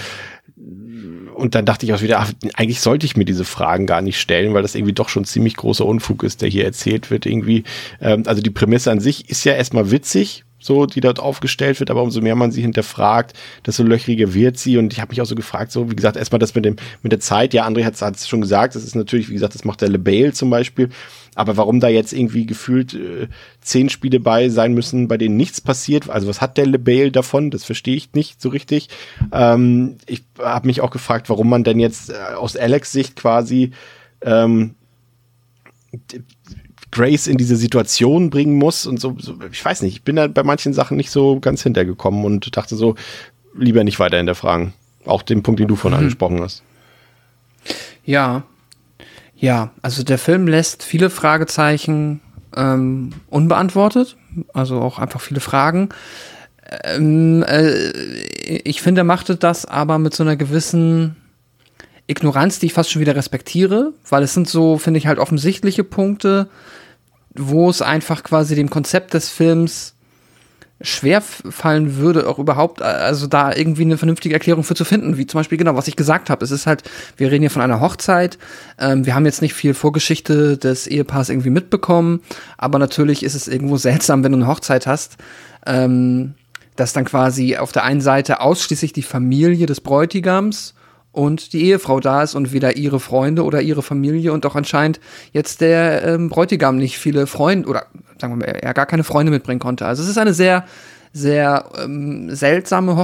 Und 1.35 1.55
dann 1.55 1.65
dachte 1.65 1.85
ich 1.85 1.93
auch 1.93 2.01
wieder, 2.01 2.19
ach, 2.19 2.31
eigentlich 2.55 2.81
sollte 2.81 3.05
ich 3.05 3.15
mir 3.15 3.25
diese 3.25 3.45
Fragen 3.45 3.85
gar 3.85 4.01
nicht 4.01 4.19
stellen, 4.19 4.53
weil 4.53 4.61
das 4.61 4.75
irgendwie 4.75 4.93
doch 4.93 5.09
schon 5.09 5.25
ziemlich 5.25 5.55
großer 5.55 5.85
Unfug 5.85 6.23
ist, 6.23 6.41
der 6.41 6.49
hier 6.49 6.65
erzählt 6.65 7.11
wird 7.11 7.25
irgendwie. 7.25 7.63
Ähm, 8.01 8.23
also 8.25 8.41
die 8.41 8.49
Prämisse 8.49 8.91
an 8.91 8.99
sich 8.99 9.29
ist 9.29 9.43
ja 9.45 9.53
erstmal 9.53 9.91
witzig, 9.91 10.43
so, 10.59 10.85
die 10.85 11.01
dort 11.01 11.19
aufgestellt 11.19 11.79
wird, 11.79 11.89
aber 11.89 12.03
umso 12.03 12.21
mehr 12.21 12.35
man 12.35 12.51
sie 12.51 12.61
hinterfragt, 12.61 13.33
desto 13.65 13.83
löchriger 13.83 14.33
wird 14.33 14.57
sie. 14.57 14.77
Und 14.77 14.93
ich 14.93 14.99
habe 14.99 15.09
mich 15.09 15.21
auch 15.21 15.25
so 15.25 15.35
gefragt, 15.35 15.71
so, 15.71 15.89
wie 15.89 15.95
gesagt, 15.95 16.17
erstmal 16.17 16.39
das 16.39 16.53
mit 16.53 16.65
dem, 16.65 16.75
mit 17.01 17.11
der 17.11 17.19
Zeit, 17.19 17.53
ja, 17.53 17.65
André 17.65 17.85
hat 17.85 18.15
es 18.15 18.27
schon 18.27 18.41
gesagt, 18.41 18.75
das 18.75 18.83
ist 18.83 18.95
natürlich, 18.95 19.29
wie 19.29 19.33
gesagt, 19.33 19.55
das 19.55 19.63
macht 19.63 19.81
der 19.81 19.89
LeBale 19.89 20.33
zum 20.33 20.49
Beispiel. 20.49 20.89
Aber 21.35 21.55
warum 21.55 21.79
da 21.79 21.87
jetzt 21.87 22.11
irgendwie 22.11 22.45
gefühlt 22.45 22.93
äh, 22.93 23.27
zehn 23.61 23.89
Spiele 23.89 24.19
bei 24.19 24.49
sein 24.49 24.73
müssen, 24.73 25.07
bei 25.07 25.17
denen 25.17 25.37
nichts 25.37 25.61
passiert, 25.61 26.09
also 26.09 26.27
was 26.27 26.41
hat 26.41 26.57
der 26.57 26.65
LeBale 26.65 27.11
davon? 27.11 27.51
Das 27.51 27.63
verstehe 27.63 27.95
ich 27.95 28.13
nicht 28.13 28.41
so 28.41 28.49
richtig. 28.49 28.89
Ähm, 29.31 29.97
ich 30.05 30.23
habe 30.37 30.67
mich 30.67 30.81
auch 30.81 30.91
gefragt, 30.91 31.29
warum 31.29 31.49
man 31.49 31.63
denn 31.63 31.79
jetzt 31.79 32.09
äh, 32.09 32.15
aus 32.35 32.57
Alex 32.57 32.91
Sicht 32.91 33.15
quasi 33.15 33.71
ähm, 34.21 34.75
Grace 36.91 37.27
in 37.27 37.37
diese 37.37 37.55
Situation 37.55 38.29
bringen 38.29 38.55
muss 38.55 38.85
und 38.85 38.99
so, 38.99 39.15
so, 39.19 39.35
ich 39.51 39.63
weiß 39.63 39.81
nicht, 39.83 39.93
ich 39.93 40.03
bin 40.03 40.15
da 40.15 40.27
bei 40.27 40.43
manchen 40.43 40.73
Sachen 40.73 40.97
nicht 40.97 41.11
so 41.11 41.39
ganz 41.39 41.61
hintergekommen 41.61 42.25
und 42.25 42.55
dachte 42.57 42.75
so, 42.75 42.95
lieber 43.55 43.83
nicht 43.83 43.99
weiter 43.99 44.17
hinterfragen. 44.17 44.73
Auch 45.05 45.21
den 45.21 45.43
Punkt, 45.43 45.59
den 45.59 45.67
du 45.67 45.75
von 45.75 45.91
mhm. 45.91 45.99
angesprochen 45.99 46.41
hast. 46.41 46.63
Ja, 48.05 48.43
ja, 49.35 49.71
also 49.81 50.03
der 50.03 50.17
Film 50.17 50.47
lässt 50.47 50.83
viele 50.83 51.09
Fragezeichen 51.09 52.19
ähm, 52.55 53.11
unbeantwortet, 53.29 54.17
also 54.53 54.81
auch 54.81 54.99
einfach 54.99 55.21
viele 55.21 55.39
Fragen. 55.39 55.89
Ähm, 56.83 57.43
äh, 57.43 57.89
ich 58.63 58.81
finde, 58.81 59.01
er 59.01 59.05
machte 59.05 59.35
das 59.35 59.65
aber 59.65 59.97
mit 59.97 60.13
so 60.13 60.23
einer 60.23 60.35
gewissen 60.35 61.15
Ignoranz, 62.09 62.59
die 62.59 62.65
ich 62.65 62.73
fast 62.73 62.89
schon 62.89 63.01
wieder 63.01 63.15
respektiere, 63.15 63.93
weil 64.09 64.23
es 64.23 64.33
sind 64.33 64.49
so, 64.49 64.77
finde 64.77 64.97
ich, 64.97 65.07
halt 65.07 65.19
offensichtliche 65.19 65.83
Punkte, 65.83 66.49
wo 67.35 67.69
es 67.69 67.81
einfach 67.81 68.23
quasi 68.23 68.55
dem 68.55 68.69
Konzept 68.69 69.13
des 69.13 69.29
Films 69.29 69.93
schwer 70.81 71.21
fallen 71.21 71.97
würde, 71.97 72.27
auch 72.27 72.39
überhaupt, 72.39 72.81
also 72.81 73.27
da 73.27 73.53
irgendwie 73.53 73.81
eine 73.81 73.97
vernünftige 73.97 74.33
Erklärung 74.33 74.63
für 74.63 74.75
zu 74.75 74.85
finden, 74.85 75.17
wie 75.17 75.27
zum 75.27 75.39
Beispiel 75.39 75.57
genau, 75.57 75.75
was 75.75 75.89
ich 75.89 75.97
gesagt 75.97 76.29
habe. 76.29 76.43
Es 76.43 76.51
ist 76.51 76.65
halt, 76.65 76.83
wir 77.17 77.29
reden 77.29 77.43
hier 77.43 77.51
von 77.51 77.61
einer 77.61 77.81
Hochzeit, 77.81 78.39
ähm, 78.79 79.05
wir 79.05 79.13
haben 79.13 79.25
jetzt 79.25 79.41
nicht 79.41 79.53
viel 79.53 79.73
Vorgeschichte 79.73 80.57
des 80.57 80.87
Ehepaars 80.87 81.29
irgendwie 81.29 81.49
mitbekommen, 81.49 82.21
aber 82.57 82.79
natürlich 82.79 83.23
ist 83.23 83.35
es 83.35 83.47
irgendwo 83.47 83.77
seltsam, 83.77 84.23
wenn 84.23 84.31
du 84.31 84.37
eine 84.37 84.47
Hochzeit 84.47 84.87
hast, 84.87 85.17
ähm, 85.65 86.35
dass 86.77 86.93
dann 86.93 87.05
quasi 87.05 87.57
auf 87.57 87.73
der 87.73 87.83
einen 87.83 88.01
Seite 88.01 88.39
ausschließlich 88.39 88.93
die 88.93 89.03
Familie 89.03 89.65
des 89.65 89.81
Bräutigams 89.81 90.75
und 91.11 91.53
die 91.53 91.65
Ehefrau 91.65 91.99
da 91.99 92.23
ist 92.23 92.35
und 92.35 92.53
weder 92.53 92.77
ihre 92.77 92.99
Freunde 92.99 93.43
oder 93.43 93.61
ihre 93.61 93.81
Familie 93.81 94.31
und 94.33 94.45
auch 94.45 94.55
anscheinend 94.55 94.99
jetzt 95.31 95.61
der 95.61 96.03
ähm, 96.05 96.29
Bräutigam 96.29 96.77
nicht 96.77 96.97
viele 96.97 97.27
Freunde 97.27 97.67
oder 97.67 97.85
sagen 98.19 98.33
wir 98.33 98.45
mal, 98.47 98.57
er 98.61 98.73
gar 98.73 98.85
keine 98.85 99.03
Freunde 99.03 99.31
mitbringen 99.31 99.59
konnte. 99.59 99.85
Also 99.85 100.03
es 100.03 100.09
ist 100.09 100.17
eine 100.17 100.33
sehr, 100.33 100.65
sehr 101.13 101.65
ähm, 101.81 102.33
seltsame 102.33 102.95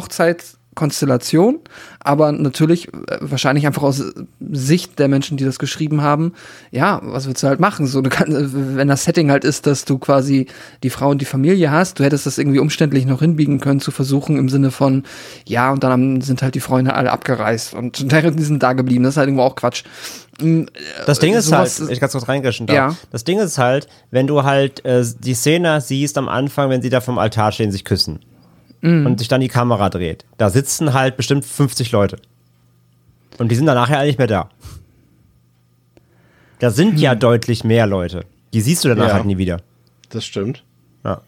Hochzeitskonstellation, 0.76 1.60
aber 2.00 2.32
natürlich 2.32 2.90
äh, 2.90 3.18
wahrscheinlich 3.22 3.66
einfach 3.66 3.84
aus 3.84 4.04
Sicht 4.52 5.00
der 5.00 5.08
Menschen, 5.08 5.38
die 5.38 5.46
das 5.46 5.60
geschrieben 5.60 6.02
haben, 6.02 6.34
ja, 6.72 7.00
was 7.04 7.28
willst 7.28 7.44
du 7.44 7.48
halt 7.48 7.60
machen? 7.60 7.88
So, 7.88 8.02
du 8.02 8.10
kannst, 8.10 8.36
wenn 8.54 8.88
das 8.88 9.06
Setting 9.06 9.32
halt 9.32 9.44
ist, 9.44 9.66
dass 9.66 9.86
du 9.86 9.98
quasi 9.98 10.48
die 10.84 10.90
Frau 10.90 11.10
und 11.10 11.22
die 11.22 11.26
Familie 11.26 11.72
hast, 11.72 12.00
du 12.00 12.04
hättest 12.04 12.26
das 12.26 12.38
irgendwie 12.38 12.60
umständlich 12.60 13.06
noch 13.06 13.20
hinbiegen 13.20 13.60
können, 13.60 13.80
zu 13.80 13.92
versuchen 13.92 14.38
im 14.38 14.50
Sinne 14.50 14.72
von, 14.72 15.04
ja, 15.48 15.72
und 15.72 15.84
dann 15.84 16.22
sind 16.22 16.42
halt 16.42 16.56
die 16.56 16.60
Freunde 16.60 16.94
alle 16.94 17.12
abgereist 17.12 17.74
und 17.74 18.00
die 18.12 18.44
sind 18.44 18.62
da 18.62 18.74
geblieben. 18.74 19.04
Das 19.04 19.14
ist 19.14 19.18
halt 19.18 19.28
irgendwo 19.28 19.44
auch 19.44 19.56
Quatsch. 19.56 19.84
Mm, 20.42 20.64
das 21.06 21.20
Ding 21.20 21.34
ist 21.34 21.52
halt, 21.52 21.72
ich 21.90 22.00
ganz 22.00 22.12
kurz 22.12 22.28
reingreschen 22.28 22.68
darf. 22.68 22.76
Ja. 22.76 22.96
Das 23.12 23.24
Ding 23.24 23.40
ist 23.40 23.58
halt, 23.58 23.88
wenn 24.12 24.28
du 24.28 24.44
halt 24.44 24.84
äh, 24.84 25.04
die 25.20 25.34
Szene 25.34 25.80
siehst 25.80 26.18
am 26.18 26.28
Anfang, 26.28 26.70
wenn 26.70 26.82
sie 26.82 26.90
da 26.90 27.00
vom 27.00 27.18
Altar 27.18 27.52
stehen, 27.52 27.72
sich 27.72 27.86
küssen 27.86 28.20
mm. 28.86 29.06
und 29.06 29.20
sich 29.20 29.28
dann 29.28 29.42
die 29.42 29.48
Kamera 29.48 29.90
dreht, 29.90 30.26
da 30.38 30.50
sitzen 30.50 30.94
halt 30.94 31.18
bestimmt 31.18 31.44
50 31.46 31.92
Leute. 31.92 32.18
Und 33.38 33.50
die 33.52 33.56
sind 33.56 33.66
dann 33.66 33.76
nachher 33.76 34.04
nicht 34.06 34.18
mehr 34.18 34.28
da. 34.28 34.50
Da 36.60 36.70
sind 36.72 36.92
Hm. 36.94 36.98
ja 36.98 37.16
deutlich 37.16 37.64
mehr 37.64 37.86
Leute. 37.88 38.24
Die 38.54 38.62
siehst 38.62 38.84
du 38.86 38.90
danach 38.90 39.08
Ja. 39.10 39.14
halt 39.16 39.26
nie 39.26 39.38
wieder. 39.38 39.60
Das 40.10 40.24
stimmt. 40.26 40.64
Ja. 41.04 41.20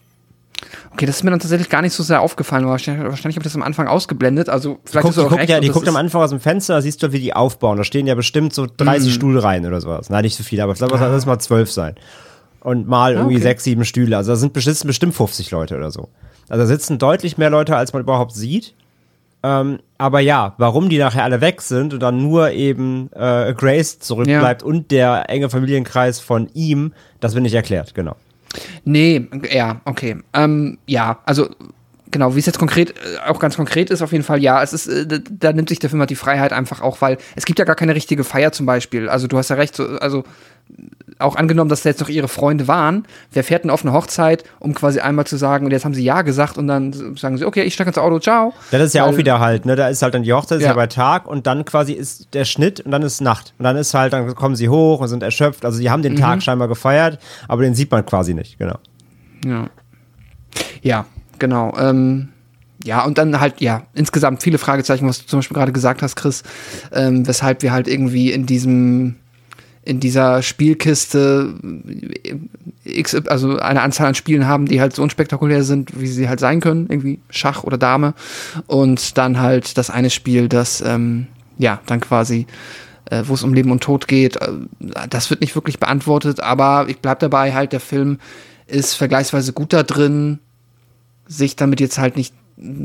Okay, 0.93 1.05
das 1.05 1.17
ist 1.17 1.23
mir 1.23 1.31
dann 1.31 1.39
tatsächlich 1.39 1.69
gar 1.69 1.81
nicht 1.81 1.93
so 1.93 2.01
sehr 2.01 2.21
aufgefallen. 2.21 2.65
Wahrscheinlich, 2.65 3.03
wahrscheinlich 3.05 3.35
habe 3.35 3.41
ich 3.45 3.51
das 3.51 3.55
am 3.55 3.61
Anfang 3.63 3.87
ausgeblendet. 3.87 4.47
Also 4.49 4.79
vielleicht 4.85 5.03
Guck, 5.03 5.11
ist 5.11 5.17
es 5.17 5.21
die 5.21 5.25
auch 5.25 5.29
guckt, 5.29 5.41
recht. 5.41 5.49
ja, 5.49 5.59
die 5.59 5.67
das 5.67 5.73
guckt 5.75 5.87
am 5.87 5.97
Anfang 5.97 6.21
aus 6.21 6.29
dem 6.29 6.39
Fenster, 6.39 6.75
da 6.75 6.81
siehst 6.81 7.03
du, 7.03 7.11
wie 7.11 7.19
die 7.19 7.33
aufbauen. 7.33 7.77
Da 7.77 7.83
stehen 7.83 8.07
ja 8.07 8.15
bestimmt 8.15 8.53
so 8.53 8.65
30 8.77 9.09
Mhm. 9.09 9.13
Stuhlreihen 9.15 9.65
oder 9.65 9.81
sowas. 9.81 10.09
Nein, 10.09 10.23
nicht 10.23 10.37
so 10.37 10.43
viele, 10.43 10.63
aber 10.63 10.71
ich 10.71 10.77
glaube, 10.79 10.93
das 10.97 11.01
lass 11.01 11.25
mal 11.25 11.37
12 11.39 11.71
sein. 11.71 11.95
Und 12.61 12.87
mal 12.87 13.13
irgendwie 13.13 13.35
Ah. 13.35 13.37
okay. 13.37 13.43
sechs, 13.43 13.63
sieben 13.65 13.85
Stühle. 13.85 14.17
Also 14.17 14.31
da 14.31 14.35
sind 14.37 14.53
bestimmt, 14.53 14.87
bestimmt 14.87 15.13
50 15.13 15.51
Leute 15.51 15.75
oder 15.77 15.91
so. 15.91 16.07
Also 16.49 16.63
da 16.63 16.67
sitzen 16.67 16.97
deutlich 16.97 17.37
mehr 17.37 17.49
Leute, 17.49 17.75
als 17.75 17.93
man 17.93 18.01
überhaupt 18.01 18.33
sieht. 18.33 18.73
Ähm, 19.43 19.79
aber 19.97 20.19
ja, 20.19 20.55
warum 20.57 20.89
die 20.89 20.97
nachher 20.97 21.23
alle 21.23 21.41
weg 21.41 21.61
sind 21.61 21.93
und 21.93 21.99
dann 21.99 22.21
nur 22.21 22.51
eben 22.51 23.09
äh, 23.13 23.53
Grace 23.53 23.99
zurückbleibt 23.99 24.63
und 24.63 24.91
der 24.91 25.29
enge 25.29 25.49
Familienkreis 25.49 26.19
von 26.19 26.49
ihm, 26.53 26.93
das 27.19 27.33
wird 27.33 27.43
nicht 27.43 27.53
erklärt, 27.53 27.93
genau. 27.93 28.15
Nee, 28.83 29.27
ja, 29.51 29.81
okay. 29.85 30.17
Ähm, 30.33 30.79
ja, 30.87 31.19
also 31.25 31.49
genau, 32.09 32.35
wie 32.35 32.39
es 32.39 32.45
jetzt 32.45 32.57
konkret, 32.59 32.91
äh, 32.91 33.29
auch 33.29 33.39
ganz 33.39 33.55
konkret 33.55 33.89
ist, 33.89 34.01
auf 34.01 34.11
jeden 34.11 34.23
Fall, 34.23 34.41
ja, 34.41 34.61
es 34.63 34.73
ist, 34.73 34.87
äh, 34.87 35.19
da 35.29 35.53
nimmt 35.53 35.69
sich 35.69 35.79
der 35.79 35.89
Film 35.89 35.99
halt 35.99 36.09
die 36.09 36.15
Freiheit 36.15 36.53
einfach 36.53 36.81
auch, 36.81 37.01
weil 37.01 37.17
es 37.35 37.45
gibt 37.45 37.59
ja 37.59 37.65
gar 37.65 37.75
keine 37.75 37.95
richtige 37.95 38.23
Feier 38.23 38.51
zum 38.51 38.65
Beispiel. 38.65 39.09
Also 39.09 39.27
du 39.27 39.37
hast 39.37 39.49
ja 39.49 39.55
recht, 39.55 39.75
so, 39.75 39.85
also 39.99 40.23
auch 41.19 41.35
angenommen, 41.35 41.69
dass 41.69 41.81
da 41.83 41.89
jetzt 41.89 41.99
noch 41.99 42.09
ihre 42.09 42.27
Freunde 42.27 42.67
waren, 42.67 43.05
wer 43.31 43.43
fährt 43.43 43.63
denn 43.63 43.71
auf 43.71 43.83
eine 43.83 43.93
Hochzeit, 43.93 44.43
um 44.59 44.73
quasi 44.73 44.99
einmal 44.99 45.25
zu 45.25 45.37
sagen, 45.37 45.65
und 45.65 45.71
jetzt 45.71 45.83
haben 45.85 45.93
sie 45.93 46.03
Ja 46.03 46.21
gesagt 46.21 46.57
und 46.57 46.67
dann 46.67 47.15
sagen 47.17 47.37
sie, 47.37 47.45
okay, 47.45 47.63
ich 47.63 47.73
steige 47.73 47.89
ins 47.89 47.97
Auto, 47.97 48.19
ciao. 48.19 48.53
Das 48.71 48.81
ist 48.81 48.93
ja 48.93 49.05
Weil- 49.05 49.13
auch 49.13 49.17
wieder 49.17 49.39
halt, 49.39 49.65
ne? 49.65 49.75
Da 49.75 49.87
ist 49.87 50.01
halt 50.01 50.13
dann 50.13 50.23
die 50.23 50.33
Hochzeit, 50.33 50.57
ist 50.59 50.63
ja. 50.63 50.69
Ja. 50.69 50.75
bei 50.75 50.87
Tag 50.87 51.27
und 51.27 51.47
dann 51.47 51.65
quasi 51.65 51.93
ist 51.93 52.33
der 52.33 52.45
Schnitt 52.45 52.79
und 52.81 52.91
dann 52.91 53.01
ist 53.01 53.21
Nacht. 53.21 53.53
Und 53.57 53.63
dann 53.63 53.75
ist 53.77 53.93
halt, 53.93 54.13
dann 54.13 54.35
kommen 54.35 54.55
sie 54.55 54.69
hoch 54.69 54.99
und 55.01 55.07
sind 55.07 55.23
erschöpft. 55.23 55.65
Also 55.65 55.79
die 55.79 55.89
haben 55.89 56.01
den 56.03 56.13
Mhm. 56.13 56.17
Tag 56.17 56.43
scheinbar 56.43 56.67
gefeiert, 56.67 57.19
aber 57.47 57.63
den 57.63 57.73
sieht 57.75 57.89
man 57.91 58.05
quasi 58.05 58.33
nicht, 58.33 58.57
genau. 58.59 58.77
Ja. 59.45 59.67
Ja, 60.81 61.05
genau. 61.39 61.73
Ähm, 61.79 62.29
ja, 62.83 63.03
und 63.03 63.17
dann 63.17 63.39
halt, 63.39 63.59
ja, 63.59 63.83
insgesamt 63.95 64.43
viele 64.43 64.57
Fragezeichen, 64.59 65.07
was 65.07 65.19
du 65.19 65.25
zum 65.25 65.39
Beispiel 65.39 65.55
gerade 65.55 65.71
gesagt 65.71 66.01
hast, 66.03 66.15
Chris, 66.15 66.43
ähm, 66.93 67.27
weshalb 67.27 67.63
wir 67.63 67.71
halt 67.71 67.87
irgendwie 67.87 68.31
in 68.31 68.45
diesem, 68.45 69.15
in 69.87 70.01
dieser 70.01 70.41
Spielkiste 70.43 71.53
äh, 72.23 72.35
X, 72.83 73.15
also 73.15 73.57
eine 73.57 73.81
Anzahl 73.81 74.07
an 74.07 74.15
Spielen 74.15 74.47
haben, 74.47 74.65
die 74.65 74.81
halt 74.81 74.93
so 74.93 75.01
unspektakulär 75.01 75.63
sind, 75.63 75.99
wie 75.99 76.07
sie 76.07 76.27
halt 76.27 76.39
sein 76.39 76.59
können, 76.59 76.87
irgendwie 76.89 77.19
Schach 77.29 77.63
oder 77.63 77.77
Dame. 77.77 78.13
Und 78.67 79.17
dann 79.17 79.39
halt 79.39 79.77
das 79.77 79.89
eine 79.89 80.09
Spiel, 80.09 80.49
das, 80.49 80.81
ähm, 80.81 81.27
ja, 81.57 81.79
dann 81.85 82.01
quasi 82.01 82.47
äh, 83.09 83.23
wo 83.25 83.33
es 83.33 83.43
um 83.43 83.53
Leben 83.53 83.71
und 83.71 83.81
Tod 83.81 84.07
geht. 84.07 84.35
Äh, 84.41 84.51
Das 85.09 85.29
wird 85.29 85.39
nicht 85.39 85.55
wirklich 85.55 85.79
beantwortet, 85.79 86.41
aber 86.41 86.85
ich 86.89 86.99
bleib 86.99 87.19
dabei, 87.19 87.53
halt, 87.53 87.71
der 87.71 87.79
Film 87.79 88.19
ist 88.67 88.95
vergleichsweise 88.95 89.53
gut 89.53 89.71
da 89.71 89.83
drin, 89.83 90.39
sich 91.27 91.55
damit 91.55 91.79
jetzt 91.79 91.97
halt 91.97 92.17
nicht 92.17 92.33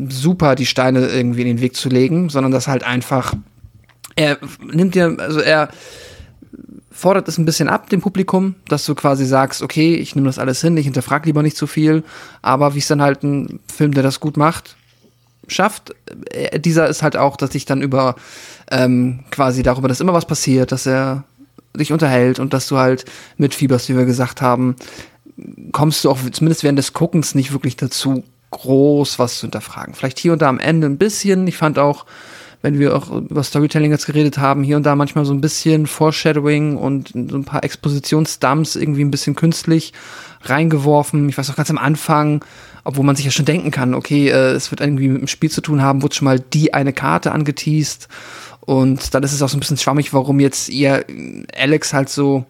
super 0.09 0.55
die 0.55 0.67
Steine 0.67 1.09
irgendwie 1.09 1.41
in 1.41 1.49
den 1.49 1.61
Weg 1.61 1.75
zu 1.75 1.89
legen, 1.89 2.29
sondern 2.29 2.53
das 2.53 2.69
halt 2.69 2.85
einfach, 2.85 3.35
er 4.15 4.39
nimmt 4.73 4.95
dir, 4.95 5.17
also 5.19 5.41
er 5.41 5.71
fordert 6.93 7.29
es 7.29 7.39
ein 7.39 7.45
bisschen 7.45 7.69
ab, 7.69 7.89
dem 7.91 8.01
Publikum, 8.01 8.55
dass 8.69 8.85
du 8.85 8.95
quasi 8.95 9.25
sagst, 9.25 9.63
okay, 9.63 9.95
ich 9.95 10.15
nehme 10.15 10.27
das 10.27 10.39
alles 10.39 10.61
hin, 10.61 10.77
ich 10.77 10.85
hinterfrage 10.85 11.27
lieber 11.27 11.43
nicht 11.43 11.57
zu 11.57 11.67
viel, 11.67 12.05
aber 12.43 12.75
wie 12.75 12.79
es 12.79 12.89
dann 12.89 13.03
halt 13.03 13.23
ein 13.23 13.61
Film, 13.73 13.93
der 13.93 14.03
das 14.03 14.21
gut 14.21 14.37
macht, 14.37 14.77
schafft, 15.49 15.95
äh, 16.31 16.61
dieser 16.61 16.89
ist 16.89 17.03
halt 17.03 17.17
auch, 17.17 17.37
dass 17.37 17.51
dich 17.51 17.65
dann 17.65 17.83
über 17.83 18.17
ähm, 18.71 19.21
quasi 19.31 19.63
darüber, 19.63 19.89
dass 19.89 20.01
immer 20.01 20.13
was 20.13 20.27
passiert, 20.27 20.73
dass 20.73 20.87
er 20.87 21.25
dich 21.75 21.93
unterhält 21.93 22.39
und 22.39 22.53
dass 22.53 22.69
du 22.69 22.79
halt 22.79 23.05
mitfieberst, 23.39 23.89
wie 23.89 23.97
wir 23.97 24.05
gesagt 24.05 24.43
haben, 24.43 24.77
kommst 25.73 26.05
du 26.05 26.11
auch 26.11 26.19
zumindest 26.33 26.63
während 26.63 26.79
des 26.79 26.93
Guckens 26.93 27.35
nicht 27.35 27.53
wirklich 27.53 27.77
dazu, 27.77 28.25
groß 28.51 29.19
was 29.19 29.39
zu 29.39 29.43
hinterfragen. 29.43 29.95
Vielleicht 29.95 30.19
hier 30.19 30.35
und 30.35 30.43
da 30.43 30.49
am 30.49 30.61
Ende 30.61 30.87
ein 30.87 30.99
bisschen. 30.99 31.47
Ich 31.47 31.57
fand 31.57 31.79
auch, 31.79 32.05
wenn 32.63 32.79
wir 32.79 32.97
auch 32.97 33.11
über 33.11 33.43
Storytelling 33.43 33.91
jetzt 33.91 34.07
geredet 34.07 34.39
haben, 34.39 34.63
hier 34.63 34.77
und 34.77 34.85
da 34.85 34.95
manchmal 34.95 35.25
so 35.25 35.35
ein 35.35 35.41
bisschen 35.41 35.87
Foreshadowing 35.87 36.77
und 36.77 37.09
so 37.09 37.37
ein 37.37 37.45
paar 37.45 37.65
Expositionsdumps 37.65 38.77
irgendwie 38.77 39.05
ein 39.05 39.11
bisschen 39.11 39.35
künstlich 39.35 39.93
reingeworfen. 40.43 41.29
Ich 41.29 41.37
weiß 41.37 41.51
auch 41.51 41.57
ganz 41.57 41.71
am 41.71 41.79
Anfang, 41.79 42.45
obwohl 42.85 43.05
man 43.05 43.17
sich 43.17 43.25
ja 43.25 43.31
schon 43.31 43.45
denken 43.45 43.71
kann, 43.71 43.95
okay, 43.95 44.29
äh, 44.29 44.53
es 44.53 44.71
wird 44.71 44.81
irgendwie 44.81 45.09
mit 45.09 45.21
dem 45.21 45.29
Spiel 45.29 45.51
zu 45.51 45.61
tun 45.61 45.83
haben, 45.83 46.03
wurde 46.03 46.15
schon 46.15 46.25
mal 46.25 46.41
die 46.41 46.73
eine 46.73 46.93
Karte 46.93 47.33
angeteased. 47.33 48.09
Und 48.61 49.13
dann 49.15 49.25
ist 49.25 49.33
es 49.33 49.43
auch 49.43 49.49
so 49.49 49.57
ein 49.57 49.61
bisschen 49.61 49.77
schwammig, 49.77 50.13
warum 50.13 50.39
jetzt 50.39 50.69
ihr 50.69 51.05
äh, 51.09 51.45
Alex 51.57 51.93
halt 51.93 52.09
so 52.09 52.47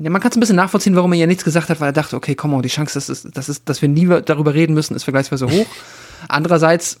ja, 0.00 0.10
man 0.10 0.22
kann 0.22 0.30
es 0.30 0.36
ein 0.36 0.40
bisschen 0.40 0.56
nachvollziehen, 0.56 0.94
warum 0.94 1.12
er 1.12 1.18
ja 1.18 1.26
nichts 1.26 1.44
gesagt 1.44 1.70
hat, 1.70 1.80
weil 1.80 1.88
er 1.88 1.92
dachte, 1.92 2.14
okay, 2.14 2.36
komm 2.36 2.54
on, 2.54 2.62
die 2.62 2.68
Chance, 2.68 2.94
dass, 2.94 3.08
es, 3.08 3.22
dass, 3.22 3.48
es, 3.48 3.64
dass 3.64 3.82
wir 3.82 3.88
nie 3.88 4.06
darüber 4.24 4.54
reden 4.54 4.74
müssen, 4.74 4.94
ist 4.94 5.02
vergleichsweise 5.02 5.50
hoch. 5.50 5.66
Andererseits, 6.28 6.98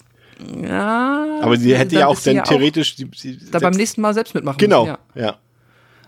ja. 0.62 1.40
Aber 1.42 1.56
sie 1.56 1.76
hätte 1.76 1.96
ja 1.96 2.06
auch 2.06 2.18
dann 2.20 2.42
theoretisch. 2.44 2.96
sie- 2.96 3.08
sie- 3.14 3.38
da 3.50 3.58
beim 3.58 3.72
nächsten 3.74 4.00
Mal 4.00 4.14
selbst 4.14 4.34
mitmachen 4.34 4.58
Genau, 4.58 4.84
müssen. 4.86 4.98
Ja. 5.14 5.22
ja. 5.26 5.34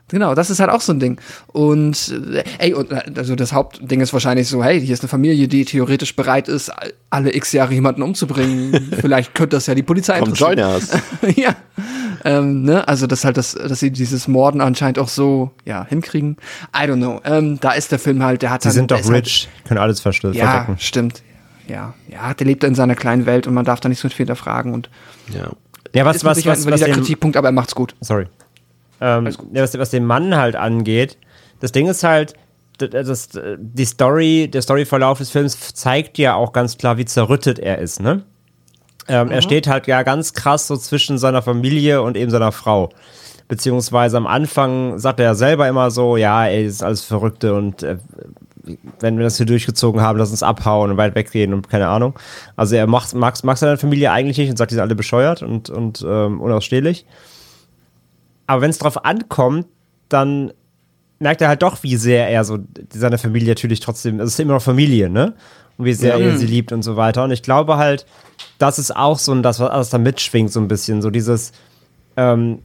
Genau, 0.08 0.34
das 0.34 0.50
ist 0.50 0.58
halt 0.58 0.70
auch 0.70 0.80
so 0.80 0.92
ein 0.92 0.98
Ding. 0.98 1.20
Und 1.46 2.12
äh, 2.34 2.42
ey, 2.58 2.74
und, 2.74 2.90
äh, 2.90 3.00
also 3.16 3.36
das 3.36 3.52
Hauptding 3.52 4.00
ist 4.00 4.12
wahrscheinlich 4.12 4.48
so, 4.48 4.64
hey, 4.64 4.80
hier 4.84 4.92
ist 4.92 5.02
eine 5.02 5.08
Familie, 5.08 5.46
die 5.46 5.64
theoretisch 5.64 6.16
bereit 6.16 6.48
ist, 6.48 6.68
all- 6.70 6.92
alle 7.10 7.32
x 7.32 7.52
Jahre 7.52 7.72
jemanden 7.74 8.02
umzubringen. 8.02 8.90
Vielleicht 9.00 9.36
könnte 9.36 9.56
das 9.56 9.66
ja 9.68 9.76
die 9.76 9.84
Polizei 9.84 10.18
Komm, 10.18 10.32
join 10.34 10.58
us. 10.58 10.88
ja. 11.36 11.54
Ähm, 12.24 12.64
ne? 12.64 12.86
Also 12.88 13.06
das 13.06 13.24
halt, 13.24 13.36
das, 13.36 13.54
dass 13.54 13.78
sie 13.78 13.92
dieses 13.92 14.26
Morden 14.26 14.60
anscheinend 14.60 14.98
auch 14.98 15.08
so 15.08 15.52
ja 15.64 15.86
hinkriegen. 15.88 16.36
I 16.76 16.80
don't 16.88 16.96
know. 16.96 17.20
Ähm, 17.24 17.58
da 17.60 17.70
ist 17.72 17.92
der 17.92 18.00
Film 18.00 18.22
halt, 18.24 18.42
der 18.42 18.50
hat 18.50 18.62
Sie 18.62 18.68
dann, 18.68 18.74
sind 18.74 18.90
doch 18.90 18.96
halt- 19.02 19.24
rich, 19.26 19.48
können 19.64 19.78
alles 19.78 20.04
verste- 20.04 20.32
ja, 20.34 20.50
verdecken. 20.50 20.76
stimmt. 20.80 21.22
Ja, 21.70 21.94
ja, 22.08 22.34
der 22.34 22.46
lebt 22.46 22.64
in 22.64 22.74
seiner 22.74 22.96
kleinen 22.96 23.26
Welt 23.26 23.46
und 23.46 23.54
man 23.54 23.64
darf 23.64 23.80
da 23.80 23.88
nicht 23.88 24.00
so 24.00 24.08
viel 24.08 24.18
hinterfragen 24.18 24.74
und 24.74 24.90
ja. 25.32 25.50
Ja, 25.94 26.04
was, 26.04 26.24
was, 26.24 26.44
was, 26.46 26.66
ein 26.66 26.72
was, 26.72 26.80
den, 26.80 26.94
Kritikpunkt, 26.94 27.36
aber 27.36 27.48
er 27.48 27.52
macht's 27.52 27.74
gut. 27.74 27.94
sorry. 28.00 28.26
Ähm, 29.00 29.26
ja, 29.52 29.62
was, 29.62 29.76
was 29.78 29.90
den 29.90 30.04
Mann 30.04 30.36
halt 30.36 30.56
angeht, 30.56 31.16
das 31.60 31.72
Ding 31.72 31.88
ist 31.88 32.04
halt, 32.04 32.34
das, 32.78 33.28
die 33.58 33.84
Story, 33.84 34.48
der 34.52 34.62
Storyverlauf 34.62 35.18
des 35.18 35.30
Films 35.30 35.74
zeigt 35.74 36.18
ja 36.18 36.34
auch 36.34 36.52
ganz 36.52 36.78
klar, 36.78 36.96
wie 36.96 37.04
zerrüttet 37.04 37.58
er 37.58 37.78
ist, 37.78 38.00
ne? 38.00 38.22
Ähm, 39.08 39.30
Er 39.30 39.42
steht 39.42 39.66
halt 39.66 39.86
ja 39.86 40.02
ganz 40.02 40.34
krass 40.34 40.66
so 40.66 40.76
zwischen 40.76 41.18
seiner 41.18 41.42
Familie 41.42 42.02
und 42.02 42.16
eben 42.16 42.30
seiner 42.30 42.52
Frau. 42.52 42.90
Beziehungsweise 43.48 44.16
am 44.16 44.26
Anfang 44.26 44.98
sagt 44.98 45.18
er 45.18 45.26
ja 45.26 45.34
selber 45.34 45.68
immer 45.68 45.90
so, 45.90 46.16
ja, 46.16 46.46
das 46.46 46.74
ist 46.74 46.82
alles 46.82 47.02
Verrückte 47.02 47.54
und 47.54 47.82
äh, 47.82 47.96
wenn 49.00 49.16
wir 49.16 49.24
das 49.24 49.36
hier 49.36 49.46
durchgezogen 49.46 50.00
haben, 50.00 50.18
lass 50.18 50.30
uns 50.30 50.42
abhauen 50.42 50.90
und 50.90 50.96
weit 50.96 51.14
weggehen 51.14 51.54
und 51.54 51.68
keine 51.68 51.88
Ahnung. 51.88 52.18
Also 52.56 52.76
er 52.76 52.86
macht, 52.86 53.14
mag, 53.14 53.42
mag 53.44 53.58
seine 53.58 53.76
Familie 53.76 54.12
eigentlich 54.12 54.38
nicht 54.38 54.50
und 54.50 54.56
sagt, 54.56 54.70
die 54.70 54.74
sind 54.74 54.82
alle 54.82 54.94
bescheuert 54.94 55.42
und, 55.42 55.70
und 55.70 56.04
ähm, 56.06 56.40
unausstehlich. 56.40 57.06
Aber 58.46 58.62
wenn 58.62 58.70
es 58.70 58.78
drauf 58.78 59.04
ankommt, 59.04 59.66
dann 60.08 60.52
merkt 61.20 61.40
er 61.40 61.48
halt 61.48 61.62
doch, 61.62 61.82
wie 61.82 61.96
sehr 61.96 62.28
er 62.28 62.44
so 62.44 62.58
seine 62.92 63.18
Familie 63.18 63.50
natürlich 63.50 63.80
trotzdem, 63.80 64.20
es 64.20 64.30
ist 64.30 64.40
immer 64.40 64.54
noch 64.54 64.62
Familie, 64.62 65.08
ne? 65.08 65.34
Und 65.76 65.84
wie 65.84 65.94
sehr 65.94 66.18
er 66.18 66.36
sie 66.36 66.46
liebt 66.46 66.72
und 66.72 66.82
so 66.82 66.96
weiter. 66.96 67.24
Und 67.24 67.30
ich 67.30 67.42
glaube 67.42 67.78
halt, 67.78 68.04
das 68.58 68.78
ist 68.78 68.94
auch 68.94 69.18
so 69.18 69.32
ein, 69.32 69.42
das, 69.42 69.60
was 69.60 69.88
da 69.88 69.96
mitschwingt, 69.96 70.52
so 70.52 70.60
ein 70.60 70.68
bisschen. 70.68 71.00
So 71.00 71.08
dieses, 71.08 71.52
ähm, 72.18 72.60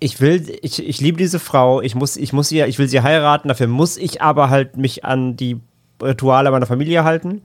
ich 0.00 0.20
will, 0.20 0.58
ich, 0.62 0.84
ich 0.86 1.00
liebe 1.00 1.18
diese 1.18 1.38
Frau, 1.38 1.82
ich 1.82 1.94
muss, 1.94 2.16
ich 2.16 2.32
muss 2.32 2.48
sie, 2.48 2.62
ich 2.62 2.78
will 2.78 2.88
sie 2.88 3.02
heiraten, 3.02 3.48
dafür 3.48 3.66
muss 3.66 3.98
ich 3.98 4.22
aber 4.22 4.48
halt 4.48 4.78
mich 4.78 5.04
an 5.04 5.36
die 5.36 5.60
Rituale 6.02 6.50
meiner 6.50 6.66
Familie 6.66 7.04
halten. 7.04 7.42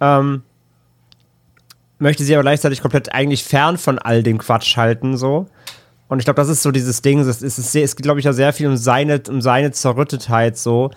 Ähm, 0.00 0.42
möchte 1.98 2.22
sie 2.24 2.34
aber 2.34 2.42
gleichzeitig 2.42 2.80
komplett 2.80 3.12
eigentlich 3.12 3.42
fern 3.42 3.78
von 3.78 3.98
all 3.98 4.22
dem 4.22 4.38
Quatsch 4.38 4.76
halten, 4.76 5.16
so. 5.16 5.46
Und 6.08 6.20
ich 6.20 6.24
glaube, 6.24 6.36
das 6.36 6.48
ist 6.48 6.62
so 6.62 6.70
dieses 6.70 7.02
Ding, 7.02 7.18
es, 7.20 7.42
ist 7.42 7.56
sehr, 7.56 7.84
es 7.84 7.96
geht, 7.96 8.04
glaube 8.04 8.20
ich, 8.20 8.26
ja 8.26 8.32
sehr 8.32 8.52
viel 8.52 8.68
um 8.68 8.76
seine, 8.76 9.20
um 9.28 9.40
seine 9.40 9.72
Zerrüttetheit, 9.72 10.56
so, 10.56 10.90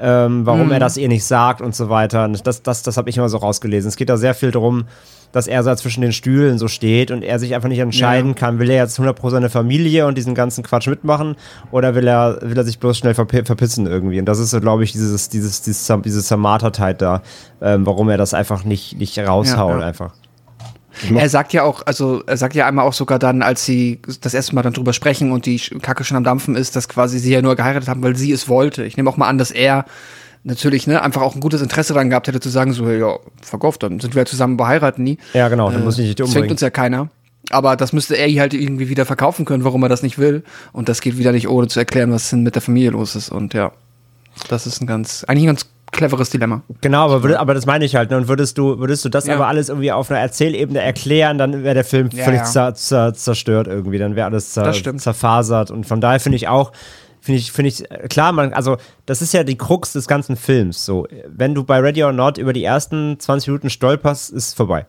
ähm, 0.00 0.46
warum 0.46 0.70
er 0.72 0.80
das 0.80 0.96
ihr 0.96 1.08
nicht 1.08 1.24
sagt 1.24 1.60
und 1.60 1.74
so 1.74 1.90
weiter. 1.90 2.24
Und 2.24 2.46
das, 2.46 2.62
das, 2.62 2.82
das 2.82 2.96
habe 2.96 3.10
ich 3.10 3.16
immer 3.16 3.28
so 3.28 3.36
rausgelesen. 3.38 3.88
Es 3.88 3.96
geht 3.96 4.08
da 4.08 4.16
sehr 4.16 4.34
viel 4.34 4.50
darum, 4.50 4.84
dass 5.32 5.46
er 5.46 5.62
so 5.62 5.72
zwischen 5.74 6.00
den 6.00 6.12
Stühlen 6.12 6.58
so 6.58 6.66
steht 6.66 7.10
und 7.10 7.22
er 7.22 7.38
sich 7.38 7.54
einfach 7.54 7.68
nicht 7.68 7.78
entscheiden 7.78 8.30
Ja. 8.30 8.34
kann, 8.34 8.58
will 8.58 8.70
er 8.70 8.82
jetzt 8.82 8.98
100% 8.98 9.30
seine 9.30 9.48
Familie 9.50 10.06
und 10.06 10.18
diesen 10.18 10.34
ganzen 10.34 10.64
Quatsch 10.64 10.88
mitmachen 10.88 11.36
oder 11.70 11.94
will 11.94 12.08
er, 12.08 12.38
will 12.42 12.56
er 12.56 12.64
sich 12.64 12.80
bloß 12.80 12.98
schnell 12.98 13.14
verpi 13.14 13.44
verpissen 13.44 13.86
irgendwie. 13.86 14.18
Und 14.18 14.26
das 14.26 14.38
ist 14.40 14.50
so, 14.50 14.60
glaube 14.60 14.82
ich, 14.82 14.92
dieses, 14.92 15.28
dieses, 15.28 15.62
dieses, 15.62 15.92
diese 16.04 16.22
Zermartertheit 16.22 17.00
da, 17.00 17.22
ähm, 17.62 17.86
warum 17.86 18.08
er 18.08 18.16
das 18.16 18.34
einfach 18.34 18.64
nicht, 18.64 18.98
nicht 18.98 19.18
raushaut 19.18 19.74
Ja, 19.74 19.80
ja. 19.80 19.86
einfach. 19.86 20.14
Er 21.14 21.28
sagt 21.28 21.52
ja 21.52 21.62
auch, 21.62 21.86
also 21.86 22.22
er 22.26 22.36
sagt 22.36 22.54
ja 22.54 22.66
einmal 22.66 22.86
auch 22.86 22.92
sogar 22.92 23.18
dann, 23.18 23.42
als 23.42 23.64
sie 23.64 24.00
das 24.20 24.34
erste 24.34 24.54
Mal 24.54 24.62
dann 24.62 24.72
drüber 24.72 24.92
sprechen 24.92 25.32
und 25.32 25.46
die 25.46 25.58
Kacke 25.58 26.04
schon 26.04 26.16
am 26.16 26.24
Dampfen 26.24 26.56
ist, 26.56 26.76
dass 26.76 26.88
quasi 26.88 27.18
sie 27.18 27.32
ja 27.32 27.42
nur 27.42 27.56
geheiratet 27.56 27.88
haben, 27.88 28.02
weil 28.02 28.16
sie 28.16 28.32
es 28.32 28.48
wollte. 28.48 28.84
Ich 28.84 28.96
nehme 28.96 29.08
auch 29.10 29.16
mal 29.16 29.28
an, 29.28 29.38
dass 29.38 29.50
er 29.50 29.84
natürlich 30.44 30.86
ne, 30.86 31.02
einfach 31.02 31.22
auch 31.22 31.34
ein 31.34 31.40
gutes 31.40 31.60
Interesse 31.62 31.92
daran 31.92 32.10
gehabt 32.10 32.26
hätte 32.28 32.40
zu 32.40 32.48
sagen, 32.48 32.72
so, 32.72 32.88
ja, 32.90 33.18
verkauft, 33.42 33.82
dann 33.82 34.00
sind 34.00 34.14
wir 34.14 34.22
ja 34.22 34.26
zusammen 34.26 34.56
beheiratet 34.56 34.98
nie. 34.98 35.18
Ja, 35.34 35.48
genau, 35.48 35.70
dann 35.70 35.82
Äh, 35.82 35.84
muss 35.84 35.98
ich 35.98 36.06
nicht 36.06 36.16
Zwingt 36.18 36.28
umbringen. 36.30 36.50
uns 36.52 36.60
ja 36.60 36.70
keiner. 36.70 37.08
Aber 37.50 37.76
das 37.76 37.92
müsste 37.92 38.16
er 38.16 38.28
ihr 38.28 38.40
halt 38.40 38.54
irgendwie 38.54 38.88
wieder 38.88 39.06
verkaufen 39.06 39.44
können, 39.44 39.64
warum 39.64 39.82
er 39.82 39.88
das 39.88 40.02
nicht 40.02 40.18
will. 40.18 40.42
Und 40.72 40.88
das 40.88 41.00
geht 41.00 41.18
wieder 41.18 41.32
nicht, 41.32 41.48
ohne 41.48 41.68
zu 41.68 41.78
erklären, 41.80 42.12
was 42.12 42.30
denn 42.30 42.42
mit 42.42 42.54
der 42.54 42.62
Familie 42.62 42.90
los 42.90 43.16
ist. 43.16 43.30
Und 43.30 43.54
ja, 43.54 43.72
das 44.48 44.66
ist 44.66 44.80
ein 44.80 44.86
ganz, 44.86 45.24
eigentlich 45.26 45.44
ein 45.44 45.48
ganz 45.48 45.66
cleveres 45.92 46.30
Dilemma. 46.30 46.62
Genau, 46.80 47.04
aber, 47.04 47.22
würde, 47.22 47.38
aber 47.40 47.54
das 47.54 47.66
meine 47.66 47.84
ich 47.84 47.96
halt. 47.96 48.10
Ne? 48.10 48.16
Und 48.16 48.28
würdest 48.28 48.56
du, 48.58 48.78
würdest 48.78 49.04
du 49.04 49.08
das 49.08 49.26
Ja. 49.26 49.34
aber 49.34 49.46
alles 49.46 49.68
irgendwie 49.68 49.92
auf 49.92 50.10
einer 50.10 50.20
Erzählebene 50.20 50.80
erklären, 50.80 51.38
dann 51.38 51.62
wäre 51.64 51.74
der 51.74 51.84
Film 51.84 52.08
Ja, 52.12 52.24
völlig 52.24 52.40
ja. 52.40 52.44
zer, 52.46 52.74
zer, 52.74 53.14
zerstört 53.14 53.66
irgendwie. 53.66 53.98
Dann 53.98 54.16
wäre 54.16 54.26
alles 54.26 54.52
zer, 54.52 54.72
zerfasert. 54.72 55.70
Und 55.70 55.86
von 55.86 56.00
daher 56.00 56.20
finde 56.20 56.36
ich 56.36 56.48
auch, 56.48 56.72
finde 57.20 57.38
ich, 57.38 57.52
finde 57.52 57.68
ich, 57.68 57.84
klar, 58.08 58.32
man, 58.32 58.52
also 58.52 58.76
das 59.06 59.22
ist 59.22 59.34
ja 59.34 59.44
die 59.44 59.56
Krux 59.58 59.92
des 59.92 60.06
ganzen 60.08 60.36
Films. 60.36 60.84
So, 60.84 61.06
wenn 61.28 61.54
du 61.54 61.64
bei 61.64 61.78
Ready 61.80 62.02
or 62.04 62.12
Not 62.12 62.38
über 62.38 62.52
die 62.52 62.64
ersten 62.64 63.18
20 63.18 63.48
Minuten 63.48 63.70
stolperst, 63.70 64.30
ist 64.30 64.48
es 64.48 64.54
vorbei. 64.54 64.86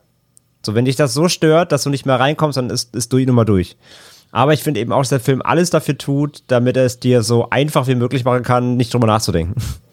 So, 0.64 0.74
wenn 0.74 0.84
dich 0.84 0.96
das 0.96 1.12
so 1.12 1.28
stört, 1.28 1.72
dass 1.72 1.82
du 1.82 1.90
nicht 1.90 2.06
mehr 2.06 2.20
reinkommst, 2.20 2.56
dann 2.56 2.70
ist, 2.70 2.94
ist 2.94 3.12
du 3.12 3.18
die 3.18 3.26
Nummer 3.26 3.44
durch. 3.44 3.76
Aber 4.30 4.54
ich 4.54 4.62
finde 4.62 4.80
eben 4.80 4.92
auch, 4.92 5.00
dass 5.00 5.10
der 5.10 5.20
Film 5.20 5.42
alles 5.42 5.68
dafür 5.70 5.98
tut, 5.98 6.44
damit 6.46 6.76
er 6.76 6.86
es 6.86 6.98
dir 7.00 7.22
so 7.22 7.50
einfach 7.50 7.86
wie 7.86 7.94
möglich 7.96 8.24
machen 8.24 8.42
kann, 8.42 8.76
nicht 8.76 8.94
drüber 8.94 9.06
nachzudenken. 9.06 9.54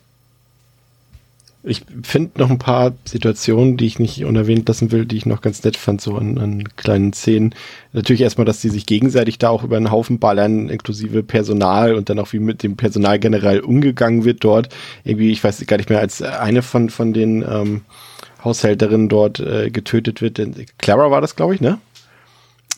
Ich 1.62 1.84
finde 2.04 2.40
noch 2.40 2.50
ein 2.50 2.58
paar 2.58 2.94
Situationen, 3.04 3.76
die 3.76 3.86
ich 3.86 4.00
nicht 4.00 4.24
unerwähnt 4.24 4.66
lassen 4.70 4.94
will, 4.94 5.06
die 5.06 5.18
ich 5.18 5.26
noch 5.26 5.42
ganz 5.42 5.62
nett 5.64 5.76
fand, 5.76 6.00
so 6.00 6.16
an, 6.16 6.38
an 6.38 6.64
kleinen 6.78 7.12
Szenen. 7.12 7.54
Natürlich 7.92 8.22
erstmal, 8.22 8.46
dass 8.46 8.62
die 8.62 8.70
sich 8.70 8.86
gegenseitig 8.86 9.40
da 9.40 9.50
auch 9.50 9.64
über 9.66 9.76
einen 9.76 9.92
Haufen 9.92 10.20
ballern, 10.20 10.70
inklusive 10.70 11.22
Personal 11.22 11.96
und 11.96 12.10
dann 12.10 12.20
auch 12.20 12.32
wie 12.32 12.40
mit 12.40 12.64
dem 12.64 12.78
Personal 12.78 13.20
generell 13.20 13.60
umgegangen 13.60 14.24
wird 14.24 14.42
dort. 14.44 14.70
Irgendwie, 15.04 15.32
ich 15.32 15.44
weiß 15.44 15.66
gar 15.68 15.76
nicht 15.76 15.90
mehr, 15.90 16.00
als 16.00 16.22
eine 16.22 16.62
von, 16.62 16.90
von 16.90 17.12
den 17.12 17.42
ähm, 17.42 17.82
Haushälterinnen 18.44 19.10
dort 19.10 19.42
äh, 19.42 19.70
getötet 19.70 20.22
wird. 20.22 20.40
Clara 20.78 21.12
war 21.12 21.20
das, 21.20 21.36
glaube 21.36 21.56
ich, 21.56 21.62
ne? 21.62 21.80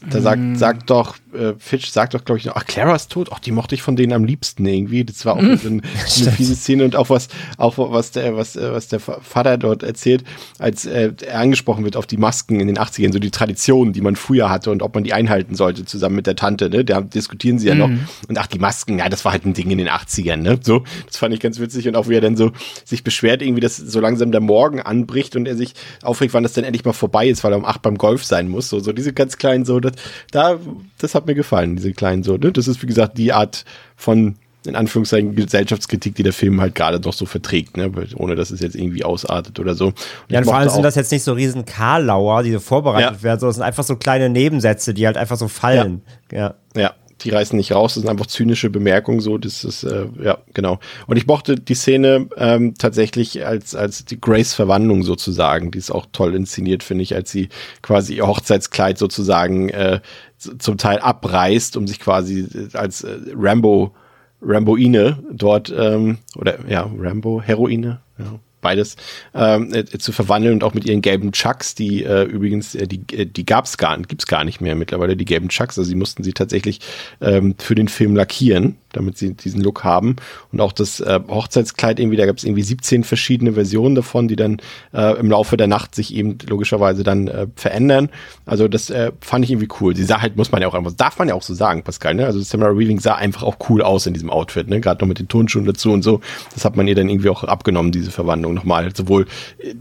Da 0.10 0.20
sagt, 0.20 0.58
sagt 0.58 0.90
doch, 0.90 1.18
äh, 1.32 1.54
Fitch 1.60 1.92
sagt 1.92 2.16
doch, 2.16 2.26
glaube 2.26 2.40
ich, 2.40 2.46
noch, 2.46 2.56
ach, 2.56 2.66
Clara 2.66 2.96
ist 2.96 3.12
tot, 3.12 3.30
ach, 3.32 3.38
die 3.38 3.52
mochte 3.52 3.76
ich 3.76 3.84
von 3.84 3.96
denen 3.96 4.14
am 4.14 4.24
liebsten 4.24 4.66
irgendwie. 4.66 5.04
Das 5.04 5.26
war 5.26 5.36
auch 5.36 5.42
so 5.42 5.70
eine, 5.70 5.82
eine 5.84 6.32
fiese 6.32 6.56
Szene 6.56 6.86
und 6.86 6.96
auch 6.96 7.12
was, 7.12 7.28
auch 7.58 7.78
was 7.78 8.10
der, 8.12 8.36
was, 8.36 8.56
äh, 8.56 8.72
was 8.72 8.88
der 8.88 9.00
Vater 9.00 9.60
dort 9.60 9.84
erzählt, 9.84 10.24
als 10.58 10.88
äh, 10.88 11.14
er 11.24 11.40
angesprochen 11.40 11.84
wird 11.84 11.96
auf 11.98 12.08
die 12.08 12.18
Masken 12.18 12.60
in 12.60 12.66
den 12.66 12.80
80ern, 12.80 13.14
so 13.14 13.20
die 13.20 13.30
Traditionen, 13.30 13.94
die 13.94 14.02
man 14.02 14.16
früher 14.16 14.50
hatte 14.50 14.72
und 14.72 14.82
ob 14.82 14.96
man 14.96 15.04
die 15.04 15.14
einhalten 15.14 15.54
sollte, 15.54 15.86
zusammen 15.86 16.16
mit 16.16 16.26
der 16.26 16.36
Tante, 16.36 16.70
ne? 16.70 16.84
Da 16.84 17.02
diskutieren 17.02 17.60
sie 17.60 17.68
ja 17.68 17.76
noch. 17.76 17.90
Und 18.28 18.38
ach, 18.40 18.48
die 18.48 18.60
Masken, 18.60 18.98
ja, 18.98 19.08
das 19.08 19.24
war 19.24 19.34
halt 19.34 19.46
ein 19.46 19.54
Ding 19.54 19.70
in 19.70 19.78
den 19.78 19.90
80ern, 19.90 20.38
ne? 20.38 20.60
So, 20.64 20.84
das 21.06 21.18
fand 21.18 21.34
ich 21.34 21.40
ganz 21.40 21.60
witzig 21.60 21.88
und 21.88 21.96
auch 21.96 22.10
wie 22.10 22.16
er 22.16 22.22
dann 22.22 22.36
so 22.36 22.52
sich 22.86 23.04
beschwert, 23.04 23.44
irgendwie, 23.44 23.62
dass 23.62 23.78
so 23.78 24.00
langsam 24.00 24.32
der 24.32 24.42
Morgen 24.42 24.82
anbricht 24.82 25.36
und 25.36 25.48
er 25.48 25.56
sich 25.56 25.76
aufregt, 26.02 26.34
wann 26.34 26.44
das 26.44 26.54
denn 26.54 26.64
endlich 26.64 26.86
mal 26.86 26.94
vorbei 26.94 27.28
ist, 27.28 27.44
weil 27.44 27.54
er 27.54 27.58
um 27.58 27.66
acht 27.66 27.84
beim 27.84 27.98
Golf 27.98 28.26
sein 28.26 28.48
muss. 28.50 28.68
So, 28.68 28.80
so 28.80 28.94
diese 28.94 29.14
ganz 29.14 29.38
kleinen, 29.38 29.64
so, 29.64 29.80
das, 29.80 29.91
da, 30.32 30.58
das 31.00 31.16
hat 31.16 31.28
mir 31.28 31.36
gefallen, 31.36 31.76
diese 31.76 31.94
kleinen, 31.94 32.24
so, 32.24 32.38
ne? 32.38 32.52
Das 32.52 32.68
ist, 32.68 32.82
wie 32.82 32.88
gesagt, 32.88 33.18
die 33.18 33.34
Art 33.34 33.66
von, 33.96 34.36
in 34.66 34.76
Anführungszeichen, 34.76 35.36
Gesellschaftskritik, 35.36 36.14
die 36.16 36.24
der 36.24 36.34
Film 36.34 36.62
halt 36.62 36.76
gerade 36.76 37.00
noch 37.00 37.14
so 37.14 37.26
verträgt, 37.26 37.78
ne? 37.78 37.92
Ohne 38.16 38.36
dass 38.36 38.52
es 38.52 38.60
jetzt 38.60 38.76
irgendwie 38.76 39.04
ausartet 39.04 39.60
oder 39.60 39.74
so. 39.76 39.88
Und 39.88 39.96
Ja, 40.30 40.40
und 40.40 40.46
vor 40.46 40.56
allem 40.56 40.70
sind 40.70 40.84
das 40.84 40.96
jetzt 40.96 41.12
nicht 41.12 41.24
so 41.24 41.34
riesen 41.34 41.66
Karlauer, 41.66 42.44
die 42.44 42.52
so 42.52 42.60
vorbereitet 42.60 43.18
Ja. 43.18 43.24
werden, 43.24 43.40
sondern 43.40 43.50
es 43.52 43.56
sind 43.56 43.66
einfach 43.66 43.84
so 43.84 43.96
kleine 43.96 44.30
Nebensätze, 44.30 44.94
die 44.94 45.06
halt 45.08 45.18
einfach 45.18 45.38
so 45.38 45.48
fallen. 45.48 46.02
Ja. 46.32 46.54
Ja, 46.76 46.94
die 47.24 47.30
reißen 47.30 47.58
nicht 47.58 47.74
raus, 47.74 47.94
das 47.94 48.02
sind 48.02 48.10
einfach 48.10 48.28
zynische 48.28 48.70
Bemerkungen 48.70 49.20
so, 49.20 49.38
das 49.38 49.64
ist, 49.64 49.84
äh, 49.84 50.08
ja, 50.22 50.40
genau. 50.54 50.80
Und 51.08 51.18
ich 51.18 51.28
mochte 51.28 51.56
die 51.56 51.76
Szene 51.76 52.28
ähm, 52.38 52.76
tatsächlich 52.78 53.46
als, 53.46 53.76
als 53.76 54.06
die 54.06 54.20
Grace-Verwandlung 54.20 55.04
sozusagen, 55.04 55.72
die 55.72 55.78
ist 55.78 55.92
auch 55.92 56.06
toll 56.12 56.36
inszeniert, 56.36 56.84
finde 56.84 57.04
ich, 57.04 57.16
als 57.16 57.32
sie 57.32 57.50
quasi 57.82 58.16
ihr 58.16 58.28
Hochzeitskleid 58.28 58.98
sozusagen 58.98 59.70
äh, 59.70 60.02
zum 60.38 60.78
Teil 60.78 61.00
abreißt, 61.00 61.78
um 61.78 61.88
sich 61.88 62.00
quasi 62.00 62.42
äh, 62.42 62.78
als 62.78 63.04
äh, 63.04 63.18
Rambo, 63.36 63.94
Ramboine 64.42 65.24
dort, 65.32 65.74
ähm, 65.78 66.18
oder 66.36 66.58
ja, 66.68 66.90
Rambo, 66.98 67.42
Heroine, 67.42 68.02
ja, 68.18 68.40
beides, 68.62 68.96
ähm, 69.34 69.74
äh, 69.74 69.86
zu 69.86 70.12
verwandeln 70.12 70.54
und 70.54 70.64
auch 70.64 70.74
mit 70.74 70.86
ihren 70.86 71.02
gelben 71.02 71.32
Chucks, 71.32 71.76
die 71.76 72.04
äh, 72.04 72.24
übrigens, 72.24 72.76
äh, 72.76 72.88
die, 72.88 73.02
äh, 73.16 73.26
die 73.26 73.46
gab's 73.46 73.78
gar, 73.78 73.98
gibt's 74.00 74.28
gar 74.28 74.44
nicht 74.44 74.62
mehr 74.62 74.76
mittlerweile, 74.76 75.16
die 75.16 75.26
gelben 75.26 75.50
Chucks, 75.50 75.78
also 75.78 75.90
sie 75.90 75.96
mussten 75.96 76.24
sie 76.24 76.34
tatsächlich 76.34 76.80
ähm, 77.20 77.56
für 77.58 77.76
den 77.76 77.88
Film 77.88 78.16
lackieren, 78.16 78.78
damit 78.92 79.18
sie 79.18 79.34
diesen 79.34 79.62
Look 79.62 79.84
haben. 79.84 80.18
Und 80.52 80.62
auch 80.62 80.72
das 80.72 81.00
äh, 81.00 81.20
Hochzeitskleid 81.28 82.00
irgendwie, 82.00 82.18
da 82.18 82.26
gab's 82.26 82.44
irgendwie 82.44 82.64
17 82.64 83.04
verschiedene 83.04 83.54
Versionen 83.54 83.96
davon, 83.96 84.28
die 84.28 84.36
dann 84.36 84.58
äh, 84.94 85.20
im 85.20 85.30
Laufe 85.30 85.58
der 85.58 85.68
Nacht 85.68 85.96
sich 85.96 86.14
eben 86.14 86.38
logischerweise 86.48 87.04
dann 87.04 87.28
äh, 87.28 87.48
verändern, 87.56 88.10
also 88.46 88.68
das 88.68 88.90
äh, 88.90 89.12
fand 89.22 89.46
ich 89.46 89.52
irgendwie 89.52 89.70
cool, 89.80 89.96
sie 89.96 90.04
sah 90.04 90.22
halt, 90.22 90.36
muss 90.36 90.52
man 90.52 90.62
ja 90.62 90.68
auch 90.68 90.74
einfach, 90.74 90.92
darf 90.92 91.18
man 91.20 91.28
ja 91.28 91.36
auch 91.36 91.42
so 91.42 91.54
sagen, 91.54 91.84
Pascal, 91.84 92.16
ne, 92.16 92.26
also 92.26 92.40
Samara 92.42 92.78
Weaving 92.78 93.00
sah 93.00 93.16
einfach 93.16 93.44
auch 93.44 93.58
cool 93.70 93.82
aus 93.82 94.06
in 94.06 94.14
diesem 94.14 94.30
Outfit, 94.30 94.68
ne, 94.68 94.82
gerade 94.82 95.02
noch 95.02 95.08
mit 95.08 95.20
den 95.20 95.28
Turnschuhen 95.28 95.66
dazu 95.66 95.92
und 95.92 96.04
so, 96.04 96.22
das 96.54 96.66
hat 96.66 96.76
man 96.76 96.88
ihr 96.88 96.96
dann 96.96 97.10
irgendwie 97.10 97.30
auch 97.30 97.44
abgenommen, 97.44 97.92
diese 97.92 98.12
Verwandlung 98.12 98.51
nochmal, 98.54 98.96
sowohl 98.96 99.28
äh, 99.60 99.74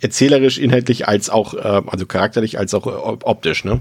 erzählerisch, 0.00 0.58
inhaltlich 0.58 1.08
als 1.08 1.30
auch, 1.30 1.54
äh, 1.54 1.82
also 1.86 2.06
charakterlich 2.06 2.58
als 2.58 2.74
auch 2.74 2.86
äh, 2.86 2.90
op- 2.90 3.26
optisch, 3.26 3.64
ne? 3.64 3.80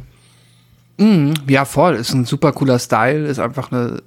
Ja, 1.48 1.66
voll. 1.66 1.94
Ist 1.94 2.14
ein 2.14 2.26
super 2.26 2.54
cooler 2.54 2.80
Style, 2.80 3.28
ist 3.28 3.38
einfach 3.38 3.72
eine 3.72 4.02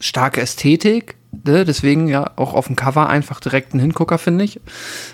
starke 0.00 0.40
Ästhetik. 0.40 1.16
Ne? 1.44 1.66
Deswegen 1.66 2.08
ja 2.08 2.30
auch 2.36 2.54
auf 2.54 2.66
dem 2.66 2.76
Cover 2.76 3.08
einfach 3.10 3.40
direkt 3.40 3.74
ein 3.74 3.78
Hingucker, 3.78 4.16
finde 4.16 4.44
ich. 4.44 4.56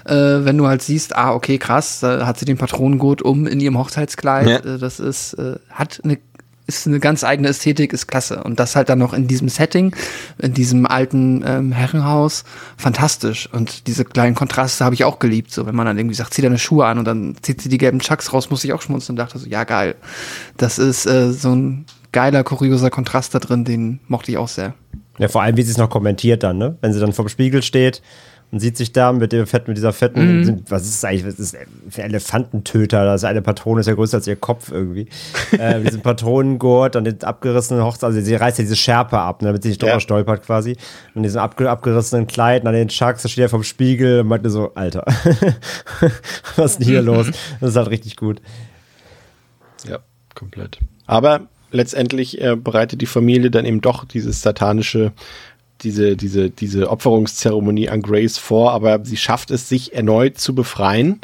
Äh, 0.04 0.14
wenn 0.44 0.56
du 0.56 0.68
halt 0.68 0.82
siehst, 0.82 1.16
ah, 1.16 1.32
okay, 1.32 1.58
krass, 1.58 2.00
da 2.00 2.26
hat 2.26 2.38
sie 2.38 2.44
den 2.44 2.58
Patronengurt 2.58 3.22
um 3.22 3.46
in 3.48 3.58
ihrem 3.58 3.76
Hochzeitskleid. 3.76 4.64
Ja. 4.64 4.78
Das 4.78 5.00
ist, 5.00 5.34
äh, 5.34 5.56
hat 5.70 6.00
eine 6.04 6.18
ist 6.68 6.86
eine 6.86 7.00
ganz 7.00 7.24
eigene 7.24 7.48
Ästhetik, 7.48 7.94
ist 7.94 8.06
klasse. 8.06 8.44
Und 8.44 8.60
das 8.60 8.76
halt 8.76 8.90
dann 8.90 8.98
noch 8.98 9.14
in 9.14 9.26
diesem 9.26 9.48
Setting, 9.48 9.96
in 10.38 10.52
diesem 10.52 10.86
alten 10.86 11.42
ähm, 11.44 11.72
Herrenhaus, 11.72 12.44
fantastisch. 12.76 13.48
Und 13.52 13.86
diese 13.86 14.04
kleinen 14.04 14.34
Kontraste 14.34 14.84
habe 14.84 14.94
ich 14.94 15.04
auch 15.04 15.18
geliebt. 15.18 15.50
So, 15.50 15.66
wenn 15.66 15.74
man 15.74 15.86
dann 15.86 15.98
irgendwie 15.98 16.14
sagt, 16.14 16.34
zieh 16.34 16.42
deine 16.42 16.58
Schuhe 16.58 16.84
an 16.84 16.98
und 16.98 17.06
dann 17.06 17.36
zieht 17.40 17.62
sie 17.62 17.70
die 17.70 17.78
gelben 17.78 18.00
Chucks 18.00 18.34
raus, 18.34 18.50
muss 18.50 18.62
ich 18.64 18.74
auch 18.74 18.82
schmunzeln 18.82 19.14
und 19.14 19.16
dachte 19.16 19.38
so, 19.38 19.48
ja, 19.48 19.64
geil. 19.64 19.94
Das 20.58 20.78
ist 20.78 21.06
äh, 21.06 21.32
so 21.32 21.54
ein 21.54 21.86
geiler, 22.12 22.44
kurioser 22.44 22.90
Kontrast 22.90 23.34
da 23.34 23.38
drin, 23.38 23.64
den 23.64 24.00
mochte 24.06 24.30
ich 24.30 24.36
auch 24.36 24.48
sehr. 24.48 24.74
ja, 25.18 25.28
vor 25.28 25.42
allem, 25.42 25.56
wie 25.56 25.62
sie 25.62 25.70
es 25.70 25.78
noch 25.78 25.90
kommentiert 25.90 26.42
dann, 26.42 26.58
ne? 26.58 26.76
Wenn 26.82 26.92
sie 26.92 27.00
dann 27.00 27.14
vorm 27.14 27.28
Spiegel 27.28 27.62
steht 27.62 28.02
und 28.50 28.60
sieht 28.60 28.76
sich 28.78 28.92
da 28.92 29.12
mit 29.12 29.32
dem 29.32 29.46
fetten, 29.46 29.70
mit 29.70 29.76
dieser 29.76 29.92
fetten, 29.92 30.44
sind- 30.44 30.70
was 30.70 30.84
ist 30.86 31.02
das 31.02 31.04
eigentlich, 31.10 31.26
was 31.26 31.38
ist 31.38 31.56
für 31.90 32.02
Elefantentöter? 32.02 33.04
Das 33.04 33.20
ist 33.22 33.24
eine 33.24 33.42
Patrone, 33.42 33.80
ist 33.80 33.86
ja 33.88 33.94
größer 33.94 34.16
als 34.18 34.26
ihr 34.26 34.36
Kopf 34.36 34.70
irgendwie. 34.72 35.08
äh, 35.58 35.78
mit 35.78 35.88
diesem 35.88 36.00
Patronengurt 36.00 36.96
und 36.96 37.04
den 37.04 37.22
abgerissenen 37.22 37.82
Hochzeit, 37.84 38.08
also 38.08 38.20
sie 38.20 38.34
reißt 38.34 38.58
ja 38.58 38.62
diese 38.64 38.76
Schärpe 38.76 39.18
ab, 39.18 39.42
ne, 39.42 39.48
damit 39.48 39.62
sie 39.62 39.68
nicht 39.68 39.82
drüber 39.82 39.92
Ja. 39.92 40.00
stolpert 40.00 40.44
quasi. 40.46 40.76
Und 41.14 41.24
diesem 41.24 41.40
abge 41.40 41.68
abgerissenen 41.70 42.26
Kleid, 42.26 42.62
und 42.62 42.68
an 42.68 42.74
den 42.74 42.88
Chucks, 42.88 43.22
da 43.22 43.28
steht 43.28 43.42
er 43.42 43.48
vom 43.50 43.64
Spiegel 43.64 44.20
und 44.20 44.28
meinte 44.28 44.48
so, 44.48 44.72
Alter, 44.74 45.04
was 46.56 46.72
ist 46.72 46.78
denn 46.80 46.86
hier 46.86 47.02
los? 47.02 47.26
Das 47.60 47.70
ist 47.70 47.76
halt 47.76 47.90
richtig 47.90 48.16
gut. 48.16 48.40
Ja, 49.88 49.98
komplett. 50.34 50.78
Aber 51.06 51.48
letztendlich 51.70 52.40
äh, 52.40 52.56
bereitet 52.56 53.00
die 53.00 53.06
Familie 53.06 53.50
dann 53.50 53.64
eben 53.64 53.80
doch 53.80 54.04
dieses 54.04 54.40
satanische, 54.42 55.12
diese, 55.82 56.16
diese, 56.16 56.50
diese 56.50 56.90
Opferungszeremonie 56.90 57.88
an 57.88 58.02
Grace 58.02 58.38
vor, 58.38 58.72
aber 58.72 59.04
sie 59.04 59.16
schafft 59.16 59.50
es, 59.50 59.68
sich 59.68 59.94
erneut 59.94 60.38
zu 60.38 60.54
befreien. 60.54 61.20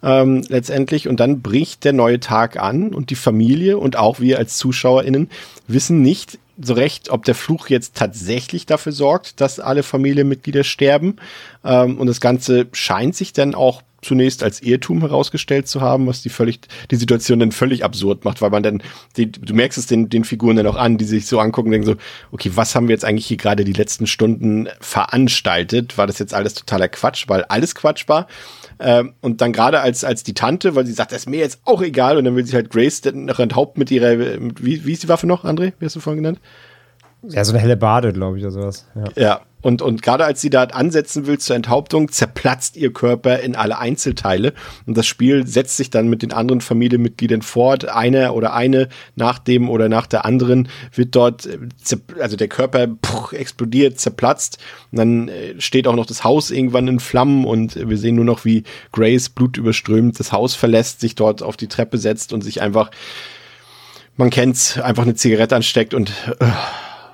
Ähm, 0.00 0.44
letztendlich 0.48 1.08
und 1.08 1.18
dann 1.18 1.42
bricht 1.42 1.84
der 1.84 1.92
neue 1.92 2.20
Tag 2.20 2.56
an 2.56 2.94
und 2.94 3.10
die 3.10 3.16
Familie 3.16 3.78
und 3.78 3.96
auch 3.96 4.20
wir 4.20 4.38
als 4.38 4.56
ZuschauerInnen 4.56 5.28
wissen 5.66 6.02
nicht 6.02 6.38
so 6.60 6.74
recht, 6.74 7.10
ob 7.10 7.24
der 7.24 7.34
Fluch 7.34 7.68
jetzt 7.68 7.96
tatsächlich 7.96 8.66
dafür 8.66 8.92
sorgt, 8.92 9.40
dass 9.40 9.60
alle 9.60 9.82
Familienmitglieder 9.82 10.64
sterben. 10.64 11.16
Ähm, 11.64 11.98
und 11.98 12.06
das 12.06 12.20
Ganze 12.20 12.66
scheint 12.72 13.16
sich 13.16 13.32
dann 13.32 13.54
auch 13.54 13.82
zunächst 14.02 14.42
als 14.42 14.62
Irrtum 14.62 15.00
herausgestellt 15.00 15.68
zu 15.68 15.80
haben, 15.80 16.06
was 16.06 16.22
die 16.22 16.28
völlig, 16.28 16.60
die 16.90 16.96
Situation 16.96 17.40
dann 17.40 17.52
völlig 17.52 17.84
absurd 17.84 18.24
macht, 18.24 18.40
weil 18.40 18.50
man 18.50 18.62
dann, 18.62 18.82
die, 19.16 19.30
du 19.30 19.54
merkst 19.54 19.78
es 19.78 19.86
den, 19.86 20.08
den 20.08 20.24
Figuren 20.24 20.56
dann 20.56 20.66
auch 20.66 20.76
an, 20.76 20.98
die 20.98 21.04
sich 21.04 21.26
so 21.26 21.40
angucken 21.40 21.68
und 21.68 21.72
denken 21.72 21.86
so, 21.86 21.96
okay, 22.30 22.52
was 22.54 22.74
haben 22.74 22.88
wir 22.88 22.94
jetzt 22.94 23.04
eigentlich 23.04 23.26
hier 23.26 23.36
gerade 23.36 23.64
die 23.64 23.72
letzten 23.72 24.06
Stunden 24.06 24.68
veranstaltet? 24.80 25.98
War 25.98 26.06
das 26.06 26.18
jetzt 26.18 26.34
alles 26.34 26.54
totaler 26.54 26.88
Quatsch, 26.88 27.28
weil 27.28 27.44
alles 27.44 27.74
Quatsch 27.74 28.08
war? 28.08 28.28
Ähm, 28.78 29.14
und 29.20 29.40
dann 29.40 29.52
gerade 29.52 29.80
als, 29.80 30.04
als 30.04 30.22
die 30.22 30.34
Tante, 30.34 30.76
weil 30.76 30.86
sie 30.86 30.92
sagt, 30.92 31.12
das 31.12 31.20
ist 31.20 31.28
mir 31.28 31.40
jetzt 31.40 31.60
auch 31.64 31.82
egal, 31.82 32.16
und 32.16 32.24
dann 32.24 32.36
will 32.36 32.44
sich 32.44 32.54
halt 32.54 32.70
Grace 32.70 33.00
dann 33.00 33.24
noch 33.24 33.40
enthaupten 33.40 33.80
mit 33.80 33.90
ihrer, 33.90 34.16
mit, 34.38 34.64
wie, 34.64 34.84
wie 34.84 34.92
ist 34.92 35.02
die 35.02 35.08
Waffe 35.08 35.26
noch, 35.26 35.44
André? 35.44 35.72
Wie 35.78 35.84
hast 35.84 35.96
du 35.96 36.00
vorhin 36.00 36.22
genannt? 36.22 36.40
Ja, 37.22 37.44
so 37.44 37.52
eine 37.52 37.60
helle 37.60 37.76
Bade, 37.76 38.12
glaube 38.12 38.38
ich, 38.38 38.44
oder 38.44 38.52
sowas. 38.52 38.86
Ja. 38.94 39.04
Ja, 39.16 39.40
und, 39.68 39.82
und 39.82 40.00
gerade 40.00 40.24
als 40.24 40.40
sie 40.40 40.48
da 40.48 40.62
ansetzen 40.64 41.26
will 41.26 41.36
zur 41.36 41.54
Enthauptung, 41.54 42.10
zerplatzt 42.10 42.78
ihr 42.78 42.90
Körper 42.90 43.40
in 43.40 43.54
alle 43.54 43.78
Einzelteile. 43.78 44.54
Und 44.86 44.96
das 44.96 45.06
Spiel 45.06 45.46
setzt 45.46 45.76
sich 45.76 45.90
dann 45.90 46.08
mit 46.08 46.22
den 46.22 46.32
anderen 46.32 46.62
Familienmitgliedern 46.62 47.42
fort. 47.42 47.86
Einer 47.86 48.34
oder 48.34 48.54
eine 48.54 48.88
nach 49.14 49.38
dem 49.38 49.68
oder 49.68 49.90
nach 49.90 50.06
der 50.06 50.24
anderen 50.24 50.68
wird 50.94 51.14
dort, 51.14 51.44
äh, 51.44 51.58
also 52.18 52.36
der 52.36 52.48
Körper 52.48 52.86
puh, 52.86 53.36
explodiert, 53.36 54.00
zerplatzt. 54.00 54.56
Und 54.90 54.98
dann 54.98 55.28
äh, 55.28 55.60
steht 55.60 55.86
auch 55.86 55.96
noch 55.96 56.06
das 56.06 56.24
Haus 56.24 56.50
irgendwann 56.50 56.88
in 56.88 56.98
Flammen 56.98 57.44
und 57.44 57.76
wir 57.76 57.98
sehen 57.98 58.16
nur 58.16 58.24
noch, 58.24 58.46
wie 58.46 58.64
Grace 58.92 59.28
blutüberströmt 59.28 60.18
das 60.18 60.32
Haus 60.32 60.54
verlässt, 60.54 61.00
sich 61.00 61.14
dort 61.14 61.42
auf 61.42 61.58
die 61.58 61.68
Treppe 61.68 61.98
setzt 61.98 62.32
und 62.32 62.40
sich 62.40 62.62
einfach 62.62 62.90
man 64.16 64.30
kennt's, 64.30 64.78
einfach 64.80 65.04
eine 65.04 65.14
Zigarette 65.14 65.54
ansteckt 65.54 65.94
und 65.94 66.10
äh, 66.40 66.46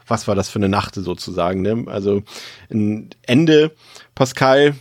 was 0.06 0.28
war 0.28 0.35
das 0.35 0.48
für 0.48 0.59
eine 0.59 0.68
Nacht 0.68 0.94
sozusagen. 0.94 1.62
Ne? 1.62 1.85
Also 1.86 2.22
ein 2.70 3.10
Ende, 3.22 3.72
Pascal, 4.14 4.74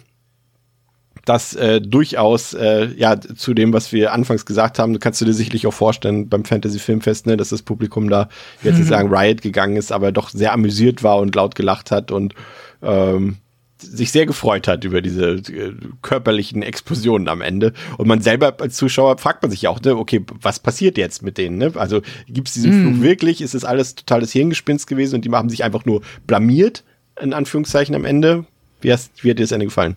das 1.25 1.55
äh, 1.55 1.79
durchaus 1.79 2.53
äh, 2.53 2.89
ja 2.97 3.19
zu 3.19 3.53
dem, 3.53 3.71
was 3.71 3.91
wir 3.93 4.11
anfangs 4.11 4.45
gesagt 4.45 4.77
haben, 4.77 4.99
kannst 4.99 5.21
du 5.21 5.25
dir 5.25 5.33
sicherlich 5.33 5.65
auch 5.67 5.73
vorstellen 5.73 6.27
beim 6.27 6.43
Fantasy 6.43 6.79
Filmfest, 6.79 7.27
ne, 7.27 7.37
dass 7.37 7.49
das 7.49 7.61
Publikum 7.61 8.09
da 8.09 8.27
jetzt 8.61 8.77
nicht 8.77 8.89
sagen 8.89 9.13
Riot 9.13 9.41
gegangen 9.41 9.77
ist, 9.77 9.91
aber 9.91 10.11
doch 10.11 10.29
sehr 10.29 10.51
amüsiert 10.51 11.01
war 11.01 11.19
und 11.19 11.35
laut 11.35 11.55
gelacht 11.55 11.91
hat 11.91 12.11
und 12.11 12.35
ähm, 12.81 13.37
sich 13.83 14.11
sehr 14.11 14.25
gefreut 14.25 14.67
hat 14.67 14.83
über 14.83 15.01
diese 15.01 15.31
äh, 15.31 15.73
körperlichen 16.01 16.61
Explosionen 16.63 17.27
am 17.27 17.41
Ende. 17.41 17.73
Und 17.97 18.07
man 18.07 18.21
selber 18.21 18.55
als 18.59 18.75
Zuschauer 18.75 19.17
fragt 19.17 19.41
man 19.41 19.51
sich 19.51 19.63
ja 19.63 19.69
auch, 19.69 19.81
ne, 19.81 19.95
okay, 19.95 20.23
was 20.41 20.59
passiert 20.59 20.97
jetzt 20.97 21.21
mit 21.21 21.37
denen? 21.37 21.57
Ne? 21.57 21.73
Also 21.75 22.01
gibt 22.27 22.47
es 22.47 22.53
diesen 22.55 22.71
mm. 22.71 22.81
Flug 22.81 23.01
wirklich? 23.03 23.41
Ist 23.41 23.53
das 23.53 23.65
alles 23.65 23.95
totales 23.95 24.31
Hirngespinst 24.31 24.87
gewesen 24.87 25.15
und 25.15 25.25
die 25.25 25.31
haben 25.31 25.49
sich 25.49 25.63
einfach 25.63 25.85
nur 25.85 26.01
blamiert, 26.25 26.83
in 27.21 27.33
Anführungszeichen 27.33 27.95
am 27.95 28.05
Ende? 28.05 28.45
Wie, 28.81 28.91
hast, 28.91 29.23
wie 29.23 29.29
hat 29.29 29.39
dir 29.39 29.43
das 29.43 29.51
Ende 29.51 29.65
gefallen? 29.65 29.95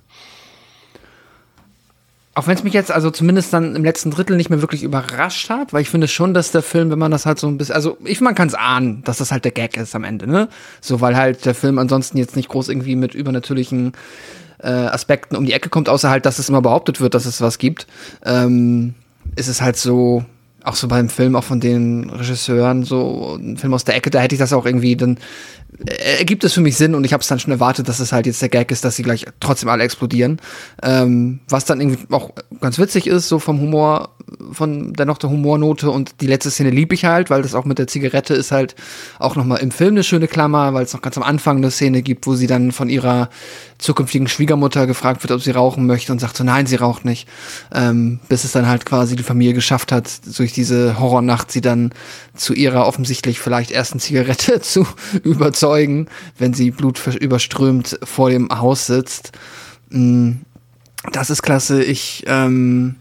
Auch 2.37 2.47
wenn 2.47 2.55
es 2.55 2.63
mich 2.63 2.75
jetzt 2.75 2.93
also 2.93 3.11
zumindest 3.11 3.51
dann 3.55 3.75
im 3.75 3.83
letzten 3.83 4.11
Drittel 4.11 4.37
nicht 4.37 4.51
mehr 4.51 4.61
wirklich 4.61 4.83
überrascht 4.83 5.49
hat, 5.49 5.73
weil 5.73 5.81
ich 5.81 5.89
finde 5.89 6.07
schon, 6.07 6.35
dass 6.35 6.51
der 6.51 6.61
Film, 6.61 6.91
wenn 6.91 6.99
man 6.99 7.11
das 7.11 7.25
halt 7.25 7.39
so 7.39 7.47
ein 7.47 7.57
bisschen, 7.57 7.75
also 7.75 7.97
ich 8.05 8.21
man 8.21 8.35
kann 8.35 8.47
es 8.47 8.53
ahnen, 8.53 9.03
dass 9.05 9.17
das 9.17 9.33
halt 9.33 9.47
der 9.47 9.53
Gag 9.53 9.79
ist 9.79 9.95
am 9.95 10.05
Ende, 10.05 10.27
ne? 10.27 10.51
So 10.83 11.01
weil 11.01 11.17
halt 11.17 11.47
der 11.47 11.55
Film 11.55 11.79
ansonsten 11.79 12.19
jetzt 12.19 12.37
nicht 12.37 12.51
groß 12.51 12.69
irgendwie 12.69 12.95
mit 12.95 13.15
übernatürlichen 13.15 13.93
äh, 14.59 14.69
Aspekten 14.69 15.35
um 15.35 15.47
die 15.47 15.55
Ecke 15.55 15.71
kommt, 15.71 15.89
außer 15.89 16.11
halt, 16.11 16.27
dass 16.27 16.39
es 16.39 16.51
immer 16.51 16.61
behauptet 16.61 17.01
wird, 17.01 17.15
dass 17.15 17.25
es 17.25 17.41
was 17.41 17.57
gibt. 17.57 17.87
Ähm, 18.23 18.93
ist 19.35 19.49
es 19.49 19.63
halt 19.63 19.79
so, 19.79 20.23
auch 20.67 20.75
so 20.75 20.89
beim 20.89 21.09
Film, 21.09 21.37
auch 21.37 21.45
von 21.45 21.61
den 21.61 22.11
Regisseuren, 22.11 22.83
so 22.83 23.39
ein 23.41 23.57
Film 23.57 23.73
aus 23.73 23.85
der 23.85 23.95
Ecke, 23.95 24.11
da 24.11 24.21
hätte 24.21 24.35
ich 24.35 24.41
das 24.41 24.53
auch 24.53 24.67
irgendwie, 24.67 24.97
dann 24.97 25.19
äh, 25.87 26.19
ergibt 26.19 26.43
es 26.43 26.55
für 26.55 26.61
mich 26.61 26.77
Sinn 26.77 26.95
und 26.97 27.05
ich 27.05 27.13
habe 27.13 27.21
es 27.21 27.29
dann 27.29 27.39
schon 27.39 27.53
erwartet, 27.53 27.89
dass 27.89 28.01
es 28.01 28.13
halt 28.13 28.27
jetzt 28.27 28.43
der 28.43 28.49
Gag 28.49 28.73
ist, 28.73 28.85
dass 28.85 28.97
sie 28.97 29.05
gleich 29.05 29.27
trotzdem 29.39 29.69
alle 29.69 29.85
explodieren. 29.85 30.41
Ähm, 30.83 31.41
was 31.49 31.65
dann 31.67 31.81
irgendwie 31.81 32.13
auch 32.13 32.33
ganz 32.61 32.79
witzig 32.79 33.07
ist, 33.07 33.29
so 33.29 33.39
vom 33.39 33.61
Humor, 33.61 34.16
von 34.51 34.93
dennoch 34.93 35.19
der 35.19 35.31
Humornote 35.31 35.90
und 35.90 36.20
die 36.20 36.27
letzte 36.27 36.51
Szene 36.51 36.70
lieb 36.70 36.93
ich 36.93 37.05
halt, 37.05 37.31
weil 37.31 37.43
das 37.43 37.55
auch 37.55 37.65
mit 37.65 37.78
der 37.78 37.86
Zigarette 37.86 38.35
ist 38.35 38.51
halt 38.51 38.74
auch 39.19 39.36
nochmal 39.36 39.61
im 39.61 39.70
Film 39.70 39.94
eine 39.94 40.03
schöne 40.03 40.27
Klammer, 40.27 40.74
weil 40.74 40.85
es 40.85 40.93
noch 40.93 41.03
ganz 41.03 41.16
am 41.16 41.23
Anfang 41.23 41.59
eine 41.59 41.70
Szene 41.70 42.03
gibt, 42.03 42.27
wo 42.27 42.35
sie 42.35 42.47
dann 42.47 42.73
von 42.73 42.89
ihrer 42.89 43.31
zukünftigen 43.78 44.27
Schwiegermutter 44.27 44.86
gefragt 44.86 45.23
wird, 45.23 45.32
ob 45.32 45.43
sie 45.43 45.53
rauchen 45.53 45.86
möchte 45.86 46.11
und 46.11 46.20
sagt 46.20 46.36
so, 46.36 46.44
nein, 46.44 46.66
sie 46.66 46.77
raucht 46.77 47.05
nicht. 47.05 47.28
Ähm, 47.73 48.19
bis 48.28 48.44
es 48.44 48.53
dann 48.53 48.66
halt 48.66 48.85
quasi 48.85 49.15
die 49.15 49.23
Familie 49.23 49.55
geschafft 49.55 49.93
hat, 49.93 50.11
durch 50.39 50.53
diese 50.53 50.98
Horrornacht 50.98 51.53
sie 51.53 51.61
dann 51.61 51.93
zu 52.35 52.53
ihrer 52.53 52.86
offensichtlich 52.86 53.39
vielleicht 53.39 53.70
ersten 53.70 54.01
Zigarette 54.01 54.61
zu 54.62 54.86
überzeugen, 55.23 56.09
wenn 56.39 56.53
sie 56.53 56.70
blutüberströmt 56.73 57.98
vor 58.03 58.31
dem 58.31 58.48
Haus 58.51 58.86
sitzt. 58.86 59.32
Mm, 59.90 60.32
das 61.12 61.31
ist 61.31 61.43
klasse. 61.43 61.85
Ich 61.85 62.24
ähm, 62.27 62.97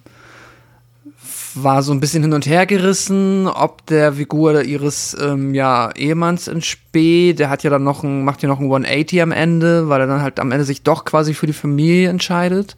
war 1.56 1.82
so 1.84 1.92
ein 1.94 2.00
bisschen 2.00 2.24
hin 2.24 2.34
und 2.34 2.46
her 2.46 2.66
gerissen, 2.66 3.48
ob 3.48 3.86
der 3.86 4.14
Figur 4.14 4.64
ihres 4.64 5.16
ähm, 5.20 5.54
ja, 5.54 5.92
Ehemanns 5.96 6.48
in 6.48 6.62
Spee, 6.62 7.34
der 7.34 7.50
hat 7.50 7.64
ja 7.64 7.70
dann 7.70 7.84
noch 7.84 8.04
ein, 8.04 8.24
macht 8.24 8.44
ja 8.44 8.50
noch 8.50 8.60
ein 8.60 8.66
180 8.66 9.22
am 9.22 9.32
Ende, 9.32 9.90
weil 9.90 10.02
er 10.02 10.08
dann 10.08 10.22
halt 10.22 10.40
am 10.40 10.52
Ende 10.52 10.66
sich 10.66 10.84
doch 10.84 11.06
quasi 11.06 11.34
für 11.34 11.48
die 11.48 11.54
Familie 11.54 12.10
entscheidet. 12.10 12.76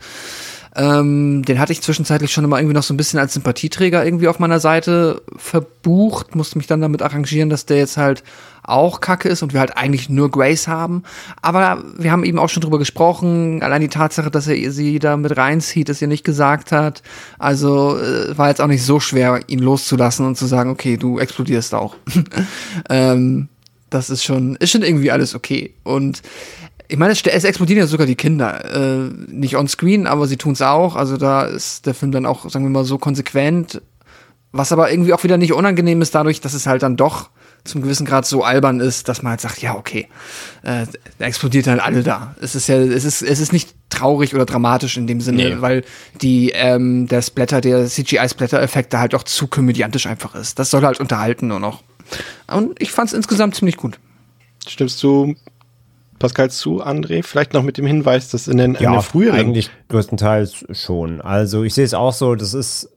Ähm, 0.75 1.43
den 1.43 1.59
hatte 1.59 1.71
ich 1.71 1.81
zwischenzeitlich 1.81 2.31
schon 2.31 2.43
immer 2.43 2.59
irgendwie 2.59 2.75
noch 2.75 2.83
so 2.83 2.93
ein 2.93 2.97
bisschen 2.97 3.19
als 3.19 3.33
Sympathieträger 3.33 4.05
irgendwie 4.05 4.27
auf 4.27 4.37
meiner 4.37 4.59
Seite 4.59 5.23
verbucht, 5.35 6.35
musste 6.35 6.59
mich 6.59 6.67
dann 6.67 6.81
damit 6.81 7.01
arrangieren, 7.01 7.49
dass 7.49 7.65
der 7.65 7.77
jetzt 7.77 7.97
halt 7.97 8.23
auch 8.67 9.01
kacke 9.01 9.29
ist 9.29 9.41
und 9.41 9.53
wir 9.53 9.59
halt 9.59 9.77
eigentlich 9.77 10.09
nur 10.09 10.29
Grace 10.29 10.67
haben. 10.67 11.03
Aber 11.41 11.83
wir 11.97 12.11
haben 12.11 12.23
eben 12.23 12.37
auch 12.37 12.49
schon 12.49 12.61
drüber 12.61 12.77
gesprochen. 12.77 13.63
Allein 13.63 13.81
die 13.81 13.87
Tatsache, 13.87 14.29
dass 14.29 14.47
er 14.47 14.71
sie 14.71 14.99
da 14.99 15.17
mit 15.17 15.35
reinzieht, 15.35 15.89
dass 15.89 16.01
ihr 16.01 16.07
nicht 16.07 16.23
gesagt 16.23 16.71
hat. 16.71 17.01
Also 17.39 17.97
äh, 17.97 18.37
war 18.37 18.49
jetzt 18.49 18.61
auch 18.61 18.67
nicht 18.67 18.83
so 18.83 18.99
schwer, 18.99 19.39
ihn 19.47 19.59
loszulassen 19.59 20.25
und 20.25 20.37
zu 20.37 20.45
sagen, 20.45 20.69
okay, 20.69 20.97
du 20.97 21.17
explodierst 21.17 21.73
auch. 21.73 21.95
ähm, 22.89 23.47
das 23.89 24.09
ist 24.09 24.23
schon, 24.23 24.57
ist 24.57 24.71
schon 24.71 24.83
irgendwie 24.83 25.11
alles 25.11 25.33
okay. 25.33 25.73
Und 25.83 26.21
ich 26.89 26.97
meine, 26.97 27.13
es, 27.13 27.23
explodieren 27.25 27.79
ja 27.79 27.87
sogar 27.87 28.05
die 28.05 28.15
Kinder. 28.15 28.65
Äh, 28.73 29.09
nicht 29.27 29.57
on 29.57 29.67
screen, 29.67 30.07
aber 30.07 30.27
sie 30.27 30.37
tun 30.37 30.53
es 30.53 30.61
auch. 30.61 30.95
Also 30.95 31.17
da 31.17 31.43
ist 31.43 31.85
der 31.85 31.93
Film 31.93 32.11
dann 32.11 32.25
auch, 32.25 32.49
sagen 32.49 32.65
wir 32.65 32.69
mal, 32.69 32.85
so 32.85 32.97
konsequent. 32.97 33.81
Was 34.51 34.71
aber 34.71 34.89
irgendwie 34.91 35.13
auch 35.13 35.23
wieder 35.23 35.37
nicht 35.37 35.53
unangenehm 35.53 36.01
ist, 36.01 36.15
dadurch, 36.15 36.41
dass 36.41 36.53
es 36.53 36.67
halt 36.67 36.83
dann 36.83 36.95
doch 36.95 37.29
zum 37.67 37.81
gewissen 37.81 38.05
Grad 38.05 38.25
so 38.25 38.43
albern 38.43 38.79
ist, 38.79 39.09
dass 39.09 39.21
man 39.21 39.31
halt 39.31 39.41
sagt, 39.41 39.61
ja, 39.61 39.75
okay, 39.75 40.07
äh, 40.63 40.85
explodiert 41.19 41.67
dann 41.67 41.79
alle 41.79 42.03
da. 42.03 42.35
Es 42.41 42.55
ist 42.55 42.67
ja, 42.67 42.77
es 42.77 43.03
ist, 43.03 43.21
es 43.21 43.39
ist 43.39 43.53
nicht 43.53 43.75
traurig 43.89 44.33
oder 44.33 44.45
dramatisch 44.45 44.97
in 44.97 45.07
dem 45.07 45.21
Sinne, 45.21 45.55
nee. 45.55 45.61
weil 45.61 45.83
die, 46.21 46.51
ähm, 46.53 47.07
der 47.07 47.21
Splatter, 47.21 47.61
der 47.61 47.85
CGI-Splatter-Effekt 47.85 48.93
da 48.93 48.99
halt 48.99 49.15
auch 49.15 49.23
zu 49.23 49.47
komödiantisch 49.47 50.07
einfach 50.07 50.35
ist. 50.35 50.59
Das 50.59 50.71
soll 50.71 50.83
halt 50.83 50.99
unterhalten 50.99 51.47
nur 51.47 51.59
noch. 51.59 51.83
Und 52.47 52.81
ich 52.81 52.91
fand 52.91 53.09
es 53.09 53.13
insgesamt 53.13 53.55
ziemlich 53.55 53.77
gut. 53.77 53.99
Stimmst 54.67 55.01
du 55.03 55.35
Pascal 56.19 56.49
zu, 56.49 56.83
André? 56.83 57.23
Vielleicht 57.23 57.53
noch 57.53 57.63
mit 57.63 57.77
dem 57.77 57.85
Hinweis, 57.85 58.29
dass 58.29 58.47
in 58.47 58.57
den, 58.57 58.73
ja, 58.75 58.87
in 58.87 58.91
der 58.93 59.01
früheren. 59.01 59.39
Eigentlich 59.39 59.69
größtenteils 59.89 60.65
schon. 60.71 61.21
Also 61.21 61.63
ich 61.63 61.73
sehe 61.73 61.85
es 61.85 61.93
auch 61.93 62.13
so, 62.13 62.35
das 62.35 62.53
ist, 62.53 62.89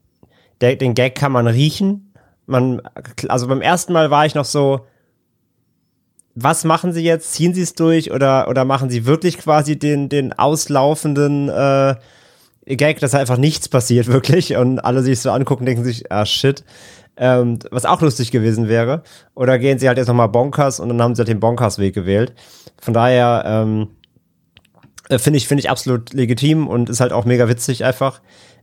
der, 0.61 0.77
den 0.77 0.95
Gag 0.95 1.15
kann 1.15 1.33
man 1.33 1.47
riechen. 1.47 2.10
Man, 2.51 2.83
also 3.29 3.47
beim 3.47 3.63
ersten 3.63 3.93
Mal 3.93 4.11
war 4.11 4.27
ich 4.27 4.35
noch 4.35 4.45
so, 4.45 4.87
was 6.35 6.65
machen 6.65 6.93
sie 6.93 7.03
jetzt? 7.03 7.33
Ziehen 7.33 7.55
sie 7.55 7.63
es 7.63 7.75
durch 7.75 8.13
oder, 8.13 8.49
oder 8.49 8.65
machen 8.65 8.91
sie 8.91 9.07
wirklich 9.07 9.39
quasi 9.39 9.79
den, 9.79 10.09
den 10.09 10.33
auslaufenden 10.33 11.49
äh, 11.49 11.97
Gag, 12.67 13.01
dass 13.01 13.15
einfach 13.15 13.37
nichts 13.37 13.69
passiert, 13.69 14.07
wirklich, 14.13 14.57
und 14.57 14.81
alle 14.81 15.03
sich 15.03 15.21
so 15.21 15.31
angucken, 15.31 15.67
denken 15.67 15.85
sich, 15.85 16.11
ah 16.13 16.27
shit. 16.27 16.65
Ähm, 17.17 17.59
was 17.71 17.85
auch 17.85 18.01
lustig 18.01 18.31
gewesen 18.31 18.69
wäre. 18.69 19.03
Oder 19.35 19.59
gehen 19.59 19.79
sie 19.79 19.89
halt 19.89 19.99
jetzt 19.99 20.07
nochmal 20.07 20.29
Bonkers 20.29 20.81
und 20.81 20.89
dann 20.89 21.03
haben 21.03 21.15
sie 21.15 21.21
halt 21.21 21.29
den 21.29 21.41
Bonkers-Weg 21.41 21.95
gewählt. 21.95 22.33
Von 22.81 22.95
daher 22.95 23.43
ähm, 23.45 23.89
äh, 25.11 25.19
finde 25.19 25.37
ich, 25.37 25.47
finde 25.47 25.61
ich 25.61 25.69
absolut 25.69 26.15
legitim 26.15 26.67
und 26.67 26.89
ist 26.89 27.01
halt 27.01 27.13
auch 27.13 27.27
mega 27.27 27.49
witzig 27.49 27.85
einfach. 27.85 28.23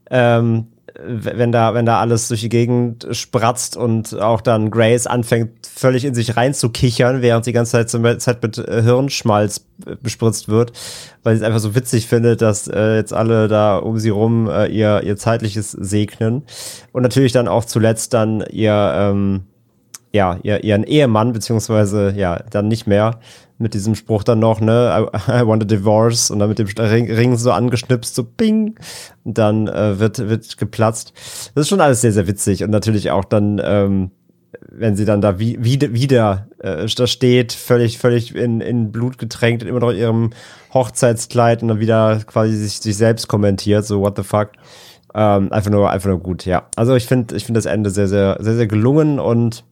Ähm, 0.09 0.68
wenn 1.03 1.52
da, 1.52 1.74
wenn 1.74 1.86
da 1.86 1.99
alles 1.99 2.28
durch 2.28 2.41
die 2.41 2.49
Gegend 2.49 3.07
spratzt 3.11 3.78
und 3.78 4.19
auch 4.19 4.41
dann 4.41 4.72
Grace 4.72 5.07
anfängt, 5.07 5.52
völlig 5.68 6.06
in 6.06 6.15
sich 6.15 6.36
reinzukichern, 6.36 7.22
während 7.22 7.45
sie 7.45 7.52
die 7.52 7.56
ganze 7.56 7.86
Zeit, 7.86 8.22
Zeit 8.22 8.41
mit 8.41 8.57
äh, 8.57 8.82
Hirnschmalz 8.82 9.65
bespritzt 10.02 10.49
wird, 10.49 10.74
weil 11.24 11.36
sie 11.36 11.41
es 11.41 11.48
einfach 11.48 11.60
so 11.60 11.76
witzig 11.76 12.07
findet, 12.07 12.41
dass 12.41 12.68
äh, 12.68 12.95
jetzt 12.95 13.14
alle 13.14 13.48
da 13.48 13.78
um 13.78 13.99
sie 13.99 14.10
rum 14.10 14.49
äh, 14.49 14.68
ihr, 14.68 15.03
ihr 15.03 15.18
zeitliches 15.18 15.72
segnen. 15.72 16.44
Und 16.94 17.03
natürlich 17.03 17.32
dann 17.32 17.48
auch 17.48 17.65
zuletzt 17.65 18.14
dann 18.14 18.44
ihr, 18.49 18.94
ähm, 18.95 19.41
ja, 20.14 20.40
ihr, 20.41 20.64
ihren 20.64 20.84
Ehemann, 20.84 21.34
beziehungsweise 21.34 22.14
ja, 22.15 22.41
dann 22.49 22.68
nicht 22.68 22.88
mehr, 22.88 23.19
mit 23.57 23.73
diesem 23.73 23.95
Spruch 23.95 24.23
dann 24.23 24.39
noch, 24.39 24.61
ne, 24.61 25.09
I, 25.13 25.31
I 25.31 25.47
want 25.47 25.63
a 25.63 25.65
divorce 25.65 26.29
und 26.29 26.39
dann 26.39 26.49
mit 26.49 26.59
dem 26.59 26.67
Ring, 26.67 27.11
Ring 27.11 27.38
so 27.38 27.51
angeschnipst, 27.51 28.15
so 28.15 28.23
bing, 28.23 28.75
und 29.23 29.38
dann 29.38 29.67
äh, 29.67 29.99
wird, 29.99 30.29
wird 30.29 30.57
geplatzt. 30.57 31.13
Das 31.55 31.63
ist 31.63 31.69
schon 31.69 31.81
alles 31.81 32.01
sehr, 32.01 32.11
sehr 32.11 32.27
witzig 32.27 32.63
und 32.63 32.69
natürlich 32.69 33.11
auch 33.11 33.25
dann, 33.25 33.61
ähm, 33.63 34.11
wenn 34.71 34.95
sie 34.95 35.05
dann 35.05 35.21
da 35.21 35.39
wie, 35.39 35.63
wieder, 35.63 35.93
wieder 35.93 36.47
äh, 36.59 36.85
da 36.85 37.07
steht, 37.07 37.53
völlig, 37.53 37.97
völlig 37.97 38.35
in, 38.35 38.61
in 38.61 38.91
Blut 38.91 39.17
getränkt, 39.17 39.63
immer 39.63 39.79
noch 39.79 39.91
in 39.91 39.97
ihrem 39.97 40.29
Hochzeitskleid 40.73 41.61
und 41.61 41.69
dann 41.69 41.79
wieder 41.79 42.21
quasi 42.25 42.55
sich, 42.55 42.79
sich 42.79 42.95
selbst 42.95 43.27
kommentiert, 43.27 43.85
so 43.85 44.01
what 44.01 44.15
the 44.17 44.23
fuck. 44.23 44.51
Ähm, 45.15 45.51
einfach 45.51 45.71
nur, 45.71 45.89
einfach 45.89 46.09
nur 46.09 46.19
gut, 46.19 46.45
ja. 46.45 46.67
Also 46.75 46.95
ich 46.95 47.07
finde, 47.07 47.35
ich 47.35 47.45
finde 47.45 47.57
das 47.57 47.65
Ende 47.65 47.89
sehr, 47.89 48.07
sehr, 48.07 48.38
sehr, 48.39 48.55
sehr 48.55 48.67
gelungen 48.67 49.19
und 49.19 49.63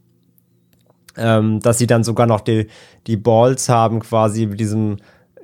ähm, 1.18 1.60
dass 1.60 1.78
sie 1.78 1.88
dann 1.88 2.04
sogar 2.04 2.28
noch 2.28 2.42
die, 2.42 2.68
die 3.08 3.18
Balls 3.18 3.70
haben, 3.70 4.00
quasi 4.00 4.46
mit 4.46 4.60
diesem 4.60 4.98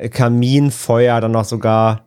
Kaminfeuer 0.10 1.22
dann 1.22 1.32
noch 1.32 1.46
sogar, 1.46 2.06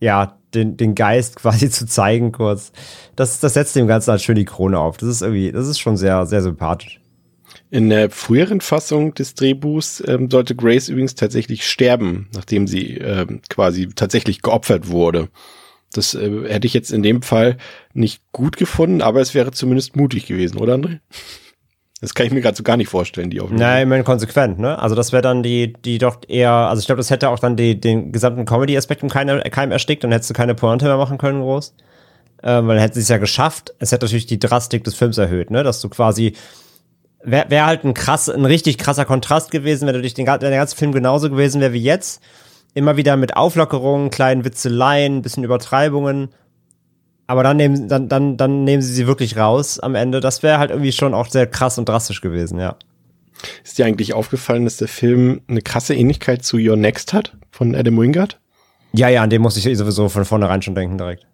ja, 0.00 0.34
den, 0.54 0.76
den 0.76 0.94
Geist 0.94 1.36
quasi 1.40 1.70
zu 1.70 1.86
zeigen 1.86 2.32
kurz. 2.32 2.72
Das, 3.16 3.40
das 3.40 3.54
setzt 3.54 3.76
dem 3.76 3.86
Ganzen 3.86 4.10
halt 4.10 4.22
schön 4.22 4.36
die 4.36 4.44
Krone 4.44 4.78
auf. 4.78 4.96
Das 4.96 5.08
ist 5.08 5.22
irgendwie, 5.22 5.52
das 5.52 5.68
ist 5.68 5.78
schon 5.78 5.96
sehr, 5.96 6.26
sehr 6.26 6.42
sympathisch. 6.42 7.00
In 7.70 7.90
der 7.90 8.10
früheren 8.10 8.60
Fassung 8.60 9.14
des 9.14 9.34
Drehbuchs 9.34 10.02
ähm, 10.06 10.30
sollte 10.30 10.54
Grace 10.54 10.88
übrigens 10.88 11.14
tatsächlich 11.14 11.66
sterben, 11.66 12.28
nachdem 12.34 12.66
sie 12.66 12.96
ähm, 12.96 13.40
quasi 13.50 13.88
tatsächlich 13.88 14.40
geopfert 14.40 14.88
wurde. 14.88 15.28
Das 15.92 16.14
äh, 16.14 16.48
hätte 16.48 16.66
ich 16.66 16.74
jetzt 16.74 16.92
in 16.92 17.02
dem 17.02 17.22
Fall 17.22 17.58
nicht 17.92 18.22
gut 18.32 18.56
gefunden, 18.56 19.02
aber 19.02 19.20
es 19.20 19.34
wäre 19.34 19.52
zumindest 19.52 19.96
mutig 19.96 20.26
gewesen, 20.26 20.58
oder 20.58 20.74
André? 20.74 21.00
Das 22.00 22.14
kann 22.14 22.26
ich 22.26 22.32
mir 22.32 22.40
gerade 22.40 22.56
so 22.56 22.62
gar 22.62 22.76
nicht 22.76 22.88
vorstellen, 22.88 23.28
die 23.28 23.40
Aufnahme. 23.40 23.60
Nein, 23.60 23.82
ich 23.82 23.88
meine 23.88 24.04
konsequent, 24.04 24.58
ne? 24.60 24.78
Also 24.78 24.94
das 24.94 25.12
wäre 25.12 25.22
dann 25.22 25.42
die, 25.42 25.72
die 25.72 25.98
doch 25.98 26.18
eher, 26.28 26.52
also 26.52 26.78
ich 26.80 26.86
glaube, 26.86 26.98
das 26.98 27.10
hätte 27.10 27.28
auch 27.28 27.40
dann 27.40 27.56
die, 27.56 27.80
den 27.80 28.12
gesamten 28.12 28.44
Comedy-Aspekt 28.44 29.02
im 29.02 29.08
Keim, 29.08 29.42
Keim 29.50 29.72
erstickt 29.72 30.04
und 30.04 30.12
hättest 30.12 30.30
du 30.30 30.34
keine 30.34 30.54
Pointe 30.54 30.84
mehr 30.84 30.96
machen 30.96 31.18
können, 31.18 31.40
groß. 31.40 31.74
Ähm, 32.44 32.68
weil 32.68 32.76
dann 32.76 32.82
hätte 32.82 32.94
sie 32.94 33.00
es 33.00 33.08
ja 33.08 33.18
geschafft. 33.18 33.74
Es 33.80 33.90
hätte 33.90 34.06
natürlich 34.06 34.26
die 34.26 34.38
Drastik 34.38 34.84
des 34.84 34.94
Films 34.94 35.18
erhöht, 35.18 35.50
ne? 35.50 35.64
Dass 35.64 35.80
du 35.80 35.88
quasi 35.88 36.34
wäre 37.22 37.50
wär 37.50 37.66
halt 37.66 37.84
ein 37.84 37.94
krass, 37.94 38.28
ein 38.28 38.44
richtig 38.44 38.78
krasser 38.78 39.04
Kontrast 39.04 39.50
gewesen, 39.50 39.86
wenn 39.86 39.94
du 39.94 40.02
dich 40.02 40.14
den, 40.14 40.26
wenn 40.26 40.40
der 40.40 40.66
Film 40.68 40.92
genauso 40.92 41.30
gewesen 41.30 41.60
wäre 41.60 41.72
wie 41.72 41.82
jetzt. 41.82 42.22
Immer 42.74 42.96
wieder 42.96 43.16
mit 43.16 43.36
Auflockerungen, 43.36 44.10
kleinen 44.10 44.44
Witzeleien, 44.44 45.22
bisschen 45.22 45.42
Übertreibungen. 45.42 46.28
Aber 47.28 47.42
dann 47.42 47.58
nehmen, 47.58 47.88
dann, 47.88 48.08
dann, 48.08 48.36
dann 48.38 48.64
nehmen 48.64 48.82
sie 48.82 48.92
sie 48.92 49.06
wirklich 49.06 49.36
raus 49.36 49.78
am 49.78 49.94
Ende. 49.94 50.20
Das 50.20 50.42
wäre 50.42 50.58
halt 50.58 50.70
irgendwie 50.70 50.92
schon 50.92 51.12
auch 51.14 51.28
sehr 51.28 51.46
krass 51.46 51.78
und 51.78 51.88
drastisch 51.88 52.22
gewesen, 52.22 52.58
ja. 52.58 52.76
Ist 53.62 53.78
dir 53.78 53.86
eigentlich 53.86 54.14
aufgefallen, 54.14 54.64
dass 54.64 54.78
der 54.78 54.88
Film 54.88 55.42
eine 55.46 55.60
krasse 55.60 55.94
Ähnlichkeit 55.94 56.42
zu 56.42 56.56
Your 56.56 56.76
Next 56.76 57.12
hat 57.12 57.36
von 57.50 57.74
Adam 57.74 58.00
Wingard? 58.00 58.40
Ja, 58.92 59.08
ja, 59.10 59.22
an 59.22 59.30
dem 59.30 59.42
muss 59.42 59.56
ich 59.58 59.76
sowieso 59.76 60.08
von 60.08 60.24
vornherein 60.24 60.62
schon 60.62 60.74
denken 60.74 60.96
direkt. 60.96 61.26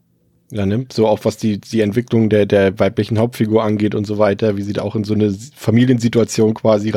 Ja, 0.51 0.67
ne? 0.67 0.85
So 0.93 1.07
auch 1.07 1.25
was 1.25 1.37
die, 1.37 1.61
die 1.61 1.81
Entwicklung 1.81 2.29
der, 2.29 2.45
der 2.45 2.79
weiblichen 2.79 3.19
Hauptfigur 3.19 3.63
angeht 3.63 3.95
und 3.95 4.05
so 4.05 4.19
weiter, 4.19 4.57
wie 4.57 4.63
sie 4.63 4.73
da 4.73 4.83
auch 4.83 4.97
in 4.97 5.05
so 5.05 5.15
eine 5.15 5.35
Familiensituation 5.55 6.55
quasi 6.55 6.91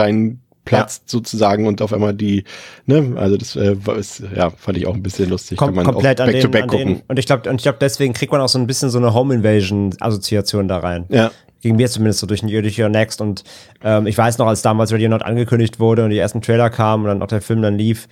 reinplatzt 0.67 1.03
ja. 1.05 1.11
sozusagen 1.11 1.67
und 1.67 1.81
auf 1.81 1.93
einmal 1.93 2.13
die, 2.13 2.43
ne, 2.85 3.13
also 3.15 3.37
das 3.37 3.55
äh, 3.55 3.75
ist, 3.97 4.23
ja, 4.35 4.49
fand 4.49 4.77
ich 4.77 4.87
auch 4.87 4.95
ein 4.95 5.03
bisschen 5.03 5.29
lustig. 5.29 5.57
Kom 5.57 5.67
Kann 5.67 5.75
man 5.75 5.85
komplett 5.85 6.17
back 6.17 6.31
den, 6.31 6.41
to 6.41 6.49
back 6.49 6.67
gucken. 6.67 6.87
Den, 6.87 7.03
und 7.07 7.19
ich 7.19 7.25
glaube, 7.25 7.49
und 7.49 7.55
ich 7.55 7.63
glaube, 7.63 7.77
deswegen 7.79 8.13
kriegt 8.13 8.31
man 8.31 8.41
auch 8.41 8.49
so 8.49 8.59
ein 8.59 8.67
bisschen 8.67 8.89
so 8.89 8.97
eine 8.97 9.13
Home 9.13 9.33
Invasion 9.33 9.95
Assoziation 9.99 10.67
da 10.67 10.77
rein. 10.79 11.05
Ja. 11.09 11.31
Ging 11.61 11.75
mir 11.75 11.89
zumindest 11.89 12.19
so 12.19 12.27
durch, 12.27 12.41
durch 12.41 12.79
Your 12.79 12.89
Next 12.89 13.19
und 13.19 13.43
ähm, 13.83 14.05
ich 14.05 14.17
weiß 14.17 14.37
noch, 14.37 14.47
als 14.47 14.61
damals 14.61 14.93
Radio 14.93 15.09
Not 15.09 15.23
angekündigt 15.23 15.79
wurde 15.79 16.03
und 16.03 16.11
die 16.11 16.17
ersten 16.17 16.41
Trailer 16.41 16.69
kamen 16.69 17.03
und 17.03 17.09
dann 17.09 17.21
auch 17.21 17.27
der 17.27 17.41
Film 17.41 17.61
dann 17.61 17.77
lief, 17.77 18.07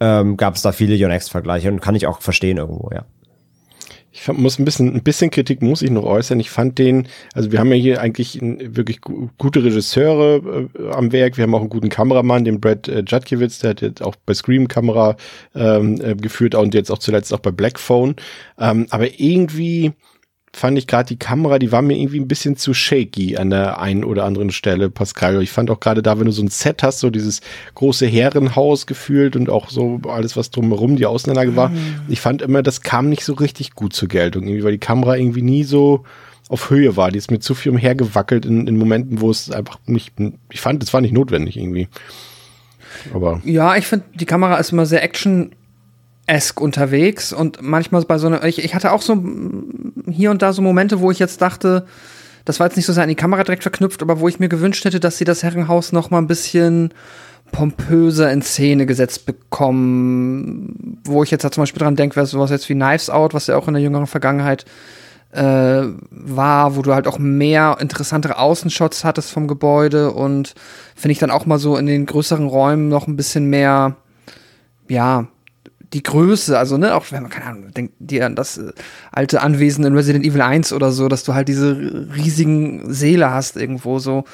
ähm, 0.00 0.36
gab 0.36 0.56
es 0.56 0.62
da 0.62 0.72
viele 0.72 1.00
Your 1.00 1.08
Next-Vergleiche 1.08 1.70
und 1.70 1.80
kann 1.80 1.94
ich 1.94 2.06
auch 2.06 2.20
verstehen 2.20 2.56
irgendwo, 2.56 2.90
ja. 2.92 3.04
Ich 4.10 4.26
muss 4.28 4.58
ein 4.58 4.64
bisschen, 4.64 4.94
ein 4.94 5.02
bisschen 5.02 5.30
Kritik 5.30 5.60
muss 5.60 5.82
ich 5.82 5.90
noch 5.90 6.04
äußern. 6.04 6.40
Ich 6.40 6.50
fand 6.50 6.78
den, 6.78 7.08
also 7.34 7.52
wir 7.52 7.58
haben 7.60 7.68
ja 7.68 7.76
hier 7.76 8.00
eigentlich 8.00 8.38
wirklich 8.40 9.00
gute 9.02 9.62
Regisseure 9.62 10.68
äh, 10.74 10.90
am 10.92 11.12
Werk. 11.12 11.36
Wir 11.36 11.44
haben 11.44 11.54
auch 11.54 11.60
einen 11.60 11.68
guten 11.68 11.90
Kameramann, 11.90 12.44
den 12.44 12.60
Brad 12.60 12.88
äh, 12.88 13.04
Judkiewicz, 13.06 13.58
der 13.58 13.70
hat 13.70 13.82
jetzt 13.82 14.02
auch 14.02 14.16
bei 14.24 14.32
Scream 14.32 14.66
Kamera 14.66 15.16
ähm, 15.54 16.00
äh, 16.00 16.14
geführt 16.14 16.54
und 16.54 16.74
jetzt 16.74 16.90
auch 16.90 16.98
zuletzt 16.98 17.34
auch 17.34 17.40
bei 17.40 17.50
Black 17.50 17.78
Phone. 17.78 18.16
Ähm, 18.58 18.86
aber 18.90 19.20
irgendwie 19.20 19.92
fand 20.52 20.78
ich 20.78 20.86
gerade 20.86 21.08
die 21.08 21.18
Kamera, 21.18 21.58
die 21.58 21.72
war 21.72 21.82
mir 21.82 21.96
irgendwie 21.96 22.20
ein 22.20 22.28
bisschen 22.28 22.56
zu 22.56 22.74
shaky 22.74 23.36
an 23.36 23.50
der 23.50 23.80
einen 23.80 24.04
oder 24.04 24.24
anderen 24.24 24.50
Stelle, 24.50 24.90
Pascal. 24.90 25.42
Ich 25.42 25.50
fand 25.50 25.70
auch 25.70 25.80
gerade 25.80 26.02
da, 26.02 26.18
wenn 26.18 26.26
du 26.26 26.32
so 26.32 26.42
ein 26.42 26.48
Set 26.48 26.82
hast, 26.82 27.00
so 27.00 27.10
dieses 27.10 27.40
große 27.74 28.06
Herrenhaus 28.06 28.86
gefühlt 28.86 29.36
und 29.36 29.50
auch 29.50 29.70
so 29.70 30.00
alles, 30.08 30.36
was 30.36 30.50
drumherum 30.50 30.96
die 30.96 31.06
Außenanlage 31.06 31.56
war. 31.56 31.68
Mhm. 31.68 32.00
Ich 32.08 32.20
fand 32.20 32.42
immer, 32.42 32.62
das 32.62 32.82
kam 32.82 33.08
nicht 33.08 33.24
so 33.24 33.34
richtig 33.34 33.74
gut 33.74 33.92
zur 33.92 34.08
Geltung, 34.08 34.44
irgendwie, 34.44 34.64
weil 34.64 34.72
die 34.72 34.78
Kamera 34.78 35.16
irgendwie 35.16 35.42
nie 35.42 35.64
so 35.64 36.04
auf 36.48 36.70
Höhe 36.70 36.96
war. 36.96 37.10
Die 37.10 37.18
ist 37.18 37.30
mir 37.30 37.40
zu 37.40 37.54
viel 37.54 37.72
umhergewackelt 37.72 38.46
in, 38.46 38.66
in 38.66 38.78
Momenten, 38.78 39.20
wo 39.20 39.30
es 39.30 39.50
einfach 39.50 39.78
nicht, 39.86 40.14
ich 40.50 40.60
fand, 40.60 40.82
es 40.82 40.92
war 40.94 41.00
nicht 41.00 41.12
notwendig 41.12 41.56
irgendwie. 41.56 41.88
Aber. 43.12 43.40
Ja, 43.44 43.76
ich 43.76 43.86
finde, 43.86 44.06
die 44.14 44.24
Kamera 44.24 44.56
ist 44.56 44.72
immer 44.72 44.86
sehr 44.86 45.02
action 45.02 45.52
esk 46.28 46.60
unterwegs 46.60 47.32
und 47.32 47.58
manchmal 47.62 48.02
bei 48.02 48.18
so 48.18 48.26
einer, 48.26 48.44
ich, 48.44 48.62
ich 48.62 48.74
hatte 48.74 48.92
auch 48.92 49.02
so 49.02 49.22
hier 50.10 50.30
und 50.30 50.42
da 50.42 50.52
so 50.52 50.62
Momente, 50.62 51.00
wo 51.00 51.10
ich 51.10 51.18
jetzt 51.18 51.40
dachte, 51.40 51.86
das 52.44 52.60
war 52.60 52.66
jetzt 52.66 52.76
nicht 52.76 52.86
so 52.86 52.92
sehr 52.92 53.02
an 53.02 53.08
die 53.08 53.14
Kamera 53.14 53.44
direkt 53.44 53.62
verknüpft, 53.62 54.02
aber 54.02 54.20
wo 54.20 54.28
ich 54.28 54.38
mir 54.38 54.48
gewünscht 54.48 54.84
hätte, 54.84 55.00
dass 55.00 55.18
sie 55.18 55.24
das 55.24 55.42
Herrenhaus 55.42 55.92
noch 55.92 56.10
mal 56.10 56.18
ein 56.18 56.26
bisschen 56.26 56.92
pompöser 57.50 58.30
in 58.30 58.42
Szene 58.42 58.86
gesetzt 58.86 59.26
bekommen. 59.26 61.00
Wo 61.04 61.22
ich 61.22 61.30
jetzt 61.30 61.44
da 61.44 61.50
zum 61.50 61.62
Beispiel 61.62 61.80
dran 61.80 61.96
denke, 61.96 62.16
wäre 62.16 62.26
sowas 62.26 62.50
jetzt 62.50 62.68
wie 62.68 62.74
Knives 62.74 63.10
Out, 63.10 63.34
was 63.34 63.46
ja 63.46 63.56
auch 63.56 63.68
in 63.68 63.74
der 63.74 63.82
jüngeren 63.82 64.06
Vergangenheit 64.06 64.66
äh, 65.32 65.82
war, 66.10 66.76
wo 66.76 66.82
du 66.82 66.94
halt 66.94 67.06
auch 67.06 67.18
mehr 67.18 67.76
interessantere 67.80 68.38
Außenshots 68.38 69.04
hattest 69.04 69.30
vom 69.30 69.46
Gebäude 69.48 70.12
und 70.12 70.54
finde 70.94 71.12
ich 71.12 71.18
dann 71.18 71.30
auch 71.30 71.46
mal 71.46 71.58
so 71.58 71.76
in 71.76 71.86
den 71.86 72.06
größeren 72.06 72.46
Räumen 72.46 72.88
noch 72.88 73.06
ein 73.06 73.16
bisschen 73.16 73.46
mehr, 73.46 73.96
ja, 74.88 75.26
die 75.92 76.02
Größe, 76.02 76.58
also 76.58 76.76
ne, 76.76 76.94
auch 76.94 77.06
wenn 77.10 77.22
man, 77.22 77.30
keine 77.30 77.46
Ahnung, 77.46 77.72
denkt 77.72 77.94
dir 77.98 78.26
an 78.26 78.34
das 78.34 78.58
äh, 78.58 78.72
alte 79.10 79.40
Anwesen 79.40 79.84
in 79.84 79.94
Resident 79.94 80.24
Evil 80.24 80.42
1 80.42 80.72
oder 80.72 80.92
so, 80.92 81.08
dass 81.08 81.24
du 81.24 81.34
halt 81.34 81.48
diese 81.48 81.76
riesigen 82.14 82.92
Seele 82.92 83.30
hast 83.30 83.56
irgendwo 83.56 83.98
so. 83.98 84.24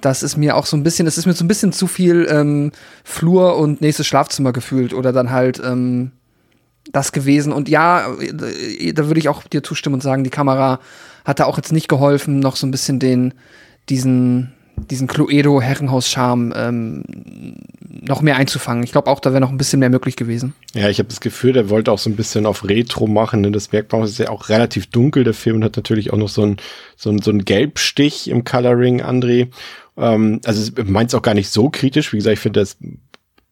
Das 0.00 0.22
ist 0.22 0.36
mir 0.36 0.56
auch 0.56 0.66
so 0.66 0.76
ein 0.76 0.82
bisschen, 0.82 1.04
das 1.04 1.18
ist 1.18 1.26
mir 1.26 1.32
so 1.32 1.44
ein 1.44 1.48
bisschen 1.48 1.72
zu 1.72 1.86
viel 1.86 2.26
ähm, 2.30 2.72
Flur 3.04 3.56
und 3.56 3.80
nächstes 3.80 4.06
Schlafzimmer 4.06 4.52
gefühlt 4.52 4.94
oder 4.94 5.12
dann 5.12 5.30
halt 5.30 5.60
ähm, 5.64 6.12
das 6.92 7.12
gewesen. 7.12 7.52
Und 7.52 7.68
ja, 7.68 8.12
äh, 8.14 8.92
da 8.92 9.06
würde 9.06 9.20
ich 9.20 9.28
auch 9.28 9.42
dir 9.44 9.62
zustimmen 9.62 9.94
und 9.94 10.02
sagen, 10.02 10.24
die 10.24 10.30
Kamera 10.30 10.80
hat 11.24 11.40
da 11.40 11.44
auch 11.44 11.56
jetzt 11.56 11.72
nicht 11.72 11.88
geholfen, 11.88 12.38
noch 12.38 12.56
so 12.56 12.66
ein 12.66 12.70
bisschen 12.70 12.98
den, 12.98 13.34
diesen, 13.88 14.52
diesen 14.88 15.06
Cluedo-Herrenhaus-Charme 15.08 16.52
ähm, 16.56 17.04
noch 18.02 18.22
mehr 18.22 18.36
einzufangen. 18.36 18.84
Ich 18.84 18.92
glaube 18.92 19.10
auch, 19.10 19.20
da 19.20 19.30
wäre 19.30 19.40
noch 19.40 19.50
ein 19.50 19.58
bisschen 19.58 19.80
mehr 19.80 19.90
möglich 19.90 20.16
gewesen. 20.16 20.54
Ja, 20.74 20.88
ich 20.88 20.98
habe 20.98 21.08
das 21.08 21.20
Gefühl, 21.20 21.52
der 21.52 21.70
wollte 21.70 21.92
auch 21.92 21.98
so 21.98 22.08
ein 22.10 22.16
bisschen 22.16 22.46
auf 22.46 22.68
Retro 22.68 23.06
machen. 23.06 23.40
Ne? 23.40 23.50
Das 23.50 23.68
Bergbau 23.68 24.04
ist 24.04 24.18
ja 24.18 24.28
auch 24.28 24.48
relativ 24.48 24.86
dunkel, 24.86 25.24
der 25.24 25.34
Film, 25.34 25.56
und 25.56 25.64
hat 25.64 25.76
natürlich 25.76 26.12
auch 26.12 26.18
noch 26.18 26.28
so 26.28 26.42
ein 26.42 26.56
so 26.96 27.10
ein, 27.10 27.20
so 27.20 27.30
ein 27.30 27.44
Gelbstich 27.44 28.28
im 28.28 28.44
Coloring, 28.44 29.02
André. 29.02 29.48
Ähm, 29.96 30.40
also 30.44 30.72
meint 30.84 31.10
es 31.10 31.14
auch 31.14 31.22
gar 31.22 31.34
nicht 31.34 31.50
so 31.50 31.70
kritisch. 31.70 32.12
Wie 32.12 32.16
gesagt, 32.16 32.34
ich 32.34 32.40
finde 32.40 32.60
das 32.60 32.76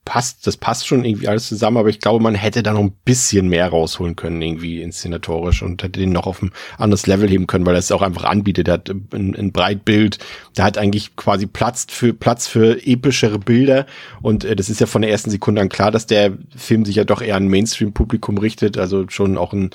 passt, 0.08 0.46
das 0.46 0.56
passt 0.56 0.86
schon 0.86 1.04
irgendwie 1.04 1.28
alles 1.28 1.48
zusammen, 1.48 1.76
aber 1.76 1.90
ich 1.90 2.00
glaube, 2.00 2.22
man 2.22 2.34
hätte 2.34 2.62
da 2.62 2.72
noch 2.72 2.80
ein 2.80 2.96
bisschen 3.04 3.46
mehr 3.48 3.68
rausholen 3.68 4.16
können, 4.16 4.40
irgendwie 4.40 4.80
inszenatorisch 4.80 5.62
und 5.62 5.82
hätte 5.82 6.00
den 6.00 6.12
noch 6.12 6.26
auf 6.26 6.40
ein 6.40 6.50
anderes 6.78 7.06
Level 7.06 7.28
heben 7.28 7.46
können, 7.46 7.66
weil 7.66 7.74
er 7.74 7.80
es 7.80 7.92
auch 7.92 8.00
einfach 8.00 8.24
anbietet. 8.24 8.68
Er 8.68 8.74
hat 8.74 8.88
ein, 8.88 9.36
ein 9.36 9.52
Breitbild, 9.52 10.18
der 10.56 10.64
hat 10.64 10.78
eigentlich 10.78 11.14
quasi 11.16 11.46
Platz 11.46 11.86
für, 11.90 12.14
Platz 12.14 12.46
für 12.46 12.86
epischere 12.86 13.38
Bilder 13.38 13.84
und 14.22 14.44
äh, 14.44 14.56
das 14.56 14.70
ist 14.70 14.80
ja 14.80 14.86
von 14.86 15.02
der 15.02 15.10
ersten 15.10 15.28
Sekunde 15.28 15.60
an 15.60 15.68
klar, 15.68 15.90
dass 15.90 16.06
der 16.06 16.38
Film 16.56 16.86
sich 16.86 16.96
ja 16.96 17.04
doch 17.04 17.20
eher 17.20 17.36
an 17.36 17.46
Mainstream-Publikum 17.46 18.38
richtet, 18.38 18.78
also 18.78 19.04
schon 19.10 19.36
auch 19.36 19.52
ein, 19.52 19.68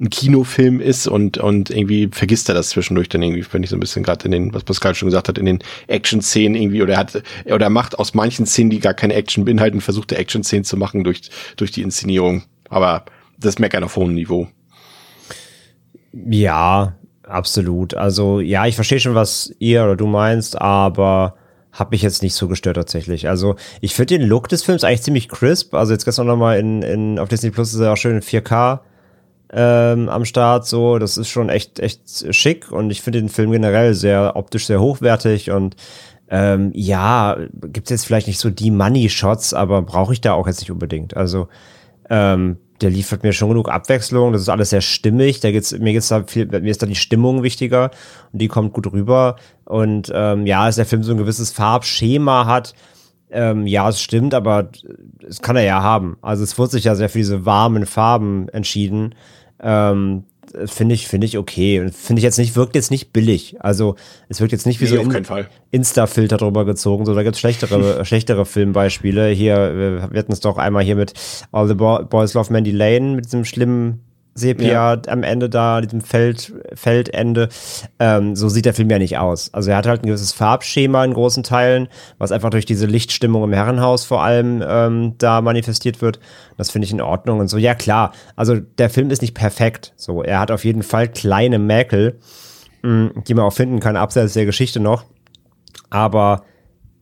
ein 0.00 0.08
Kinofilm 0.08 0.80
ist 0.80 1.06
und, 1.06 1.36
und 1.38 1.68
irgendwie 1.68 2.08
vergisst 2.10 2.48
er 2.48 2.54
das 2.54 2.70
zwischendurch 2.70 3.10
dann 3.10 3.22
irgendwie, 3.22 3.44
wenn 3.52 3.62
ich 3.62 3.68
so 3.68 3.76
ein 3.76 3.80
bisschen 3.80 4.02
gerade 4.02 4.24
in 4.24 4.30
den, 4.30 4.54
was 4.54 4.64
Pascal 4.64 4.94
schon 4.94 5.08
gesagt 5.08 5.28
hat, 5.28 5.36
in 5.36 5.44
den 5.44 5.58
Action-Szenen 5.88 6.60
irgendwie 6.60 6.82
oder 6.82 6.94
er 6.94 6.98
hat, 6.98 7.22
oder 7.44 7.66
er 7.66 7.70
macht 7.70 7.98
aus 7.98 8.14
manchen 8.14 8.46
Szenen, 8.46 8.70
die 8.70 8.80
gar 8.80 8.94
keine 8.94 9.14
Action 9.14 9.44
beinhalten, 9.44 9.82
versucht 9.82 10.12
er 10.12 10.18
Action-Szenen 10.18 10.64
zu 10.64 10.78
machen 10.78 11.04
durch, 11.04 11.30
durch 11.56 11.70
die 11.70 11.82
Inszenierung. 11.82 12.44
Aber 12.70 13.04
das 13.38 13.58
meckern 13.58 13.84
auf 13.84 13.96
hohem 13.96 14.14
Niveau. 14.14 14.48
Ja, 16.12 16.94
absolut. 17.22 17.94
Also, 17.94 18.40
ja, 18.40 18.66
ich 18.66 18.76
verstehe 18.76 19.00
schon, 19.00 19.14
was 19.14 19.54
ihr 19.58 19.84
oder 19.84 19.96
du 19.96 20.06
meinst, 20.06 20.60
aber 20.60 21.36
hat 21.72 21.90
mich 21.90 22.02
jetzt 22.02 22.22
nicht 22.22 22.34
so 22.34 22.48
gestört 22.48 22.76
tatsächlich. 22.76 23.28
Also 23.28 23.54
ich 23.80 23.94
finde 23.94 24.18
den 24.18 24.26
Look 24.26 24.48
des 24.48 24.64
Films 24.64 24.82
eigentlich 24.82 25.02
ziemlich 25.02 25.28
crisp. 25.28 25.72
Also 25.74 25.92
jetzt 25.92 26.04
gestern 26.04 26.26
nochmal 26.26 26.58
in, 26.58 26.82
in, 26.82 27.18
auf 27.20 27.28
Disney 27.28 27.50
Plus 27.50 27.72
ist 27.72 27.78
er 27.78 27.92
auch 27.92 27.96
schön 27.96 28.16
in 28.16 28.22
4K 28.22 28.80
ähm, 29.52 30.08
am 30.08 30.24
Start. 30.24 30.66
So, 30.66 30.98
das 30.98 31.16
ist 31.16 31.28
schon 31.28 31.48
echt, 31.48 31.78
echt 31.80 32.34
schick 32.34 32.70
und 32.70 32.90
ich 32.90 33.02
finde 33.02 33.20
den 33.20 33.28
Film 33.28 33.50
generell 33.50 33.94
sehr 33.94 34.36
optisch 34.36 34.66
sehr 34.66 34.80
hochwertig 34.80 35.50
und 35.50 35.76
ähm, 36.28 36.70
ja, 36.74 37.36
gibt 37.66 37.88
es 37.88 37.90
jetzt 37.90 38.06
vielleicht 38.06 38.28
nicht 38.28 38.38
so 38.38 38.50
die 38.50 38.70
Money-Shots, 38.70 39.52
aber 39.52 39.82
brauche 39.82 40.12
ich 40.12 40.20
da 40.20 40.34
auch 40.34 40.46
jetzt 40.46 40.60
nicht 40.60 40.70
unbedingt. 40.70 41.16
Also 41.16 41.48
ähm, 42.08 42.58
der 42.80 42.90
liefert 42.90 43.24
mir 43.24 43.32
schon 43.32 43.48
genug 43.48 43.68
Abwechslung, 43.68 44.32
das 44.32 44.42
ist 44.42 44.48
alles 44.48 44.70
sehr 44.70 44.80
stimmig. 44.80 45.40
Da 45.40 45.50
geht's, 45.50 45.76
mir 45.76 45.92
geht's 45.92 46.08
da 46.08 46.22
viel, 46.22 46.46
mir 46.46 46.70
ist 46.70 46.82
da 46.82 46.86
die 46.86 46.94
Stimmung 46.94 47.42
wichtiger 47.42 47.90
und 48.32 48.40
die 48.40 48.48
kommt 48.48 48.72
gut 48.72 48.92
rüber. 48.92 49.36
Und 49.64 50.10
ähm, 50.14 50.46
ja, 50.46 50.66
dass 50.66 50.76
der 50.76 50.86
Film 50.86 51.02
so 51.02 51.12
ein 51.12 51.18
gewisses 51.18 51.50
Farbschema 51.50 52.46
hat, 52.46 52.74
ähm, 53.32 53.66
ja, 53.66 53.88
es 53.88 54.00
stimmt, 54.00 54.34
aber 54.34 54.70
es 55.28 55.40
kann 55.40 55.56
er 55.56 55.62
ja 55.62 55.82
haben. 55.82 56.16
Also 56.22 56.42
es 56.42 56.58
wird 56.58 56.70
sich 56.70 56.84
ja 56.84 56.94
sehr 56.94 57.08
für 57.08 57.18
diese 57.18 57.44
warmen 57.44 57.86
Farben 57.86 58.48
entschieden. 58.48 59.14
Ähm, 59.62 60.24
finde 60.66 60.94
ich, 60.94 61.06
finde 61.06 61.26
ich 61.26 61.38
okay. 61.38 61.80
Und 61.80 61.94
finde 61.94 62.20
ich 62.20 62.24
jetzt 62.24 62.38
nicht, 62.38 62.56
wirkt 62.56 62.74
jetzt 62.74 62.90
nicht 62.90 63.12
billig. 63.12 63.56
Also 63.60 63.96
es 64.28 64.40
wirkt 64.40 64.52
jetzt 64.52 64.66
nicht 64.66 64.80
wie 64.80 64.84
nee, 64.84 64.90
so 64.90 65.36
in, 65.36 65.46
Insta-Filter 65.70 66.36
drüber 66.36 66.64
gezogen. 66.64 67.06
So, 67.06 67.14
da 67.14 67.22
gibt's 67.22 67.40
schlechtere, 67.40 68.04
schlechtere 68.04 68.44
Filmbeispiele. 68.46 69.28
Hier, 69.28 70.10
wir 70.12 70.18
hatten 70.18 70.32
es 70.32 70.40
doch 70.40 70.58
einmal 70.58 70.82
hier 70.82 70.96
mit 70.96 71.14
All 71.52 71.68
the 71.68 71.74
Boys 71.74 72.34
Love 72.34 72.52
Mandy 72.52 72.72
Lane 72.72 73.16
mit 73.16 73.26
diesem 73.26 73.44
schlimmen 73.44 74.00
Sepia 74.34 74.94
ja. 74.94 75.02
am 75.08 75.22
Ende 75.22 75.48
da, 75.48 75.80
diesem 75.80 76.00
Feld, 76.00 76.52
Feldende. 76.74 77.48
Ähm, 77.98 78.36
so 78.36 78.48
sieht 78.48 78.64
der 78.64 78.74
Film 78.74 78.90
ja 78.90 78.98
nicht 78.98 79.18
aus. 79.18 79.52
Also 79.52 79.70
er 79.70 79.76
hat 79.76 79.86
halt 79.86 80.02
ein 80.02 80.06
gewisses 80.06 80.32
Farbschema 80.32 81.04
in 81.04 81.14
großen 81.14 81.42
Teilen, 81.42 81.88
was 82.18 82.32
einfach 82.32 82.50
durch 82.50 82.64
diese 82.64 82.86
Lichtstimmung 82.86 83.44
im 83.44 83.52
Herrenhaus 83.52 84.04
vor 84.04 84.22
allem 84.22 84.62
ähm, 84.66 85.14
da 85.18 85.40
manifestiert 85.40 86.00
wird. 86.00 86.20
Das 86.56 86.70
finde 86.70 86.86
ich 86.86 86.92
in 86.92 87.00
Ordnung 87.00 87.40
und 87.40 87.48
so. 87.48 87.58
Ja, 87.58 87.74
klar. 87.74 88.12
Also 88.36 88.56
der 88.56 88.90
Film 88.90 89.10
ist 89.10 89.22
nicht 89.22 89.34
perfekt. 89.34 89.92
So, 89.96 90.22
er 90.22 90.40
hat 90.40 90.50
auf 90.50 90.64
jeden 90.64 90.82
Fall 90.82 91.08
kleine 91.08 91.58
Mäkel, 91.58 92.18
mh, 92.82 93.22
die 93.26 93.34
man 93.34 93.44
auch 93.44 93.52
finden 93.52 93.80
kann, 93.80 93.96
abseits 93.96 94.34
der 94.34 94.46
Geschichte 94.46 94.80
noch. 94.80 95.04
Aber 95.90 96.44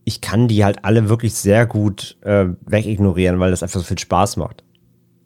ich 0.03 0.21
kann 0.21 0.47
die 0.47 0.65
halt 0.65 0.83
alle 0.83 1.07
wirklich 1.07 1.35
sehr 1.35 1.67
gut 1.67 2.17
äh, 2.21 2.45
wegignorieren, 2.65 3.39
weil 3.39 3.51
das 3.51 3.61
einfach 3.61 3.79
so 3.79 3.85
viel 3.85 3.99
Spaß 3.99 4.37
macht. 4.37 4.63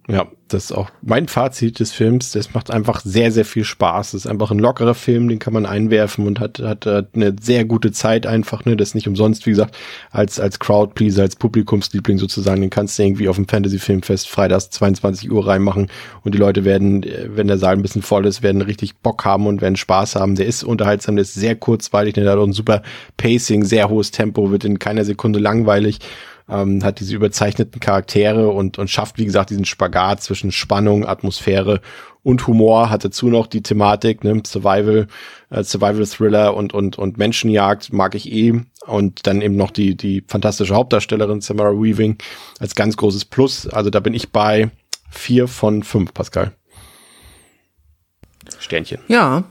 Ja, 0.10 0.28
das 0.50 0.66
ist 0.66 0.72
auch 0.74 0.90
mein 1.02 1.30
Fazit 1.30 1.80
des 1.80 1.94
Films. 1.94 2.32
Das 2.34 2.54
macht 2.54 2.72
einfach 2.72 3.02
sehr, 3.06 3.32
sehr 3.32 3.46
viel 3.46 3.64
Spaß. 3.64 4.12
Das 4.12 4.26
ist 4.26 4.30
einfach 4.30 4.52
ein 4.52 4.60
lockerer 4.60 4.96
Film, 4.96 5.30
den 5.30 5.40
kann 5.40 5.54
man 5.54 5.66
einwerfen 5.66 6.28
und 6.28 6.42
hat, 6.42 6.60
hat, 6.60 6.86
hat 6.86 7.08
eine 7.14 7.34
sehr 7.42 7.64
gute 7.64 7.94
Zeit 7.94 8.28
einfach, 8.28 8.66
ne, 8.66 8.76
das 8.76 8.96
nicht 8.96 9.08
umsonst, 9.08 9.46
wie 9.46 9.52
gesagt, 9.52 9.78
als, 10.12 10.42
als 10.42 10.60
Crowdpleaser, 10.60 11.22
als 11.22 11.38
Publikumsliebling 11.38 12.18
sozusagen, 12.18 12.60
den 12.60 12.70
kannst 12.70 13.00
du 13.00 13.04
irgendwie 13.04 13.30
auf 13.30 13.38
dem 13.38 13.48
Fantasy-Filmfest 13.48 14.28
freitags 14.28 14.70
22 14.72 15.32
Uhr 15.32 15.48
reinmachen 15.48 15.88
und 16.24 16.36
die 16.36 16.40
Leute 16.40 16.66
werden, 16.66 17.06
wenn 17.28 17.48
der 17.48 17.58
Saal 17.58 17.76
ein 17.76 17.82
bisschen 17.82 18.02
voll 18.02 18.26
ist, 18.26 18.44
werden 18.44 18.62
richtig 18.62 18.98
Bock 18.98 19.24
haben 19.24 19.48
und 19.48 19.62
werden 19.62 19.78
Spaß 19.78 20.18
haben. 20.18 20.36
Der 20.36 20.48
ist 20.48 20.64
unterhaltsam, 20.64 21.16
der 21.16 21.24
ist 21.24 21.34
sehr 21.34 21.56
kurzweilig, 21.56 22.16
der 22.16 22.30
hat 22.30 22.38
auch 22.38 22.46
ein 22.46 22.52
super 22.52 22.84
Pacing, 23.16 23.64
sehr 23.64 23.88
hohes 23.90 24.12
Tempo, 24.12 24.52
wird 24.52 24.66
in 24.66 24.80
keiner 24.80 25.06
Sekunde 25.06 25.40
langweilig 25.40 26.00
ähm, 26.54 26.84
hat 26.84 27.00
diese 27.00 27.16
überzeichneten 27.16 27.80
Charaktere 27.80 28.50
und, 28.50 28.78
und 28.78 28.90
schafft, 28.90 29.18
wie 29.18 29.26
gesagt, 29.26 29.50
diesen 29.50 29.66
Spagat 29.66 30.22
zwischen 30.22 30.52
Spannung, 30.52 31.06
Atmosphäre 31.06 31.82
und 32.22 32.46
Humor, 32.48 32.90
hat 32.90 33.04
dazu 33.04 33.28
noch 33.28 33.48
die 33.48 33.64
Thematik, 33.64 34.24
ne, 34.24 34.42
Survival, 34.46 35.08
äh, 35.50 35.64
Survival 35.64 36.06
Thriller 36.06 36.56
und, 36.56 36.74
und, 36.74 36.98
und 36.98 37.18
Menschenjagd 37.18 37.92
mag 37.92 38.14
ich 38.16 38.32
eh. 38.32 38.62
Und 38.86 39.26
dann 39.26 39.42
eben 39.42 39.56
noch 39.56 39.72
die, 39.72 39.96
die 39.96 40.24
fantastische 40.28 40.76
Hauptdarstellerin 40.76 41.42
Samara 41.42 41.72
Weaving 41.72 42.18
als 42.60 42.76
ganz 42.76 42.98
großes 42.98 43.26
Plus. 43.26 43.68
Also 43.68 43.90
da 43.90 44.00
bin 44.00 44.14
ich 44.14 44.32
bei 44.32 44.70
vier 45.10 45.48
von 45.48 45.84
fünf, 45.84 46.14
Pascal. 46.14 46.52
Sternchen. 48.60 49.00
Ja, 49.08 49.46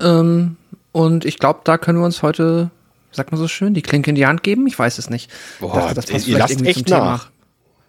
ähm, 0.00 0.56
und 0.92 1.26
ich 1.26 1.38
glaube, 1.38 1.60
da 1.64 1.76
können 1.76 1.98
wir 1.98 2.06
uns 2.06 2.22
heute 2.22 2.70
sagt 3.10 3.32
man 3.32 3.40
so 3.40 3.48
schön, 3.48 3.74
die 3.74 3.82
Klinke 3.82 4.10
in 4.10 4.16
die 4.16 4.26
Hand 4.26 4.42
geben? 4.42 4.66
Ich 4.66 4.78
weiß 4.78 4.98
es 4.98 5.10
nicht. 5.10 5.30
Boah, 5.60 5.74
dachte, 5.74 5.94
das 5.94 6.06
passt 6.06 6.28
ihr 6.28 6.38
lasst 6.38 6.62
echt 6.64 6.88
nach. 6.88 7.24
Thema. 7.24 7.32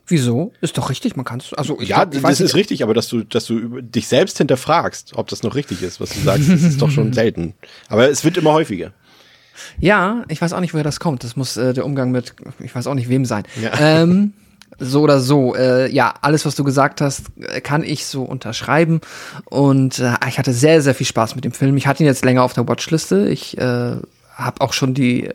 Wieso? 0.07 0.53
Ist 0.59 0.77
doch 0.77 0.89
richtig, 0.89 1.15
man 1.15 1.25
kann 1.25 1.39
es. 1.39 1.53
Also 1.53 1.79
ja, 1.81 2.03
glaub, 2.03 2.23
das 2.23 2.39
ist 2.39 2.55
richtig, 2.55 2.81
aber 2.81 2.95
dass 2.95 3.07
du, 3.09 3.23
dass 3.23 3.45
du 3.45 3.81
dich 3.81 4.07
selbst 4.07 4.39
hinterfragst, 4.39 5.13
ob 5.15 5.27
das 5.27 5.43
noch 5.43 5.53
richtig 5.53 5.83
ist, 5.83 6.01
was 6.01 6.09
du 6.09 6.19
sagst, 6.21 6.49
das 6.49 6.63
ist 6.63 6.81
doch 6.81 6.89
schon 6.89 7.13
selten. 7.13 7.53
Aber 7.89 8.09
es 8.09 8.23
wird 8.23 8.37
immer 8.37 8.53
häufiger. 8.53 8.91
Ja, 9.79 10.23
ich 10.27 10.41
weiß 10.41 10.53
auch 10.53 10.61
nicht, 10.61 10.73
woher 10.73 10.83
das 10.83 10.99
kommt. 10.99 11.23
Das 11.23 11.35
muss 11.35 11.57
äh, 11.57 11.73
der 11.73 11.85
Umgang 11.85 12.11
mit, 12.11 12.33
ich 12.59 12.73
weiß 12.73 12.87
auch 12.87 12.95
nicht 12.95 13.09
wem 13.09 13.25
sein. 13.25 13.43
Ja. 13.61 13.71
Ähm, 13.79 14.33
so 14.79 15.01
oder 15.01 15.19
so, 15.19 15.55
äh, 15.55 15.91
ja, 15.91 16.13
alles, 16.21 16.45
was 16.45 16.55
du 16.55 16.63
gesagt 16.63 17.01
hast, 17.01 17.25
äh, 17.39 17.61
kann 17.61 17.83
ich 17.83 18.05
so 18.05 18.23
unterschreiben. 18.23 19.01
Und 19.45 19.99
äh, 19.99 20.13
ich 20.27 20.39
hatte 20.39 20.53
sehr, 20.53 20.81
sehr 20.81 20.95
viel 20.95 21.07
Spaß 21.07 21.35
mit 21.35 21.43
dem 21.45 21.51
Film. 21.51 21.77
Ich 21.77 21.85
hatte 21.85 22.03
ihn 22.03 22.07
jetzt 22.07 22.25
länger 22.25 22.43
auf 22.43 22.53
der 22.53 22.67
Watchliste. 22.67 23.27
Ich 23.29 23.57
äh, 23.57 23.97
habe 24.39 24.61
auch 24.61 24.73
schon 24.73 24.93
die 24.93 25.25
äh, 25.25 25.33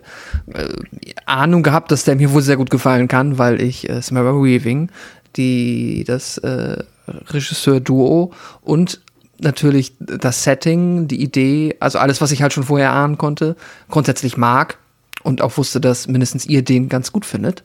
Ahnung 1.26 1.62
gehabt, 1.62 1.90
dass 1.90 2.04
der 2.04 2.16
mir 2.16 2.32
wohl 2.32 2.42
sehr 2.42 2.56
gut 2.56 2.70
gefallen 2.70 3.08
kann, 3.08 3.38
weil 3.38 3.60
ich 3.60 3.88
äh, 3.88 4.00
Samara 4.00 4.32
Weaving, 4.32 4.90
die 5.36 6.04
das 6.06 6.38
äh, 6.38 6.82
Regisseur-Duo 7.06 8.32
und 8.62 9.00
natürlich 9.38 9.94
das 9.98 10.42
Setting, 10.44 11.08
die 11.08 11.20
Idee, 11.22 11.76
also 11.80 11.98
alles, 11.98 12.20
was 12.20 12.32
ich 12.32 12.42
halt 12.42 12.52
schon 12.52 12.64
vorher 12.64 12.92
ahnen 12.92 13.18
konnte, 13.18 13.56
grundsätzlich 13.88 14.36
mag 14.36 14.78
und 15.22 15.42
auch 15.42 15.56
wusste, 15.56 15.80
dass 15.80 16.08
mindestens 16.08 16.46
ihr 16.46 16.62
den 16.62 16.88
ganz 16.88 17.12
gut 17.12 17.24
findet. 17.24 17.62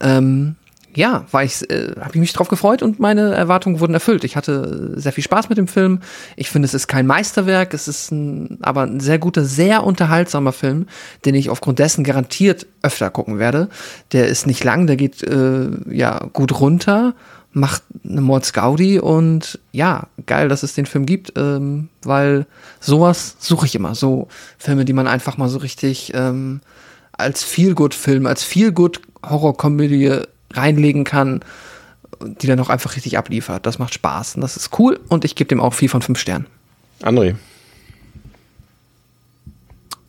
Ähm, 0.00 0.56
ja, 0.98 1.26
war 1.30 1.44
ich, 1.44 1.70
äh, 1.70 1.92
habe 2.00 2.10
ich 2.14 2.20
mich 2.20 2.32
drauf 2.32 2.48
gefreut 2.48 2.82
und 2.82 2.98
meine 2.98 3.32
Erwartungen 3.32 3.78
wurden 3.78 3.94
erfüllt. 3.94 4.24
Ich 4.24 4.34
hatte 4.34 4.94
sehr 4.96 5.12
viel 5.12 5.22
Spaß 5.22 5.48
mit 5.48 5.56
dem 5.56 5.68
Film. 5.68 6.00
Ich 6.34 6.50
finde, 6.50 6.66
es 6.66 6.74
ist 6.74 6.88
kein 6.88 7.06
Meisterwerk, 7.06 7.72
es 7.72 7.86
ist 7.86 8.10
ein, 8.10 8.58
aber 8.62 8.82
ein 8.82 8.98
sehr 8.98 9.20
guter, 9.20 9.44
sehr 9.44 9.84
unterhaltsamer 9.84 10.50
Film, 10.52 10.86
den 11.24 11.36
ich 11.36 11.50
aufgrund 11.50 11.78
dessen 11.78 12.02
garantiert 12.02 12.66
öfter 12.82 13.10
gucken 13.10 13.38
werde. 13.38 13.68
Der 14.10 14.26
ist 14.26 14.48
nicht 14.48 14.64
lang, 14.64 14.88
der 14.88 14.96
geht 14.96 15.22
äh, 15.22 15.68
ja 15.88 16.18
gut 16.32 16.58
runter, 16.58 17.14
macht 17.52 17.84
eine 18.04 18.20
Mords 18.20 18.52
Gaudi 18.52 18.98
und 18.98 19.60
ja, 19.70 20.08
geil, 20.26 20.48
dass 20.48 20.64
es 20.64 20.74
den 20.74 20.86
Film 20.86 21.06
gibt, 21.06 21.32
ähm, 21.36 21.90
weil 22.02 22.44
sowas 22.80 23.36
suche 23.38 23.66
ich 23.66 23.76
immer. 23.76 23.94
So 23.94 24.26
Filme, 24.58 24.84
die 24.84 24.94
man 24.94 25.06
einfach 25.06 25.36
mal 25.36 25.48
so 25.48 25.58
richtig 25.58 26.10
ähm, 26.16 26.60
als 27.12 27.44
Feel-Good-Film, 27.44 28.26
als 28.26 28.42
Feel-Good-Horror-Komödie 28.42 30.22
reinlegen 30.52 31.04
kann, 31.04 31.40
die 32.22 32.46
dann 32.46 32.60
auch 32.60 32.68
einfach 32.68 32.96
richtig 32.96 33.18
abliefert. 33.18 33.66
Das 33.66 33.78
macht 33.78 33.94
Spaß 33.94 34.36
und 34.36 34.40
das 34.40 34.56
ist 34.56 34.78
cool 34.78 35.00
und 35.08 35.24
ich 35.24 35.34
gebe 35.34 35.48
dem 35.48 35.60
auch 35.60 35.74
vier 35.74 35.90
von 35.90 36.02
fünf 36.02 36.18
Sternen. 36.18 36.46
André. 37.02 37.36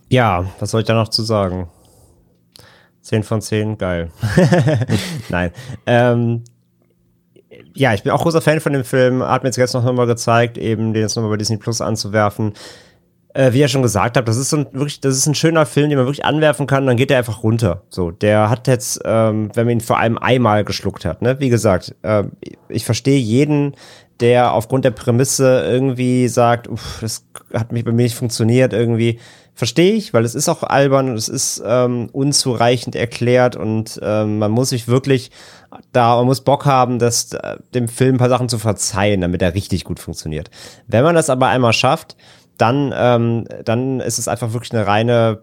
Ja, 0.10 0.46
was 0.60 0.72
soll 0.72 0.82
ich 0.82 0.88
da 0.88 0.96
noch 0.96 1.10
zu 1.10 1.22
sagen? 1.22 1.68
Zehn 3.02 3.24
von 3.24 3.42
zehn, 3.42 3.78
geil. 3.78 4.12
Nein. 5.30 5.52
Ähm, 5.86 6.44
ja, 7.76 7.94
ich 7.94 8.04
bin 8.04 8.12
auch 8.12 8.24
großer 8.24 8.42
Fan 8.42 8.60
von 8.60 8.74
dem 8.74 8.84
Film. 8.84 9.24
Hat 9.24 9.44
mir 9.44 9.52
jetzt 9.52 9.74
noch 9.74 9.94
mal 9.94 10.08
gezeigt, 10.08 10.58
eben 10.58 10.94
den 10.94 11.04
jetzt 11.04 11.16
nochmal 11.16 11.32
bei 11.32 11.38
Disney 11.38 11.58
Plus 11.58 11.82
anzuwerfen 11.82 12.54
äh, 13.34 13.54
wie 13.54 13.60
ihr 13.60 13.68
schon 13.68 13.82
gesagt 13.82 14.18
habt, 14.18 14.28
das 14.28 14.38
ist 14.38 14.50
so 14.50 14.58
ein, 14.58 14.68
wirklich, 14.72 15.02
das 15.02 15.16
ist 15.16 15.28
ein 15.28 15.36
schöner 15.36 15.66
Film, 15.66 15.90
den 15.90 15.98
man 15.98 16.08
wirklich 16.08 16.26
anwerfen 16.26 16.68
kann, 16.68 16.86
dann 16.86 16.98
geht 16.98 17.12
er 17.12 17.20
einfach 17.20 17.44
runter. 17.44 17.84
So, 17.90 18.12
der 18.12 18.50
hat 18.50 18.68
jetzt, 18.68 19.02
ähm, 19.06 19.50
wenn 19.54 19.66
man 19.66 19.74
ihn 19.74 19.82
vor 19.82 20.00
allem 20.00 20.18
einmal 20.18 20.64
geschluckt 20.64 21.06
hat, 21.06 21.22
ne, 21.22 21.40
wie 21.40 21.50
gesagt, 21.50 21.96
äh, 22.02 22.24
ich 22.70 22.86
verstehe 22.86 23.20
jeden, 23.20 23.76
der 24.20 24.54
aufgrund 24.54 24.84
der 24.84 24.92
Prämisse 24.92 25.64
irgendwie 25.66 26.28
sagt, 26.28 26.68
uff, 26.68 26.98
das 27.02 27.26
hat 27.54 27.72
mich 27.72 27.86
bei 27.86 27.92
mir 27.92 28.04
nicht 28.04 28.16
funktioniert, 28.16 28.74
irgendwie. 28.74 29.20
Verstehe 29.54 29.94
ich, 29.94 30.14
weil 30.14 30.24
es 30.24 30.36
ist 30.36 30.48
auch 30.48 30.64
albern 30.64 31.10
und 31.10 31.18
es 31.18 31.28
ist 31.28 31.62
ähm, 31.66 32.08
unzureichend 32.14 32.96
erklärt 32.96 33.58
und 33.58 34.00
ähm, 34.02 34.40
man 34.40 34.52
muss 34.52 34.70
sich 34.70 34.88
wirklich 34.88 35.32
da, 35.92 36.16
man 36.16 36.28
muss 36.28 36.42
Bock 36.42 36.66
haben, 36.66 36.98
das, 36.98 37.34
äh, 37.34 37.58
dem 37.74 37.90
Film 37.90 38.16
ein 38.16 38.20
paar 38.20 38.30
Sachen 38.30 38.48
zu 38.48 38.58
verzeihen, 38.58 39.20
damit 39.20 39.42
er 39.42 39.54
richtig 39.54 39.84
gut 39.84 40.00
funktioniert. 40.00 40.50
Wenn 40.88 41.04
man 41.04 41.14
das 41.14 41.30
aber 41.30 41.48
einmal 41.48 41.74
schafft, 41.74 42.16
dann, 42.60 42.94
ähm, 42.96 43.46
dann 43.66 44.00
ist 44.00 44.20
es 44.20 44.28
einfach 44.28 44.54
wirklich 44.54 44.74
eine 44.74 44.86
reine 44.86 45.42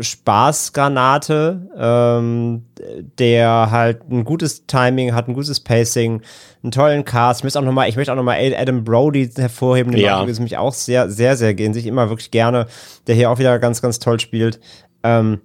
Spaßgranate, 0.00 1.68
ähm, 1.76 2.64
der 3.18 3.70
halt 3.70 4.10
ein 4.10 4.24
gutes 4.24 4.66
Timing 4.66 5.14
hat, 5.14 5.28
ein 5.28 5.34
gutes 5.34 5.60
Pacing, 5.60 6.22
einen 6.62 6.72
tollen 6.72 7.04
Cast. 7.04 7.40
Ich 7.40 7.44
möchte 7.44 7.60
auch 7.60 7.64
nochmal, 7.64 7.88
ich 7.88 7.96
möchte 7.96 8.12
auch 8.12 8.16
nochmal 8.16 8.38
Adam 8.56 8.82
Brody 8.82 9.30
hervorheben, 9.36 9.92
den 9.92 10.00
ja. 10.00 10.24
mag 10.24 10.38
mich 10.40 10.56
auch 10.56 10.72
sehr, 10.72 11.10
sehr, 11.10 11.36
sehr 11.36 11.54
gehen, 11.54 11.74
sich 11.74 11.86
immer 11.86 12.08
wirklich 12.08 12.30
gerne, 12.30 12.66
der 13.06 13.14
hier 13.14 13.30
auch 13.30 13.38
wieder 13.38 13.58
ganz, 13.58 13.82
ganz 13.82 13.98
toll 13.98 14.18
spielt. 14.18 14.58
Ähm, 15.02 15.40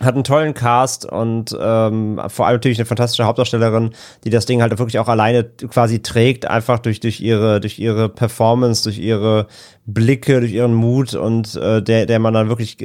hat 0.00 0.14
einen 0.14 0.24
tollen 0.24 0.54
Cast 0.54 1.04
und 1.04 1.56
ähm, 1.60 2.20
vor 2.28 2.46
allem 2.46 2.56
natürlich 2.56 2.78
eine 2.78 2.86
fantastische 2.86 3.24
Hauptdarstellerin, 3.24 3.90
die 4.24 4.30
das 4.30 4.46
Ding 4.46 4.62
halt 4.62 4.76
wirklich 4.78 4.98
auch 4.98 5.08
alleine 5.08 5.44
quasi 5.44 6.00
trägt, 6.00 6.46
einfach 6.46 6.78
durch, 6.78 7.00
durch 7.00 7.20
ihre, 7.20 7.60
durch 7.60 7.78
ihre 7.78 8.08
Performance, 8.08 8.82
durch 8.84 8.98
ihre 8.98 9.46
Blicke, 9.84 10.40
durch 10.40 10.52
ihren 10.52 10.74
Mut 10.74 11.14
und 11.14 11.54
äh, 11.56 11.82
der, 11.82 12.06
der 12.06 12.18
man 12.18 12.34
dann 12.34 12.48
wirklich 12.48 12.78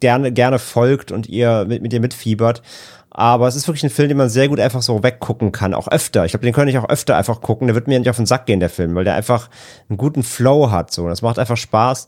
gerne, 0.00 0.32
gerne 0.32 0.58
folgt 0.58 1.12
und 1.12 1.28
ihr 1.28 1.66
mit, 1.68 1.82
mit 1.82 1.92
ihr 1.92 2.00
mitfiebert. 2.00 2.62
Aber 3.10 3.48
es 3.48 3.56
ist 3.56 3.66
wirklich 3.66 3.84
ein 3.84 3.90
Film, 3.90 4.08
den 4.08 4.18
man 4.18 4.28
sehr 4.28 4.48
gut 4.48 4.60
einfach 4.60 4.82
so 4.82 5.02
weggucken 5.02 5.50
kann, 5.52 5.74
auch 5.74 5.88
öfter. 5.88 6.24
Ich 6.24 6.32
glaube, 6.32 6.46
den 6.46 6.54
könnte 6.54 6.70
ich 6.70 6.78
auch 6.78 6.88
öfter 6.88 7.16
einfach 7.16 7.40
gucken. 7.40 7.66
Der 7.66 7.74
wird 7.74 7.88
mir 7.88 7.98
nicht 7.98 8.08
auf 8.08 8.16
den 8.16 8.26
Sack 8.26 8.46
gehen, 8.46 8.60
der 8.60 8.70
Film, 8.70 8.94
weil 8.94 9.04
der 9.04 9.14
einfach 9.14 9.50
einen 9.88 9.98
guten 9.98 10.22
Flow 10.22 10.70
hat. 10.70 10.92
So, 10.92 11.08
das 11.08 11.20
macht 11.20 11.38
einfach 11.38 11.56
Spaß. 11.56 12.06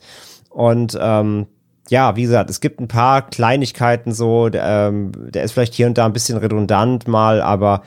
Und 0.49 0.97
ähm, 1.01 1.49
ja, 1.93 2.17
wie 2.17 2.23
gesagt, 2.23 2.49
es 2.49 2.61
gibt 2.61 2.81
ein 2.81 2.89
paar 2.89 3.29
Kleinigkeiten 3.29 4.13
so, 4.13 4.49
der, 4.49 4.89
ähm, 4.89 5.13
der 5.15 5.45
ist 5.45 5.53
vielleicht 5.53 5.75
hier 5.75 5.87
und 5.87 5.99
da 5.99 6.07
ein 6.07 6.15
bisschen 6.15 6.39
redundant 6.39 7.07
mal, 7.07 7.43
aber 7.43 7.83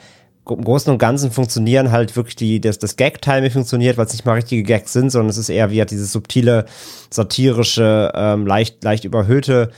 im 0.48 0.62
Großen 0.62 0.92
und 0.92 0.98
Ganzen 0.98 1.32
funktionieren 1.32 1.90
halt 1.90 2.14
wirklich 2.14 2.36
die, 2.36 2.60
das, 2.60 2.78
das 2.78 2.94
Gag-Timing 2.94 3.50
funktioniert, 3.50 3.98
weil 3.98 4.06
es 4.06 4.12
nicht 4.12 4.24
mal 4.24 4.34
richtige 4.34 4.62
Gags 4.62 4.92
sind, 4.92 5.10
sondern 5.10 5.30
es 5.30 5.38
ist 5.38 5.48
eher 5.48 5.72
wie 5.72 5.80
halt 5.80 5.90
dieses 5.90 6.12
subtile, 6.12 6.66
satirische, 7.10 8.12
ähm, 8.14 8.46
leicht, 8.46 8.84
leicht 8.84 9.04
überhöhte. 9.04 9.70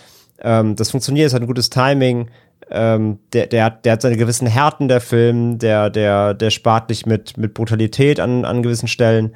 Ähm, 0.42 0.76
das 0.76 0.90
funktioniert, 0.90 1.28
es 1.28 1.32
hat 1.32 1.40
ein 1.40 1.46
gutes 1.46 1.70
Timing. 1.70 2.28
Ähm, 2.70 3.20
der, 3.32 3.46
der, 3.46 3.64
hat, 3.64 3.86
der 3.86 3.94
hat 3.94 4.02
seine 4.02 4.18
gewissen 4.18 4.46
Härten, 4.46 4.88
der 4.88 5.00
Film, 5.00 5.58
der, 5.58 5.88
der, 5.88 6.34
der 6.34 6.50
spart 6.50 6.90
nicht 6.90 7.06
mit, 7.06 7.38
mit 7.38 7.54
Brutalität 7.54 8.20
an, 8.20 8.44
an 8.44 8.62
gewissen 8.62 8.88
Stellen 8.88 9.34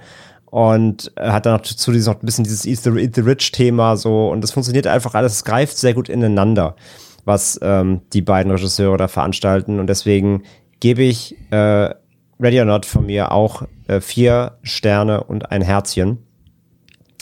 und 0.53 1.11
hat 1.19 1.47
dann 1.47 1.55
noch 1.55 1.63
zu 1.63 1.93
diesem 1.93 2.13
noch 2.13 2.21
ein 2.21 2.27
bisschen 2.27 2.45
dieses 2.45 2.67
Eat 2.67 2.81
the, 2.81 2.91
Eat 2.91 3.15
the 3.15 3.23
Rich-Thema 3.23 3.97
so 3.97 4.29
und 4.29 4.43
das 4.43 4.51
funktioniert 4.51 4.87
einfach 4.87 5.15
alles, 5.15 5.33
es 5.33 5.45
greift 5.45 5.79
sehr 5.79 5.95
gut 5.95 6.11
ineinander, 6.11 6.77
was 7.25 7.59
ähm, 7.63 8.03
die 8.13 8.21
beiden 8.21 8.53
Regisseure 8.53 8.99
da 8.99 9.09
veranstalten 9.09 9.81
und 9.81 9.87
deswegen 9.87 10.43
gebe 10.79 11.05
ich 11.05 11.35
äh, 11.53 11.95
Ready 12.39 12.61
or 12.61 12.67
Not 12.67 12.85
von 12.85 13.07
mir 13.07 13.33
auch 13.33 13.63
äh, 13.89 14.03
vier 14.03 14.59
Sterne 14.63 15.25
und 15.25 15.51
ein 15.51 15.63
Herzchen. 15.63 16.19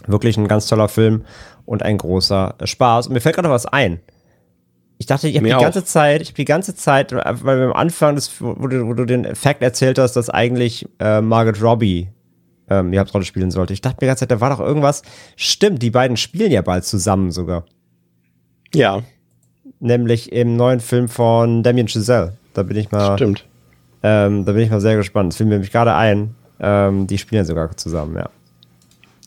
Wirklich 0.09 0.37
ein 0.37 0.49
ganz 0.49 0.67
toller 0.67 0.89
Film 0.89 1.25
und 1.67 1.85
ein 1.85 1.99
großer 1.99 2.57
Spaß. 2.65 3.07
Und 3.07 3.13
mir 3.13 3.21
fällt 3.21 3.37
gerade 3.37 3.51
was 3.51 3.67
ein. 3.67 4.01
Ich 4.99 5.07
dachte, 5.07 5.29
ich 5.29 5.37
habe 5.37 5.47
die 5.47 5.53
ganze 5.53 5.85
Zeit, 5.85 6.23
ich 6.23 6.29
habe 6.29 6.37
die 6.37 6.45
ganze 6.47 6.75
Zeit, 6.75 7.13
weil 7.13 7.61
wir 7.61 7.67
am 7.67 7.75
Anfang, 7.75 8.17
des, 8.17 8.41
wo, 8.41 8.67
du, 8.67 8.87
wo 8.89 8.95
du 8.95 9.05
den 9.05 9.37
Fact 9.37 9.63
erzählt 9.63 9.99
hast, 9.99 10.15
dass 10.15 10.31
eigentlich 10.31 10.89
äh, 10.99 11.21
Margaret 11.21 11.63
Robbie 11.63 12.09
ähm, 12.71 12.93
die 12.93 12.99
Hauptrolle 12.99 13.25
spielen 13.25 13.51
sollte. 13.51 13.73
Ich 13.73 13.81
dachte 13.81 13.97
mir 13.97 14.01
die 14.01 14.07
ganze 14.07 14.21
Zeit, 14.21 14.31
da 14.31 14.41
war 14.41 14.51
doch 14.51 14.61
irgendwas. 14.61 15.03
Stimmt, 15.37 15.83
die 15.83 15.91
beiden 15.91 16.17
spielen 16.17 16.53
ja 16.53 16.63
bald 16.63 16.85
zusammen 16.85 17.33
sogar. 17.33 17.65
Ja. 18.75 19.03
Nämlich 19.81 20.33
im 20.33 20.57
neuen 20.57 20.81
Film 20.81 21.09
von 21.09 21.63
Damien 21.63 21.89
Chazelle. 21.89 22.35
Da 22.55 22.63
bin 22.63 22.77
ich 22.77 22.91
mal. 22.91 23.17
Stimmt. 23.17 23.45
Ähm, 24.03 24.45
da 24.45 24.53
bin 24.53 24.63
ich 24.63 24.71
mal 24.71 24.81
sehr 24.81 24.97
gespannt. 24.97 25.33
Das 25.33 25.37
fiel 25.37 25.47
mir 25.47 25.55
nämlich 25.55 25.73
gerade 25.73 25.95
ein. 25.95 26.35
Ähm, 26.61 27.07
die 27.07 27.19
spielen 27.19 27.45
sogar 27.45 27.77
zusammen, 27.77 28.17
ja. 28.17 28.29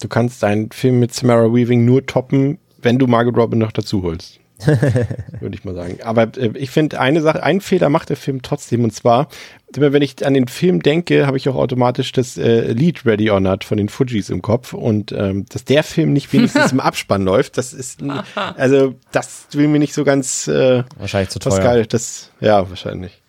Du 0.02 0.08
kannst 0.08 0.44
deinen 0.44 0.72
Film 0.72 1.00
mit 1.00 1.14
Samara 1.14 1.46
Weaving 1.54 1.86
nur 1.86 2.06
toppen, 2.06 2.58
wenn 2.82 3.00
du 3.00 3.08
Margot 3.08 3.38
Robin 3.38 3.60
noch 3.60 3.72
dazu 3.72 4.04
holst. 4.04 4.40
Würde 5.40 5.56
ich 5.56 5.64
mal 5.64 5.76
sagen. 5.76 5.98
Aber 6.04 6.24
äh, 6.38 6.52
ich 6.56 6.72
finde, 6.72 7.00
eine 7.00 7.22
Sache, 7.22 7.44
einen 7.44 7.62
Fehler 7.62 7.90
macht 7.90 8.10
der 8.10 8.18
Film 8.18 8.42
trotzdem. 8.42 8.84
Und 8.84 8.94
zwar, 8.94 9.28
immer 9.76 9.94
wenn 9.94 10.02
ich 10.02 10.26
an 10.26 10.34
den 10.34 10.48
Film 10.48 10.82
denke, 10.82 11.26
habe 11.28 11.38
ich 11.38 11.50
auch 11.50 11.56
automatisch 11.56 12.12
das 12.12 12.38
äh, 12.38 12.72
Lied 12.72 13.06
Ready 13.06 13.32
or 13.32 13.40
Not 13.40 13.64
von 13.64 13.78
den 13.78 13.90
Fujis 13.90 14.30
im 14.30 14.42
Kopf. 14.42 14.74
Und 14.74 15.12
ähm, 15.12 15.46
dass 15.50 15.66
der 15.66 15.84
Film 15.84 16.14
nicht 16.14 16.32
wenigstens 16.34 16.72
im 16.72 16.80
Abspann 16.80 17.24
läuft, 17.24 17.58
das 17.58 17.74
ist, 17.74 18.02
also 18.36 18.96
das 19.12 19.48
will 19.54 19.68
mir 19.68 19.80
nicht 19.80 19.94
so 19.94 20.04
ganz 20.04 20.48
äh, 20.48 20.84
Wahrscheinlich 20.98 21.30
zu 21.30 21.40
teuer. 21.40 21.52
Pascal, 21.52 21.86
das, 21.86 22.32
ja, 22.40 22.70
wahrscheinlich. 22.70 23.23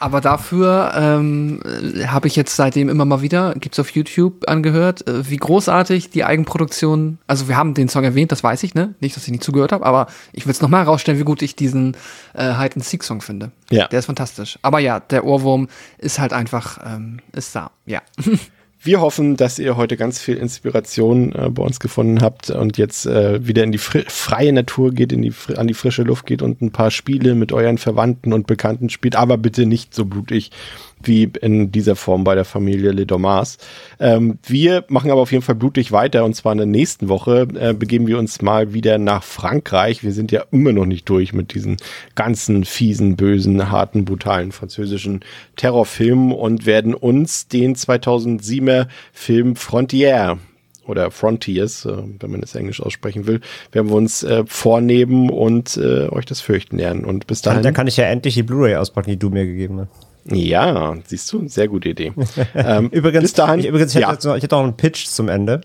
Aber 0.00 0.20
dafür 0.20 0.92
ähm, 0.96 1.60
habe 2.06 2.28
ich 2.28 2.36
jetzt 2.36 2.54
seitdem 2.54 2.88
immer 2.88 3.04
mal 3.04 3.22
wieder, 3.22 3.54
gibt's 3.54 3.78
auf 3.78 3.90
YouTube 3.90 4.48
angehört, 4.48 5.06
äh, 5.08 5.28
wie 5.28 5.36
großartig 5.36 6.10
die 6.10 6.24
Eigenproduktion, 6.24 7.18
also 7.26 7.48
wir 7.48 7.56
haben 7.56 7.74
den 7.74 7.88
Song 7.88 8.04
erwähnt, 8.04 8.30
das 8.30 8.44
weiß 8.44 8.62
ich, 8.62 8.74
ne? 8.74 8.94
Nicht, 9.00 9.16
dass 9.16 9.24
ich 9.24 9.32
nicht 9.32 9.42
zugehört 9.42 9.72
habe, 9.72 9.84
aber 9.84 10.06
ich 10.32 10.46
will 10.46 10.52
es 10.52 10.60
nochmal 10.60 10.84
herausstellen, 10.84 11.18
wie 11.18 11.24
gut 11.24 11.42
ich 11.42 11.56
diesen 11.56 11.96
äh, 12.34 12.54
Hide-and-Seek-Song 12.54 13.20
finde. 13.20 13.50
Ja. 13.70 13.88
Der 13.88 13.98
ist 13.98 14.06
fantastisch. 14.06 14.58
Aber 14.62 14.78
ja, 14.78 15.00
der 15.00 15.24
Ohrwurm 15.24 15.68
ist 15.98 16.18
halt 16.18 16.32
einfach, 16.32 16.78
ähm, 16.84 17.18
ist 17.32 17.54
da, 17.54 17.70
ja. 17.86 18.02
Wir 18.80 19.00
hoffen, 19.00 19.36
dass 19.36 19.58
ihr 19.58 19.76
heute 19.76 19.96
ganz 19.96 20.20
viel 20.20 20.36
Inspiration 20.36 21.32
äh, 21.32 21.50
bei 21.50 21.62
uns 21.64 21.80
gefunden 21.80 22.22
habt 22.22 22.50
und 22.50 22.78
jetzt 22.78 23.06
äh, 23.06 23.44
wieder 23.44 23.64
in 23.64 23.72
die 23.72 23.78
freie 23.78 24.52
Natur 24.52 24.92
geht, 24.92 25.12
in 25.12 25.22
die, 25.22 25.32
an 25.56 25.66
die 25.66 25.74
frische 25.74 26.04
Luft 26.04 26.26
geht 26.26 26.42
und 26.42 26.62
ein 26.62 26.70
paar 26.70 26.92
Spiele 26.92 27.34
mit 27.34 27.52
euren 27.52 27.78
Verwandten 27.78 28.32
und 28.32 28.46
Bekannten 28.46 28.88
spielt, 28.88 29.16
aber 29.16 29.36
bitte 29.36 29.66
nicht 29.66 29.94
so 29.94 30.04
blutig 30.04 30.52
wie 31.02 31.24
in 31.40 31.72
dieser 31.72 31.96
Form 31.96 32.24
bei 32.24 32.34
der 32.34 32.44
Familie 32.44 32.92
Le 32.92 33.06
Dommars. 33.06 33.58
Ähm, 34.00 34.38
wir 34.46 34.84
machen 34.88 35.10
aber 35.10 35.20
auf 35.20 35.32
jeden 35.32 35.44
Fall 35.44 35.54
blutig 35.54 35.92
weiter 35.92 36.24
und 36.24 36.34
zwar 36.34 36.52
in 36.52 36.58
der 36.58 36.66
nächsten 36.66 37.08
Woche 37.08 37.46
äh, 37.58 37.74
begeben 37.74 38.06
wir 38.06 38.18
uns 38.18 38.42
mal 38.42 38.72
wieder 38.72 38.98
nach 38.98 39.22
Frankreich. 39.22 40.02
Wir 40.02 40.12
sind 40.12 40.32
ja 40.32 40.44
immer 40.50 40.72
noch 40.72 40.86
nicht 40.86 41.08
durch 41.08 41.32
mit 41.32 41.54
diesen 41.54 41.76
ganzen 42.14 42.64
fiesen, 42.64 43.16
bösen, 43.16 43.70
harten, 43.70 44.04
brutalen 44.04 44.52
französischen 44.52 45.20
Terrorfilmen 45.56 46.32
und 46.32 46.66
werden 46.66 46.94
uns 46.94 47.48
den 47.48 47.74
2007er 47.74 48.88
Film 49.12 49.56
Frontier 49.56 50.38
oder 50.88 51.10
Frontiers, 51.10 51.84
äh, 51.84 51.96
wenn 52.18 52.30
man 52.30 52.42
es 52.42 52.54
Englisch 52.54 52.80
aussprechen 52.80 53.26
will, 53.26 53.40
werden 53.72 53.90
wir 53.90 53.96
uns 53.96 54.22
äh, 54.22 54.44
vornehmen 54.46 55.30
und 55.30 55.76
äh, 55.76 56.08
euch 56.08 56.24
das 56.24 56.40
Fürchten 56.40 56.78
lernen. 56.78 57.04
Und 57.04 57.26
bis 57.26 57.42
dahin. 57.42 57.62
Da 57.62 57.72
kann 57.72 57.86
ich 57.86 57.96
ja 57.96 58.04
endlich 58.04 58.34
die 58.34 58.42
Blu-ray 58.42 58.76
auspacken, 58.76 59.10
die 59.10 59.18
du 59.18 59.30
mir 59.30 59.46
gegeben 59.46 59.80
hast. 59.80 60.07
Ja, 60.30 60.94
siehst 61.04 61.32
du, 61.32 61.48
sehr 61.48 61.68
gute 61.68 61.90
Idee. 61.90 62.12
ähm, 62.54 62.88
Übrigens, 62.90 63.22
bis 63.22 63.32
dahin, 63.34 63.60
ich, 63.60 63.66
übrigens, 63.66 63.94
ich 63.94 64.00
ja. 64.00 64.12
hätte, 64.12 64.28
noch, 64.28 64.36
ich 64.36 64.42
hätte 64.42 64.54
noch 64.54 64.62
einen 64.62 64.76
Pitch 64.76 65.06
zum 65.06 65.28
Ende. 65.28 65.60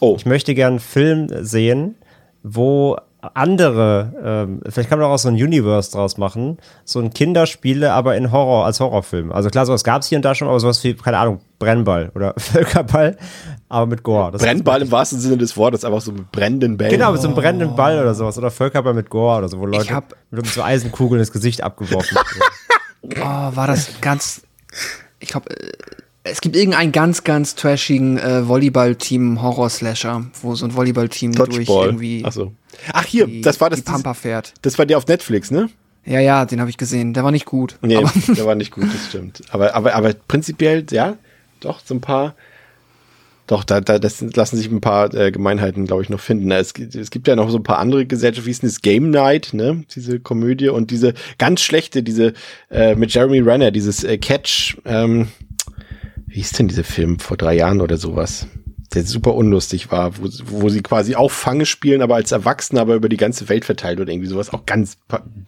oh, 0.00 0.14
Ich 0.16 0.26
möchte 0.26 0.54
gerne 0.54 0.72
einen 0.72 0.80
Film 0.80 1.28
sehen, 1.42 1.96
wo 2.42 2.96
andere, 3.34 4.12
ähm, 4.24 4.60
vielleicht 4.68 4.88
kann 4.88 4.98
man 4.98 5.10
auch 5.10 5.18
so 5.18 5.28
ein 5.28 5.34
Universe 5.34 5.92
draus 5.92 6.16
machen, 6.16 6.58
so 6.84 7.00
ein 7.00 7.10
Kinderspiele, 7.10 7.92
aber 7.92 8.16
in 8.16 8.32
Horror, 8.32 8.64
als 8.64 8.80
Horrorfilm. 8.80 9.30
Also 9.30 9.50
klar, 9.50 9.66
sowas 9.66 9.84
gab 9.84 10.02
es 10.02 10.08
hier 10.08 10.16
und 10.16 10.24
da 10.24 10.34
schon, 10.34 10.48
aber 10.48 10.58
sowas 10.58 10.82
wie, 10.84 10.94
keine 10.94 11.18
Ahnung, 11.18 11.40
Brennball 11.58 12.10
oder 12.14 12.32
Völkerball, 12.38 13.16
aber 13.68 13.86
mit 13.86 14.02
Gore. 14.02 14.32
Das 14.32 14.42
Brennball 14.42 14.82
im 14.82 14.90
wahrsten 14.90 15.20
Sinne 15.20 15.36
des 15.36 15.56
Wortes, 15.56 15.84
einfach 15.84 16.00
so 16.00 16.12
mit 16.12 16.32
brennenden 16.32 16.76
Bällen. 16.78 16.92
Genau, 16.92 17.12
mit 17.12 17.20
so 17.20 17.28
einem 17.28 17.36
brennenden 17.36 17.76
Ball 17.76 18.00
oder 18.00 18.14
sowas. 18.14 18.38
Oder 18.38 18.50
Völkerball 18.50 18.94
mit 18.94 19.10
Gore 19.10 19.38
oder 19.38 19.48
so, 19.48 19.58
wo 19.58 19.66
Leute 19.66 20.02
mit 20.30 20.46
so 20.46 20.62
Eisenkugeln 20.62 21.20
ins 21.20 21.32
Gesicht 21.32 21.62
abgeworfen 21.62 22.14
werden. 22.16 22.52
Oh, 23.02 23.16
war 23.18 23.66
das 23.66 24.00
ganz. 24.00 24.42
Ich 25.18 25.28
glaube, 25.28 25.50
äh, 25.50 25.72
es 26.22 26.40
gibt 26.40 26.54
irgendeinen 26.54 26.92
ganz, 26.92 27.24
ganz 27.24 27.54
trashigen 27.54 28.18
äh, 28.18 28.46
Volleyball-Team 28.46 29.40
Horror-Slasher, 29.42 30.26
wo 30.42 30.54
so 30.54 30.66
ein 30.66 30.74
Volleyball-Team 30.74 31.32
durch 31.32 31.68
irgendwie 31.68 32.22
Ach 32.24 32.32
so. 32.32 32.52
Ach 32.92 33.04
hier, 33.04 33.26
die, 33.26 33.40
das 33.40 33.60
war 33.60 33.70
das. 33.70 33.80
die 33.80 33.84
Pampa 33.84 34.14
fährt. 34.14 34.52
Das 34.62 34.78
war 34.78 34.86
der 34.86 34.98
auf 34.98 35.06
Netflix, 35.06 35.50
ne? 35.50 35.70
Ja, 36.04 36.20
ja, 36.20 36.44
den 36.44 36.60
habe 36.60 36.70
ich 36.70 36.76
gesehen. 36.76 37.14
Der 37.14 37.24
war 37.24 37.30
nicht 37.30 37.46
gut. 37.46 37.78
Nee, 37.82 37.96
Aber 37.96 38.10
der 38.26 38.46
war 38.46 38.54
nicht 38.54 38.70
gut, 38.70 38.84
das 38.84 39.08
stimmt. 39.08 39.42
Aber, 39.50 39.74
aber, 39.74 39.94
aber 39.94 40.14
prinzipiell, 40.14 40.86
ja, 40.90 41.16
doch, 41.60 41.80
so 41.84 41.94
ein 41.94 42.00
paar. 42.00 42.34
Doch, 43.50 43.64
da, 43.64 43.80
da 43.80 43.98
das 43.98 44.20
lassen 44.36 44.56
sich 44.56 44.70
ein 44.70 44.80
paar 44.80 45.12
äh, 45.12 45.32
Gemeinheiten, 45.32 45.84
glaube 45.84 46.02
ich, 46.04 46.08
noch 46.08 46.20
finden. 46.20 46.52
Es, 46.52 46.72
gibt- 46.72 46.94
es 46.94 47.10
gibt 47.10 47.26
ja 47.26 47.34
noch 47.34 47.50
so 47.50 47.56
ein 47.56 47.64
paar 47.64 47.80
andere 47.80 48.06
Gesellschaften, 48.06 48.46
wie 48.46 48.52
ist 48.52 48.62
denn 48.62 48.68
das 48.70 48.80
Game 48.80 49.10
Night, 49.10 49.48
ne? 49.54 49.82
Diese 49.92 50.20
Komödie 50.20 50.68
und 50.68 50.92
diese 50.92 51.14
ganz 51.36 51.60
schlechte, 51.60 52.04
diese 52.04 52.32
äh, 52.70 52.94
mit 52.94 53.12
Jeremy 53.12 53.40
Renner, 53.40 53.72
dieses 53.72 54.04
äh, 54.04 54.18
Catch, 54.18 54.76
ähm, 54.84 55.26
wie 56.28 56.36
hieß 56.36 56.52
denn 56.52 56.68
dieser 56.68 56.84
Film 56.84 57.18
vor 57.18 57.36
drei 57.36 57.56
Jahren 57.56 57.80
oder 57.80 57.96
sowas? 57.96 58.46
Der 58.94 59.02
super 59.02 59.34
unlustig 59.34 59.90
war, 59.90 60.16
wo, 60.18 60.28
wo 60.44 60.68
sie 60.68 60.82
quasi 60.82 61.16
auch 61.16 61.32
Fange 61.32 61.66
spielen, 61.66 62.02
aber 62.02 62.14
als 62.14 62.30
Erwachsene, 62.30 62.80
aber 62.80 62.94
über 62.94 63.08
die 63.08 63.16
ganze 63.16 63.48
Welt 63.48 63.64
verteilt 63.64 63.98
oder 63.98 64.12
irgendwie 64.12 64.28
sowas. 64.28 64.52
Auch 64.52 64.64
ganz 64.64 64.96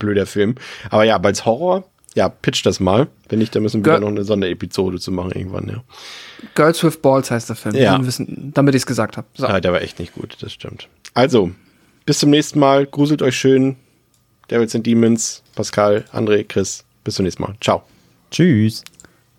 blöder 0.01 0.27
Film. 0.27 0.57
Aber 0.91 1.05
ja, 1.05 1.15
aber 1.15 1.29
als 1.29 1.47
Horror, 1.47 1.85
ja, 2.15 2.29
pitch 2.29 2.65
das 2.67 2.81
mal. 2.81 3.09
Wenn 3.29 3.39
nicht, 3.39 3.55
dann 3.55 3.63
müssen 3.63 3.85
wir 3.85 3.93
wieder 3.93 4.01
noch 4.01 4.09
eine 4.09 4.25
Sonderepisode 4.25 4.99
zu 4.99 5.11
machen 5.13 5.33
irgendwann, 5.33 5.69
ja. 5.69 5.83
Girls 6.55 6.83
with 6.85 6.99
Balls 6.99 7.31
heißt 7.31 7.49
der 7.49 7.57
Film. 7.57 7.75
Ja. 7.75 7.93
Damit 7.93 8.07
wissen- 8.07 8.51
Damit 8.55 8.75
ich 8.75 8.83
es 8.83 8.87
gesagt 8.87 9.17
habe. 9.17 9.27
So. 9.35 9.47
Ah, 9.47 9.61
der 9.61 9.73
war 9.73 9.81
echt 9.83 9.99
nicht 9.99 10.15
gut, 10.15 10.37
das 10.41 10.53
stimmt. 10.53 10.89
Also, 11.15 11.51
bis 12.05 12.19
zum 12.19 12.31
nächsten 12.31 12.59
Mal. 12.59 12.87
Gruselt 12.87 13.23
euch 13.23 13.37
schön. 13.37 13.77
Devils 14.51 14.75
and 14.75 14.87
Demons, 14.87 15.43
Pascal, 15.55 16.05
André, 16.13 16.45
Chris. 16.47 16.85
Bis 17.05 17.15
zum 17.15 17.25
nächsten 17.25 17.43
Mal. 17.43 17.55
Ciao. 17.61 17.83
Tschüss. 18.31 18.83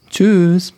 Tschüss. 0.10 0.74